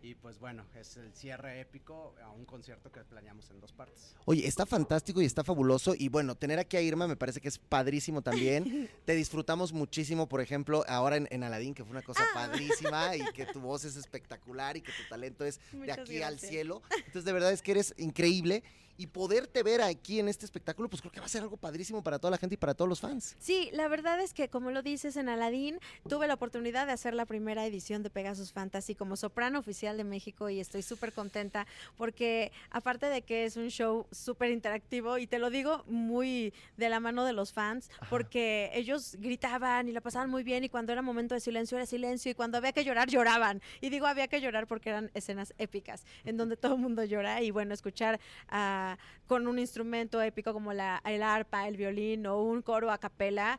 Y 0.04 0.14
pues 0.16 0.38
bueno, 0.38 0.66
es 0.78 0.98
el 0.98 1.14
cierre 1.14 1.62
épico 1.62 2.14
a 2.22 2.28
un 2.28 2.44
concierto 2.44 2.92
que 2.92 3.00
planeamos 3.04 3.50
en 3.50 3.58
dos 3.58 3.72
partes. 3.72 4.14
Oye, 4.26 4.46
está 4.46 4.66
fantástico 4.66 5.22
y 5.22 5.24
está 5.24 5.42
fabuloso. 5.42 5.94
Y 5.98 6.10
bueno, 6.10 6.34
tener 6.34 6.58
aquí 6.58 6.76
a 6.76 6.82
Irma 6.82 7.08
me 7.08 7.16
parece 7.16 7.40
que 7.40 7.48
es 7.48 7.56
padrísimo 7.56 8.20
también. 8.20 8.90
Te 9.06 9.14
disfrutamos 9.14 9.72
muchísimo, 9.72 10.28
por 10.28 10.42
ejemplo, 10.42 10.84
ahora 10.88 11.16
en, 11.16 11.26
en 11.30 11.42
Aladdin, 11.42 11.72
que 11.72 11.84
fue 11.84 11.92
una 11.92 12.02
cosa 12.02 12.22
padrísima 12.34 13.16
y 13.16 13.24
que 13.32 13.46
tu 13.46 13.60
voz 13.60 13.86
es 13.86 13.96
espectacular 13.96 14.76
y 14.76 14.82
que 14.82 14.92
tu 14.92 15.08
talento 15.08 15.42
es 15.46 15.58
de 15.72 15.90
aquí 15.90 16.20
al 16.20 16.38
cielo. 16.38 16.82
Entonces, 16.98 17.24
de 17.24 17.32
verdad 17.32 17.52
es 17.52 17.62
que 17.62 17.70
eres 17.70 17.94
increíble. 17.96 18.62
Y 18.96 19.08
poderte 19.08 19.62
ver 19.62 19.82
aquí 19.82 20.20
en 20.20 20.28
este 20.28 20.44
espectáculo, 20.44 20.88
pues 20.88 21.02
creo 21.02 21.12
que 21.12 21.20
va 21.20 21.26
a 21.26 21.28
ser 21.28 21.42
algo 21.42 21.56
padrísimo 21.56 22.02
para 22.02 22.18
toda 22.18 22.30
la 22.32 22.38
gente 22.38 22.54
y 22.54 22.58
para 22.58 22.74
todos 22.74 22.88
los 22.88 23.00
fans. 23.00 23.36
Sí, 23.38 23.70
la 23.72 23.88
verdad 23.88 24.20
es 24.20 24.34
que 24.34 24.48
como 24.48 24.70
lo 24.70 24.82
dices 24.82 25.16
en 25.16 25.28
Aladdin, 25.28 25.78
tuve 26.08 26.28
la 26.28 26.34
oportunidad 26.34 26.86
de 26.86 26.92
hacer 26.92 27.14
la 27.14 27.26
primera 27.26 27.66
edición 27.66 28.02
de 28.02 28.10
Pegasus 28.10 28.52
Fantasy 28.52 28.94
como 28.94 29.16
soprano 29.16 29.58
oficial 29.58 29.96
de 29.96 30.04
México 30.04 30.48
y 30.48 30.60
estoy 30.60 30.82
súper 30.82 31.12
contenta 31.12 31.66
porque 31.96 32.52
aparte 32.70 33.06
de 33.06 33.22
que 33.22 33.44
es 33.44 33.56
un 33.56 33.68
show 33.68 34.06
súper 34.10 34.50
interactivo 34.50 35.18
y 35.18 35.26
te 35.26 35.38
lo 35.38 35.50
digo 35.50 35.84
muy 35.86 36.52
de 36.76 36.88
la 36.88 37.00
mano 37.00 37.24
de 37.24 37.32
los 37.32 37.52
fans 37.52 37.90
porque 38.10 38.70
ellos 38.74 39.16
gritaban 39.18 39.88
y 39.88 39.92
la 39.92 40.00
pasaban 40.00 40.30
muy 40.30 40.42
bien 40.42 40.64
y 40.64 40.68
cuando 40.68 40.92
era 40.92 41.02
momento 41.02 41.34
de 41.34 41.40
silencio 41.40 41.76
era 41.76 41.86
silencio 41.86 42.30
y 42.30 42.34
cuando 42.34 42.58
había 42.58 42.72
que 42.72 42.84
llorar 42.84 43.08
lloraban 43.08 43.60
y 43.80 43.90
digo 43.90 44.06
había 44.06 44.28
que 44.28 44.40
llorar 44.40 44.66
porque 44.66 44.90
eran 44.90 45.10
escenas 45.14 45.54
épicas 45.58 46.04
en 46.24 46.36
donde 46.36 46.56
todo 46.56 46.74
el 46.74 46.80
mundo 46.80 47.04
llora 47.04 47.42
y 47.42 47.50
bueno 47.50 47.74
escuchar 47.74 48.20
a 48.48 48.83
con 49.26 49.46
un 49.46 49.58
instrumento 49.58 50.20
épico 50.20 50.52
como 50.52 50.72
la, 50.72 51.02
el 51.04 51.22
arpa, 51.22 51.68
el 51.68 51.76
violín 51.76 52.26
o 52.26 52.42
un 52.42 52.62
coro 52.62 52.90
a 52.90 52.98
capela, 52.98 53.58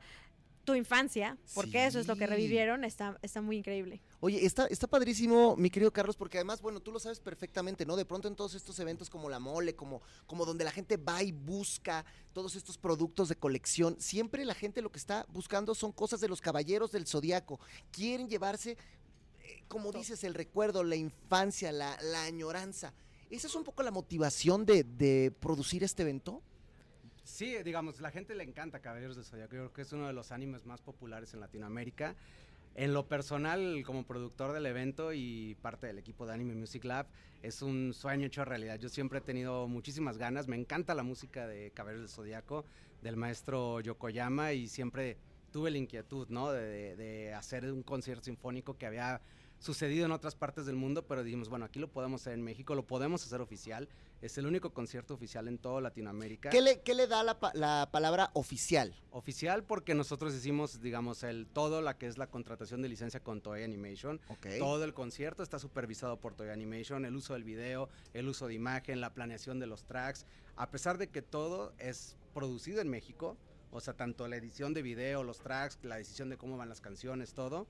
tu 0.65 0.73
infancia, 0.73 1.38
porque 1.53 1.86
eso 1.86 1.99
es 1.99 2.07
lo 2.07 2.15
que 2.15 2.26
revivieron, 2.26 2.84
está, 2.84 3.17
está 3.21 3.39
muy 3.39 3.57
increíble. 3.57 4.01
Oye, 4.19 4.43
está, 4.43 4.65
está 4.65 4.88
padrísimo, 4.88 5.55
mi 5.55 5.69
querido 5.69 5.93
Carlos, 5.93 6.17
porque 6.17 6.39
además, 6.39 6.59
bueno, 6.59 6.80
tú 6.80 6.91
lo 6.91 6.99
sabes 6.99 7.19
perfectamente, 7.19 7.86
¿no? 7.86 7.95
De 7.95 8.03
pronto 8.03 8.28
en 8.28 8.36
todos 8.36 8.55
estos 8.55 8.80
eventos 8.80 9.09
como 9.09 9.30
la 9.30 9.39
mole, 9.39 9.76
como, 9.76 10.01
como 10.26 10.43
donde 10.43 10.63
la 10.63 10.71
gente 10.71 10.97
va 10.97 11.21
y 11.21 11.32
busca 11.32 12.03
todos 12.34 12.55
estos 12.55 12.78
productos 12.78 13.30
de 13.30 13.36
colección, 13.36 13.95
siempre 13.99 14.43
la 14.43 14.55
gente 14.55 14.82
lo 14.82 14.91
que 14.91 14.97
está 14.97 15.26
buscando 15.30 15.76
son 15.76 15.91
cosas 15.91 16.19
de 16.19 16.28
los 16.28 16.41
caballeros 16.41 16.91
del 16.91 17.05
zodiaco. 17.05 17.59
Quieren 17.91 18.28
llevarse, 18.28 18.71
eh, 18.71 19.63
como 19.67 19.91
dices, 19.91 20.23
el 20.23 20.34
recuerdo, 20.34 20.84
la 20.84 20.95
infancia, 20.95 21.71
la, 21.71 21.95
la 22.01 22.23
añoranza. 22.23 22.91
¿Esa 23.30 23.47
es 23.47 23.55
un 23.55 23.63
poco 23.63 23.84
la 23.84 23.91
motivación 23.91 24.65
de, 24.65 24.84
de 24.84 25.34
producir 25.39 25.84
este 25.84 26.03
evento? 26.03 26.41
Sí, 27.23 27.55
digamos, 27.63 27.99
la 27.99 28.11
gente 28.11 28.36
le 28.36 28.43
encanta 28.43 28.80
Caballeros 28.80 29.15
del 29.15 29.26
Zodiaco. 29.26 29.55
Yo 29.55 29.61
creo 29.61 29.73
que 29.73 29.82
es 29.82 29.91
uno 29.93 30.07
de 30.07 30.13
los 30.13 30.32
animes 30.32 30.65
más 30.65 30.82
populares 30.82 31.34
en 31.34 31.39
Latinoamérica. 31.39 32.15
En 32.76 32.93
lo 32.93 33.07
personal, 33.07 33.84
como 33.86 34.05
productor 34.05 34.51
del 34.51 34.65
evento 34.65 35.11
y 35.13 35.55
parte 35.61 35.88
del 35.88 35.97
equipo 35.97 36.28
de 36.28 36.34
Anime 36.34 36.53
Music 36.55 36.84
Lab, 36.84 37.07
es 37.41 37.61
un 37.61 37.93
sueño 37.93 38.28
hecho 38.28 38.45
realidad. 38.45 38.78
Yo 38.78 38.89
siempre 38.89 39.19
he 39.19 39.21
tenido 39.21 39.68
muchísimas 39.68 40.18
ganas. 40.18 40.47
Me 40.47 40.57
encanta 40.57 40.93
la 40.93 41.03
música 41.03 41.47
de 41.47 41.72
Caballeros 41.72 42.10
del 42.10 42.15
Zodiaco, 42.15 42.65
del 43.02 43.15
maestro 43.15 43.80
Yokoyama, 43.80 44.53
y 44.53 44.68
siempre 44.68 45.18
tuve 45.52 45.72
la 45.72 45.77
inquietud, 45.77 46.27
¿no? 46.30 46.52
De, 46.52 46.95
de 46.95 47.34
hacer 47.34 47.72
un 47.72 47.81
concierto 47.81 48.26
sinfónico 48.26 48.77
que 48.77 48.85
había 48.85 49.22
sucedido 49.66 50.06
en 50.06 50.12
otras 50.12 50.36
partes 50.36 50.66
del 50.66 50.76
mundo, 50.76 51.06
pero 51.08 51.24
dijimos, 51.24 51.50
bueno, 51.50 51.66
aquí 51.66 51.80
lo 51.80 51.92
podemos 51.92 52.22
hacer 52.22 52.34
en 52.34 52.44
México, 52.44 52.76
lo 52.76 52.86
podemos 52.86 53.26
hacer 53.26 53.42
oficial. 53.42 53.90
Es 54.22 54.38
el 54.38 54.46
único 54.46 54.74
concierto 54.74 55.14
oficial 55.14 55.48
en 55.48 55.58
toda 55.58 55.82
Latinoamérica. 55.82 56.52
¿Qué 56.52 56.62
le, 56.62 56.82
qué 56.82 56.94
le 56.94 57.08
da 57.08 57.24
la, 57.24 57.38
la 57.54 57.90
palabra 57.92 58.30
oficial? 58.34 58.96
Oficial 59.12 59.64
porque 59.64 59.96
nosotros 59.96 60.34
hicimos, 60.34 60.82
digamos, 60.82 61.24
el 61.24 61.48
todo 61.48 61.82
la 61.82 61.98
que 61.98 62.08
es 62.08 62.18
la 62.18 62.28
contratación 62.28 62.82
de 62.82 62.90
licencia 62.90 63.20
con 63.20 63.42
Toei 63.42 63.64
Animation. 63.64 64.22
Todo 64.60 64.84
el 64.84 64.94
concierto 64.94 65.44
está 65.44 65.58
supervisado 65.60 66.20
por 66.20 66.36
Toei 66.36 66.52
Animation, 66.52 67.04
el 67.06 67.16
uso 67.16 67.34
del 67.34 67.44
video, 67.44 67.90
el 68.14 68.28
uso 68.28 68.48
de 68.48 68.54
imagen, 68.54 69.02
la 69.02 69.14
planeación 69.14 69.60
de 69.60 69.66
los 69.66 69.84
tracks. 69.86 70.26
A 70.56 70.70
pesar 70.70 70.98
de 70.98 71.08
que 71.08 71.22
todo 71.22 71.74
es 71.80 72.16
producido 72.34 72.82
en 72.82 72.90
México, 72.90 73.36
o 73.72 73.82
sea, 73.82 73.94
tanto 73.94 74.28
la 74.28 74.38
edición 74.38 74.74
de 74.74 74.82
video, 74.82 75.24
los 75.24 75.40
tracks, 75.40 75.80
la 75.84 75.98
decisión 75.98 76.30
de 76.30 76.38
cómo 76.38 76.56
van 76.56 76.70
las 76.70 76.82
canciones, 76.82 77.34
todo, 77.34 77.68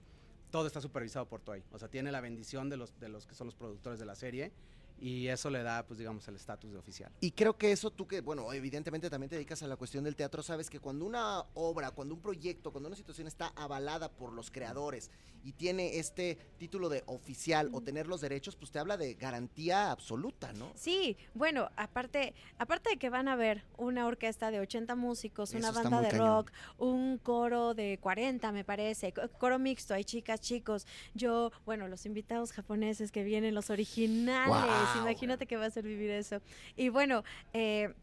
todo 0.55 0.67
está 0.67 0.79
supervisado 0.79 1.25
por 1.27 1.41
Toei. 1.41 1.61
O 1.73 1.77
sea, 1.77 1.89
tiene 1.89 2.13
la 2.13 2.21
bendición 2.21 2.69
de 2.69 2.77
los, 2.77 2.97
de 2.97 3.09
los 3.09 3.27
que 3.27 3.35
son 3.35 3.47
los 3.47 3.55
productores 3.55 3.99
de 3.99 4.05
la 4.05 4.15
serie 4.15 4.53
y 4.97 5.27
eso 5.27 5.49
le 5.49 5.61
da, 5.63 5.85
pues 5.85 5.99
digamos, 5.99 6.25
el 6.29 6.37
estatus 6.37 6.71
de 6.71 6.77
oficial. 6.77 7.11
Y 7.19 7.31
creo 7.31 7.57
que 7.57 7.73
eso 7.73 7.91
tú 7.91 8.07
que, 8.07 8.21
bueno, 8.21 8.53
evidentemente 8.53 9.09
también 9.09 9.29
te 9.29 9.35
dedicas 9.35 9.61
a 9.63 9.67
la 9.67 9.75
cuestión 9.75 10.05
del 10.05 10.15
teatro, 10.15 10.41
sabes 10.43 10.69
que 10.69 10.79
cuando 10.79 11.05
una 11.05 11.43
obra, 11.55 11.91
cuando 11.91 12.15
un 12.15 12.21
proyecto, 12.21 12.71
cuando 12.71 12.87
una 12.87 12.95
situación 12.95 13.27
está 13.27 13.47
avalada 13.57 14.09
por 14.09 14.31
los 14.31 14.49
creadores 14.49 15.11
y 15.45 15.53
tiene 15.53 15.99
este 15.99 16.39
título 16.57 16.89
de 16.89 17.03
oficial 17.05 17.69
o 17.71 17.81
tener 17.81 18.07
los 18.07 18.19
derechos, 18.19 18.55
pues 18.55 18.71
te 18.71 18.79
habla 18.79 18.97
de 18.97 19.13
garantía 19.13 19.91
absoluta, 19.91 20.51
¿no? 20.53 20.71
Sí, 20.75 21.15
bueno, 21.35 21.69
aparte, 21.75 22.33
aparte 22.57 22.89
de 22.89 22.97
que 22.97 23.11
van 23.11 23.27
a 23.27 23.35
ver 23.35 23.63
una 23.77 24.07
orquesta 24.07 24.49
de 24.49 24.59
80 24.59 24.95
músicos, 24.95 25.49
Eso 25.49 25.59
una 25.59 25.71
banda 25.71 26.01
de 26.01 26.09
cañón. 26.09 26.27
rock, 26.27 26.51
un 26.79 27.19
coro 27.19 27.75
de 27.75 27.99
40, 28.01 28.51
me 28.51 28.63
parece, 28.63 29.13
co- 29.13 29.29
coro 29.37 29.59
mixto, 29.59 29.93
hay 29.93 30.03
chicas, 30.03 30.41
chicos. 30.41 30.87
Yo, 31.13 31.51
bueno, 31.63 31.87
los 31.87 32.07
invitados 32.07 32.51
japoneses 32.51 33.11
que 33.11 33.23
vienen, 33.23 33.53
los 33.53 33.69
originales, 33.69 34.89
imagínate 34.97 35.45
que 35.45 35.57
va 35.57 35.65
a 35.65 35.69
ser 35.69 35.83
vivir 35.83 36.09
eso. 36.09 36.41
Y 36.75 36.89
bueno, 36.89 37.23
eh, 37.53 37.93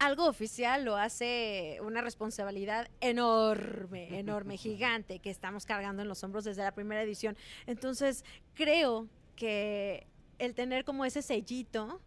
algo 0.00 0.26
oficial 0.26 0.84
lo 0.84 0.96
hace 0.96 1.78
una 1.82 2.00
responsabilidad 2.00 2.88
enorme, 3.00 4.18
enorme, 4.18 4.56
gigante, 4.56 5.20
que 5.20 5.30
estamos 5.30 5.66
cargando 5.66 6.02
en 6.02 6.08
los 6.08 6.24
hombros 6.24 6.44
desde 6.44 6.62
la 6.62 6.72
primera 6.72 7.02
edición. 7.02 7.36
Entonces, 7.66 8.24
creo 8.54 9.06
que 9.36 10.06
el 10.38 10.54
tener 10.54 10.84
como 10.84 11.04
ese 11.04 11.22
sellito 11.22 12.00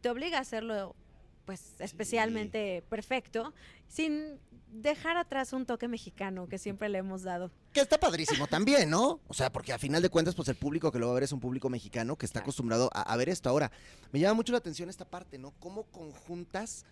te 0.00 0.08
obliga 0.08 0.38
a 0.38 0.40
hacerlo 0.40 0.96
pues 1.44 1.74
especialmente 1.78 2.82
perfecto, 2.88 3.52
sin 3.86 4.40
dejar 4.70 5.18
atrás 5.18 5.52
un 5.52 5.66
toque 5.66 5.88
mexicano 5.88 6.48
que 6.48 6.56
siempre 6.56 6.88
le 6.88 6.96
hemos 6.96 7.22
dado. 7.22 7.50
Que 7.74 7.80
está 7.80 8.00
padrísimo 8.00 8.46
también, 8.46 8.88
¿no? 8.88 9.20
O 9.28 9.34
sea, 9.34 9.52
porque 9.52 9.74
a 9.74 9.78
final 9.78 10.00
de 10.00 10.08
cuentas, 10.08 10.34
pues 10.34 10.48
el 10.48 10.56
público 10.56 10.90
que 10.90 10.98
lo 10.98 11.06
va 11.06 11.12
a 11.12 11.14
ver 11.16 11.24
es 11.24 11.32
un 11.32 11.40
público 11.40 11.68
mexicano 11.68 12.16
que 12.16 12.24
está 12.24 12.40
acostumbrado 12.40 12.88
a, 12.94 13.02
a 13.02 13.16
ver 13.18 13.28
esto. 13.28 13.50
Ahora, 13.50 13.70
me 14.10 14.20
llama 14.20 14.32
mucho 14.32 14.52
la 14.52 14.58
atención 14.58 14.88
esta 14.88 15.04
parte, 15.04 15.36
¿no? 15.36 15.50
¿Cómo 15.60 15.82
conjuntas 15.84 16.86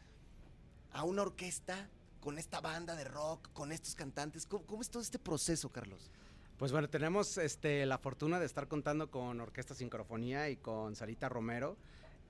a 0.92 1.04
una 1.04 1.22
orquesta 1.22 1.88
con 2.20 2.38
esta 2.38 2.60
banda 2.60 2.94
de 2.94 3.04
rock, 3.04 3.50
con 3.52 3.72
estos 3.72 3.94
cantantes? 3.94 4.46
¿Cómo, 4.46 4.64
cómo 4.66 4.82
es 4.82 4.90
todo 4.90 5.02
este 5.02 5.18
proceso, 5.18 5.68
Carlos? 5.68 6.10
Pues 6.58 6.70
bueno, 6.70 6.88
tenemos 6.88 7.38
este, 7.38 7.84
la 7.86 7.98
fortuna 7.98 8.38
de 8.38 8.46
estar 8.46 8.68
contando 8.68 9.10
con 9.10 9.40
Orquesta 9.40 9.74
Sincrofonía 9.74 10.48
y 10.48 10.56
con 10.56 10.94
Sarita 10.94 11.28
Romero, 11.28 11.76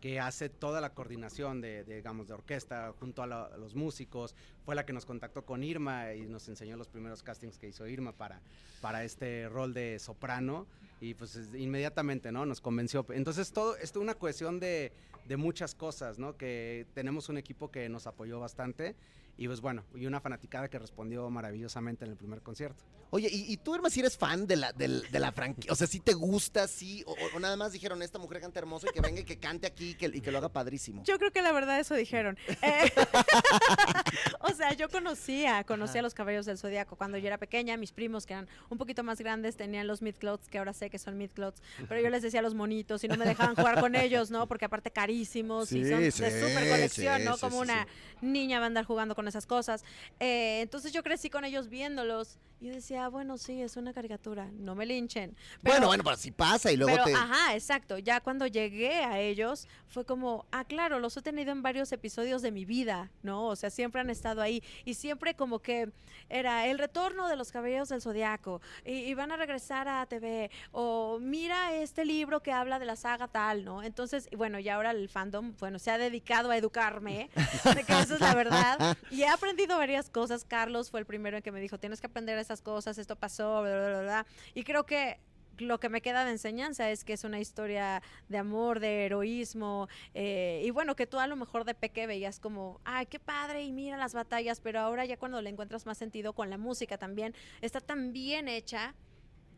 que 0.03 0.19
hace 0.19 0.49
toda 0.49 0.81
la 0.81 0.93
coordinación 0.95 1.61
de, 1.61 1.85
de, 1.85 1.95
digamos, 1.97 2.27
de 2.27 2.35
orquesta 2.35 2.93
junto 2.99 3.23
a, 3.23 3.27
la- 3.29 3.45
a 3.45 3.57
los 3.57 3.77
músicos. 3.77 4.35
Fue 4.65 4.75
la 4.75 4.85
que 4.85 4.93
nos 4.93 5.07
contactó 5.07 5.47
con 5.47 5.63
Irma 5.63 6.13
y 6.13 6.23
nos 6.27 6.49
enseñó 6.49 6.77
los 6.77 6.89
primeros 6.89 7.23
castings 7.23 7.57
que 7.57 7.69
hizo 7.69 7.87
Irma 7.87 8.11
para, 8.13 8.41
para 8.81 9.05
este 9.05 9.49
rol 9.49 9.73
de 9.73 10.01
soprano. 10.01 10.67
Y 11.01 11.15
pues 11.15 11.37
es- 11.37 11.55
inmediatamente, 11.55 12.33
¿no? 12.33 12.45
Nos 12.47 12.61
convenció. 12.61 13.07
Entonces 13.11 13.53
todo 13.53 13.77
esto 13.77 14.01
una 14.01 14.15
cohesión 14.15 14.59
de, 14.59 14.93
de 15.29 15.37
muchas 15.37 15.75
cosas, 15.77 16.19
¿no? 16.19 16.37
Que 16.37 16.85
tenemos 16.95 17.29
un 17.29 17.39
equipo 17.39 17.71
que 17.71 17.89
nos 17.89 18.09
apoyó 18.09 18.41
bastante. 18.41 18.97
Y 19.39 19.47
pues 19.47 19.61
bueno, 19.61 19.85
y 19.95 20.07
una 20.07 20.21
fanaticada 20.21 20.69
que 20.69 20.79
respondió 20.79 21.29
maravillosamente 21.31 22.05
en 22.05 22.11
el 22.13 22.17
primer 22.17 22.43
concierto. 22.43 22.85
Oye, 23.11 23.29
¿y, 23.31 23.53
y 23.53 23.57
tú, 23.59 23.75
Irma, 23.75 23.91
si 23.91 24.01
eres 24.01 24.17
fan 24.17 24.47
de 24.47 24.57
la, 24.57 24.73
del- 24.73 25.03
de 25.11 25.21
la 25.21 25.33
franquicia? 25.33 25.71
O 25.73 25.75
sea, 25.75 25.87
si 25.87 26.01
te 26.01 26.15
gusta, 26.15 26.67
sí, 26.69 27.03
o, 27.07 27.15
o 27.35 27.41
nada 27.41 27.57
más 27.57 27.73
dijeron, 27.73 28.01
esta 28.03 28.19
mujer 28.19 28.41
canta 28.41 28.59
hermoso 28.61 28.87
y 28.89 28.93
que 28.93 29.01
venga 29.03 29.21
y 29.21 29.25
que 29.25 29.39
cante 29.39 29.67
aquí 29.67 29.91
y 29.91 29.95
que, 29.95 30.07
y 30.07 30.21
que 30.21 30.31
lo 30.31 30.39
haga 30.39 30.49
padrísimo. 30.51 31.03
Yo 31.05 31.19
creo 31.19 31.31
que 31.31 31.43
la 31.43 31.53
verdad 31.53 31.79
eso 31.81 31.95
dijeron. 31.95 32.39
Eh, 32.63 32.91
o 34.41 34.51
sea, 34.55 34.73
yo 34.75 34.89
conocía, 34.89 35.65
conocía 35.65 36.01
a 36.01 36.03
los 36.03 36.15
caballeros 36.15 36.47
del 36.47 36.59
zodiaco 36.59 36.97
cuando 36.97 37.19
yo 37.19 37.27
era 37.27 37.39
pequeña. 37.39 37.77
Mis 37.77 37.93
primos, 37.93 38.25
que 38.27 38.35
eran 38.35 38.49
un 38.71 38.79
poquito 38.79 39.03
más 39.03 39.19
grandes, 39.19 39.57
tenían 39.57 39.87
los 39.87 40.01
midclouds, 40.03 40.49
que 40.49 40.59
ahora 40.59 40.73
sé 40.73 40.91
que 40.91 40.99
son 40.99 41.17
midclouds, 41.19 41.61
pero 41.89 42.01
yo 42.01 42.09
les 42.11 42.23
decía 42.23 42.41
los 42.43 42.55
monitos 42.55 43.03
y 43.05 43.09
no 43.09 43.17
me 43.17 43.25
dejaban 43.25 43.57
jugar 43.57 43.81
con 43.81 43.95
ellos, 43.95 44.31
¿no? 44.31 44.47
Porque 44.47 44.65
aparte 44.67 44.91
carísimos 44.91 45.73
y 45.73 45.85
Sí, 45.85 45.91
son 45.91 46.01
de 46.01 46.11
sí, 46.13 46.23
súper 46.23 46.69
colección, 46.69 47.19
sí, 47.19 47.25
¿no? 47.25 47.35
sí, 47.35 47.41
Como 47.41 47.57
sí, 47.57 47.63
una 47.63 47.87
niña 48.21 48.59
va 48.59 48.67
a 48.67 48.69
andar 48.69 48.85
jugando 48.85 49.15
con 49.15 49.22
esas 49.29 49.47
cosas. 49.47 49.85
Eh, 50.21 50.61
entonces 50.63 50.93
yo 50.93 51.03
crecí 51.03 51.31
con 51.31 51.45
ellos 51.45 51.69
viéndolos 51.69 52.39
yo 52.63 52.73
decía, 52.73 53.05
"Ah, 53.05 53.09
bueno, 53.09 53.39
sí, 53.39 53.61
es 53.63 53.77
una 53.77 53.93
caricatura, 53.93 54.49
no 54.59 54.75
me 54.75 54.87
linchen. 54.87 55.31
bueno, 55.63 55.77
Pero- 55.79 55.87
bueno, 55.89 56.05
pero 56.05 56.17
si 56.17 56.31
pasa 56.31 56.71
y 56.73 56.77
luego 56.77 56.93
pero, 56.93 57.05
te... 57.05 57.15
ajá, 57.15 57.55
exacto. 57.55 57.99
Ya 57.99 58.21
cuando 58.21 58.47
llegué 58.47 59.05
a 59.05 59.19
ellos, 59.21 59.67
fue 59.89 60.05
como, 60.05 60.47
ah, 60.53 60.65
claro, 60.65 60.99
los 60.99 61.17
he 61.17 61.23
tenido 61.23 61.53
en 61.53 61.63
varios 61.63 61.93
episodios 61.93 62.41
de 62.43 62.51
mi 62.53 62.65
vida, 62.65 63.11
¿no? 63.23 63.47
O 63.47 63.57
sea, 63.57 63.71
siempre 63.71 64.01
han 64.01 64.11
estado 64.11 64.41
ahí. 64.43 64.63
Y 64.85 64.95
siempre 64.95 65.35
como 65.35 65.59
que 65.61 65.91
era 66.29 66.67
el 66.67 66.79
retorno 66.79 67.29
de 67.29 67.37
los 67.37 67.51
caballeros 67.53 67.89
del 67.91 68.01
zodiaco. 68.01 68.61
Y, 68.85 68.93
y 68.93 69.15
van 69.15 69.33
a 69.33 69.37
regresar 69.37 69.89
a 69.89 70.07
TV. 70.07 70.51
O 70.71 71.19
mira 71.21 71.75
este 71.75 72.05
libro 72.05 72.41
que 72.43 72.53
habla 72.53 72.79
de 72.79 72.87
la 72.87 72.97
saga 72.97 73.29
tal, 73.29 73.65
¿no? 73.65 73.83
Entonces, 73.83 74.29
bueno, 74.37 74.59
y 74.59 74.69
ahora 74.69 74.93
el 74.93 75.09
fandom, 75.09 75.55
bueno, 75.59 75.79
se 75.79 75.91
ha 75.91 75.99
dedicado 75.99 76.51
a 76.51 76.57
educarme, 76.57 77.29
de 77.75 77.85
que 77.85 77.99
eso 78.01 78.15
es 78.15 78.21
la 78.21 78.35
verdad. 78.35 78.97
Y 79.11 79.23
he 79.23 79.29
aprendido 79.29 79.77
varias 79.77 80.09
cosas. 80.09 80.45
Carlos 80.45 80.91
fue 80.91 81.01
el 81.01 81.07
primero 81.07 81.37
en 81.37 81.43
que 81.43 81.53
me 81.53 81.61
dijo, 81.61 81.79
tienes 81.79 82.01
que 82.01 82.07
aprender 82.07 82.39
esas 82.53 82.63
cosas, 82.63 82.99
esto 82.99 83.17
pasó, 83.17 83.63
bla, 83.63 83.89
bla, 83.89 84.01
bla. 84.03 84.27
Y 84.55 84.65
creo 84.65 84.85
que 84.85 85.19
lo 85.59 85.81
que 85.81 85.89
me 85.89 86.01
queda 86.01 86.25
de 86.25 86.33
enseñanza 86.33 86.91
es 86.91 87.05
que 87.05 87.13
es 87.13 87.25
una 87.25 87.41
historia 87.41 88.03
de 88.29 88.39
amor, 88.39 88.81
de 88.81 89.07
heroísmo, 89.07 89.89
eh, 90.15 90.63
y 90.65 90.71
bueno, 90.71 90.97
que 90.97 91.07
tú 91.07 91.19
a 91.19 91.27
lo 91.27 91.37
mejor 91.37 91.65
de 91.65 91.75
peque 91.75 92.07
veías 92.07 92.41
como, 92.41 92.81
ay, 92.85 93.07
qué 93.07 93.19
padre, 93.19 93.63
y 93.63 93.73
mira 93.73 93.97
las 93.97 94.15
batallas, 94.15 94.61
pero 94.61 94.81
ahora 94.81 95.05
ya 95.05 95.17
cuando 95.17 95.41
le 95.41 95.51
encuentras 95.51 95.87
más 95.87 95.99
sentido 95.99 96.33
con 96.33 96.51
la 96.51 96.59
música 96.59 96.99
también, 96.99 97.35
está 97.61 97.81
tan 97.81 98.13
bien 98.13 98.49
hecha 98.49 98.95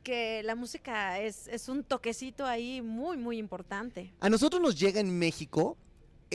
que 0.03 0.43
la 0.43 0.55
música 0.55 1.19
es, 1.21 1.49
es 1.49 1.69
un 1.69 1.83
toquecito 1.83 2.45
ahí 2.45 2.83
muy, 2.83 3.17
muy 3.17 3.39
importante. 3.39 4.13
A 4.21 4.29
nosotros 4.29 4.61
nos 4.61 4.79
llega 4.79 5.01
en 5.01 5.19
México 5.19 5.79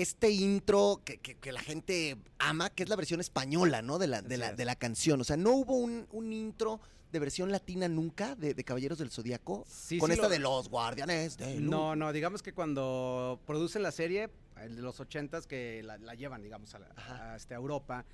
este 0.02 0.30
intro 0.32 1.02
que, 1.04 1.18
que- 1.18 1.36
que 1.36 1.52
la 1.52 1.62
gente 1.62 2.18
ama, 2.40 2.70
que 2.70 2.84
es 2.84 2.90
la 2.90 2.96
versión 2.96 3.20
española, 3.20 3.82
¿no? 3.82 3.98
De 4.00 4.08
la, 4.08 4.22
de 4.22 4.38
la, 4.38 4.54
de 4.54 4.66
la 4.66 4.76
canción. 4.76 5.20
O 5.22 5.24
sea, 5.24 5.38
¿no 5.38 5.52
hubo 5.52 5.76
un, 5.76 6.08
un 6.12 6.32
intro 6.34 6.80
de 7.12 7.20
versión 7.20 7.52
latina 7.52 7.88
nunca 7.88 8.36
de, 8.36 8.54
de 8.54 8.64
Caballeros 8.64 8.98
del 9.00 9.10
Zodíaco? 9.12 9.66
Sí, 9.68 9.98
Con 9.98 10.10
sí 10.10 10.14
esta 10.14 10.28
lo- 10.28 10.30
de 10.30 10.40
los 10.40 10.70
guardianes 10.70 11.38
de 11.38 11.60
luz. 11.60 11.70
No, 11.70 11.96
no, 11.96 12.14
digamos 12.14 12.42
que 12.44 12.54
cuando 12.54 13.40
producen 13.46 13.82
la 13.84 13.92
serie, 13.92 14.30
el 14.62 14.76
de 14.76 14.82
los 14.82 15.00
ochentas 15.00 15.48
que 15.48 15.82
la, 15.84 15.98
la 15.98 16.14
llevan, 16.16 16.42
digamos, 16.44 16.74
a, 16.76 16.80
la- 16.80 16.94
a, 17.32 17.36
este, 17.36 17.54
a 17.54 17.58
Europa, 17.58 18.06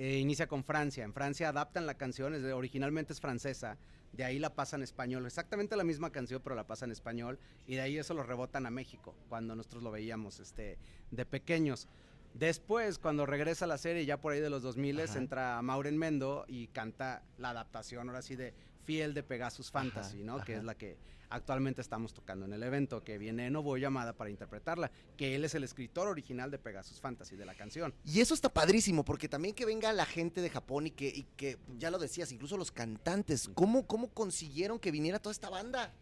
eh, 0.00 0.16
inicia 0.18 0.46
con 0.46 0.64
Francia. 0.64 1.04
En 1.04 1.12
Francia 1.12 1.50
adaptan 1.50 1.84
la 1.84 1.94
canción, 1.98 2.34
es 2.34 2.40
de- 2.42 2.54
originalmente 2.54 3.12
es 3.12 3.20
francesa, 3.20 3.76
de 4.12 4.24
ahí 4.24 4.38
la 4.38 4.54
pasan 4.54 4.80
a 4.80 4.84
español, 4.84 5.26
exactamente 5.26 5.76
la 5.76 5.84
misma 5.84 6.10
canción, 6.10 6.40
pero 6.42 6.56
la 6.56 6.66
pasan 6.66 6.88
en 6.88 6.92
español, 6.92 7.38
y 7.66 7.74
de 7.74 7.82
ahí 7.82 7.98
eso 7.98 8.14
lo 8.14 8.22
rebotan 8.22 8.64
a 8.64 8.70
México, 8.70 9.14
cuando 9.28 9.54
nosotros 9.54 9.82
lo 9.82 9.90
veíamos 9.90 10.40
este, 10.40 10.78
de 11.10 11.26
pequeños. 11.26 11.86
Después, 12.32 12.98
cuando 12.98 13.26
regresa 13.26 13.66
la 13.66 13.76
serie, 13.76 14.06
ya 14.06 14.18
por 14.20 14.32
ahí 14.32 14.40
de 14.40 14.48
los 14.48 14.62
2000, 14.62 15.00
Ajá. 15.00 15.18
entra 15.18 15.60
Maureen 15.62 15.98
Mendo 15.98 16.44
y 16.48 16.68
canta 16.68 17.22
la 17.36 17.50
adaptación, 17.50 18.08
ahora 18.08 18.22
sí, 18.22 18.36
de 18.36 18.54
Fiel 18.84 19.12
de 19.12 19.22
Pegasus 19.22 19.70
Fantasy, 19.70 20.22
¿no? 20.24 20.36
Que 20.44 20.52
ajá. 20.52 20.60
es 20.60 20.64
la 20.64 20.74
que 20.76 20.96
actualmente 21.30 21.80
estamos 21.80 22.12
tocando 22.12 22.44
en 22.44 22.52
el 22.52 22.62
evento, 22.62 23.02
que 23.02 23.18
viene 23.18 23.50
Novo 23.50 23.76
llamada 23.76 24.12
para 24.12 24.30
interpretarla, 24.30 24.90
que 25.16 25.34
él 25.34 25.44
es 25.44 25.54
el 25.54 25.64
escritor 25.64 26.08
original 26.08 26.50
de 26.50 26.58
Pegasus 26.58 27.00
Fantasy, 27.00 27.36
de 27.36 27.46
la 27.46 27.54
canción. 27.54 27.94
Y 28.04 28.20
eso 28.20 28.34
está 28.34 28.48
padrísimo, 28.52 29.04
porque 29.04 29.28
también 29.28 29.54
que 29.54 29.64
venga 29.64 29.92
la 29.92 30.06
gente 30.06 30.42
de 30.42 30.50
Japón 30.50 30.88
y 30.88 30.90
que, 30.90 31.08
y 31.08 31.26
que 31.36 31.58
ya 31.78 31.90
lo 31.90 31.98
decías, 31.98 32.32
incluso 32.32 32.56
los 32.56 32.70
cantantes, 32.70 33.50
¿cómo, 33.54 33.86
¿cómo 33.86 34.08
consiguieron 34.08 34.78
que 34.78 34.90
viniera 34.90 35.18
toda 35.18 35.32
esta 35.32 35.48
banda? 35.48 35.94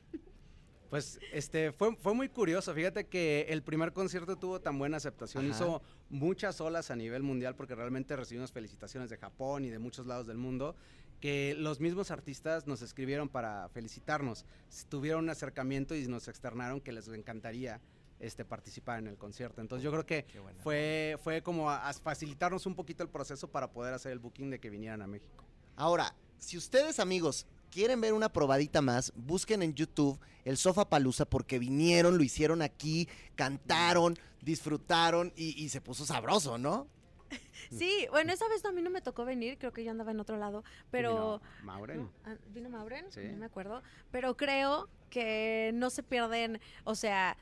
Pues 0.91 1.21
este 1.33 1.73
fue, 1.73 1.95
fue 1.97 2.15
muy 2.15 2.31
curioso. 2.31 2.73
Fíjate 2.73 3.07
que 3.07 3.47
el 3.51 3.63
primer 3.63 3.93
concierto 3.93 4.37
tuvo 4.37 4.61
tan 4.61 4.79
buena 4.79 4.97
aceptación. 4.97 5.45
Ajá. 5.45 5.55
Hizo 5.55 5.83
muchas 6.09 6.61
olas 6.63 6.91
a 6.91 6.97
nivel 6.97 7.23
mundial 7.23 7.55
porque 7.55 7.75
realmente 7.75 8.17
recibimos 8.17 8.53
felicitaciones 8.53 9.11
de 9.11 9.19
Japón 9.19 9.67
y 9.67 9.69
de 9.69 9.79
muchos 9.79 10.07
lados 10.07 10.27
del 10.27 10.39
mundo. 10.39 10.77
Que 11.21 11.55
los 11.59 11.81
mismos 11.81 12.11
artistas 12.11 12.67
nos 12.67 12.83
escribieron 12.83 13.29
para 13.29 13.69
felicitarnos. 13.71 14.45
Tuvieron 14.89 15.25
un 15.25 15.31
acercamiento 15.31 15.95
y 15.95 16.07
nos 16.07 16.29
externaron 16.29 16.81
que 16.81 16.93
les 16.93 17.09
encantaría 17.09 17.81
este, 18.21 18.45
participar 18.45 18.99
en 18.99 19.09
el 19.09 19.17
concierto. 19.17 19.61
Entonces 19.61 19.85
yo 19.85 19.91
creo 19.91 20.07
que 20.07 20.27
fue, 20.63 21.17
fue 21.23 21.43
como 21.43 21.71
a, 21.71 21.89
a 21.89 21.93
facilitarnos 21.93 22.67
un 22.67 22.75
poquito 22.75 23.03
el 23.03 23.09
proceso 23.09 23.49
para 23.49 23.71
poder 23.71 23.95
hacer 23.95 24.13
el 24.13 24.19
booking 24.19 24.51
de 24.51 24.59
que 24.61 24.71
vinieran 24.71 25.03
a 25.03 25.07
México. 25.07 25.45
Ahora, 25.77 26.15
si 26.39 26.57
ustedes, 26.57 27.01
amigos, 27.01 27.47
quieren 27.71 28.01
ver 28.01 28.13
una 28.13 28.33
probadita 28.33 28.81
más, 28.81 29.13
busquen 29.15 29.63
en 29.63 29.75
YouTube 29.75 30.19
el 30.45 30.57
Sofa 30.57 30.89
Palusa 30.89 31.25
porque 31.25 31.59
vinieron, 31.59 32.17
lo 32.17 32.25
hicieron 32.25 32.63
aquí, 32.63 33.09
cantaron, 33.35 34.19
disfrutaron 34.41 35.33
y, 35.37 35.63
y 35.63 35.69
se 35.69 35.81
puso 35.81 36.07
sabroso, 36.07 36.59
¿no? 36.59 36.87
Sí, 37.71 38.07
bueno, 38.11 38.33
esa 38.33 38.49
vez 38.49 38.65
a 38.65 38.73
mí 38.73 38.81
no 38.81 38.89
me 38.89 39.03
tocó 39.03 39.27
venir, 39.27 39.59
creo 39.59 39.73
que 39.73 39.85
yo 39.85 39.91
andaba 39.91 40.11
en 40.11 40.21
otro 40.21 40.39
lado, 40.39 40.65
pero... 40.91 41.41
Vino 41.41 41.65
Maureen. 41.65 41.99
¿no? 42.01 42.13
Ah, 42.25 42.37
¿Vino 42.49 42.71
Mauren? 42.71 43.13
Sí. 43.13 43.21
No 43.31 43.37
me 43.37 43.47
acuerdo. 43.47 43.83
Pero 44.11 44.37
creo 44.37 44.89
que 45.11 45.73
no 45.75 45.91
se 45.91 46.03
pierden, 46.03 46.61
o 46.85 46.95
sea, 46.95 47.37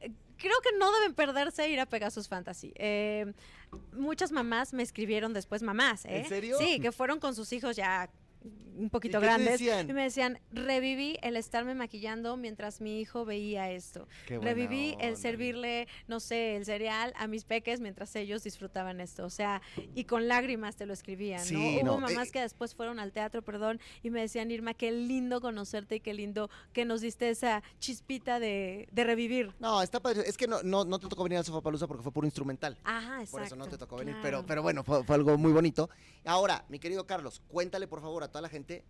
eh, 0.00 0.12
creo 0.36 0.60
que 0.62 0.76
no 0.78 0.92
deben 0.92 1.14
perderse 1.14 1.68
ir 1.68 1.80
a 1.80 1.86
Pegasus 1.86 2.28
Fantasy. 2.28 2.72
Eh, 2.76 3.32
muchas 3.92 4.30
mamás 4.30 4.72
me 4.72 4.82
escribieron 4.82 5.32
después, 5.32 5.62
mamás, 5.62 6.04
¿eh? 6.04 6.18
¿En 6.18 6.28
serio? 6.28 6.58
Sí, 6.58 6.78
que 6.80 6.92
fueron 6.92 7.18
con 7.18 7.34
sus 7.34 7.52
hijos 7.52 7.76
ya 7.76 8.08
un 8.76 8.90
poquito 8.90 9.18
¿Y 9.18 9.20
qué 9.20 9.26
te 9.26 9.32
grandes 9.32 9.60
y 9.60 9.92
me 9.92 10.02
decían, 10.02 10.38
reviví 10.52 11.18
el 11.22 11.36
estarme 11.36 11.74
maquillando 11.74 12.36
mientras 12.36 12.80
mi 12.80 13.00
hijo 13.00 13.24
veía 13.24 13.70
esto. 13.70 14.06
Reviví 14.28 14.96
el 15.00 15.16
servirle, 15.16 15.88
no 16.08 16.20
sé, 16.20 16.56
el 16.56 16.64
cereal 16.64 17.12
a 17.16 17.26
mis 17.26 17.44
peques 17.44 17.80
mientras 17.80 18.14
ellos 18.16 18.42
disfrutaban 18.44 19.00
esto. 19.00 19.24
O 19.24 19.30
sea, 19.30 19.62
y 19.94 20.04
con 20.04 20.28
lágrimas 20.28 20.76
te 20.76 20.86
lo 20.86 20.92
escribían, 20.92 21.44
Sí, 21.44 21.78
¿no? 21.78 21.84
no, 21.84 21.92
Hubo 21.92 22.00
mamás 22.00 22.28
eh, 22.28 22.32
que 22.32 22.40
después 22.40 22.74
fueron 22.74 22.98
al 22.98 23.12
teatro, 23.12 23.42
perdón, 23.42 23.80
y 24.02 24.10
me 24.10 24.20
decían, 24.20 24.50
Irma, 24.50 24.74
qué 24.74 24.92
lindo 24.92 25.40
conocerte 25.40 25.96
y 25.96 26.00
qué 26.00 26.14
lindo 26.14 26.50
que 26.72 26.84
nos 26.84 27.00
diste 27.00 27.30
esa 27.30 27.62
chispita 27.78 28.38
de, 28.38 28.88
de 28.92 29.04
revivir. 29.04 29.54
No, 29.58 29.82
está 29.82 30.00
padre. 30.00 30.22
Es 30.26 30.36
que 30.36 30.46
no, 30.46 30.62
no, 30.62 30.84
no 30.84 30.98
te 30.98 31.08
tocó 31.08 31.24
venir 31.24 31.38
al 31.38 31.44
Sofá 31.44 31.62
Palusa 31.62 31.86
porque 31.86 32.02
fue 32.02 32.12
puro 32.12 32.26
instrumental. 32.26 32.78
Ajá, 32.84 33.22
exacto. 33.22 33.30
Por 33.30 33.42
eso 33.42 33.56
no 33.56 33.66
te 33.66 33.78
tocó 33.78 33.96
venir, 33.96 34.14
claro. 34.14 34.22
pero, 34.22 34.46
pero 34.46 34.62
bueno, 34.62 34.84
fue, 34.84 35.04
fue 35.04 35.14
algo 35.16 35.36
muy 35.38 35.52
bonito. 35.52 35.88
Ahora, 36.24 36.64
mi 36.68 36.78
querido 36.78 37.06
Carlos, 37.06 37.40
cuéntale 37.48 37.86
por 37.86 38.00
favor 38.00 38.22
a 38.22 38.28
toda 38.36 38.42
la 38.42 38.48
gente 38.50 38.84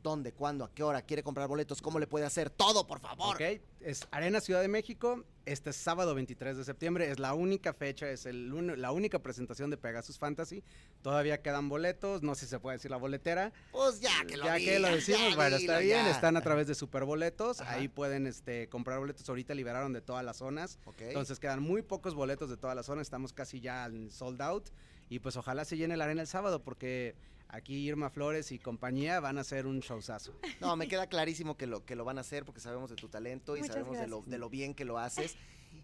dónde, 0.00 0.32
cuándo, 0.32 0.64
a 0.64 0.72
qué 0.72 0.84
hora 0.84 1.02
quiere 1.02 1.24
comprar 1.24 1.48
boletos, 1.48 1.82
cómo 1.82 1.98
le 1.98 2.06
puede 2.06 2.24
hacer 2.24 2.50
todo, 2.50 2.86
por 2.86 3.00
favor. 3.00 3.34
Ok, 3.34 3.60
es 3.80 4.06
Arena 4.12 4.40
Ciudad 4.40 4.60
de 4.60 4.68
México. 4.68 5.24
Este 5.44 5.72
sábado 5.72 6.14
23 6.14 6.56
de 6.56 6.64
septiembre 6.64 7.10
es 7.10 7.18
la 7.18 7.34
única 7.34 7.72
fecha, 7.72 8.08
es 8.08 8.26
el 8.26 8.80
la 8.80 8.92
única 8.92 9.18
presentación 9.20 9.70
de 9.70 9.76
Pegasus 9.76 10.18
Fantasy. 10.20 10.62
Todavía 11.02 11.42
quedan 11.42 11.68
boletos, 11.68 12.22
no 12.22 12.36
sé 12.36 12.44
si 12.46 12.50
se 12.50 12.60
puede 12.60 12.76
decir 12.76 12.92
la 12.92 12.96
boletera. 12.96 13.52
Pues 13.72 14.00
ya 14.00 14.24
que 14.24 14.36
lo 14.36 14.44
ya 14.44 14.56
que 14.58 14.78
lo 14.78 14.86
decimos, 14.88 15.30
ya 15.30 15.34
bueno, 15.36 15.58
dilo, 15.58 15.72
está 15.72 15.78
bien, 15.82 16.04
ya. 16.04 16.10
están 16.12 16.36
a 16.36 16.42
través 16.42 16.68
de 16.68 16.76
Superboletos, 16.76 17.60
Ajá. 17.60 17.72
ahí 17.72 17.88
pueden 17.88 18.28
este, 18.28 18.68
comprar 18.68 19.00
boletos, 19.00 19.28
ahorita 19.28 19.52
liberaron 19.54 19.92
de 19.92 20.00
todas 20.00 20.24
las 20.24 20.36
zonas, 20.36 20.78
Ok. 20.84 21.00
entonces 21.00 21.40
quedan 21.40 21.60
muy 21.60 21.82
pocos 21.82 22.14
boletos 22.14 22.48
de 22.50 22.56
todas 22.56 22.76
las 22.76 22.86
zonas, 22.86 23.02
estamos 23.06 23.32
casi 23.32 23.60
ya 23.60 23.84
en 23.86 24.12
sold 24.12 24.40
out 24.42 24.68
y 25.08 25.18
pues 25.18 25.36
ojalá 25.36 25.64
se 25.64 25.76
llene 25.76 25.96
la 25.96 26.04
arena 26.04 26.22
el 26.22 26.28
sábado 26.28 26.62
porque 26.62 27.16
aquí 27.52 27.76
Irma 27.76 28.10
Flores 28.10 28.50
y 28.50 28.58
compañía 28.58 29.20
van 29.20 29.38
a 29.38 29.42
hacer 29.42 29.66
un 29.66 29.78
showzazo. 29.80 30.34
No, 30.60 30.74
me 30.74 30.88
queda 30.88 31.06
clarísimo 31.06 31.56
que 31.56 31.66
lo, 31.66 31.84
que 31.84 31.94
lo 31.94 32.04
van 32.04 32.18
a 32.18 32.22
hacer 32.22 32.44
porque 32.44 32.60
sabemos 32.60 32.90
de 32.90 32.96
tu 32.96 33.08
talento 33.08 33.56
y 33.56 33.60
Muchas 33.60 33.76
sabemos 33.76 33.98
de 33.98 34.08
lo, 34.08 34.22
de 34.22 34.38
lo 34.38 34.50
bien 34.50 34.74
que 34.74 34.84
lo 34.84 34.98
haces. 34.98 35.36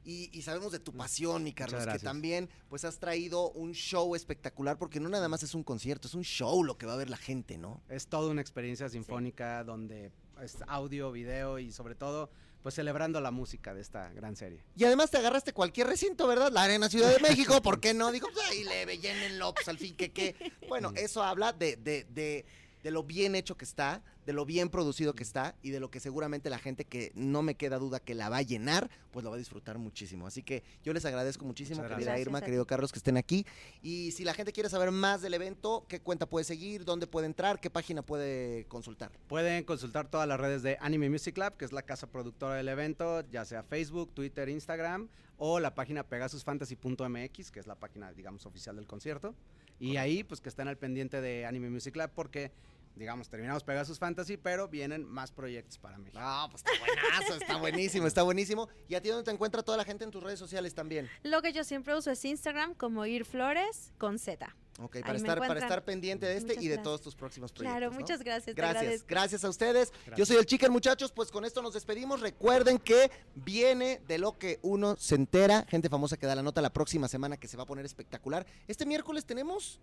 Y, 0.04 0.30
y 0.32 0.42
sabemos 0.42 0.72
de 0.72 0.80
tu 0.80 0.92
pasión, 0.92 1.42
mi 1.42 1.52
Carlos, 1.52 1.86
que 1.86 1.98
también 1.98 2.48
pues 2.68 2.84
has 2.84 2.98
traído 2.98 3.50
un 3.50 3.72
show 3.72 4.14
espectacular 4.14 4.78
porque 4.78 5.00
no 5.00 5.08
nada 5.08 5.28
más 5.28 5.42
es 5.42 5.54
un 5.54 5.62
concierto, 5.62 6.08
es 6.08 6.14
un 6.14 6.24
show 6.24 6.62
lo 6.62 6.76
que 6.76 6.86
va 6.86 6.94
a 6.94 6.96
ver 6.96 7.08
la 7.08 7.16
gente, 7.16 7.56
¿no? 7.56 7.82
Es 7.88 8.06
toda 8.08 8.30
una 8.30 8.40
experiencia 8.40 8.88
sinfónica 8.88 9.64
donde 9.64 10.12
es 10.42 10.56
audio, 10.66 11.10
video 11.10 11.58
y 11.58 11.72
sobre 11.72 11.94
todo 11.94 12.30
pues 12.62 12.74
celebrando 12.74 13.20
la 13.20 13.30
música 13.30 13.72
de 13.74 13.80
esta 13.80 14.08
gran 14.10 14.36
serie. 14.36 14.62
Y 14.76 14.84
además 14.84 15.10
te 15.10 15.18
agarraste 15.18 15.52
cualquier 15.52 15.86
recinto, 15.86 16.26
¿verdad? 16.26 16.50
La 16.52 16.62
Arena 16.62 16.88
Ciudad 16.88 17.12
de 17.14 17.20
México, 17.20 17.62
¿por 17.62 17.80
qué 17.80 17.94
no? 17.94 18.10
Digo, 18.12 18.28
pues 18.32 18.46
ahí 18.50 18.64
leve, 18.64 18.98
llénenlo, 18.98 19.54
pues 19.54 19.68
al 19.68 19.78
fin 19.78 19.96
que 19.96 20.12
qué. 20.12 20.34
Bueno, 20.68 20.92
eso 20.96 21.22
habla 21.22 21.52
de, 21.52 21.76
de, 21.76 22.04
de, 22.10 22.44
de 22.82 22.90
lo 22.90 23.02
bien 23.04 23.34
hecho 23.34 23.56
que 23.56 23.64
está, 23.64 24.02
de 24.28 24.34
lo 24.34 24.44
bien 24.44 24.68
producido 24.68 25.14
que 25.14 25.22
está 25.22 25.54
y 25.62 25.70
de 25.70 25.80
lo 25.80 25.90
que 25.90 26.00
seguramente 26.00 26.50
la 26.50 26.58
gente 26.58 26.84
que 26.84 27.12
no 27.14 27.40
me 27.40 27.54
queda 27.54 27.78
duda 27.78 27.98
que 27.98 28.14
la 28.14 28.28
va 28.28 28.36
a 28.36 28.42
llenar, 28.42 28.90
pues 29.10 29.24
lo 29.24 29.30
va 29.30 29.36
a 29.36 29.38
disfrutar 29.38 29.78
muchísimo. 29.78 30.26
Así 30.26 30.42
que 30.42 30.62
yo 30.84 30.92
les 30.92 31.06
agradezco 31.06 31.46
muchísimo, 31.46 31.80
querida 31.80 31.96
gracias. 31.96 32.20
Irma, 32.20 32.42
querido 32.42 32.66
Carlos, 32.66 32.92
que 32.92 32.98
estén 32.98 33.16
aquí. 33.16 33.46
Y 33.80 34.10
si 34.10 34.24
la 34.24 34.34
gente 34.34 34.52
quiere 34.52 34.68
saber 34.68 34.90
más 34.90 35.22
del 35.22 35.32
evento, 35.32 35.86
¿qué 35.88 36.00
cuenta 36.00 36.26
puede 36.26 36.44
seguir? 36.44 36.84
¿Dónde 36.84 37.06
puede 37.06 37.24
entrar? 37.24 37.58
¿Qué 37.58 37.70
página 37.70 38.02
puede 38.02 38.66
consultar? 38.66 39.12
Pueden 39.28 39.64
consultar 39.64 40.10
todas 40.10 40.28
las 40.28 40.38
redes 40.38 40.62
de 40.62 40.76
Anime 40.82 41.08
Music 41.08 41.38
Lab, 41.38 41.56
que 41.56 41.64
es 41.64 41.72
la 41.72 41.80
casa 41.80 42.06
productora 42.06 42.56
del 42.56 42.68
evento, 42.68 43.24
ya 43.30 43.46
sea 43.46 43.62
Facebook, 43.62 44.12
Twitter, 44.12 44.50
Instagram, 44.50 45.08
o 45.38 45.58
la 45.58 45.74
página 45.74 46.02
pegasusfantasy.mx, 46.02 47.50
que 47.50 47.60
es 47.60 47.66
la 47.66 47.76
página, 47.76 48.12
digamos, 48.12 48.44
oficial 48.44 48.76
del 48.76 48.86
concierto. 48.86 49.34
Y 49.80 49.96
ahí, 49.96 50.22
pues 50.22 50.42
que 50.42 50.48
estén 50.48 50.68
al 50.68 50.76
pendiente 50.76 51.22
de 51.22 51.46
Anime 51.46 51.70
Music 51.70 51.96
Lab, 51.96 52.10
porque, 52.12 52.50
digamos, 52.94 53.28
terminamos 53.28 53.64
Pegasus 53.64 53.98
Fantasy, 53.98 54.36
pero 54.36 54.68
vienen 54.68 55.04
más 55.04 55.32
proyectos 55.32 55.78
para 55.78 55.98
México. 55.98 56.18
Ah, 56.20 56.48
pues 56.50 56.64
está 56.64 56.78
buenazo, 56.78 57.34
está 57.34 57.56
buenísimo, 57.56 58.06
está 58.06 58.22
buenísimo. 58.22 58.68
¿Y 58.88 58.94
a 58.94 59.02
ti 59.02 59.08
dónde 59.08 59.24
te 59.24 59.30
encuentra 59.30 59.62
toda 59.62 59.76
la 59.76 59.84
gente 59.84 60.04
en 60.04 60.10
tus 60.10 60.22
redes 60.22 60.38
sociales 60.38 60.74
también? 60.74 61.08
Lo 61.22 61.42
que 61.42 61.52
yo 61.52 61.64
siempre 61.64 61.94
uso 61.96 62.10
es 62.10 62.24
Instagram 62.24 62.74
como 62.74 63.06
Ir 63.06 63.24
Flores 63.24 63.92
con 63.98 64.18
Z. 64.18 64.54
Ok, 64.80 65.00
para 65.00 65.16
estar, 65.16 65.38
para 65.38 65.58
estar 65.58 65.84
pendiente 65.84 66.24
de 66.26 66.36
este 66.36 66.48
Muchas 66.50 66.62
y 66.62 66.68
de 66.68 66.74
gracias. 66.74 66.84
todos 66.84 67.00
tus 67.00 67.16
próximos 67.16 67.50
proyectos. 67.50 67.78
Claro, 67.78 67.92
¿no? 67.92 67.98
muchas 67.98 68.22
gracias. 68.22 68.54
Gracias, 68.54 68.82
agradezco. 68.82 69.06
gracias 69.08 69.44
a 69.44 69.48
ustedes. 69.48 69.92
Yo 70.16 70.24
soy 70.24 70.36
el 70.36 70.46
Chicken, 70.46 70.70
muchachos. 70.70 71.10
Pues 71.10 71.32
con 71.32 71.44
esto 71.44 71.62
nos 71.62 71.74
despedimos. 71.74 72.20
Recuerden 72.20 72.78
que 72.78 73.10
viene 73.34 74.00
de 74.06 74.18
lo 74.18 74.38
que 74.38 74.60
uno 74.62 74.96
se 74.96 75.16
entera. 75.16 75.66
Gente 75.68 75.88
famosa 75.88 76.16
que 76.16 76.26
da 76.26 76.36
la 76.36 76.44
nota 76.44 76.62
la 76.62 76.72
próxima 76.72 77.08
semana 77.08 77.36
que 77.36 77.48
se 77.48 77.56
va 77.56 77.64
a 77.64 77.66
poner 77.66 77.84
espectacular. 77.84 78.46
Este 78.68 78.86
miércoles 78.86 79.24
tenemos 79.24 79.80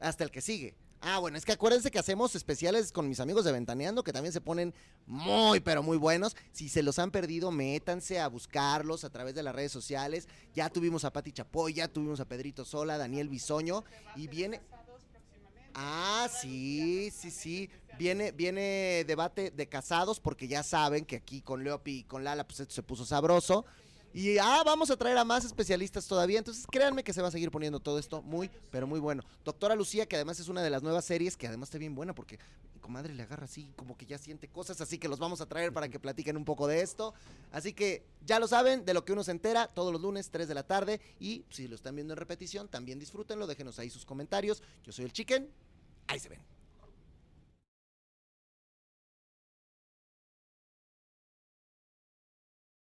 hasta 0.00 0.24
el 0.24 0.30
que 0.30 0.40
sigue. 0.40 0.74
Ah, 1.02 1.18
bueno, 1.18 1.38
es 1.38 1.46
que 1.46 1.52
acuérdense 1.52 1.90
que 1.90 1.98
hacemos 1.98 2.34
especiales 2.34 2.92
con 2.92 3.08
mis 3.08 3.20
amigos 3.20 3.46
de 3.46 3.52
Ventaneando 3.52 4.04
que 4.04 4.12
también 4.12 4.34
se 4.34 4.42
ponen 4.42 4.74
muy, 5.06 5.60
pero 5.60 5.82
muy 5.82 5.96
buenos. 5.96 6.36
Si 6.52 6.68
se 6.68 6.82
los 6.82 6.98
han 6.98 7.10
perdido, 7.10 7.50
métanse 7.50 8.20
a 8.20 8.28
buscarlos 8.28 9.04
a 9.04 9.10
través 9.10 9.34
de 9.34 9.42
las 9.42 9.54
redes 9.54 9.72
sociales. 9.72 10.28
Ya 10.54 10.68
tuvimos 10.68 11.04
a 11.04 11.12
Pati 11.12 11.32
Chapoy, 11.32 11.72
ya 11.72 11.88
tuvimos 11.88 12.20
a 12.20 12.26
Pedrito 12.26 12.66
Sola, 12.66 12.98
Daniel 12.98 13.28
Bisoño 13.28 13.84
y 14.14 14.28
viene... 14.28 14.60
Ah, 15.74 16.28
sí, 16.40 17.10
sí, 17.10 17.30
sí. 17.30 17.70
Viene, 17.96 18.32
viene 18.32 19.04
debate 19.06 19.50
de 19.50 19.68
casados 19.68 20.20
porque 20.20 20.48
ya 20.48 20.62
saben 20.62 21.04
que 21.04 21.16
aquí 21.16 21.40
con 21.40 21.64
Leopi 21.64 21.98
y 21.98 22.04
con 22.04 22.24
Lala 22.24 22.46
pues 22.46 22.60
esto 22.60 22.74
se 22.74 22.82
puso 22.82 23.06
sabroso. 23.06 23.64
Y 24.12 24.38
ah, 24.38 24.62
vamos 24.64 24.90
a 24.90 24.96
traer 24.96 25.16
a 25.18 25.24
más 25.24 25.44
especialistas 25.44 26.06
todavía. 26.06 26.38
Entonces 26.38 26.66
créanme 26.68 27.04
que 27.04 27.12
se 27.12 27.22
va 27.22 27.28
a 27.28 27.30
seguir 27.30 27.50
poniendo 27.50 27.78
todo 27.78 27.98
esto 27.98 28.22
muy, 28.22 28.50
pero 28.70 28.86
muy 28.86 28.98
bueno. 28.98 29.22
Doctora 29.44 29.76
Lucía, 29.76 30.06
que 30.06 30.16
además 30.16 30.40
es 30.40 30.48
una 30.48 30.62
de 30.62 30.70
las 30.70 30.82
nuevas 30.82 31.04
series 31.04 31.36
que 31.36 31.46
además 31.46 31.68
está 31.68 31.78
bien 31.78 31.94
buena 31.94 32.12
porque 32.12 32.38
mi 32.74 32.80
comadre 32.80 33.14
le 33.14 33.22
agarra 33.22 33.44
así 33.44 33.72
como 33.76 33.96
que 33.96 34.06
ya 34.06 34.18
siente 34.18 34.48
cosas. 34.48 34.80
Así 34.80 34.98
que 34.98 35.08
los 35.08 35.20
vamos 35.20 35.40
a 35.40 35.46
traer 35.46 35.72
para 35.72 35.88
que 35.88 36.00
platiquen 36.00 36.36
un 36.36 36.44
poco 36.44 36.66
de 36.66 36.80
esto. 36.80 37.14
Así 37.52 37.72
que 37.72 38.04
ya 38.26 38.40
lo 38.40 38.48
saben, 38.48 38.84
de 38.84 38.94
lo 38.94 39.04
que 39.04 39.12
uno 39.12 39.22
se 39.22 39.30
entera 39.30 39.68
todos 39.68 39.92
los 39.92 40.02
lunes, 40.02 40.30
3 40.30 40.48
de 40.48 40.54
la 40.54 40.64
tarde. 40.64 41.00
Y 41.20 41.44
si 41.50 41.68
lo 41.68 41.76
están 41.76 41.94
viendo 41.94 42.14
en 42.14 42.18
repetición, 42.18 42.68
también 42.68 42.98
disfrútenlo. 42.98 43.46
Déjenos 43.46 43.78
ahí 43.78 43.90
sus 43.90 44.04
comentarios. 44.04 44.62
Yo 44.84 44.92
soy 44.92 45.04
el 45.04 45.12
Chicken. 45.12 45.48
Ahí 46.08 46.18
se 46.18 46.28
ven. 46.28 46.59